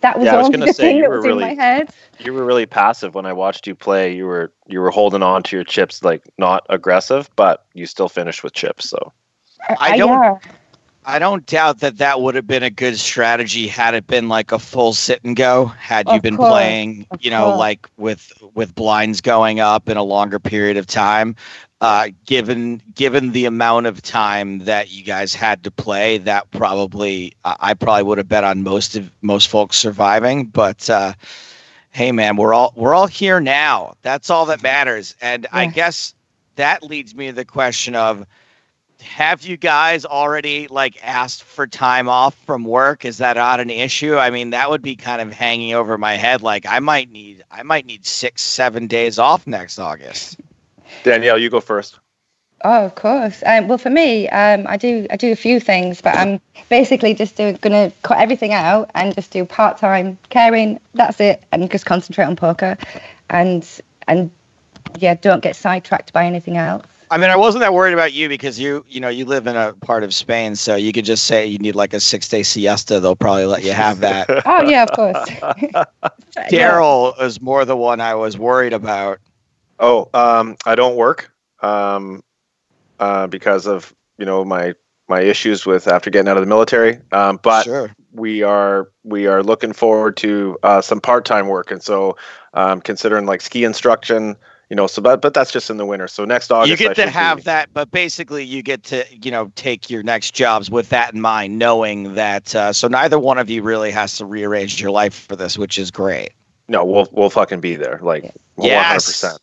That 0.00 0.18
was 0.18 0.26
yeah, 0.26 0.36
all 0.36 0.50
the 0.50 0.72
thing 0.72 1.00
that 1.00 1.10
was 1.10 1.24
really, 1.24 1.42
in 1.44 1.56
my 1.56 1.62
head. 1.62 1.90
You 2.18 2.32
were 2.34 2.44
really 2.44 2.66
passive 2.66 3.14
when 3.14 3.26
I 3.26 3.32
watched 3.32 3.66
you 3.66 3.74
play. 3.74 4.14
You 4.14 4.26
were 4.26 4.52
you 4.66 4.80
were 4.80 4.90
holding 4.90 5.22
on 5.22 5.42
to 5.44 5.56
your 5.56 5.64
chips, 5.64 6.02
like 6.02 6.22
not 6.38 6.66
aggressive, 6.68 7.30
but 7.36 7.66
you 7.74 7.86
still 7.86 8.08
finished 8.08 8.44
with 8.44 8.52
chips. 8.52 8.90
So 8.90 9.12
I 9.80 9.96
don't. 9.96 10.10
Yeah. 10.10 10.38
I 11.06 11.18
don't 11.18 11.44
doubt 11.46 11.80
that 11.80 11.98
that 11.98 12.20
would 12.20 12.34
have 12.34 12.46
been 12.46 12.62
a 12.62 12.70
good 12.70 12.98
strategy 12.98 13.66
had 13.66 13.94
it 13.94 14.06
been 14.06 14.28
like 14.28 14.52
a 14.52 14.58
full 14.58 14.92
sit 14.92 15.22
and 15.24 15.36
go. 15.36 15.66
Had 15.66 16.08
you 16.08 16.14
of 16.14 16.22
been 16.22 16.36
course, 16.36 16.50
playing, 16.50 17.06
you 17.20 17.30
know, 17.30 17.44
course. 17.46 17.58
like 17.58 17.88
with 17.96 18.42
with 18.54 18.74
blinds 18.74 19.20
going 19.20 19.60
up 19.60 19.88
in 19.88 19.96
a 19.96 20.02
longer 20.02 20.38
period 20.38 20.76
of 20.76 20.86
time. 20.86 21.36
Uh, 21.80 22.08
given 22.24 22.80
given 22.94 23.32
the 23.32 23.44
amount 23.44 23.86
of 23.86 24.00
time 24.00 24.60
that 24.60 24.90
you 24.90 25.04
guys 25.04 25.34
had 25.34 25.62
to 25.64 25.70
play, 25.70 26.16
that 26.18 26.50
probably 26.50 27.34
I 27.44 27.74
probably 27.74 28.04
would 28.04 28.18
have 28.18 28.28
bet 28.28 28.44
on 28.44 28.62
most 28.62 28.96
of 28.96 29.10
most 29.20 29.48
folks 29.48 29.76
surviving. 29.76 30.46
But 30.46 30.88
uh, 30.88 31.12
hey, 31.90 32.12
man, 32.12 32.36
we're 32.36 32.54
all 32.54 32.72
we're 32.76 32.94
all 32.94 33.06
here 33.06 33.40
now. 33.40 33.94
That's 34.02 34.30
all 34.30 34.46
that 34.46 34.62
matters. 34.62 35.14
And 35.20 35.42
yeah. 35.44 35.58
I 35.58 35.66
guess 35.66 36.14
that 36.56 36.82
leads 36.82 37.14
me 37.14 37.26
to 37.26 37.32
the 37.34 37.44
question 37.44 37.94
of 37.94 38.26
have 39.04 39.42
you 39.42 39.56
guys 39.56 40.04
already 40.04 40.66
like 40.68 40.98
asked 41.04 41.44
for 41.44 41.66
time 41.66 42.08
off 42.08 42.34
from 42.44 42.64
work? 42.64 43.04
Is 43.04 43.18
that 43.18 43.36
not 43.36 43.60
an 43.60 43.70
issue? 43.70 44.16
I 44.16 44.30
mean, 44.30 44.50
that 44.50 44.70
would 44.70 44.82
be 44.82 44.96
kind 44.96 45.20
of 45.22 45.32
hanging 45.32 45.74
over 45.74 45.96
my 45.98 46.14
head. 46.14 46.42
Like 46.42 46.66
I 46.66 46.80
might 46.80 47.10
need, 47.10 47.44
I 47.50 47.62
might 47.62 47.86
need 47.86 48.06
six, 48.06 48.42
seven 48.42 48.86
days 48.86 49.18
off 49.18 49.46
next 49.46 49.78
August. 49.78 50.40
Danielle, 51.04 51.38
you 51.38 51.50
go 51.50 51.60
first. 51.60 51.98
Oh, 52.66 52.86
of 52.86 52.94
course. 52.94 53.42
Um, 53.44 53.68
well, 53.68 53.76
for 53.76 53.90
me, 53.90 54.26
um, 54.30 54.66
I 54.66 54.78
do 54.78 55.06
I 55.10 55.16
do 55.16 55.30
a 55.32 55.36
few 55.36 55.60
things, 55.60 56.00
but 56.00 56.16
I'm 56.16 56.40
basically 56.70 57.12
just 57.12 57.36
going 57.36 57.58
to 57.58 57.92
cut 58.02 58.18
everything 58.18 58.54
out 58.54 58.90
and 58.94 59.14
just 59.14 59.32
do 59.32 59.44
part 59.44 59.76
time 59.76 60.16
caring. 60.30 60.80
That's 60.94 61.20
it, 61.20 61.42
and 61.52 61.70
just 61.70 61.84
concentrate 61.84 62.24
on 62.24 62.36
poker, 62.36 62.78
and 63.28 63.68
and 64.08 64.30
yeah, 64.98 65.14
don't 65.14 65.42
get 65.42 65.56
sidetracked 65.56 66.14
by 66.14 66.24
anything 66.24 66.56
else. 66.56 66.86
I 67.14 67.16
mean, 67.16 67.30
I 67.30 67.36
wasn't 67.36 67.60
that 67.60 67.72
worried 67.72 67.92
about 67.92 68.12
you 68.12 68.28
because 68.28 68.58
you, 68.58 68.84
you 68.88 68.98
know, 68.98 69.08
you 69.08 69.24
live 69.24 69.46
in 69.46 69.54
a 69.54 69.72
part 69.74 70.02
of 70.02 70.12
Spain, 70.12 70.56
so 70.56 70.74
you 70.74 70.92
could 70.92 71.04
just 71.04 71.26
say 71.26 71.46
you 71.46 71.58
need 71.58 71.76
like 71.76 71.94
a 71.94 72.00
six 72.00 72.28
day 72.28 72.42
siesta. 72.42 72.98
They'll 72.98 73.14
probably 73.14 73.46
let 73.46 73.62
you 73.62 73.70
have 73.70 74.00
that. 74.00 74.28
oh 74.46 74.68
yeah, 74.68 74.82
of 74.82 74.90
course. 74.90 75.30
Daryl 76.50 77.20
is 77.22 77.40
more 77.40 77.64
the 77.64 77.76
one 77.76 78.00
I 78.00 78.16
was 78.16 78.36
worried 78.36 78.72
about. 78.72 79.20
Oh, 79.78 80.10
um, 80.12 80.56
I 80.66 80.74
don't 80.74 80.96
work 80.96 81.32
um, 81.60 82.24
uh, 82.98 83.28
because 83.28 83.68
of 83.68 83.94
you 84.18 84.26
know 84.26 84.44
my 84.44 84.74
my 85.08 85.20
issues 85.20 85.64
with 85.64 85.86
after 85.86 86.10
getting 86.10 86.28
out 86.28 86.36
of 86.36 86.42
the 86.42 86.48
military. 86.48 86.98
Um, 87.12 87.38
but 87.44 87.62
sure. 87.62 87.94
we 88.10 88.42
are 88.42 88.90
we 89.04 89.28
are 89.28 89.44
looking 89.44 89.72
forward 89.72 90.16
to 90.16 90.58
uh, 90.64 90.80
some 90.80 91.00
part 91.00 91.24
time 91.24 91.46
work, 91.46 91.70
and 91.70 91.80
so 91.80 92.16
um, 92.54 92.80
considering 92.80 93.24
like 93.24 93.40
ski 93.40 93.62
instruction 93.62 94.36
you 94.70 94.76
know 94.76 94.86
so 94.86 95.02
but 95.02 95.20
but 95.20 95.34
that's 95.34 95.52
just 95.52 95.70
in 95.70 95.76
the 95.76 95.86
winter. 95.86 96.08
So 96.08 96.24
next 96.24 96.50
august 96.50 96.70
you 96.70 96.76
get 96.76 96.98
I 96.98 97.04
to 97.04 97.10
have 97.10 97.38
be... 97.38 97.42
that 97.44 97.72
but 97.72 97.90
basically 97.90 98.44
you 98.44 98.62
get 98.62 98.82
to 98.84 99.04
you 99.10 99.30
know 99.30 99.52
take 99.56 99.90
your 99.90 100.02
next 100.02 100.34
jobs 100.34 100.70
with 100.70 100.88
that 100.90 101.14
in 101.14 101.20
mind 101.20 101.58
knowing 101.58 102.14
that 102.14 102.54
uh, 102.54 102.72
so 102.72 102.88
neither 102.88 103.18
one 103.18 103.38
of 103.38 103.50
you 103.50 103.62
really 103.62 103.90
has 103.90 104.16
to 104.18 104.26
rearrange 104.26 104.80
your 104.80 104.90
life 104.90 105.26
for 105.26 105.36
this 105.36 105.58
which 105.58 105.78
is 105.78 105.90
great. 105.90 106.32
No 106.68 106.84
we'll 106.84 107.08
we'll 107.12 107.30
fucking 107.30 107.60
be 107.60 107.76
there 107.76 107.98
like 108.02 108.32
yes. 108.58 109.22
100% 109.22 109.38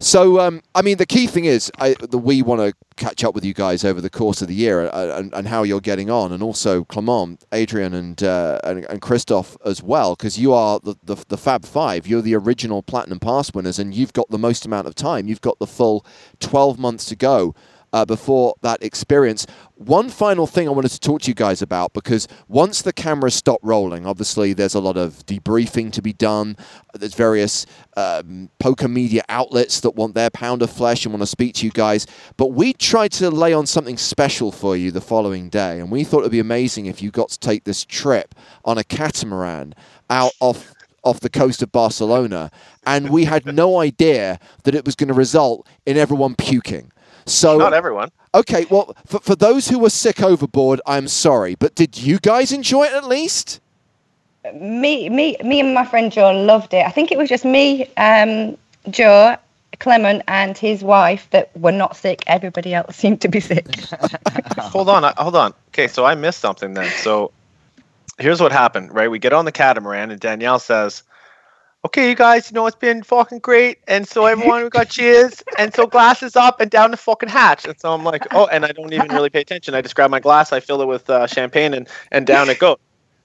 so, 0.00 0.40
um, 0.40 0.62
I 0.74 0.80
mean, 0.80 0.96
the 0.96 1.04
key 1.04 1.26
thing 1.26 1.44
is 1.44 1.70
I, 1.78 1.94
the, 2.00 2.16
we 2.16 2.40
want 2.40 2.62
to 2.62 2.74
catch 2.96 3.22
up 3.22 3.34
with 3.34 3.44
you 3.44 3.52
guys 3.52 3.84
over 3.84 4.00
the 4.00 4.08
course 4.08 4.40
of 4.40 4.48
the 4.48 4.54
year 4.54 4.88
uh, 4.88 5.18
and, 5.18 5.32
and 5.34 5.46
how 5.46 5.62
you're 5.62 5.80
getting 5.80 6.08
on, 6.08 6.32
and 6.32 6.42
also 6.42 6.84
Clement, 6.84 7.44
Adrian, 7.52 7.92
and 7.92 8.22
uh, 8.22 8.58
and, 8.64 8.86
and 8.86 9.02
Christoph 9.02 9.58
as 9.64 9.82
well, 9.82 10.16
because 10.16 10.38
you 10.38 10.54
are 10.54 10.80
the, 10.80 10.94
the, 11.04 11.22
the 11.28 11.36
Fab 11.36 11.66
Five. 11.66 12.06
You're 12.06 12.22
the 12.22 12.34
original 12.34 12.82
Platinum 12.82 13.20
Pass 13.20 13.52
winners, 13.52 13.78
and 13.78 13.94
you've 13.94 14.14
got 14.14 14.30
the 14.30 14.38
most 14.38 14.64
amount 14.64 14.86
of 14.86 14.94
time. 14.94 15.28
You've 15.28 15.42
got 15.42 15.58
the 15.58 15.66
full 15.66 16.06
12 16.40 16.78
months 16.78 17.04
to 17.06 17.16
go 17.16 17.54
uh, 17.92 18.04
before 18.04 18.54
that 18.62 18.82
experience. 18.82 19.46
One 19.74 20.10
final 20.10 20.46
thing 20.46 20.68
I 20.68 20.72
wanted 20.72 20.90
to 20.90 21.00
talk 21.00 21.22
to 21.22 21.28
you 21.28 21.34
guys 21.34 21.62
about 21.62 21.94
because 21.94 22.28
once 22.48 22.82
the 22.82 22.92
cameras 22.92 23.34
stop 23.34 23.60
rolling, 23.62 24.06
obviously 24.06 24.52
there's 24.52 24.74
a 24.74 24.80
lot 24.80 24.96
of 24.96 25.24
debriefing 25.26 25.90
to 25.92 26.02
be 26.02 26.12
done. 26.12 26.56
There's 26.94 27.14
various 27.14 27.64
um, 27.96 28.50
poker 28.58 28.88
media 28.88 29.22
outlets 29.28 29.80
that 29.80 29.92
want 29.92 30.14
their 30.14 30.30
pound 30.30 30.62
of 30.62 30.70
flesh 30.70 31.04
and 31.04 31.14
want 31.14 31.22
to 31.22 31.26
speak 31.26 31.54
to 31.56 31.66
you 31.66 31.72
guys. 31.72 32.06
But 32.36 32.48
we 32.48 32.74
tried 32.74 33.12
to 33.12 33.30
lay 33.30 33.52
on 33.52 33.66
something 33.66 33.96
special 33.96 34.52
for 34.52 34.76
you 34.76 34.90
the 34.90 35.00
following 35.00 35.48
day, 35.48 35.80
and 35.80 35.90
we 35.90 36.04
thought 36.04 36.20
it'd 36.20 36.32
be 36.32 36.40
amazing 36.40 36.86
if 36.86 37.00
you 37.00 37.10
got 37.10 37.30
to 37.30 37.38
take 37.38 37.64
this 37.64 37.84
trip 37.84 38.34
on 38.64 38.76
a 38.76 38.84
catamaran 38.84 39.74
out 40.10 40.32
off 40.40 40.74
off 41.02 41.20
the 41.20 41.30
coast 41.30 41.62
of 41.62 41.72
Barcelona, 41.72 42.50
and 42.84 43.08
we 43.08 43.24
had 43.24 43.46
no 43.46 43.80
idea 43.80 44.38
that 44.64 44.74
it 44.74 44.84
was 44.84 44.94
going 44.94 45.08
to 45.08 45.14
result 45.14 45.66
in 45.86 45.96
everyone 45.96 46.34
puking. 46.34 46.92
So 47.26 47.58
Not 47.58 47.74
everyone. 47.74 48.10
okay, 48.34 48.66
well, 48.70 48.94
for, 49.06 49.20
for 49.20 49.36
those 49.36 49.68
who 49.68 49.78
were 49.78 49.90
sick 49.90 50.22
overboard, 50.22 50.80
I'm 50.86 51.08
sorry, 51.08 51.54
but 51.54 51.74
did 51.74 51.98
you 51.98 52.18
guys 52.18 52.52
enjoy 52.52 52.84
it 52.84 52.92
at 52.92 53.04
least? 53.04 53.60
Me, 54.54 55.08
me, 55.10 55.36
me, 55.44 55.60
and 55.60 55.74
my 55.74 55.84
friend 55.84 56.10
Joe 56.10 56.32
loved 56.32 56.72
it. 56.72 56.86
I 56.86 56.90
think 56.90 57.12
it 57.12 57.18
was 57.18 57.28
just 57.28 57.44
me, 57.44 57.86
um, 57.96 58.56
Joe, 58.88 59.36
Clement, 59.80 60.22
and 60.28 60.56
his 60.56 60.82
wife 60.82 61.28
that 61.30 61.54
were 61.56 61.72
not 61.72 61.94
sick. 61.96 62.22
Everybody 62.26 62.74
else 62.74 62.96
seemed 63.02 63.20
to 63.20 63.28
be 63.28 63.40
sick. 63.40 63.66
hold 64.58 64.88
on, 64.88 65.12
hold 65.18 65.36
on. 65.36 65.52
Okay, 65.68 65.88
so 65.88 66.04
I 66.04 66.14
missed 66.14 66.40
something 66.40 66.74
then. 66.74 66.90
So 66.90 67.32
here's 68.18 68.40
what 68.40 68.52
happened, 68.52 68.94
right? 68.94 69.10
We 69.10 69.18
get 69.18 69.32
on 69.32 69.44
the 69.44 69.52
catamaran, 69.52 70.10
and 70.10 70.20
Danielle 70.20 70.58
says, 70.58 71.02
"Okay, 71.84 72.08
you 72.10 72.14
guys, 72.14 72.50
you 72.50 72.54
know 72.54 72.66
it's 72.66 72.76
been 72.76 73.02
fucking 73.02 73.38
great." 73.40 73.78
And 73.88 74.06
so 74.06 74.26
everyone, 74.26 74.62
we 74.62 74.70
got 74.70 74.88
cheers, 74.88 75.42
and 75.58 75.74
so 75.74 75.86
glasses 75.86 76.36
up 76.36 76.60
and 76.60 76.70
down 76.70 76.90
the 76.90 76.96
fucking 76.96 77.28
hatch. 77.28 77.64
And 77.66 77.78
so 77.80 77.92
I'm 77.92 78.04
like, 78.04 78.26
"Oh," 78.34 78.46
and 78.46 78.64
I 78.64 78.72
don't 78.72 78.92
even 78.92 79.08
really 79.08 79.30
pay 79.30 79.40
attention. 79.40 79.74
I 79.74 79.82
just 79.82 79.94
grab 79.94 80.10
my 80.10 80.20
glass, 80.20 80.52
I 80.52 80.60
fill 80.60 80.82
it 80.82 80.86
with 80.86 81.08
uh, 81.08 81.26
champagne, 81.26 81.74
and 81.74 81.88
and 82.10 82.26
down 82.26 82.50
it 82.50 82.58
goes. 82.58 82.78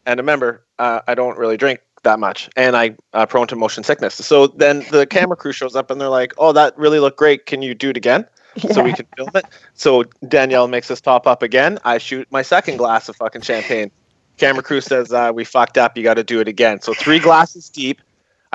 And 0.06 0.20
remember, 0.20 0.64
uh, 0.80 1.02
I 1.08 1.16
don't 1.16 1.38
really 1.38 1.58
drink 1.58 1.82
that 2.04 2.20
much, 2.20 2.50
and 2.56 2.78
I 2.78 2.96
uh, 3.14 3.26
prone 3.26 3.48
to 3.48 3.56
motion 3.56 3.84
sickness. 3.84 4.16
So 4.16 4.48
then 4.48 4.86
the 4.92 5.06
camera 5.06 5.36
crew 5.36 5.52
shows 5.52 5.76
up, 5.76 5.92
and 5.92 6.00
they're 6.00 6.10
like, 6.10 6.34
"Oh, 6.38 6.54
that 6.54 6.78
really 6.78 7.00
looked 7.00 7.18
great. 7.18 7.46
Can 7.46 7.62
you 7.62 7.76
do 7.76 7.90
it 7.90 7.98
again?" 7.98 8.26
so 8.72 8.84
we 8.84 8.94
can 8.94 9.06
film 9.18 9.30
it. 9.36 9.46
So 9.74 10.04
Danielle 10.28 10.70
makes 10.70 10.90
us 10.90 11.02
top 11.02 11.28
up 11.28 11.44
again. 11.44 11.78
I 11.84 11.98
shoot 11.98 12.26
my 12.32 12.42
second 12.42 12.78
glass 12.78 13.10
of 13.10 13.18
fucking 13.18 13.42
champagne. 13.42 13.92
Camera 14.38 14.64
crew 14.64 14.82
says, 14.82 15.12
uh, 15.12 15.32
"We 15.34 15.44
fucked 15.44 15.78
up. 15.78 15.98
You 15.98 16.04
got 16.04 16.14
to 16.14 16.24
do 16.24 16.40
it 16.40 16.48
again." 16.48 16.82
So 16.82 16.94
three 16.94 17.20
glasses 17.20 17.70
deep. 17.70 18.00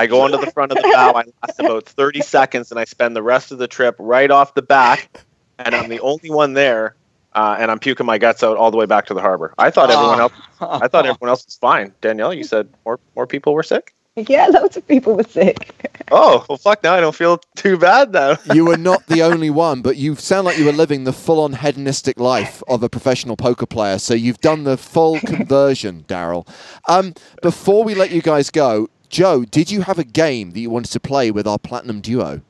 I 0.00 0.06
go 0.06 0.22
onto 0.22 0.38
the 0.38 0.50
front 0.50 0.72
of 0.72 0.76
the 0.78 0.82
bow. 0.94 1.12
I 1.14 1.24
last 1.46 1.60
about 1.60 1.84
thirty 1.84 2.22
seconds, 2.22 2.70
and 2.70 2.80
I 2.80 2.84
spend 2.84 3.14
the 3.14 3.22
rest 3.22 3.52
of 3.52 3.58
the 3.58 3.68
trip 3.68 3.96
right 3.98 4.30
off 4.30 4.54
the 4.54 4.62
back, 4.62 5.24
and 5.58 5.74
I'm 5.74 5.90
the 5.90 6.00
only 6.00 6.30
one 6.30 6.54
there. 6.54 6.96
Uh, 7.32 7.56
and 7.60 7.70
I'm 7.70 7.78
puking 7.78 8.06
my 8.06 8.18
guts 8.18 8.42
out 8.42 8.56
all 8.56 8.70
the 8.72 8.76
way 8.76 8.86
back 8.86 9.06
to 9.06 9.14
the 9.14 9.20
harbor. 9.20 9.54
I 9.58 9.70
thought 9.70 9.90
everyone 9.90 10.18
else. 10.20 10.32
I 10.60 10.88
thought 10.88 11.06
everyone 11.10 11.28
else 11.28 11.44
was 11.44 11.56
fine. 11.56 11.92
Danielle, 12.00 12.32
you 12.34 12.42
said 12.44 12.68
more 12.84 12.98
more 13.14 13.26
people 13.26 13.52
were 13.54 13.62
sick. 13.62 13.94
yeah, 14.16 14.46
loads 14.48 14.76
of 14.78 14.88
people 14.88 15.14
were 15.16 15.22
sick. 15.24 15.74
Oh 16.12 16.44
well, 16.48 16.58
fuck! 16.58 16.82
Now 16.82 16.94
I 16.94 17.00
don't 17.00 17.14
feel 17.14 17.38
too 17.54 17.78
bad 17.78 18.10
now. 18.12 18.36
You 18.52 18.64
were 18.64 18.76
not 18.76 19.06
the 19.06 19.22
only 19.22 19.48
one, 19.48 19.80
but 19.80 19.96
you 19.96 20.16
sound 20.16 20.44
like 20.44 20.58
you 20.58 20.64
were 20.64 20.72
living 20.72 21.04
the 21.04 21.12
full-on 21.12 21.52
hedonistic 21.52 22.18
life 22.18 22.64
of 22.66 22.82
a 22.82 22.88
professional 22.88 23.36
poker 23.36 23.64
player. 23.66 23.96
So 24.00 24.14
you've 24.14 24.40
done 24.40 24.64
the 24.64 24.76
full 24.76 25.20
conversion, 25.20 26.04
Daryl. 26.08 26.48
Um, 26.88 27.14
before 27.42 27.84
we 27.84 27.94
let 27.94 28.10
you 28.10 28.22
guys 28.22 28.50
go, 28.50 28.88
Joe, 29.10 29.44
did 29.44 29.70
you 29.70 29.82
have 29.82 29.98
a 29.98 30.04
game 30.04 30.52
that 30.52 30.60
you 30.60 30.70
wanted 30.70 30.92
to 30.92 31.00
play 31.00 31.30
with 31.30 31.46
our 31.46 31.58
platinum 31.58 32.00
duo? 32.00 32.40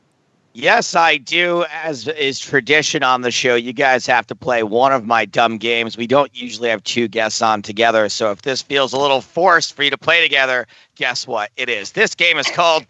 Yes, 0.53 0.95
I 0.95 1.17
do. 1.17 1.65
As 1.73 2.07
is 2.09 2.39
tradition 2.39 3.03
on 3.03 3.23
the 3.23 3.31
show, 3.31 3.55
you 3.55 3.73
guys 3.73 4.05
have 4.07 4.27
to 4.27 4.35
play 4.35 4.63
one 4.63 4.93
of 4.93 5.07
my 5.07 5.25
dumb 5.25 5.59
games. 5.59 5.97
We 5.97 6.07
don't 6.07 6.35
usually 6.37 6.69
have 6.69 6.83
two 6.85 7.09
guests 7.09 7.41
on 7.41 7.63
together. 7.63 8.09
So 8.09 8.31
if 8.31 8.43
this 8.43 8.61
feels 8.61 8.93
a 8.93 8.99
little 8.99 9.21
forced 9.21 9.75
for 9.75 9.85
you 9.85 9.91
to 9.91 9.99
play 9.99 10.21
together, 10.21 10.67
guess 10.97 11.27
what? 11.27 11.51
It 11.57 11.69
is. 11.69 11.93
This 11.93 12.15
game 12.15 12.37
is 12.37 12.49
called 12.51 12.85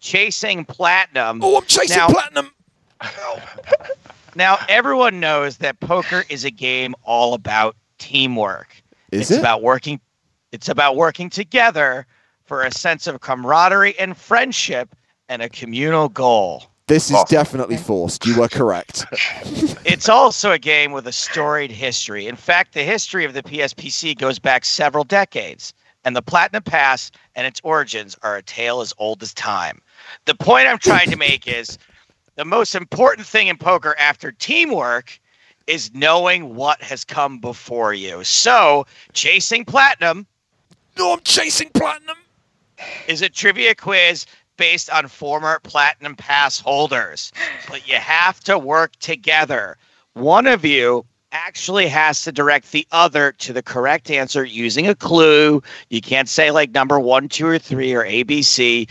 Chasing 0.00 0.64
Platinum. 0.64 1.40
Oh, 1.42 1.58
I'm 1.58 1.64
chasing 1.66 1.96
Now- 1.98 2.08
platinum. 2.08 2.52
Now, 4.36 4.58
everyone 4.68 5.18
knows 5.18 5.56
that 5.56 5.80
poker 5.80 6.24
is 6.28 6.44
a 6.44 6.52
game 6.52 6.94
all 7.02 7.34
about 7.34 7.74
teamwork. 7.98 8.80
Is 9.10 9.22
it's 9.22 9.30
it? 9.32 9.38
about 9.40 9.60
working 9.60 10.00
it's 10.52 10.68
about 10.68 10.94
working 10.96 11.30
together 11.30 12.06
for 12.50 12.64
a 12.64 12.72
sense 12.72 13.06
of 13.06 13.20
camaraderie 13.20 13.96
and 13.96 14.16
friendship 14.16 14.96
and 15.28 15.40
a 15.40 15.48
communal 15.48 16.08
goal. 16.08 16.64
This 16.88 17.08
is 17.08 17.14
Awesome. 17.14 17.32
definitely 17.32 17.76
forced. 17.76 18.26
You 18.26 18.40
were 18.40 18.48
correct. 18.48 19.06
It's 19.84 20.08
also 20.08 20.50
a 20.50 20.58
game 20.58 20.90
with 20.90 21.06
a 21.06 21.12
storied 21.12 21.70
history. 21.70 22.26
In 22.26 22.34
fact, 22.34 22.74
the 22.74 22.82
history 22.82 23.24
of 23.24 23.34
the 23.34 23.44
PSPC 23.44 24.18
goes 24.18 24.40
back 24.40 24.64
several 24.64 25.04
decades, 25.04 25.72
and 26.04 26.16
the 26.16 26.22
Platinum 26.22 26.64
Pass 26.64 27.12
and 27.36 27.46
its 27.46 27.60
origins 27.62 28.16
are 28.24 28.36
a 28.36 28.42
tale 28.42 28.80
as 28.80 28.92
old 28.98 29.22
as 29.22 29.32
time. 29.32 29.80
The 30.24 30.34
point 30.34 30.66
I'm 30.66 30.78
trying 30.78 31.08
to 31.10 31.16
make 31.16 31.46
is 31.46 31.78
the 32.34 32.44
most 32.44 32.74
important 32.74 33.28
thing 33.28 33.46
in 33.46 33.58
poker 33.58 33.94
after 33.96 34.32
teamwork 34.32 35.20
is 35.68 35.94
knowing 35.94 36.56
what 36.56 36.82
has 36.82 37.04
come 37.04 37.38
before 37.38 37.94
you. 37.94 38.24
So, 38.24 38.86
chasing 39.12 39.64
platinum 39.64 40.26
no, 41.00 41.14
I'm 41.14 41.20
chasing 41.20 41.70
platinum. 41.72 42.16
Is 43.08 43.22
a 43.22 43.28
trivia 43.28 43.74
quiz 43.74 44.26
based 44.56 44.90
on 44.90 45.08
former 45.08 45.58
platinum 45.62 46.14
pass 46.16 46.60
holders. 46.60 47.32
But 47.68 47.88
you 47.88 47.96
have 47.96 48.40
to 48.40 48.58
work 48.58 48.94
together. 48.96 49.76
One 50.14 50.46
of 50.46 50.64
you 50.64 51.06
actually 51.32 51.86
has 51.86 52.22
to 52.24 52.32
direct 52.32 52.72
the 52.72 52.84
other 52.90 53.30
to 53.32 53.52
the 53.52 53.62
correct 53.62 54.10
answer 54.10 54.44
using 54.44 54.88
a 54.88 54.94
clue. 54.96 55.62
You 55.88 56.00
can't 56.00 56.28
say 56.28 56.50
like 56.50 56.72
number 56.72 56.98
one, 56.98 57.28
two, 57.28 57.46
or 57.46 57.58
three, 57.58 57.94
or 57.94 58.04
ABC, 58.04 58.88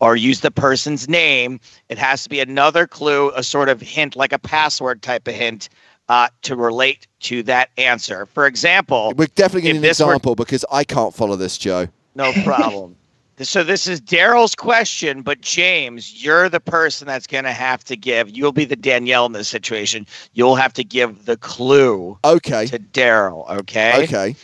or 0.00 0.16
use 0.16 0.40
the 0.40 0.50
person's 0.50 1.08
name. 1.08 1.60
It 1.90 1.98
has 1.98 2.22
to 2.24 2.30
be 2.30 2.40
another 2.40 2.86
clue, 2.86 3.30
a 3.36 3.42
sort 3.42 3.68
of 3.68 3.80
hint, 3.82 4.16
like 4.16 4.32
a 4.32 4.38
password 4.38 5.02
type 5.02 5.28
of 5.28 5.34
hint. 5.34 5.68
Uh, 6.10 6.28
to 6.42 6.54
relate 6.54 7.06
to 7.18 7.42
that 7.42 7.70
answer. 7.78 8.26
For 8.26 8.46
example, 8.46 9.14
We're 9.16 9.24
definitely 9.24 9.62
getting 9.62 9.76
an 9.76 9.82
this 9.82 10.00
were- 10.00 10.08
example 10.12 10.34
because 10.34 10.62
I 10.70 10.84
can't 10.84 11.14
follow 11.14 11.34
this, 11.34 11.56
Joe. 11.56 11.88
no 12.14 12.30
problem. 12.44 12.96
So 13.42 13.64
this 13.64 13.86
is 13.86 14.00
Daryl's 14.00 14.54
question, 14.54 15.22
but 15.22 15.40
James, 15.40 16.22
you're 16.22 16.48
the 16.48 16.60
person 16.60 17.06
that's 17.06 17.26
going 17.26 17.44
to 17.44 17.52
have 17.52 17.82
to 17.84 17.96
give. 17.96 18.30
You'll 18.30 18.52
be 18.52 18.64
the 18.64 18.76
Danielle 18.76 19.26
in 19.26 19.32
this 19.32 19.48
situation. 19.48 20.06
You'll 20.34 20.56
have 20.56 20.72
to 20.74 20.84
give 20.84 21.24
the 21.24 21.36
clue 21.36 22.18
Okay. 22.24 22.66
to 22.66 22.78
Daryl. 22.78 23.48
Okay. 23.50 24.04
Okay. 24.04 24.36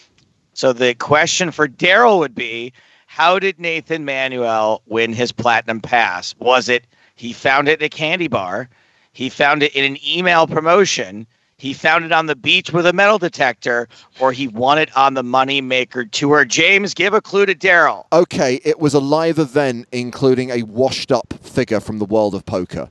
So 0.55 0.73
the 0.73 0.95
question 0.95 1.51
for 1.51 1.69
Daryl 1.69 2.19
would 2.19 2.35
be, 2.35 2.73
how 3.07 3.39
did 3.39 3.59
Nathan 3.59 4.05
Manuel 4.05 4.83
win 4.87 5.13
his 5.13 5.33
platinum 5.33 5.81
pass? 5.81 6.35
Was 6.39 6.69
it 6.69 6.87
he 7.15 7.33
found 7.33 7.69
it 7.69 7.81
at 7.81 7.87
a 7.87 7.89
candy 7.89 8.29
bar? 8.29 8.69
He 9.13 9.29
found 9.29 9.63
it 9.63 9.75
in 9.75 9.85
an 9.85 9.99
email 10.07 10.47
promotion. 10.47 11.27
He 11.61 11.75
found 11.75 12.07
it 12.07 12.13
on 12.13 12.25
the 12.25 12.35
beach 12.35 12.73
with 12.73 12.87
a 12.87 12.93
metal 12.95 13.19
detector, 13.19 13.87
or 14.19 14.33
he 14.33 14.49
won 14.49 14.79
it 14.79 14.97
on 14.97 15.13
the 15.13 15.23
Moneymaker 15.23 16.11
tour. 16.11 16.47
James, 16.47 16.95
give 16.95 17.13
a 17.13 17.21
clue 17.21 17.45
to 17.45 17.55
Daryl. 17.55 18.07
Okay, 18.15 18.63
it 18.65 18.81
was 18.81 18.95
a 18.95 18.99
live 18.99 19.39
event 19.39 19.87
including 19.93 20.49
a 20.49 20.63
washed 20.63 21.13
up 21.13 21.35
figure 21.43 21.79
from 21.81 21.99
the 21.99 22.07
world 22.07 22.35
of 22.35 22.47
poker. 22.47 22.91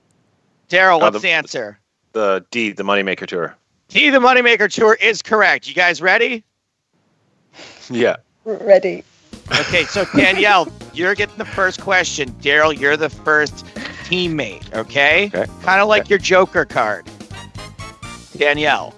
Daryl, 0.70 0.98
Uh, 0.98 1.06
what's 1.06 1.14
the- 1.16 1.20
the 1.22 1.32
answer? 1.32 1.80
The 2.14 2.46
D, 2.52 2.72
the 2.72 2.84
Moneymaker 2.84 3.26
tour. 3.26 3.56
D, 3.88 4.12
the 4.12 4.20
Moneymaker 4.20 4.72
Tour 4.72 4.94
is 5.02 5.24
correct. 5.24 5.68
You 5.68 5.74
guys 5.74 6.00
ready? 6.00 6.44
Yeah. 7.90 8.18
Ready. 8.46 9.04
Okay, 9.62 9.86
so 9.86 10.06
Danielle, 10.16 10.72
you're 10.94 11.16
getting 11.16 11.38
the 11.38 11.46
first 11.46 11.82
question. 11.82 12.30
Daryl, 12.42 12.80
you're 12.80 12.98
the 12.98 13.10
first 13.10 13.66
teammate, 14.06 14.72
okay? 14.76 15.26
Okay. 15.34 15.48
Kind 15.64 15.82
of 15.82 15.88
like 15.88 16.08
your 16.08 16.20
Joker 16.20 16.66
card. 16.66 17.10
Danielle, 18.40 18.92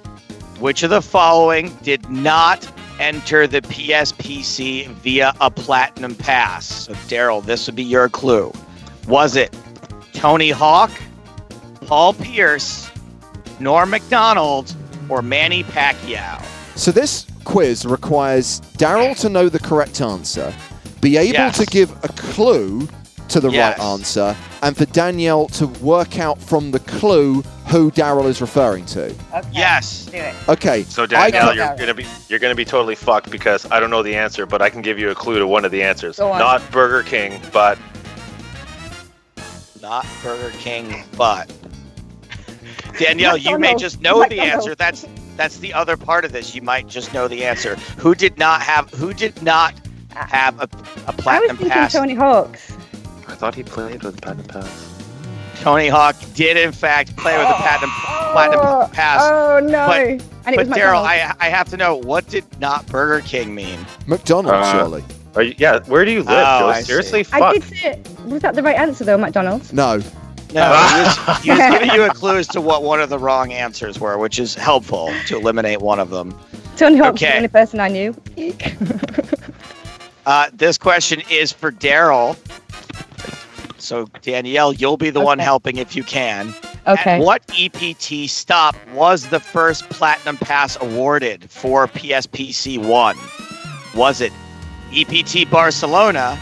which 0.59 0.83
of 0.83 0.91
the 0.91 1.01
following 1.01 1.75
did 1.81 2.07
not 2.09 2.71
enter 2.99 3.47
the 3.47 3.61
PSPC 3.63 4.87
via 4.87 5.33
a 5.41 5.49
platinum 5.49 6.13
pass? 6.13 6.85
So, 6.85 6.93
Daryl, 7.09 7.43
this 7.43 7.65
would 7.65 7.75
be 7.75 7.83
your 7.83 8.07
clue. 8.07 8.53
Was 9.07 9.35
it 9.35 9.53
Tony 10.13 10.51
Hawk, 10.51 10.91
Paul 11.87 12.13
Pierce, 12.13 12.89
Norm 13.59 13.89
Macdonald, 13.89 14.75
or 15.09 15.23
Manny 15.23 15.63
Pacquiao? 15.63 16.41
So 16.75 16.91
this 16.91 17.25
quiz 17.43 17.83
requires 17.83 18.61
Daryl 18.77 19.19
to 19.21 19.27
know 19.29 19.49
the 19.49 19.59
correct 19.59 20.01
answer, 20.01 20.53
be 21.01 21.17
able 21.17 21.33
Yes. 21.33 21.57
to 21.57 21.65
give 21.65 21.91
a 22.03 22.09
clue 22.09 22.87
to 23.31 23.39
the 23.39 23.49
Yes. 23.49 23.77
right 23.79 23.85
answer, 23.85 24.35
and 24.61 24.75
for 24.77 24.85
Danielle 24.85 25.47
to 25.49 25.67
work 25.67 26.19
out 26.19 26.39
from 26.39 26.71
the 26.71 26.79
clue 26.79 27.41
who 27.67 27.89
Daryl 27.91 28.25
is 28.27 28.41
referring 28.41 28.85
to. 28.87 29.05
Okay. 29.33 29.41
Yes. 29.53 30.05
Do 30.05 30.17
it. 30.17 30.35
Okay. 30.49 30.83
So 30.83 31.03
I 31.03 31.07
Danielle, 31.07 31.45
can't- 31.53 31.55
you're 31.55 31.75
gonna 31.77 31.93
be 31.93 32.05
you're 32.29 32.39
gonna 32.39 32.55
be 32.55 32.65
totally 32.65 32.95
fucked 32.95 33.29
because 33.31 33.65
I 33.71 33.79
don't 33.79 33.89
know 33.89 34.03
the 34.03 34.15
answer, 34.15 34.45
but 34.45 34.61
I 34.61 34.69
can 34.69 34.81
give 34.81 34.99
you 34.99 35.09
a 35.09 35.15
clue 35.15 35.39
to 35.39 35.47
one 35.47 35.65
of 35.65 35.71
the 35.71 35.81
answers. 35.83 36.17
Go 36.17 36.31
on. 36.31 36.39
Not 36.39 36.69
Burger 36.71 37.03
King, 37.03 37.39
but 37.53 37.77
not 39.81 40.05
Burger 40.23 40.51
King, 40.57 41.03
but 41.17 41.51
Danielle, 42.99 43.37
you 43.37 43.51
may 43.51 43.73
McDonald's. 43.73 43.81
just 43.81 44.01
know 44.01 44.15
the 44.23 44.29
McDonald's. 44.29 44.55
answer. 44.67 44.75
That's 44.75 45.05
that's 45.37 45.57
the 45.59 45.73
other 45.73 45.95
part 45.97 46.25
of 46.25 46.31
this. 46.33 46.53
You 46.53 46.61
might 46.61 46.87
just 46.87 47.13
know 47.13 47.27
the 47.27 47.43
answer. 47.45 47.75
Who 47.97 48.13
did 48.15 48.37
not 48.37 48.61
have 48.61 48.89
who 48.91 49.13
did 49.13 49.41
not 49.41 49.73
ah. 50.15 50.27
have 50.29 50.59
a, 50.59 50.63
a 50.63 50.67
I 51.07 51.11
was 51.11 51.15
platinum 51.15 51.57
thinking 51.57 51.69
pass? 51.71 51.93
Tony 51.93 52.13
Hawk's. 52.13 52.70
I 53.31 53.35
thought 53.35 53.55
he 53.55 53.63
played 53.63 54.03
with 54.03 54.21
Platinum 54.21 54.45
Pass. 54.47 54.87
Tony 55.61 55.87
Hawk 55.87 56.15
did 56.33 56.57
in 56.57 56.71
fact 56.71 57.15
play 57.17 57.37
with 57.37 57.47
a 57.47 57.53
platinum 57.61 57.89
platinum 57.91 58.89
pass. 58.91 59.21
Oh 59.23 59.59
no! 59.63 59.87
But- 59.87 60.25
and 60.43 60.55
it 60.55 60.57
but 60.57 60.67
was 60.67 60.77
Daryl, 60.77 61.03
I 61.03 61.33
I 61.39 61.49
have 61.49 61.69
to 61.69 61.77
know 61.77 61.95
what 61.95 62.27
did 62.27 62.43
not 62.59 62.87
Burger 62.87 63.23
King 63.25 63.53
mean? 63.53 63.85
McDonald's, 64.07 64.67
Uh, 64.67 64.73
surely. 64.73 65.03
Are 65.35 65.43
you, 65.43 65.53
yeah, 65.59 65.79
where 65.85 66.03
do 66.03 66.11
you 66.11 66.23
live, 66.23 66.29
Oh, 66.45 66.59
Joe? 66.59 66.67
I 66.69 66.79
see. 66.81 66.85
Seriously, 66.87 67.25
I 67.31 67.53
did 67.53 67.63
say. 67.63 68.01
Was 68.25 68.41
that 68.41 68.55
the 68.55 68.63
right 68.63 68.75
answer 68.75 69.03
though, 69.03 69.17
McDonald's? 69.19 69.71
No. 69.71 69.97
No, 70.53 70.63
he 70.65 71.01
was, 71.01 71.43
he 71.43 71.49
was 71.51 71.59
giving 71.71 71.91
you 71.91 72.03
a 72.03 72.09
clue 72.09 72.37
as 72.37 72.47
to 72.49 72.59
what 72.59 72.83
one 72.83 72.99
of 72.99 73.09
the 73.09 73.19
wrong 73.19 73.53
answers 73.53 73.99
were, 73.99 74.17
which 74.17 74.39
is 74.39 74.55
helpful 74.55 75.13
to 75.27 75.37
eliminate 75.37 75.79
one 75.79 75.99
of 75.99 76.09
them. 76.09 76.37
Tony 76.75 76.97
Hawk 76.97 77.13
Okay. 77.13 77.27
the 77.29 77.35
only 77.37 77.47
person 77.47 77.79
I 77.79 77.87
knew. 77.87 78.13
Eek. 78.35 78.73
Uh, 80.23 80.49
this 80.53 80.77
question 80.77 81.19
is 81.31 81.51
for 81.51 81.71
Daryl. 81.71 82.37
So 83.81 84.05
Danielle, 84.21 84.73
you'll 84.73 84.97
be 84.97 85.09
the 85.09 85.21
one 85.21 85.39
helping 85.39 85.77
if 85.77 85.95
you 85.95 86.03
can. 86.03 86.53
okay. 86.87 87.17
At 87.17 87.21
what 87.21 87.41
EPT 87.57 88.29
stop 88.29 88.75
was 88.93 89.29
the 89.29 89.39
first 89.39 89.89
Platinum 89.89 90.37
Pass 90.37 90.77
awarded 90.79 91.49
for 91.49 91.87
PSPC 91.87 92.77
1? 92.77 93.17
Was 93.95 94.21
it 94.21 94.31
EPT 94.93 95.49
Barcelona, 95.49 96.39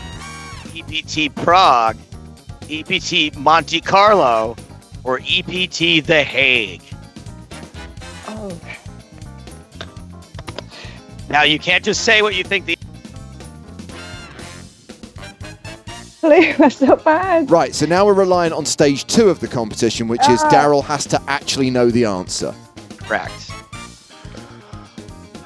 EPT 0.75 1.33
Prague, 1.35 1.97
EPT 2.69 3.35
Monte 3.37 3.81
Carlo, 3.81 4.55
or 5.03 5.19
EPT 5.19 6.05
The 6.05 6.23
Hague? 6.23 6.81
Oh. 8.27 8.59
Now, 11.29 11.43
you 11.43 11.59
can't 11.59 11.83
just 11.83 12.03
say 12.03 12.21
what 12.21 12.35
you 12.35 12.43
think 12.43 12.65
the 12.65 12.78
Blue, 16.21 16.53
that's 16.57 16.77
so 16.77 16.95
bad. 16.97 17.49
Right, 17.49 17.73
so 17.73 17.85
now 17.85 18.05
we're 18.05 18.13
relying 18.13 18.51
on 18.53 18.65
stage 18.65 19.05
two 19.05 19.29
of 19.29 19.39
the 19.39 19.47
competition, 19.47 20.07
which 20.07 20.27
is 20.29 20.41
Ah. 20.43 20.49
Daryl 20.49 20.83
has 20.83 21.05
to 21.07 21.21
actually 21.27 21.69
know 21.69 21.89
the 21.89 22.05
answer. 22.05 22.53
correct. 22.99 23.51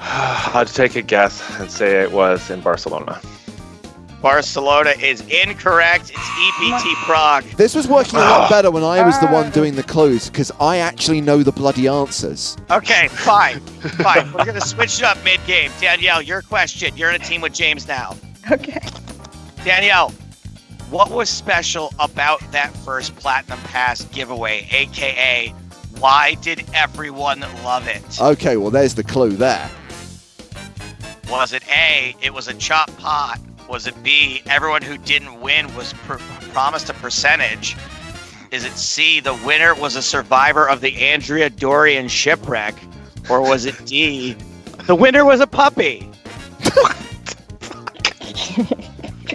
I'd 0.00 0.66
take 0.68 0.96
a 0.96 1.02
guess 1.02 1.42
and 1.60 1.70
say 1.70 2.02
it 2.02 2.12
was 2.12 2.50
in 2.50 2.60
Barcelona. 2.60 3.20
Barcelona 4.20 4.94
is 5.02 5.20
incorrect. 5.28 6.10
It's 6.14 6.18
EPT 6.18 6.96
Prague. 7.04 7.44
This 7.58 7.74
was 7.74 7.86
working 7.86 8.16
a 8.16 8.22
lot 8.22 8.48
better 8.48 8.70
when 8.70 8.82
I 8.82 9.02
was 9.04 9.18
the 9.20 9.26
one 9.26 9.50
doing 9.50 9.74
the 9.74 9.82
clues 9.82 10.30
because 10.30 10.50
I 10.60 10.78
actually 10.78 11.20
know 11.20 11.42
the 11.42 11.52
bloody 11.52 11.88
answers. 11.88 12.56
Okay, 12.70 13.08
fine. 13.08 13.60
Fine. 14.00 14.32
We're 14.32 14.46
going 14.46 14.54
to 14.58 14.66
switch 14.66 14.98
it 14.98 15.04
up 15.04 15.22
mid 15.24 15.44
game. 15.46 15.70
Danielle, 15.78 16.22
your 16.22 16.40
question. 16.40 16.96
You're 16.96 17.10
in 17.10 17.16
a 17.20 17.24
team 17.24 17.42
with 17.42 17.52
James 17.52 17.86
now. 17.86 18.16
Okay. 18.50 18.80
Danielle, 19.62 20.10
what 20.94 21.10
was 21.10 21.28
special 21.28 21.92
about 21.98 22.40
that 22.52 22.72
first 22.84 23.16
Platinum 23.16 23.58
Pass 23.64 24.04
giveaway, 24.04 24.68
aka 24.70 25.52
why 25.98 26.34
did 26.34 26.64
everyone 26.72 27.40
love 27.64 27.88
it? 27.88 28.04
Okay, 28.20 28.56
well, 28.56 28.70
there's 28.70 28.94
the 28.94 29.02
clue 29.02 29.30
there. 29.30 29.68
Was 31.28 31.52
it 31.52 31.64
A, 31.68 32.14
it 32.22 32.32
was 32.32 32.46
a 32.46 32.54
chop 32.54 32.96
pot? 32.98 33.40
Was 33.68 33.88
it 33.88 34.00
B, 34.04 34.40
everyone 34.46 34.82
who 34.82 34.96
didn't 34.96 35.40
win 35.40 35.74
was 35.74 35.92
pr- 35.92 36.18
promised 36.52 36.88
a 36.90 36.94
percentage? 36.94 37.76
Is 38.52 38.64
it 38.64 38.74
C, 38.74 39.18
the 39.18 39.34
winner 39.44 39.74
was 39.74 39.96
a 39.96 40.02
survivor 40.02 40.68
of 40.68 40.80
the 40.80 41.08
Andrea 41.08 41.50
Doria 41.50 42.08
shipwreck? 42.08 42.76
Or 43.28 43.40
was 43.40 43.64
it 43.64 43.84
D, 43.84 44.36
the 44.86 44.94
winner 44.94 45.24
was 45.24 45.40
a 45.40 45.46
puppy? 45.48 46.08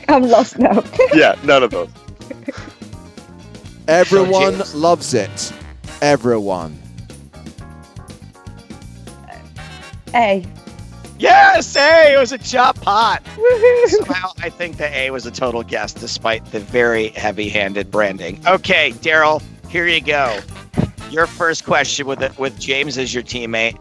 I'm 0.10 0.24
lost 0.24 0.57
now. 0.57 0.84
yeah, 1.14 1.36
none 1.43 1.64
of 1.64 1.72
those. 1.72 1.89
Everyone 3.88 4.55
James- 4.55 4.76
loves 4.76 5.14
it. 5.14 5.53
Everyone. 6.01 6.78
A. 10.16 10.45
Yes, 11.20 11.76
A, 11.76 12.14
it 12.14 12.18
was 12.18 12.32
a 12.32 12.38
chop 12.38 12.80
pot. 12.82 13.24
Woohoo. 13.36 13.88
Somehow, 13.88 14.32
I 14.39 14.49
think 14.49 14.78
the 14.78 14.88
A 14.97 15.12
was 15.12 15.26
a 15.26 15.32
total 15.32 15.64
guess, 15.64 15.93
despite 15.93 16.43
the 16.51 16.60
very 16.62 17.10
heavy-handed 17.10 17.91
branding. 17.91 18.39
Okay, 18.47 18.91
Daryl, 18.93 19.43
here 19.68 19.86
you 19.86 20.01
go. 20.01 20.39
Your 21.12 21.28
first 21.28 21.66
question 21.66 22.07
with 22.07 22.39
with 22.39 22.57
James 22.60 22.97
as 22.97 23.14
your 23.14 23.24
teammate. 23.24 23.78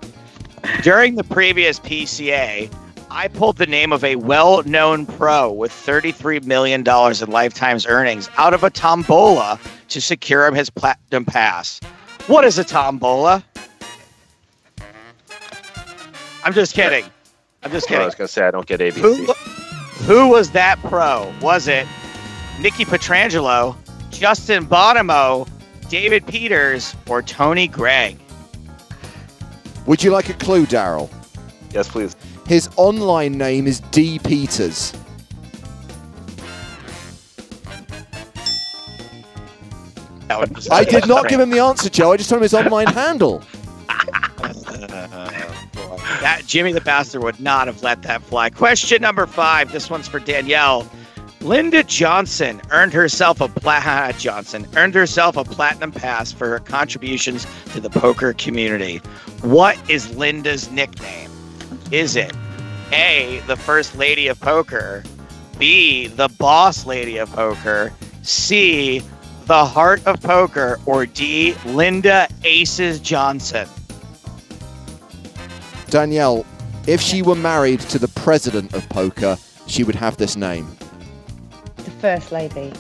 During 0.83 1.15
the 1.15 1.25
previous 1.25 1.79
PCA, 1.79 2.71
I 3.19 3.27
pulled 3.27 3.57
the 3.57 3.67
name 3.67 3.93
of 3.93 4.05
a 4.05 4.15
well-known 4.15 5.05
pro 5.05 5.51
with 5.51 5.73
$33 5.73 6.45
million 6.45 6.83
in 6.87 7.31
lifetime's 7.33 7.85
earnings 7.85 8.31
out 8.37 8.55
of 8.55 8.63
a 8.63 8.71
tombola 8.71 9.59
to 9.89 10.01
secure 10.01 10.47
him 10.47 10.55
his 10.55 10.71
platinum 10.71 11.25
pass. 11.25 11.81
What 12.29 12.45
is 12.45 12.61
a 12.61 12.65
tombola? 12.65 13.43
I'm 16.45 16.53
just 16.53 16.77
kidding. 16.77 17.07
I'm 17.65 17.73
just 17.73 17.89
kidding. 17.89 18.03
I 18.03 18.07
was 18.07 18.15
gonna 18.15 18.29
say 18.29 18.47
I 18.47 18.53
don't 18.53 18.67
get 18.67 18.79
ABC. 18.79 19.01
Who, 19.01 19.33
who 20.05 20.29
was 20.29 20.53
that 20.53 20.79
pro? 20.85 21.35
Was 21.43 21.67
it 21.67 21.89
Nicky 22.61 22.85
Petrangelo, 22.85 23.75
Justin 24.11 24.65
Bonomo, 24.65 25.49
David 25.89 26.25
Peters, 26.25 26.95
or 27.09 27.23
Tony 27.23 27.67
Gregg? 27.67 28.17
Would 29.87 30.05
you 30.05 30.13
like 30.13 30.29
a 30.29 30.35
clue, 30.35 30.67
Daryl? 30.67 31.11
Yes, 31.73 31.89
please. 31.89 32.15
His 32.49 32.71
online 32.77 33.37
name 33.37 33.67
is 33.67 33.81
D. 33.91 34.19
Peters. 34.19 34.95
I 40.71 40.85
did 40.85 41.07
not 41.07 41.29
give 41.29 41.41
him 41.41 41.51
the 41.51 41.59
answer, 41.59 41.91
Joe. 41.91 42.13
I 42.13 42.17
just 42.17 42.31
told 42.31 42.39
him 42.39 42.45
his 42.45 42.55
online 42.55 42.87
handle. 42.87 43.43
that 46.21 46.43
Jimmy 46.47 46.73
the 46.73 46.81
Bastard 46.81 47.23
would 47.23 47.39
not 47.39 47.67
have 47.67 47.83
let 47.83 48.03
that 48.05 48.23
fly. 48.23 48.49
Question 48.49 49.03
number 49.03 49.27
five. 49.27 49.71
This 49.71 49.91
one's 49.91 50.09
for 50.09 50.19
Danielle. 50.19 50.91
Linda 51.43 51.83
Johnson 51.85 52.63
earned 52.71 52.95
herself 52.95 53.43
a 53.43 53.49
pla- 53.49 54.13
Johnson 54.19 54.67
earned 54.75 54.95
herself 54.95 55.37
a 55.37 55.45
platinum 55.45 55.93
pass 55.93 56.33
for 56.33 56.49
her 56.49 56.61
contributions 56.61 57.47
to 57.73 57.81
the 57.81 57.91
poker 57.91 58.33
community. 58.33 58.99
What 59.43 59.79
is 59.91 60.17
Linda's 60.17 60.71
nickname? 60.71 61.28
Is 61.91 62.17
it 62.17 62.33
A, 62.93 63.43
the 63.47 63.57
first 63.57 63.97
lady 63.97 64.29
of 64.29 64.39
poker, 64.41 65.03
B, 65.59 66.09
the 66.09 66.29
boss 66.29 66.85
lady 66.85 67.17
of 67.17 67.33
poker, 67.33 67.93
C, 68.23 69.03
the 69.47 69.65
heart 69.65 70.07
of 70.07 70.21
poker, 70.21 70.79
or 70.85 71.07
D, 71.07 71.55
Linda 71.65 72.29
Aces 72.45 73.01
Johnson? 73.01 73.67
Danielle, 75.89 76.45
if 76.87 77.01
she 77.01 77.23
were 77.23 77.35
married 77.35 77.81
to 77.81 77.99
the 77.99 78.09
president 78.09 78.75
of 78.75 78.87
poker, 78.91 79.39
she 79.67 79.83
would 79.83 79.95
have 79.95 80.19
this 80.19 80.37
name. 80.37 80.69
The 81.77 81.91
first 81.93 82.33
lady. 82.33 82.73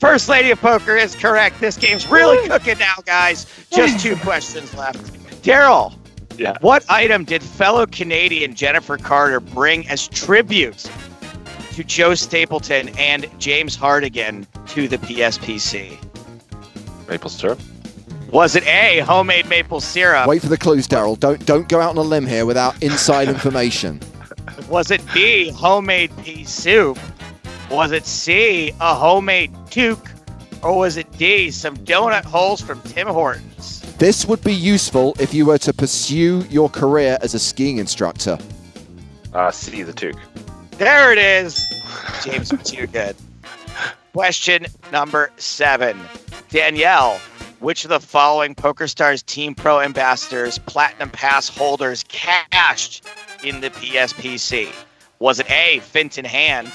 First 0.00 0.28
Lady 0.28 0.50
of 0.50 0.60
Poker 0.60 0.96
is 0.96 1.16
correct. 1.16 1.60
This 1.60 1.78
game's 1.78 2.06
really 2.08 2.46
cooking 2.46 2.78
now, 2.78 2.96
guys. 3.06 3.46
Just 3.70 4.04
two 4.04 4.16
questions 4.22 4.74
left. 4.74 4.98
Daryl, 5.42 5.94
Yeah. 6.36 6.56
what 6.60 6.84
item 6.90 7.24
did 7.24 7.42
fellow 7.42 7.86
Canadian 7.86 8.54
Jennifer 8.54 8.96
Carter 8.96 9.40
bring 9.40 9.86
as 9.88 10.08
tribute 10.08 10.88
to 11.72 11.84
Joe 11.84 12.14
Stapleton 12.14 12.88
and 12.98 13.26
James 13.38 13.76
Hartigan 13.76 14.46
to 14.68 14.88
the 14.88 14.98
PSPC? 14.98 15.98
Maple 17.08 17.30
syrup. 17.30 17.60
Was 18.30 18.56
it 18.56 18.66
A, 18.66 18.98
homemade 19.00 19.48
maple 19.48 19.80
syrup? 19.80 20.26
Wait 20.26 20.42
for 20.42 20.48
the 20.48 20.58
clues, 20.58 20.88
Daryl. 20.88 21.18
Don't 21.18 21.44
don't 21.46 21.68
go 21.68 21.80
out 21.80 21.90
on 21.90 21.98
a 21.98 22.02
limb 22.02 22.26
here 22.26 22.46
without 22.46 22.82
inside 22.82 23.28
information. 23.28 24.00
Was 24.68 24.90
it 24.90 25.02
B, 25.12 25.50
homemade 25.50 26.10
pea 26.22 26.44
soup? 26.44 26.98
Was 27.70 27.92
it 27.92 28.06
C, 28.06 28.72
a 28.80 28.94
homemade 28.94 29.52
toque? 29.70 30.10
Or 30.62 30.78
was 30.78 30.96
it 30.96 31.10
D, 31.18 31.50
some 31.50 31.76
donut 31.78 32.24
holes 32.24 32.60
from 32.60 32.80
Tim 32.82 33.06
Hortons? 33.06 33.53
This 33.98 34.26
would 34.26 34.42
be 34.42 34.52
useful 34.52 35.14
if 35.20 35.32
you 35.32 35.46
were 35.46 35.58
to 35.58 35.72
pursue 35.72 36.44
your 36.50 36.68
career 36.68 37.16
as 37.22 37.34
a 37.34 37.38
skiing 37.38 37.78
instructor. 37.78 38.38
Uh, 39.32 39.52
C, 39.52 39.82
the 39.82 39.92
toque. 39.92 40.18
There 40.72 41.12
it 41.12 41.18
is. 41.18 41.64
James, 42.24 42.52
was 42.52 42.68
too 42.68 42.88
good. 42.88 43.14
Question 44.12 44.66
number 44.90 45.30
seven. 45.36 46.00
Danielle, 46.50 47.18
which 47.60 47.84
of 47.84 47.90
the 47.90 48.00
following 48.00 48.54
PokerStars 48.54 49.24
Team 49.24 49.54
Pro 49.54 49.80
ambassadors, 49.80 50.58
Platinum 50.58 51.10
Pass 51.10 51.48
holders 51.48 52.04
cashed 52.08 53.04
in 53.44 53.60
the 53.60 53.70
PSPC? 53.70 54.72
Was 55.20 55.38
it 55.38 55.50
A, 55.50 55.78
Fintan 55.80 56.24
Hand, 56.24 56.70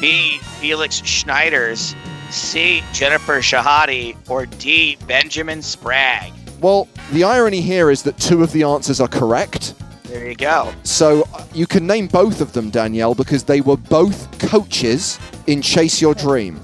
B, 0.00 0.38
Felix 0.60 1.00
Schneiders, 1.02 1.94
C, 2.30 2.82
Jennifer 2.92 3.38
Shahade, 3.38 4.16
or 4.28 4.46
D, 4.46 4.96
Benjamin 5.06 5.60
Spragg? 5.60 6.32
Well, 6.60 6.88
the 7.12 7.24
irony 7.24 7.60
here 7.60 7.90
is 7.90 8.02
that 8.04 8.18
two 8.18 8.42
of 8.42 8.52
the 8.52 8.62
answers 8.64 9.00
are 9.00 9.08
correct. 9.08 9.74
There 10.04 10.28
you 10.28 10.34
go. 10.34 10.72
So 10.84 11.26
uh, 11.34 11.44
you 11.52 11.66
can 11.66 11.86
name 11.86 12.06
both 12.06 12.40
of 12.40 12.52
them, 12.52 12.70
Danielle, 12.70 13.14
because 13.14 13.44
they 13.44 13.60
were 13.60 13.76
both 13.76 14.38
coaches 14.38 15.18
in 15.46 15.60
Chase 15.62 16.00
Your 16.00 16.14
Dream. 16.14 16.60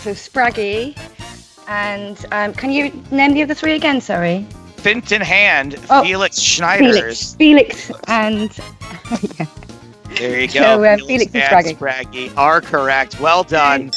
So 0.00 0.12
Spraggy. 0.12 0.96
And 1.68 2.24
um, 2.32 2.52
can 2.52 2.70
you 2.70 2.90
name 3.10 3.34
the 3.34 3.42
other 3.42 3.54
three 3.54 3.74
again? 3.74 4.00
Sorry. 4.00 4.46
Fintan 4.76 5.20
Hand, 5.20 5.76
Oh, 5.90 6.02
Felix 6.02 6.38
Schneiders. 6.38 7.36
Felix. 7.36 7.90
Felix 7.90 7.92
and 8.08 8.50
There 10.16 10.40
you 10.40 10.46
go. 10.48 10.60
So, 10.62 10.84
uh, 10.84 10.96
Felix 10.96 11.32
and 11.34 11.42
Spraggy. 11.44 11.76
Spraggy 11.76 12.36
are 12.36 12.60
correct. 12.60 13.20
Well 13.20 13.44
done. 13.44 13.90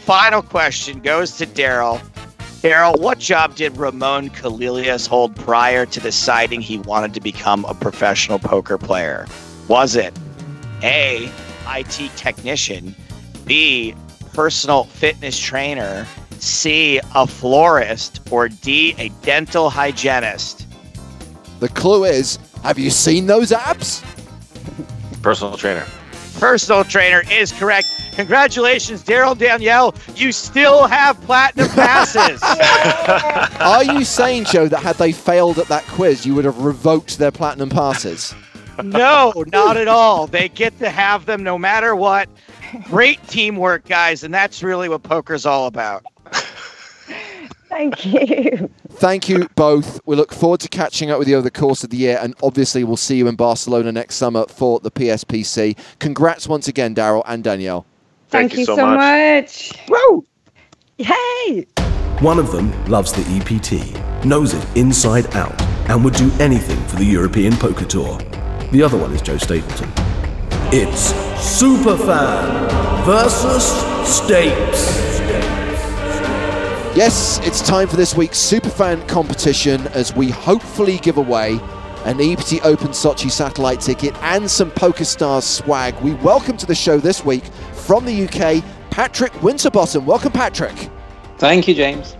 Final 0.00 0.42
question 0.42 1.00
goes 1.00 1.36
to 1.38 1.46
Daryl. 1.46 2.00
Daryl, 2.66 2.98
what 2.98 3.20
job 3.20 3.54
did 3.54 3.76
Ramon 3.76 4.28
Colillas 4.30 5.06
hold 5.06 5.36
prior 5.36 5.86
to 5.86 6.00
deciding 6.00 6.60
he 6.60 6.78
wanted 6.78 7.14
to 7.14 7.20
become 7.20 7.64
a 7.66 7.74
professional 7.74 8.40
poker 8.40 8.76
player? 8.76 9.24
Was 9.68 9.94
it 9.94 10.12
A, 10.82 11.30
IT 11.68 12.10
technician, 12.16 12.96
B, 13.44 13.94
personal 14.34 14.82
fitness 14.82 15.38
trainer, 15.38 16.08
C, 16.40 16.98
a 17.14 17.28
florist, 17.28 18.20
or 18.32 18.48
D, 18.48 18.96
a 18.98 19.10
dental 19.22 19.70
hygienist? 19.70 20.66
The 21.60 21.68
clue 21.68 22.02
is 22.02 22.40
have 22.64 22.80
you 22.80 22.90
seen 22.90 23.26
those 23.26 23.52
apps? 23.52 24.02
Personal 25.22 25.56
trainer. 25.56 25.86
Personal 26.38 26.84
trainer 26.84 27.22
is 27.30 27.52
correct. 27.52 27.88
Congratulations, 28.12 29.02
Daryl 29.02 29.36
Danielle. 29.36 29.94
You 30.14 30.32
still 30.32 30.86
have 30.86 31.20
platinum 31.22 31.68
passes. 31.68 32.42
Are 33.60 33.84
you 33.84 34.04
saying, 34.04 34.44
Joe, 34.44 34.68
that 34.68 34.82
had 34.82 34.96
they 34.96 35.12
failed 35.12 35.58
at 35.58 35.68
that 35.68 35.84
quiz, 35.84 36.24
you 36.24 36.34
would 36.34 36.44
have 36.44 36.58
revoked 36.58 37.18
their 37.18 37.30
platinum 37.30 37.68
passes? 37.68 38.34
no, 38.82 39.32
not 39.52 39.76
at 39.76 39.88
all. 39.88 40.26
They 40.26 40.48
get 40.48 40.78
to 40.78 40.90
have 40.90 41.26
them 41.26 41.42
no 41.42 41.58
matter 41.58 41.94
what. 41.94 42.28
Great 42.84 43.26
teamwork, 43.28 43.86
guys, 43.86 44.22
and 44.22 44.32
that's 44.34 44.62
really 44.62 44.88
what 44.88 45.02
poker's 45.02 45.46
all 45.46 45.66
about. 45.66 46.04
Thank 47.68 48.04
you. 48.06 48.70
Thank 48.98 49.28
you 49.28 49.46
both. 49.56 50.00
We 50.06 50.16
look 50.16 50.32
forward 50.32 50.60
to 50.60 50.68
catching 50.68 51.10
up 51.10 51.18
with 51.18 51.28
you 51.28 51.36
over 51.36 51.44
the 51.44 51.50
course 51.50 51.84
of 51.84 51.90
the 51.90 51.98
year, 51.98 52.18
and 52.20 52.34
obviously, 52.42 52.82
we'll 52.82 52.96
see 52.96 53.16
you 53.18 53.28
in 53.28 53.36
Barcelona 53.36 53.92
next 53.92 54.14
summer 54.14 54.46
for 54.46 54.80
the 54.80 54.90
PSPC. 54.90 55.76
Congrats 55.98 56.48
once 56.48 56.66
again, 56.66 56.94
Daryl 56.94 57.22
and 57.26 57.44
Danielle. 57.44 57.84
Thank 58.28 58.52
Thank, 58.52 58.52
you 58.54 58.58
you 58.60 58.64
so 58.64 58.76
so 58.76 58.86
much. 58.86 59.72
much. 59.78 59.88
Woo! 59.90 60.24
Yay! 60.96 61.66
One 62.20 62.38
of 62.38 62.50
them 62.50 62.72
loves 62.86 63.12
the 63.12 63.20
EPT, 63.36 64.24
knows 64.24 64.54
it 64.54 64.66
inside 64.76 65.26
out, 65.36 65.60
and 65.90 66.02
would 66.02 66.14
do 66.14 66.32
anything 66.40 66.82
for 66.86 66.96
the 66.96 67.04
European 67.04 67.54
Poker 67.54 67.84
Tour. 67.84 68.18
The 68.72 68.82
other 68.82 68.96
one 68.96 69.12
is 69.12 69.20
Joe 69.20 69.36
Stapleton. 69.36 69.90
It's 70.72 71.12
Superfan 71.60 73.04
versus 73.04 73.62
Stapes. 74.08 75.15
Yes, 76.96 77.40
it's 77.42 77.60
time 77.60 77.88
for 77.88 77.96
this 77.96 78.16
week's 78.16 78.38
Superfan 78.38 79.06
competition 79.06 79.86
as 79.88 80.16
we 80.16 80.30
hopefully 80.30 80.96
give 80.96 81.18
away 81.18 81.60
an 82.06 82.18
EPT 82.18 82.64
Open 82.64 82.88
Sochi 82.88 83.30
satellite 83.30 83.82
ticket 83.82 84.14
and 84.22 84.50
some 84.50 84.70
PokerStars 84.70 85.42
swag. 85.42 85.94
We 86.00 86.14
welcome 86.14 86.56
to 86.56 86.64
the 86.64 86.74
show 86.74 86.96
this 86.96 87.22
week 87.22 87.44
from 87.74 88.06
the 88.06 88.24
UK, 88.24 88.64
Patrick 88.88 89.42
Winterbottom. 89.42 90.06
Welcome, 90.06 90.32
Patrick. 90.32 90.88
Thank 91.36 91.68
you, 91.68 91.74
James. 91.74 92.16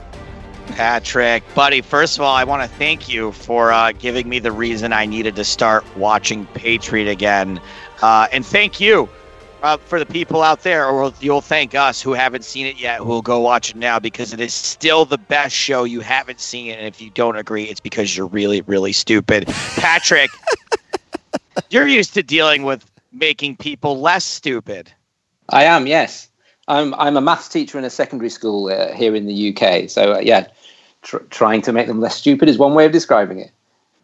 Patrick, 0.66 1.42
buddy, 1.54 1.80
first 1.80 2.18
of 2.18 2.22
all, 2.22 2.36
I 2.36 2.44
want 2.44 2.70
to 2.70 2.76
thank 2.76 3.08
you 3.08 3.32
for 3.32 3.72
uh, 3.72 3.92
giving 3.92 4.28
me 4.28 4.40
the 4.40 4.52
reason 4.52 4.92
I 4.92 5.06
needed 5.06 5.36
to 5.36 5.44
start 5.44 5.86
watching 5.96 6.44
Patriot 6.48 7.08
again. 7.08 7.62
Uh, 8.02 8.28
and 8.30 8.44
thank 8.44 8.78
you 8.78 9.08
uh, 9.62 9.76
for 9.76 9.98
the 9.98 10.06
people 10.06 10.42
out 10.42 10.62
there, 10.62 10.86
or 10.86 11.12
you'll 11.20 11.40
thank 11.40 11.74
us 11.74 12.00
who 12.00 12.12
haven't 12.12 12.44
seen 12.44 12.66
it 12.66 12.78
yet, 12.78 12.98
who 12.98 13.06
will 13.06 13.22
go 13.22 13.40
watch 13.40 13.70
it 13.70 13.76
now 13.76 13.98
because 13.98 14.32
it 14.32 14.40
is 14.40 14.54
still 14.54 15.04
the 15.04 15.18
best 15.18 15.54
show. 15.54 15.84
You 15.84 16.00
haven't 16.00 16.40
seen 16.40 16.70
it. 16.70 16.78
And 16.78 16.86
if 16.86 17.00
you 17.00 17.10
don't 17.10 17.36
agree, 17.36 17.64
it's 17.64 17.80
because 17.80 18.16
you're 18.16 18.26
really, 18.26 18.60
really 18.62 18.92
stupid. 18.92 19.46
Patrick, 19.76 20.30
you're 21.70 21.88
used 21.88 22.14
to 22.14 22.22
dealing 22.22 22.62
with 22.62 22.88
making 23.12 23.56
people 23.56 24.00
less 24.00 24.24
stupid. 24.24 24.92
I 25.48 25.64
am, 25.64 25.86
yes. 25.86 26.28
I'm, 26.68 26.94
I'm 26.94 27.16
a 27.16 27.20
maths 27.20 27.48
teacher 27.48 27.78
in 27.78 27.84
a 27.84 27.90
secondary 27.90 28.30
school 28.30 28.68
uh, 28.68 28.92
here 28.92 29.14
in 29.14 29.26
the 29.26 29.54
UK. 29.54 29.88
So, 29.88 30.14
uh, 30.14 30.18
yeah, 30.18 30.48
tr- 31.02 31.18
trying 31.30 31.62
to 31.62 31.72
make 31.72 31.86
them 31.86 32.00
less 32.00 32.16
stupid 32.16 32.48
is 32.48 32.58
one 32.58 32.74
way 32.74 32.84
of 32.84 32.92
describing 32.92 33.38
it. 33.38 33.50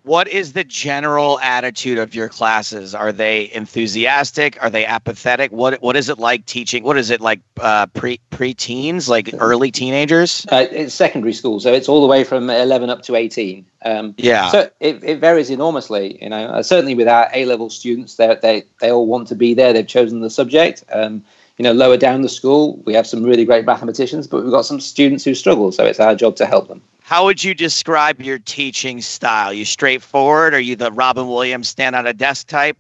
What 0.05 0.27
is 0.27 0.53
the 0.53 0.65
general 0.65 1.39
attitude 1.41 1.99
of 1.99 2.13
your 2.13 2.29
classes? 2.29 2.93
Are 2.93 3.13
they 3.13 3.53
enthusiastic? 3.53 4.61
Are 4.61 4.69
they 4.69 4.85
apathetic? 4.85 5.53
What 5.53 5.81
What 5.81 5.97
is 5.97 6.09
it 6.09 6.19
like 6.19 6.45
teaching? 6.47 6.83
What 6.83 6.99
is 6.99 7.11
it 7.11 7.21
like 7.21 7.41
uh, 7.61 7.87
pre 7.87 8.19
pre-teens, 8.31 9.09
like 9.09 9.31
early 9.39 9.71
teenagers? 9.71 10.45
Uh, 10.51 10.67
it's 10.71 10.93
secondary 10.93 11.33
school, 11.33 11.61
so 11.61 11.73
it's 11.73 11.89
all 11.89 12.01
the 12.01 12.09
way 12.09 12.25
from 12.25 12.51
11 12.51 12.91
up 12.91 13.03
to 13.03 13.15
18. 13.15 13.65
Um, 13.85 14.15
Yeah. 14.19 14.51
So 14.51 14.71
it, 14.81 15.05
it 15.05 15.21
varies 15.21 15.51
enormously. 15.51 16.21
You 16.21 16.31
know, 16.31 16.47
uh, 16.47 16.63
certainly 16.65 16.97
with 16.97 17.07
our 17.07 17.31
A 17.33 17.45
level 17.45 17.71
students, 17.71 18.17
they 18.17 18.37
they 18.43 18.65
they 18.81 18.91
all 18.91 19.07
want 19.07 19.29
to 19.29 19.37
be 19.37 19.55
there. 19.55 19.73
They've 19.73 19.87
chosen 19.87 20.21
the 20.21 20.31
subject. 20.31 20.85
Um, 20.93 21.25
you 21.59 21.63
know, 21.63 21.73
lower 21.73 21.97
down 21.97 22.23
the 22.23 22.29
school, 22.29 22.79
we 22.87 22.95
have 22.95 23.07
some 23.07 23.23
really 23.23 23.45
great 23.45 23.65
mathematicians, 23.65 24.27
but 24.27 24.43
we've 24.43 24.51
got 24.51 24.65
some 24.65 24.81
students 24.81 25.23
who 25.25 25.35
struggle. 25.35 25.71
So 25.71 25.85
it's 25.85 26.01
our 26.01 26.15
job 26.15 26.35
to 26.37 26.47
help 26.47 26.67
them. 26.67 26.83
How 27.13 27.27
would 27.27 27.45
you 27.45 27.53
describe 27.53 28.23
your 28.23 28.39
teaching 28.39 29.03
style? 29.03 29.53
You 29.53 29.67
straightforward? 29.67 30.55
Are 30.55 30.61
you 30.61 30.77
the 30.77 30.91
Robin 30.91 31.29
Williams 31.29 31.69
stand 31.69 31.95
on 31.95 32.07
a 32.07 32.15
desk 32.15 32.47
type? 32.47 32.79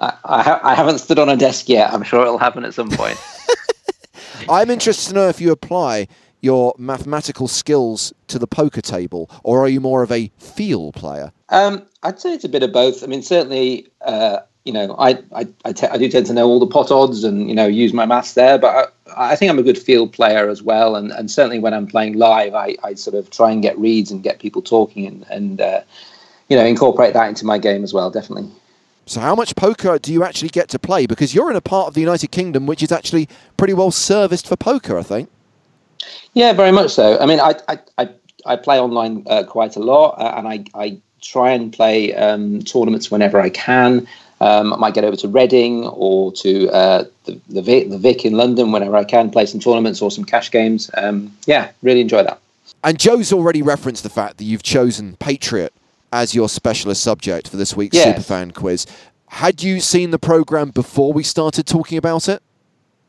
I, 0.00 0.12
I, 0.24 0.42
ha- 0.42 0.60
I 0.64 0.74
haven't 0.74 0.98
stood 0.98 1.20
on 1.20 1.28
a 1.28 1.36
desk 1.36 1.68
yet. 1.68 1.94
I'm 1.94 2.02
sure 2.02 2.22
it'll 2.22 2.38
happen 2.38 2.64
at 2.64 2.74
some 2.74 2.90
point. 2.90 3.16
I'm 4.48 4.68
interested 4.68 5.10
to 5.10 5.14
know 5.14 5.28
if 5.28 5.40
you 5.40 5.52
apply 5.52 6.08
your 6.40 6.74
mathematical 6.76 7.46
skills 7.46 8.12
to 8.26 8.40
the 8.40 8.48
poker 8.48 8.80
table, 8.80 9.30
or 9.44 9.60
are 9.60 9.68
you 9.68 9.80
more 9.80 10.02
of 10.02 10.10
a 10.10 10.32
feel 10.38 10.90
player? 10.90 11.30
Um, 11.50 11.86
I'd 12.02 12.18
say 12.18 12.34
it's 12.34 12.42
a 12.42 12.48
bit 12.48 12.64
of 12.64 12.72
both. 12.72 13.04
I 13.04 13.06
mean, 13.06 13.22
certainly, 13.22 13.86
uh, 14.00 14.40
you 14.64 14.72
know, 14.72 14.96
I 14.98 15.22
I, 15.32 15.46
I, 15.64 15.72
te- 15.72 15.86
I 15.86 15.98
do 15.98 16.08
tend 16.08 16.26
to 16.26 16.32
know 16.32 16.48
all 16.48 16.58
the 16.58 16.66
pot 16.66 16.90
odds 16.90 17.22
and 17.22 17.48
you 17.48 17.54
know 17.54 17.68
use 17.68 17.92
my 17.92 18.06
maths 18.06 18.32
there, 18.32 18.58
but 18.58 18.95
I, 19.16 19.36
think 19.36 19.50
I'm 19.50 19.58
a 19.58 19.62
good 19.62 19.78
field 19.78 20.12
player 20.12 20.48
as 20.48 20.62
well. 20.62 20.96
And, 20.96 21.10
and 21.12 21.30
certainly 21.30 21.58
when 21.58 21.74
I'm 21.74 21.86
playing 21.86 22.14
live, 22.14 22.54
I, 22.54 22.76
I 22.84 22.94
sort 22.94 23.16
of 23.16 23.30
try 23.30 23.50
and 23.50 23.62
get 23.62 23.78
reads 23.78 24.10
and 24.10 24.22
get 24.22 24.38
people 24.38 24.62
talking 24.62 25.06
and 25.06 25.26
and 25.30 25.60
uh, 25.60 25.80
you 26.48 26.56
know 26.56 26.64
incorporate 26.64 27.14
that 27.14 27.28
into 27.28 27.44
my 27.44 27.58
game 27.58 27.84
as 27.84 27.92
well. 27.92 28.10
Definitely. 28.10 28.50
So, 29.06 29.20
how 29.20 29.34
much 29.34 29.54
poker 29.54 29.98
do 29.98 30.12
you 30.12 30.24
actually 30.24 30.48
get 30.48 30.68
to 30.70 30.78
play? 30.78 31.06
Because 31.06 31.34
you're 31.34 31.50
in 31.50 31.56
a 31.56 31.60
part 31.60 31.88
of 31.88 31.94
the 31.94 32.00
United 32.00 32.30
Kingdom 32.32 32.66
which 32.66 32.82
is 32.82 32.90
actually 32.90 33.28
pretty 33.56 33.72
well 33.72 33.90
serviced 33.90 34.48
for 34.48 34.56
poker, 34.56 34.98
I 34.98 35.02
think. 35.02 35.30
Yeah, 36.34 36.52
very 36.52 36.72
much 36.72 36.90
so. 36.90 37.18
I 37.18 37.26
mean, 37.26 37.40
I 37.40 37.54
I, 37.68 37.78
I, 37.98 38.08
I 38.44 38.56
play 38.56 38.80
online 38.80 39.24
uh, 39.26 39.44
quite 39.44 39.76
a 39.76 39.80
lot, 39.80 40.18
uh, 40.18 40.34
and 40.36 40.48
I, 40.48 40.64
I 40.74 41.00
try 41.20 41.52
and 41.52 41.72
play 41.72 42.14
um, 42.14 42.62
tournaments 42.62 43.10
whenever 43.10 43.40
I 43.40 43.50
can. 43.50 44.06
Um, 44.40 44.74
I 44.74 44.76
might 44.76 44.94
get 44.94 45.04
over 45.04 45.16
to 45.16 45.28
Reading 45.28 45.86
or 45.86 46.30
to 46.32 46.68
uh, 46.70 47.04
the 47.24 47.40
the 47.48 47.62
Vic, 47.62 47.90
the 47.90 47.98
Vic 47.98 48.24
in 48.24 48.34
London 48.34 48.70
whenever 48.72 48.96
I 48.96 49.04
can 49.04 49.30
play 49.30 49.46
some 49.46 49.60
tournaments 49.60 50.02
or 50.02 50.10
some 50.10 50.24
cash 50.24 50.50
games. 50.50 50.90
Um, 50.96 51.34
yeah, 51.46 51.70
really 51.82 52.00
enjoy 52.00 52.22
that. 52.24 52.38
And 52.84 52.98
Joe's 52.98 53.32
already 53.32 53.62
referenced 53.62 54.02
the 54.02 54.10
fact 54.10 54.36
that 54.38 54.44
you've 54.44 54.62
chosen 54.62 55.16
Patriot 55.16 55.72
as 56.12 56.34
your 56.34 56.48
specialist 56.48 57.02
subject 57.02 57.48
for 57.48 57.56
this 57.56 57.74
week's 57.76 57.96
Yes. 57.96 58.18
Superfan 58.18 58.54
quiz. 58.54 58.86
Had 59.28 59.62
you 59.62 59.80
seen 59.80 60.10
the 60.10 60.18
program 60.18 60.70
before 60.70 61.12
we 61.12 61.22
started 61.22 61.66
talking 61.66 61.98
about 61.98 62.28
it? 62.28 62.42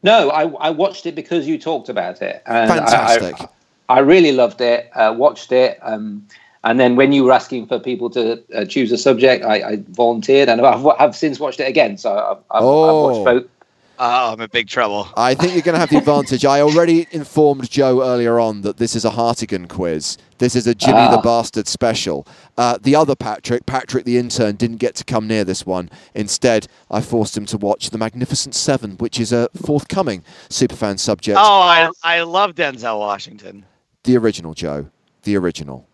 No, 0.04 0.30
I, 0.30 0.50
I 0.68 0.70
watched 0.72 1.06
it 1.06 1.16
because 1.16 1.48
you 1.48 1.58
talked 1.58 1.90
about 1.90 2.22
it. 2.22 2.42
And 2.46 2.72
I- 2.72 2.76
Fantastic. 2.76 3.50
I, 3.90 3.98
I, 3.98 4.00
really 4.00 4.32
loved 4.32 4.62
it. 4.62 4.90
Uh, 4.96 5.14
watched 5.16 5.52
it. 5.52 5.80
Um, 5.82 6.28
and 6.70 6.80
then 6.80 6.96
when 6.96 7.12
you 7.12 7.24
were 7.24 7.32
asking 7.32 7.68
for 7.68 7.80
people 7.80 8.10
to 8.12 8.44
uh, 8.54 8.66
choose 8.66 8.92
a 8.92 8.98
subject, 8.98 9.44
I, 9.46 9.56
I 9.72 9.84
volunteered, 9.90 10.50
and 10.50 10.62
I've, 10.62 10.86
I've 11.00 11.16
since 11.16 11.40
watched 11.40 11.60
it 11.60 11.68
again. 11.68 11.98
So 11.98 12.12
I've, 12.14 12.38
I've, 12.52 12.64
Oh. 12.64 12.84
I've 12.84 13.16
watched 13.16 13.26
both. 13.26 13.52
Oh, 14.00 14.34
I'm 14.34 14.42
in 14.42 14.50
big 14.52 14.68
trouble. 14.68 15.08
I 15.18 15.34
think 15.34 15.54
you're 15.54 15.64
going 15.64 15.74
to 15.74 15.80
have 15.80 15.90
the 15.90 15.98
advantage. 15.98 16.46
I 16.46 16.62
already 16.62 17.08
informed 17.10 17.68
Joe 17.72 18.04
earlier 18.04 18.40
on 18.40 18.62
that 18.62 18.78
this 18.78 18.96
is 18.96 19.04
a 19.06 19.10
Hartigan 19.10 19.68
quiz. 19.68 20.18
This 20.38 20.56
is 20.56 20.68
a 20.68 20.76
Jimmy 20.76 21.08
the 21.10 21.18
Ah. 21.18 21.22
Bastard 21.22 21.68
special. 21.68 22.28
Uh, 22.60 22.78
the 22.80 22.96
other 22.96 23.16
Patrick, 23.16 23.66
Patrick 23.66 24.06
the 24.06 24.20
intern, 24.20 24.56
didn't 24.56 24.78
get 24.78 24.94
to 24.96 25.04
come 25.04 25.26
near 25.28 25.44
this 25.44 25.66
one. 25.66 25.90
Instead, 26.14 26.68
I 26.92 27.02
forced 27.02 27.36
him 27.36 27.48
to 27.48 27.58
watch 27.58 27.90
The 27.90 27.98
Magnificent 27.98 28.54
Seven, 28.54 28.98
which 28.98 29.20
is 29.20 29.32
a 29.34 29.50
forthcoming 29.66 30.24
Superfan 30.50 31.00
subject. 31.00 31.40
Oh, 31.42 31.62
I 31.62 31.90
I 32.04 32.22
love 32.22 32.54
Denzel 32.54 33.00
Washington. 33.00 33.66
The 34.04 34.16
original, 34.18 34.54
Joe. 34.54 34.90
The 35.24 35.36
original. 35.38 35.88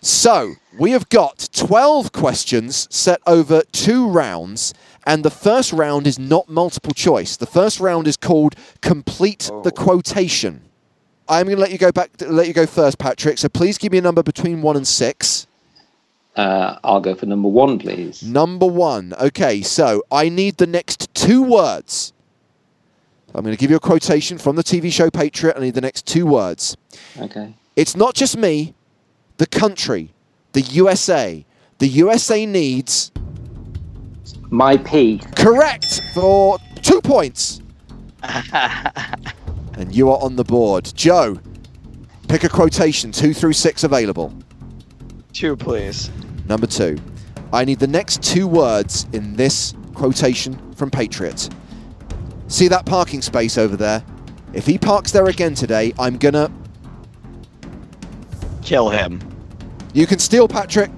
So, 0.00 0.54
we 0.78 0.90
have 0.92 1.08
got 1.08 1.48
12 1.52 2.12
questions 2.12 2.88
set 2.90 3.20
over 3.26 3.62
two 3.72 4.08
rounds, 4.08 4.74
and 5.06 5.24
the 5.24 5.30
first 5.30 5.72
round 5.72 6.06
is 6.06 6.18
not 6.18 6.48
multiple 6.48 6.92
choice. 6.92 7.36
The 7.36 7.46
first 7.46 7.80
round 7.80 8.06
is 8.06 8.16
called 8.16 8.54
Complete 8.80 9.50
the 9.62 9.72
Quotation. 9.72 10.62
I'm 11.28 11.46
going 11.46 11.56
to 11.56 11.60
let 11.60 11.70
you 11.70 11.78
go 11.78 11.92
back, 11.92 12.10
let 12.20 12.46
you 12.46 12.52
go 12.52 12.66
first, 12.66 12.98
Patrick. 12.98 13.38
So 13.38 13.48
please 13.48 13.78
give 13.78 13.92
me 13.92 13.98
a 13.98 14.02
number 14.02 14.22
between 14.22 14.62
one 14.62 14.76
and 14.76 14.86
six. 14.86 15.46
Uh, 16.36 16.78
I'll 16.82 17.00
go 17.00 17.14
for 17.14 17.26
number 17.26 17.48
one, 17.48 17.78
please. 17.78 18.22
Number 18.22 18.66
one. 18.66 19.14
Okay, 19.20 19.62
so 19.62 20.02
I 20.10 20.28
need 20.28 20.56
the 20.56 20.66
next 20.66 21.14
two 21.14 21.42
words. 21.42 22.12
I'm 23.34 23.42
going 23.42 23.54
to 23.54 23.60
give 23.60 23.70
you 23.70 23.76
a 23.76 23.80
quotation 23.80 24.38
from 24.38 24.56
the 24.56 24.62
TV 24.62 24.92
show 24.92 25.10
Patriot. 25.10 25.56
I 25.56 25.60
need 25.60 25.74
the 25.74 25.80
next 25.80 26.06
two 26.06 26.26
words. 26.26 26.76
Okay. 27.18 27.54
It's 27.76 27.96
not 27.96 28.14
just 28.14 28.36
me, 28.36 28.74
the 29.36 29.46
country, 29.46 30.12
the 30.52 30.60
USA. 30.60 31.44
The 31.78 31.88
USA 31.88 32.46
needs 32.46 33.10
My 34.50 34.76
P. 34.76 35.20
correct 35.36 36.02
for 36.14 36.58
two 36.82 37.00
points. 37.00 37.60
and 38.22 39.94
you 39.94 40.10
are 40.10 40.22
on 40.22 40.36
the 40.36 40.44
board. 40.44 40.90
Joe, 40.94 41.38
Pick 42.28 42.42
a 42.42 42.48
quotation, 42.48 43.12
two 43.12 43.34
through 43.34 43.52
six 43.52 43.84
available. 43.84 44.34
Two, 45.32 45.56
please. 45.56 46.10
Number 46.48 46.66
two. 46.66 46.98
I 47.52 47.64
need 47.64 47.78
the 47.78 47.86
next 47.86 48.22
two 48.22 48.48
words 48.48 49.06
in 49.12 49.36
this 49.36 49.74
quotation 49.94 50.72
from 50.74 50.90
Patriot. 50.90 51.48
See 52.48 52.66
that 52.68 52.86
parking 52.86 53.22
space 53.22 53.58
over 53.58 53.76
there? 53.76 54.04
If 54.52 54.66
he 54.66 54.78
parks 54.78 55.12
there 55.12 55.26
again 55.26 55.54
today, 55.54 55.92
I'm 55.98 56.16
gonna. 56.16 56.50
Kill 58.64 58.88
him. 58.88 59.20
You 59.92 60.06
can 60.06 60.18
steal, 60.18 60.48
Patrick. 60.48 60.90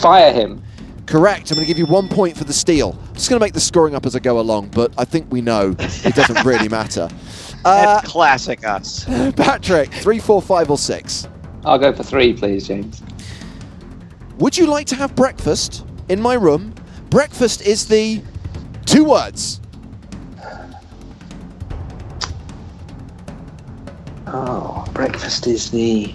Fire 0.00 0.32
him. 0.32 0.62
Correct. 1.06 1.50
I'm 1.50 1.54
going 1.54 1.64
to 1.64 1.68
give 1.68 1.78
you 1.78 1.86
one 1.86 2.08
point 2.08 2.36
for 2.36 2.44
the 2.44 2.52
steal. 2.52 2.98
I'm 3.08 3.14
just 3.14 3.30
going 3.30 3.38
to 3.38 3.44
make 3.44 3.52
the 3.52 3.60
scoring 3.60 3.94
up 3.94 4.04
as 4.04 4.16
I 4.16 4.18
go 4.18 4.40
along, 4.40 4.68
but 4.68 4.92
I 4.98 5.04
think 5.04 5.30
we 5.30 5.40
know 5.40 5.74
it 5.78 6.14
doesn't 6.14 6.44
really 6.44 6.68
matter. 6.68 7.08
Uh, 7.64 7.96
That's 8.00 8.10
classic 8.10 8.66
us. 8.66 9.04
Patrick, 9.36 9.92
three, 9.92 10.18
four, 10.18 10.42
five, 10.42 10.70
or 10.70 10.76
six. 10.76 11.28
I'll 11.64 11.78
go 11.78 11.92
for 11.92 12.02
three, 12.02 12.32
please, 12.32 12.66
James. 12.66 13.02
Would 14.38 14.58
you 14.58 14.66
like 14.66 14.86
to 14.88 14.96
have 14.96 15.14
breakfast 15.14 15.86
in 16.08 16.20
my 16.20 16.34
room? 16.34 16.74
Breakfast 17.10 17.62
is 17.62 17.86
the 17.86 18.20
two 18.84 19.04
words. 19.04 19.60
Oh, 24.26 24.84
breakfast 24.92 25.46
is 25.46 25.70
the. 25.70 26.12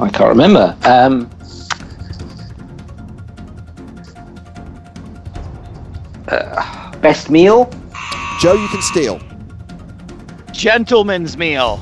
I 0.00 0.08
can't 0.10 0.28
remember. 0.28 0.76
Um, 0.84 1.28
uh, 6.28 6.96
best 6.98 7.30
meal? 7.30 7.70
Joe, 8.40 8.52
you 8.54 8.68
can 8.68 8.82
steal. 8.82 9.20
Gentleman's 10.52 11.36
meal. 11.36 11.80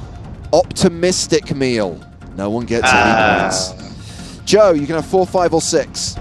Optimistic 0.53 1.55
meal. 1.55 2.01
No 2.37 2.51
one 2.51 2.67
gets 2.67 2.89
any 2.89 2.99
Ah. 3.03 3.41
points. 3.43 4.41
Joe, 4.45 4.73
you 4.73 4.87
can 4.87 4.95
have 4.97 5.07
four, 5.07 5.27
five, 5.27 5.53
or 5.53 5.61
six. 5.61 6.17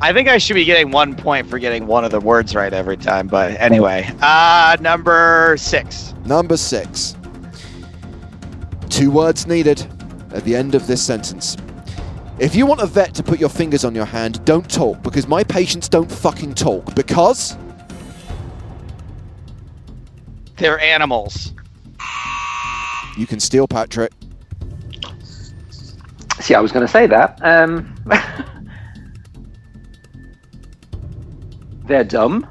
I 0.00 0.12
think 0.12 0.28
I 0.28 0.38
should 0.38 0.54
be 0.54 0.64
getting 0.64 0.90
one 0.90 1.14
point 1.14 1.48
for 1.48 1.58
getting 1.58 1.86
one 1.86 2.04
of 2.04 2.10
the 2.10 2.20
words 2.20 2.54
right 2.54 2.72
every 2.72 2.96
time, 2.96 3.26
but 3.26 3.58
anyway. 3.58 4.10
Uh, 4.20 4.76
number 4.80 5.56
six. 5.58 6.12
Number 6.26 6.56
six. 6.56 7.16
Two 8.90 9.10
words 9.10 9.46
needed 9.46 9.86
at 10.34 10.44
the 10.44 10.54
end 10.54 10.74
of 10.74 10.86
this 10.86 11.02
sentence. 11.02 11.56
If 12.38 12.54
you 12.54 12.66
want 12.66 12.80
a 12.80 12.86
vet 12.86 13.14
to 13.14 13.22
put 13.22 13.38
your 13.38 13.48
fingers 13.48 13.84
on 13.84 13.94
your 13.94 14.04
hand, 14.04 14.44
don't 14.44 14.68
talk 14.68 15.02
because 15.02 15.28
my 15.28 15.44
patients 15.44 15.88
don't 15.88 16.10
fucking 16.10 16.54
talk 16.54 16.94
because 16.94 17.56
They're 20.56 20.80
animals. 20.80 21.52
you 23.16 23.26
can 23.26 23.40
steal 23.40 23.68
Patrick. 23.68 24.12
See, 26.40 26.54
I 26.54 26.60
was 26.60 26.72
going 26.72 26.84
to 26.84 26.90
say 26.92 27.06
that. 27.06 27.38
Um, 27.42 27.94
they're 31.86 32.04
dumb. 32.04 32.46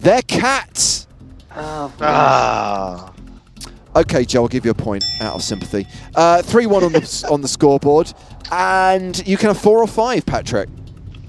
They're 0.00 0.22
cats. 0.22 1.06
Oh, 1.54 1.92
Ah. 2.00 3.12
Okay, 3.96 4.26
Joe, 4.26 4.42
I'll 4.42 4.48
give 4.48 4.66
you 4.66 4.70
a 4.70 4.74
point 4.74 5.04
out 5.20 5.34
of 5.34 5.42
sympathy. 5.42 5.86
Uh, 6.14 6.42
three 6.42 6.66
one 6.66 6.84
on 6.84 6.92
the 6.92 7.26
on 7.30 7.40
the 7.40 7.48
scoreboard, 7.48 8.12
and 8.52 9.26
you 9.26 9.38
can 9.38 9.48
have 9.48 9.58
four 9.58 9.78
or 9.78 9.86
five, 9.86 10.26
Patrick. 10.26 10.68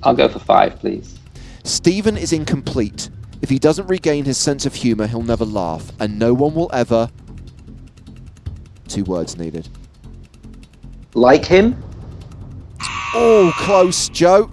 I'll 0.03 0.13
go 0.13 0.27
for 0.27 0.39
five, 0.39 0.77
please. 0.77 1.17
Stephen 1.63 2.17
is 2.17 2.33
incomplete. 2.33 3.09
If 3.41 3.49
he 3.49 3.57
doesn't 3.57 3.87
regain 3.87 4.25
his 4.25 4.37
sense 4.37 4.65
of 4.65 4.75
humour, 4.75 5.07
he'll 5.07 5.23
never 5.23 5.45
laugh, 5.45 5.93
and 6.01 6.19
no 6.19 6.33
one 6.33 6.53
will 6.53 6.69
ever. 6.73 7.09
Two 8.89 9.05
words 9.05 9.37
needed. 9.37 9.69
Like 11.13 11.45
him? 11.45 11.81
Oh, 13.13 13.53
close, 13.55 14.09
Joe. 14.09 14.51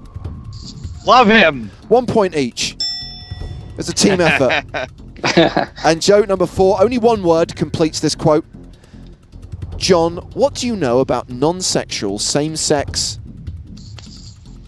Love 1.05 1.27
him. 1.27 1.71
One 1.89 2.07
point 2.07 2.37
each. 2.37 2.77
It's 3.77 3.89
a 3.89 3.93
team 3.93 4.21
effort. 4.21 4.89
and 5.85 6.03
Joe, 6.03 6.21
number 6.23 6.47
four, 6.47 6.83
only 6.83 6.99
one 6.99 7.23
word 7.23 7.57
completes 7.57 8.01
this 8.01 8.15
quote. 8.15 8.45
John, 9.77 10.17
what 10.35 10.55
do 10.55 10.67
you 10.67 10.77
know 10.77 11.01
about 11.01 11.29
non 11.29 11.61
sexual, 11.61 12.19
same 12.19 12.57
sex? 12.57 13.19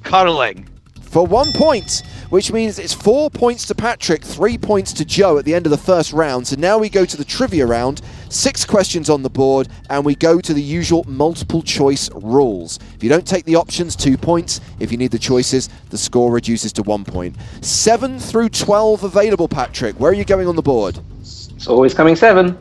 Cuddling. 0.02 0.68
For 1.00 1.26
one 1.26 1.52
point, 1.52 2.02
which 2.30 2.52
means 2.52 2.78
it's 2.78 2.92
four 2.92 3.30
points 3.30 3.66
to 3.66 3.74
Patrick, 3.74 4.22
three 4.24 4.58
points 4.58 4.92
to 4.94 5.04
Joe 5.04 5.38
at 5.38 5.44
the 5.44 5.54
end 5.54 5.66
of 5.66 5.70
the 5.70 5.78
first 5.78 6.12
round. 6.12 6.46
So 6.46 6.56
now 6.56 6.78
we 6.78 6.88
go 6.88 7.04
to 7.04 7.16
the 7.16 7.24
trivia 7.24 7.66
round, 7.66 8.02
six 8.28 8.64
questions 8.64 9.08
on 9.10 9.22
the 9.22 9.30
board, 9.30 9.68
and 9.90 10.04
we 10.04 10.14
go 10.14 10.40
to 10.40 10.54
the 10.54 10.62
usual 10.62 11.04
multiple 11.08 11.62
choice 11.62 12.10
rules. 12.14 12.78
If 12.94 13.02
you 13.02 13.08
don't 13.08 13.26
take 13.26 13.44
the 13.44 13.56
options, 13.56 13.94
two 13.96 14.16
points. 14.16 14.60
If 14.80 14.90
you 14.92 14.98
need 14.98 15.10
the 15.12 15.18
choices, 15.18 15.68
the 15.90 15.98
score 15.98 16.30
reduces 16.32 16.72
to 16.74 16.82
one 16.82 17.04
point. 17.04 17.36
Seven 17.60 18.18
through 18.18 18.48
12 18.50 19.04
available, 19.04 19.48
Patrick. 19.48 19.98
Where 20.00 20.10
are 20.10 20.14
you 20.14 20.24
going 20.24 20.48
on 20.48 20.56
the 20.56 20.62
board? 20.62 20.98
It's 21.20 21.66
always 21.68 21.94
coming 21.94 22.16
seven. 22.16 22.52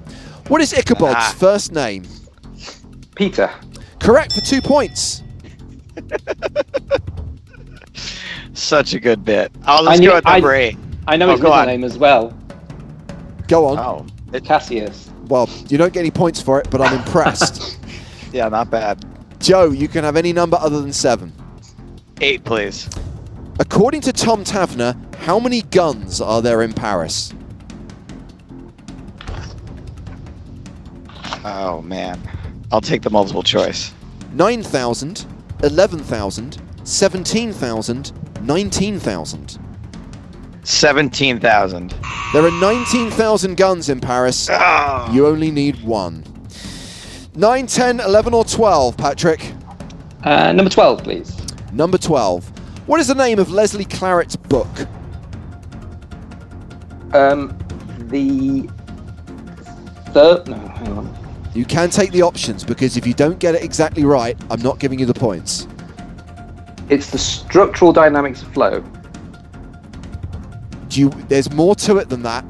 What 0.47 0.61
is 0.61 0.73
Ichabod's 0.73 1.15
Ah. 1.17 1.35
first 1.37 1.71
name? 1.71 2.03
Peter. 3.15 3.49
Correct 3.99 4.33
for 4.33 4.41
two 4.41 4.61
points. 4.61 5.23
Such 8.55 8.93
a 8.93 8.99
good 8.99 9.23
bit. 9.23 9.51
I'll 9.65 9.87
I 9.87 9.91
just 9.93 10.01
knew- 10.01 10.09
go 10.09 10.15
with 10.15 10.25
number 10.25 10.51
I- 10.53 10.57
eight. 10.57 10.77
I 11.07 11.17
know 11.17 11.27
Oh, 11.27 11.31
his 11.33 11.39
go 11.41 11.49
middle 11.49 11.59
on. 11.59 11.67
name 11.67 11.83
as 11.83 11.97
well. 11.97 12.33
Go 13.47 13.67
on. 13.67 13.77
Oh, 13.77 14.05
it, 14.33 14.43
Cassius. 14.43 15.11
Well, 15.27 15.47
you 15.69 15.77
don't 15.77 15.93
get 15.93 15.99
any 15.99 16.09
points 16.11 16.41
for 16.41 16.59
it, 16.59 16.67
but 16.71 16.81
I'm 16.81 16.95
impressed. 16.95 17.77
yeah, 18.33 18.49
not 18.49 18.71
bad. 18.71 19.05
Joe, 19.39 19.69
you 19.69 19.87
can 19.87 20.03
have 20.03 20.15
any 20.15 20.33
number 20.33 20.57
other 20.59 20.81
than 20.81 20.93
seven. 20.93 21.31
Eight, 22.21 22.43
please. 22.43 22.89
According 23.59 24.01
to 24.01 24.13
Tom 24.13 24.43
Tavner, 24.43 24.95
how 25.17 25.39
many 25.39 25.61
guns 25.63 26.19
are 26.21 26.41
there 26.41 26.61
in 26.63 26.73
Paris? 26.73 27.33
Oh 31.43 31.81
man, 31.83 32.19
I'll 32.71 32.81
take 32.81 33.01
the 33.03 33.09
multiple 33.11 33.43
choice. 33.43 33.93
9,000, 34.33 35.25
11,000, 35.63 36.57
17,000, 36.83 38.11
19,000. 38.45 39.59
Seventeen 40.63 41.39
thousand. 41.39 41.93
There 42.33 42.43
are 42.43 42.51
19,000 42.51 43.55
guns 43.55 43.89
in 43.89 43.99
Paris. 43.99 44.49
Oh. 44.51 45.09
You 45.11 45.27
only 45.27 45.51
need 45.51 45.83
one. 45.83 46.23
9, 47.35 47.67
10, 47.67 47.99
11, 47.99 48.33
or 48.33 48.43
12, 48.45 48.97
Patrick? 48.97 49.51
Uh, 50.23 50.51
number 50.51 50.69
12, 50.69 51.03
please. 51.03 51.37
Number 51.71 51.97
12. 51.97 52.47
What 52.87 52.99
is 52.99 53.07
the 53.07 53.15
name 53.15 53.39
of 53.39 53.51
Leslie 53.51 53.85
Claret's 53.85 54.35
book? 54.35 54.67
Um, 57.13 57.57
the 58.09 58.69
third. 60.11 60.47
No, 60.47 60.57
hang 60.57 60.97
on. 60.97 61.17
You 61.53 61.65
can 61.65 61.89
take 61.89 62.11
the 62.11 62.21
options 62.21 62.63
because 62.63 62.97
if 62.97 63.07
you 63.07 63.13
don't 63.13 63.39
get 63.39 63.55
it 63.55 63.63
exactly 63.63 64.03
right, 64.03 64.37
I'm 64.49 64.61
not 64.61 64.79
giving 64.79 64.99
you 64.99 65.05
the 65.05 65.13
points. 65.13 65.67
It's 66.89 67.09
the 67.09 67.17
structural 67.17 67.91
dynamics 67.93 68.41
of 68.41 68.53
flow. 68.53 68.83
Do 70.89 70.99
you, 71.01 71.09
there's 71.27 71.51
more 71.51 71.75
to 71.75 71.97
it 71.97 72.09
than 72.09 72.23
that. 72.23 72.43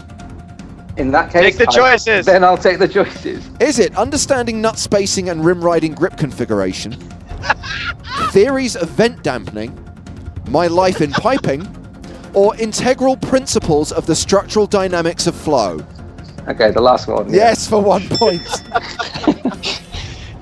In 0.97 1.11
that 1.11 1.31
case, 1.31 1.57
Take 1.57 1.57
the 1.57 1.67
I- 1.69 1.91
choices. 1.91 2.25
then 2.25 2.43
I'll 2.43 2.57
take 2.57 2.79
the 2.79 2.87
choices. 2.87 3.49
Is 3.59 3.79
it 3.79 3.95
understanding 3.97 4.61
nut 4.61 4.77
spacing 4.77 5.29
and 5.29 5.43
rim 5.43 5.61
riding 5.61 5.93
grip 5.93 6.17
configuration? 6.17 6.93
theories 8.31 8.75
of 8.75 8.89
vent 8.91 9.23
dampening? 9.23 9.77
My 10.49 10.67
life 10.67 11.01
in 11.01 11.11
piping? 11.11 11.67
Or 12.33 12.55
integral 12.57 13.15
principles 13.17 13.91
of 13.91 14.05
the 14.05 14.15
structural 14.15 14.67
dynamics 14.67 15.25
of 15.27 15.35
flow? 15.35 15.79
Okay, 16.47 16.71
the 16.71 16.81
last 16.81 17.07
one. 17.07 17.29
yeah. 17.29 17.35
Yes, 17.35 17.67
for 17.67 17.81
one 17.81 18.07
point. 18.09 18.41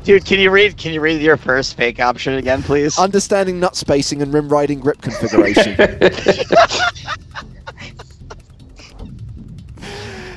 Dude, 0.04 0.26
can 0.26 0.40
you 0.40 0.52
read? 0.52 0.76
Can 0.78 0.92
you 0.94 1.00
read 1.02 1.22
your 1.22 1.38
first 1.38 1.78
fake 1.78 2.00
option 2.02 2.34
again, 2.34 2.62
please? 2.62 2.98
understanding 3.00 3.60
nut 3.60 3.76
spacing 3.76 4.22
and 4.22 4.34
rim 4.34 4.50
riding 4.50 4.80
grip 4.80 5.02
configuration. 5.02 5.76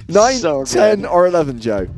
Nine, 0.08 0.36
So. 0.38 0.64
10, 0.64 1.04
or 1.04 1.26
11, 1.26 1.60
Joe? 1.60 1.88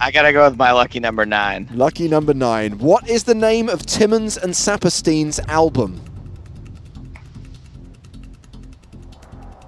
I 0.00 0.12
gotta 0.12 0.32
go 0.32 0.44
with 0.48 0.56
my 0.56 0.70
lucky 0.70 1.00
number 1.00 1.26
nine. 1.26 1.68
Lucky 1.72 2.06
number 2.08 2.32
nine. 2.34 2.78
What 2.78 3.08
is 3.08 3.24
the 3.24 3.34
name 3.34 3.68
of 3.68 3.84
Timmons 3.86 4.36
and 4.36 4.52
Saperstein's 4.52 5.40
album? 5.48 6.00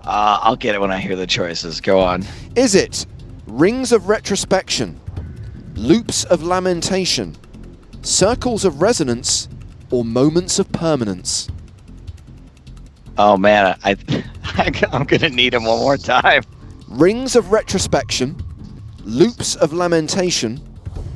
Uh, 0.05 0.39
I'll 0.43 0.57
get 0.57 0.74
it 0.77 0.81
when 0.81 0.93
I 0.93 0.98
hear 1.01 1.16
the 1.16 1.27
choices. 1.27 1.81
Go 1.81 1.98
on. 2.01 2.24
Is 2.55 2.74
it 2.77 3.07
Rings 3.47 3.90
of 3.93 4.09
Retrospection, 4.09 5.01
Loops 5.77 6.24
of 6.24 6.43
Lamentation, 6.43 7.36
Circles 8.01 8.65
of 8.65 8.81
Resonance, 8.81 9.48
or 9.90 10.07
Moments 10.07 10.59
of 10.59 10.73
Permanence? 10.73 11.48
Oh 13.19 13.36
man, 13.36 13.78
I, 13.85 13.97
I 14.44 14.73
I'm 14.90 15.05
gonna 15.05 15.28
need 15.28 15.53
him 15.53 15.65
one 15.65 15.78
more 15.78 15.98
time. 15.98 16.43
Rings 16.89 17.36
of 17.36 17.53
Retrospection, 17.53 18.40
loops 19.05 19.55
of 19.57 19.74
lamentation, 19.74 20.61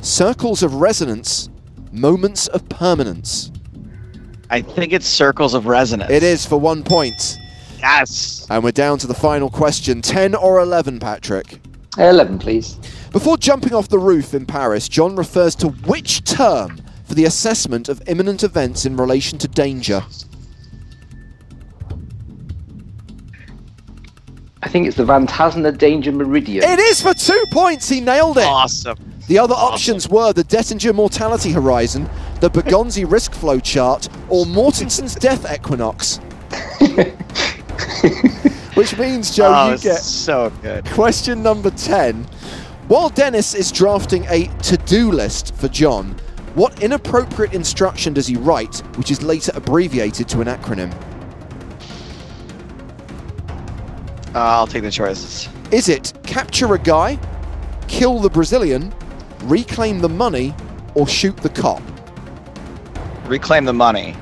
circles 0.02 0.62
of 0.62 0.74
resonance, 0.74 1.48
moments 1.90 2.46
of 2.48 2.68
permanence? 2.68 3.50
I 4.50 4.60
think 4.60 4.92
it's 4.92 5.06
circles 5.06 5.54
of 5.54 5.66
resonance. 5.66 6.10
It 6.10 6.22
is 6.22 6.44
for 6.44 6.58
one 6.58 6.82
point. 6.82 7.38
Yes. 7.78 8.46
And 8.50 8.62
we're 8.62 8.72
down 8.72 8.98
to 8.98 9.06
the 9.06 9.14
final 9.14 9.48
question 9.48 10.02
10 10.02 10.34
or 10.34 10.60
11, 10.60 10.98
Patrick? 10.98 11.60
11, 11.98 12.38
please. 12.38 12.78
Before 13.12 13.36
jumping 13.36 13.74
off 13.74 13.88
the 13.88 13.98
roof 13.98 14.34
in 14.34 14.46
Paris, 14.46 14.88
John 14.88 15.16
refers 15.16 15.54
to 15.56 15.68
which 15.68 16.24
term 16.24 16.80
for 17.10 17.16
the 17.16 17.24
assessment 17.24 17.88
of 17.88 18.00
imminent 18.06 18.44
events 18.44 18.86
in 18.86 18.96
relation 18.96 19.36
to 19.36 19.48
danger? 19.48 20.00
I 24.62 24.68
think 24.68 24.86
it's 24.86 24.96
the 24.96 25.04
Van 25.04 25.26
Tasner 25.26 25.76
Danger 25.76 26.12
Meridian. 26.12 26.62
It 26.62 26.78
is 26.78 27.02
for 27.02 27.12
two 27.12 27.44
points. 27.50 27.88
He 27.88 28.00
nailed 28.00 28.38
it. 28.38 28.44
Awesome. 28.44 28.96
The 29.26 29.40
other 29.40 29.56
options 29.56 30.08
were 30.08 30.32
the 30.32 30.44
Dettinger 30.44 30.94
mortality 30.94 31.50
horizon, 31.50 32.08
the 32.40 32.48
Bergonzi 32.48 33.04
risk 33.10 33.32
flow 33.32 33.58
chart, 33.58 34.08
or 34.28 34.46
Mortenson's 34.46 35.16
death 35.16 35.52
equinox. 35.52 36.20
Which 38.80 38.96
means, 38.96 39.36
Joe, 39.36 39.52
oh, 39.54 39.72
you 39.72 39.78
get 39.78 39.98
so 39.98 40.48
good. 40.62 40.86
question 40.86 41.42
number 41.42 41.70
10. 41.70 42.24
While 42.88 43.10
Dennis 43.10 43.54
is 43.54 43.70
drafting 43.70 44.24
a 44.30 44.46
to 44.62 44.78
do 44.78 45.12
list 45.12 45.54
for 45.54 45.68
John, 45.68 46.16
what 46.54 46.82
inappropriate 46.82 47.52
instruction 47.52 48.14
does 48.14 48.26
he 48.26 48.36
write, 48.36 48.78
which 48.96 49.10
is 49.10 49.22
later 49.22 49.52
abbreviated 49.54 50.30
to 50.30 50.40
an 50.40 50.46
acronym? 50.46 50.90
Uh, 54.34 54.38
I'll 54.38 54.66
take 54.66 54.82
the 54.82 54.90
choices. 54.90 55.50
Is 55.70 55.90
it 55.90 56.14
capture 56.22 56.72
a 56.72 56.78
guy, 56.78 57.18
kill 57.86 58.18
the 58.18 58.30
Brazilian, 58.30 58.94
reclaim 59.42 60.00
the 60.00 60.08
money, 60.08 60.54
or 60.94 61.06
shoot 61.06 61.36
the 61.36 61.50
cop? 61.50 61.82
Reclaim 63.26 63.66
the 63.66 63.74
money. 63.74 64.16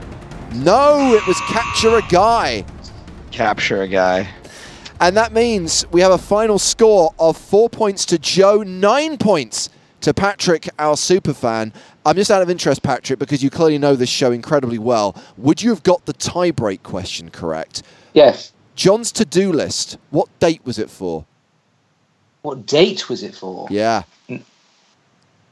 No, 0.53 1.15
it 1.15 1.25
was 1.29 1.41
capture 1.43 1.97
a 1.97 2.03
guy. 2.11 2.65
Capture 3.31 3.83
a 3.83 3.87
guy. 3.87 4.29
And 5.01 5.17
that 5.17 5.33
means 5.33 5.87
we 5.93 6.01
have 6.01 6.11
a 6.11 6.19
final 6.19 6.59
score 6.59 7.15
of 7.21 7.37
four 7.37 7.71
points 7.71 8.05
to 8.07 8.19
Joe, 8.19 8.63
nine 8.63 9.17
points 9.17 9.71
to 10.01 10.13
Patrick, 10.13 10.69
our 10.79 10.97
super 10.97 11.33
fan. 11.33 11.73
I'm 12.05 12.17
just 12.17 12.31
out 12.31 12.43
of 12.43 12.51
interest, 12.51 12.83
Patrick, 12.83 13.19
because 13.19 13.43
you 13.43 13.51
clearly 13.51 13.79
know 13.79 13.95
this 13.95 14.09
show 14.09 14.33
incredibly 14.33 14.79
well. 14.79 15.17
Would 15.37 15.63
you 15.63 15.71
have 15.71 15.85
got 15.85 16.05
the 16.07 16.15
tiebreak 16.15 16.83
question 16.83 17.31
correct? 17.31 17.83
Yes. 18.13 18.53
John's 18.75 19.13
to 19.13 19.25
do 19.25 19.53
list, 19.53 19.99
what 20.11 20.29
date 20.41 20.63
was 20.65 20.79
it 20.79 20.91
for? 20.91 21.25
What 22.43 22.67
date 22.67 23.09
was 23.09 23.23
it 23.23 23.35
for? 23.35 23.69
Yeah. 23.71 24.03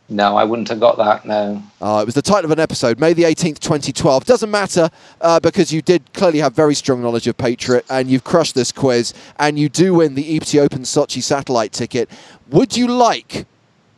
No, 0.08 0.36
I 0.36 0.44
wouldn't 0.44 0.68
have 0.68 0.78
got 0.78 0.98
that. 0.98 1.24
No. 1.24 1.62
Uh, 1.80 1.98
it 2.02 2.06
was 2.06 2.14
the 2.14 2.22
title 2.22 2.44
of 2.44 2.50
an 2.52 2.60
episode, 2.60 3.00
May 3.00 3.12
the 3.12 3.24
18th, 3.24 3.58
2012. 3.58 4.24
Doesn't 4.24 4.50
matter 4.50 4.88
uh, 5.20 5.40
because 5.40 5.72
you 5.72 5.82
did 5.82 6.12
clearly 6.12 6.38
have 6.38 6.54
very 6.54 6.74
strong 6.74 7.02
knowledge 7.02 7.26
of 7.26 7.36
Patriot 7.36 7.84
and 7.90 8.08
you've 8.08 8.22
crushed 8.22 8.54
this 8.54 8.70
quiz 8.70 9.12
and 9.38 9.58
you 9.58 9.68
do 9.68 9.94
win 9.94 10.14
the 10.14 10.36
EPT 10.36 10.56
Open 10.56 10.82
Sochi 10.82 11.22
satellite 11.22 11.72
ticket. 11.72 12.08
Would 12.50 12.76
you 12.76 12.86
like 12.86 13.46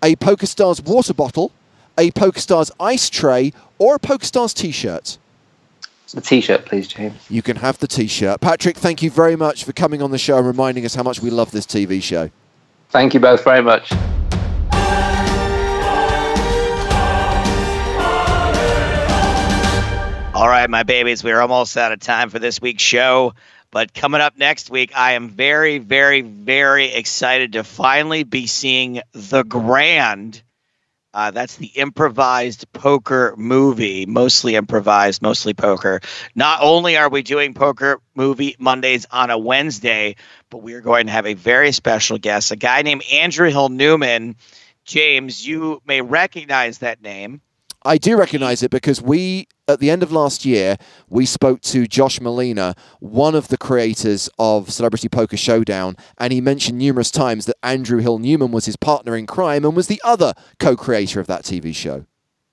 a 0.02 0.16
PokerStars 0.16 0.82
water 0.82 1.12
bottle, 1.12 1.52
a 1.98 2.10
PokerStars 2.12 2.70
ice 2.80 3.10
tray, 3.10 3.52
or 3.78 3.97
a 3.97 3.98
PokerStars 3.98 4.55
t 4.55 4.70
shirt? 4.70 5.18
The 6.14 6.22
t-shirt, 6.22 6.64
please, 6.64 6.89
James. 6.89 7.14
You 7.28 7.43
can 7.43 7.56
have 7.56 7.78
the 7.80 7.86
t-shirt. 7.86 8.40
Patrick, 8.40 8.78
thank 8.78 9.02
you 9.02 9.10
very 9.10 9.36
much 9.36 9.64
for 9.64 9.74
coming 9.74 10.01
on 10.01 10.10
the 10.10 10.16
show 10.16 10.39
and 10.39 10.47
reminding 10.47 10.86
us 10.86 10.94
how 10.94 11.02
much 11.02 11.20
we 11.20 11.28
love 11.28 11.51
this 11.51 11.66
TV 11.66 12.02
show. 12.02 12.30
Thank 12.89 13.12
you 13.12 13.20
both 13.20 13.44
very 13.44 13.60
much. 13.60 13.93
All 20.39 20.48
right, 20.48 20.70
my 20.70 20.85
babies, 20.85 21.24
we're 21.24 21.40
almost 21.40 21.77
out 21.77 21.90
of 21.90 21.98
time 21.98 22.31
for 22.31 22.39
this 22.39 22.60
week's 22.60 22.85
show. 22.85 23.35
But 23.73 23.93
coming 23.93 24.20
up 24.20 24.39
next 24.39 24.70
week, 24.70 24.93
I 24.94 25.15
am 25.15 25.31
very, 25.31 25.78
very, 25.78 26.20
very 26.20 26.93
excited 26.93 27.55
to 27.55 27.65
finally 27.65 28.23
be 28.23 28.47
seeing 28.47 29.01
The 29.10 29.43
Grand. 29.43 30.40
Uh, 31.12 31.32
that's 31.32 31.56
the 31.56 31.73
improvised 31.74 32.73
poker 32.73 33.35
movie, 33.36 34.06
mostly 34.06 34.55
improvised, 34.55 35.23
mostly 35.23 35.55
poker. 35.55 36.01
Not 36.36 36.60
only 36.62 36.97
are 36.97 37.09
we 37.09 37.23
doing 37.23 37.52
poker 37.52 38.01
movie 38.15 38.55
Mondays 38.60 39.06
on 39.10 39.31
a 39.31 39.39
Wednesday, 39.39 40.15
but 40.51 40.59
we 40.59 40.74
are 40.74 40.81
going 40.81 41.06
to 41.06 41.12
have 41.12 41.27
a 41.27 41.35
very 41.35 41.73
special 41.73 42.16
guest, 42.16 42.52
a 42.52 42.56
guy 42.56 42.82
named 42.82 43.02
Andrew 43.12 43.51
Hill 43.51 43.70
Newman. 43.70 44.36
James, 44.85 45.44
you 45.44 45.82
may 45.85 46.01
recognize 46.01 46.78
that 46.78 47.02
name. 47.02 47.40
I 47.89 47.97
do 47.97 48.19
recognize 48.19 48.62
it 48.62 48.70
because 48.70 49.01
we, 49.01 49.48
at 49.66 49.81
the 49.81 49.90
end 49.90 50.02
of 50.02 50.12
last 50.12 50.44
year, 50.44 50.77
we 51.09 51.24
spoke 51.24 51.62
to 51.62 51.86
Josh 51.86 52.19
Malina, 52.19 52.77
one 53.01 53.35
of 53.35 53.48
the 53.48 53.56
creators 53.56 54.28
of 54.39 54.70
Celebrity 54.70 55.09
Poker 55.09 55.39
Showdown, 55.39 55.97
and 56.19 56.31
he 56.31 56.43
mentioned 56.43 56.77
numerous 56.77 57.10
times 57.10 57.47
that 57.47 57.56
Andrew 57.62 58.01
Hill 58.01 58.19
Newman 58.19 58.52
was 58.52 58.66
his 58.66 58.77
partner 58.77 59.16
in 59.16 59.27
crime 59.27 59.65
and 59.65 59.74
was 59.74 59.86
the 59.86 60.02
other 60.05 60.35
co 60.59 60.77
creator 60.77 61.19
of 61.19 61.28
that 61.28 61.44
TV 61.44 61.74
show. 61.74 62.05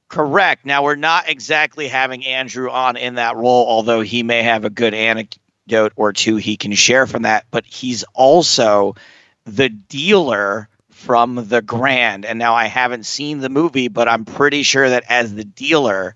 Correct. 0.08 0.66
Now, 0.66 0.84
we're 0.84 0.96
not 0.96 1.28
exactly 1.28 1.90
having 1.90 2.26
Andrew 2.26 2.70
on 2.70 2.96
in 2.96 3.16
that 3.16 3.36
role, 3.36 3.68
although 3.68 4.00
he 4.00 4.24
may 4.24 4.42
have 4.42 4.64
a 4.64 4.70
good 4.70 4.94
anecdote 4.94 5.92
or 5.98 6.14
two 6.14 6.38
he 6.38 6.56
can 6.56 6.72
share 6.72 7.08
from 7.08 7.24
that, 7.24 7.46
but 7.52 7.66
he's 7.66 8.06
also 8.14 8.96
the 9.44 9.68
dealer 9.68 10.70
from 11.06 11.48
the 11.50 11.62
Grand. 11.62 12.26
And 12.26 12.40
now 12.40 12.56
I 12.56 12.66
haven't 12.66 13.06
seen 13.06 13.40
the 13.40 13.50
movie, 13.50 13.88
but 13.88 14.08
I'm 14.10 14.26
pretty 14.26 14.64
sure 14.64 14.90
that 14.90 15.04
as 15.08 15.36
the 15.36 15.44
dealer, 15.44 16.16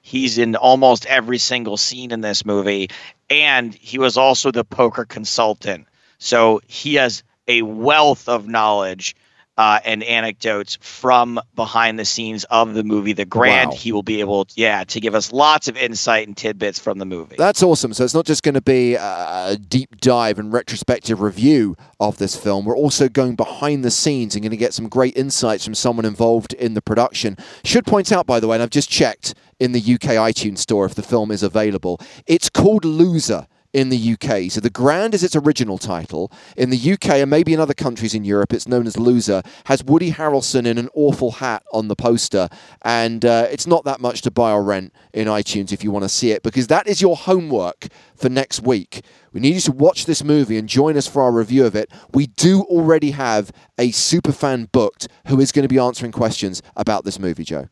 he's 0.00 0.38
in 0.38 0.56
almost 0.56 1.04
every 1.06 1.36
single 1.36 1.76
scene 1.76 2.10
in 2.10 2.22
this 2.22 2.46
movie. 2.46 2.88
And 3.28 3.74
he 3.74 3.98
was 3.98 4.16
also 4.16 4.50
the 4.50 4.64
poker 4.64 5.04
consultant. 5.04 5.86
So 6.18 6.62
he 6.66 6.94
has 6.94 7.22
a 7.46 7.60
wealth 7.62 8.26
of 8.28 8.48
knowledge 8.48 9.14
uh, 9.62 9.78
and 9.84 10.02
anecdotes 10.02 10.76
from 10.80 11.38
behind 11.54 11.96
the 11.96 12.04
scenes 12.04 12.42
of 12.50 12.74
the 12.74 12.82
movie 12.82 13.12
The 13.12 13.24
Grand. 13.24 13.70
Wow. 13.70 13.76
He 13.76 13.92
will 13.92 14.02
be 14.02 14.18
able, 14.18 14.48
yeah, 14.56 14.82
to 14.82 15.00
give 15.00 15.14
us 15.14 15.32
lots 15.32 15.68
of 15.68 15.76
insight 15.76 16.26
and 16.26 16.36
tidbits 16.36 16.80
from 16.80 16.98
the 16.98 17.04
movie. 17.04 17.36
That's 17.38 17.62
awesome. 17.62 17.94
So 17.94 18.02
it's 18.02 18.12
not 18.12 18.26
just 18.26 18.42
going 18.42 18.56
to 18.56 18.60
be 18.60 18.96
a 18.96 19.56
deep 19.68 20.00
dive 20.00 20.40
and 20.40 20.52
retrospective 20.52 21.20
review 21.20 21.76
of 22.00 22.18
this 22.18 22.34
film. 22.34 22.64
We're 22.64 22.76
also 22.76 23.08
going 23.08 23.36
behind 23.36 23.84
the 23.84 23.92
scenes 23.92 24.34
and 24.34 24.42
going 24.42 24.50
to 24.50 24.56
get 24.56 24.74
some 24.74 24.88
great 24.88 25.16
insights 25.16 25.64
from 25.64 25.76
someone 25.76 26.06
involved 26.06 26.54
in 26.54 26.74
the 26.74 26.82
production. 26.82 27.36
Should 27.62 27.86
point 27.86 28.10
out, 28.10 28.26
by 28.26 28.40
the 28.40 28.48
way, 28.48 28.56
and 28.56 28.64
I've 28.64 28.70
just 28.70 28.90
checked 28.90 29.32
in 29.60 29.70
the 29.70 29.78
UK 29.78 30.18
iTunes 30.18 30.58
store 30.58 30.86
if 30.86 30.96
the 30.96 31.04
film 31.04 31.30
is 31.30 31.44
available, 31.44 32.00
it's 32.26 32.50
called 32.50 32.84
Loser 32.84 33.46
in 33.72 33.88
the 33.88 34.12
UK. 34.12 34.50
So 34.50 34.60
The 34.60 34.70
Grand 34.70 35.14
is 35.14 35.22
its 35.22 35.36
original 35.36 35.78
title. 35.78 36.30
In 36.56 36.70
the 36.70 36.92
UK 36.92 37.10
and 37.10 37.30
maybe 37.30 37.54
in 37.54 37.60
other 37.60 37.74
countries 37.74 38.14
in 38.14 38.24
Europe, 38.24 38.52
it's 38.52 38.68
known 38.68 38.86
as 38.86 38.98
Loser. 38.98 39.42
Has 39.64 39.82
Woody 39.84 40.12
Harrelson 40.12 40.66
in 40.66 40.78
an 40.78 40.88
awful 40.94 41.32
hat 41.32 41.62
on 41.72 41.88
the 41.88 41.96
poster, 41.96 42.48
and 42.82 43.24
uh, 43.24 43.46
it's 43.50 43.66
not 43.66 43.84
that 43.84 44.00
much 44.00 44.22
to 44.22 44.30
buy 44.30 44.52
or 44.52 44.62
rent 44.62 44.92
in 45.12 45.28
iTunes 45.28 45.72
if 45.72 45.82
you 45.82 45.90
want 45.90 46.04
to 46.04 46.08
see 46.08 46.30
it, 46.30 46.42
because 46.42 46.66
that 46.68 46.86
is 46.86 47.00
your 47.00 47.16
homework 47.16 47.88
for 48.14 48.28
next 48.28 48.62
week. 48.62 49.04
We 49.32 49.40
need 49.40 49.54
you 49.54 49.60
to 49.62 49.72
watch 49.72 50.04
this 50.04 50.22
movie 50.22 50.58
and 50.58 50.68
join 50.68 50.96
us 50.96 51.06
for 51.06 51.22
our 51.22 51.32
review 51.32 51.64
of 51.64 51.74
it. 51.74 51.90
We 52.12 52.26
do 52.26 52.62
already 52.62 53.12
have 53.12 53.50
a 53.78 53.90
super 53.90 54.32
fan 54.32 54.68
booked 54.72 55.08
who 55.26 55.40
is 55.40 55.52
going 55.52 55.62
to 55.62 55.68
be 55.68 55.78
answering 55.78 56.12
questions 56.12 56.62
about 56.76 57.04
this 57.04 57.18
movie, 57.18 57.44
Joe. 57.44 57.68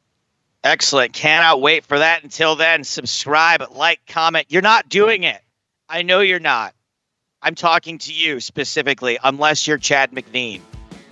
Excellent. 0.63 1.13
Cannot 1.13 1.61
wait 1.61 1.85
for 1.85 1.99
that. 1.99 2.23
Until 2.23 2.57
then, 2.57 2.85
subscribe, 2.85 3.63
like, 3.73 4.01
comment. 4.07 4.47
You're 4.51 4.63
not 4.63 4.89
doing 4.89 5.23
it. 5.23 5.41
I 5.93 6.03
know 6.03 6.21
you're 6.21 6.39
not. 6.39 6.73
I'm 7.43 7.57
talking 7.57 7.99
to 7.99 8.13
you 8.13 8.39
specifically, 8.39 9.19
unless 9.25 9.67
you're 9.67 9.77
Chad 9.77 10.13
McNean. 10.13 10.61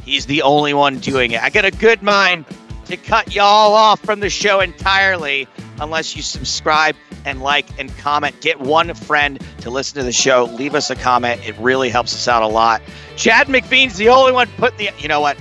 He's 0.05 0.27
the 0.27 0.43
only 0.43 0.73
one 0.73 1.01
doing 1.01 1.33
it. 1.33 1.43
I 1.43 1.51
got 1.51 1.65
a 1.65 1.73
good 1.73 2.01
mind 2.01 2.45
to 2.85 2.97
cut 2.97 3.35
y'all 3.35 3.75
off 3.75 3.99
from 3.99 4.21
the 4.21 4.31
show 4.31 4.61
entirely 4.61 5.49
unless 5.81 6.15
you 6.15 6.23
subscribe 6.23 6.95
and 7.25 7.43
like 7.43 7.67
and 7.81 7.95
comment. 7.99 8.41
Get 8.41 8.61
one 8.61 8.95
friend 8.95 9.45
to 9.63 9.71
listen 9.71 9.99
to 9.99 10.05
the 10.05 10.13
show. 10.13 10.45
Leave 10.45 10.77
us 10.77 10.91
a 10.91 10.97
comment. 10.97 11.45
It 11.45 11.59
really 11.59 11.89
helps 11.89 12.15
us 12.15 12.29
out 12.29 12.45
a 12.45 12.47
lot. 12.47 12.81
Chad 13.17 13.49
McBean's 13.49 13.97
the 13.97 14.11
only 14.11 14.31
one 14.31 14.49
putting 14.59 14.79
the. 14.79 14.93
You 15.03 15.09
know 15.09 15.21
what? 15.21 15.37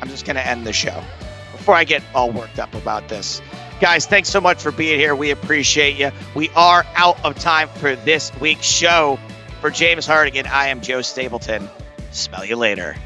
I'm 0.00 0.08
just 0.08 0.24
going 0.24 0.36
to 0.36 0.46
end 0.46 0.66
the 0.66 0.72
show 0.72 1.04
before 1.52 1.74
I 1.74 1.84
get 1.84 2.02
all 2.14 2.30
worked 2.30 2.58
up 2.58 2.72
about 2.74 3.08
this. 3.08 3.42
Guys, 3.80 4.06
thanks 4.06 4.28
so 4.28 4.40
much 4.40 4.60
for 4.60 4.72
being 4.72 4.98
here. 4.98 5.14
We 5.14 5.30
appreciate 5.30 5.96
you. 5.96 6.10
We 6.34 6.50
are 6.56 6.84
out 6.96 7.24
of 7.24 7.38
time 7.38 7.68
for 7.68 7.94
this 7.94 8.32
week's 8.40 8.66
show. 8.66 9.18
For 9.60 9.70
James 9.70 10.04
Hartigan, 10.06 10.46
I 10.46 10.68
am 10.68 10.80
Joe 10.80 11.02
Stapleton. 11.02 11.68
Smell 12.10 12.44
you 12.44 12.56
later. 12.56 12.96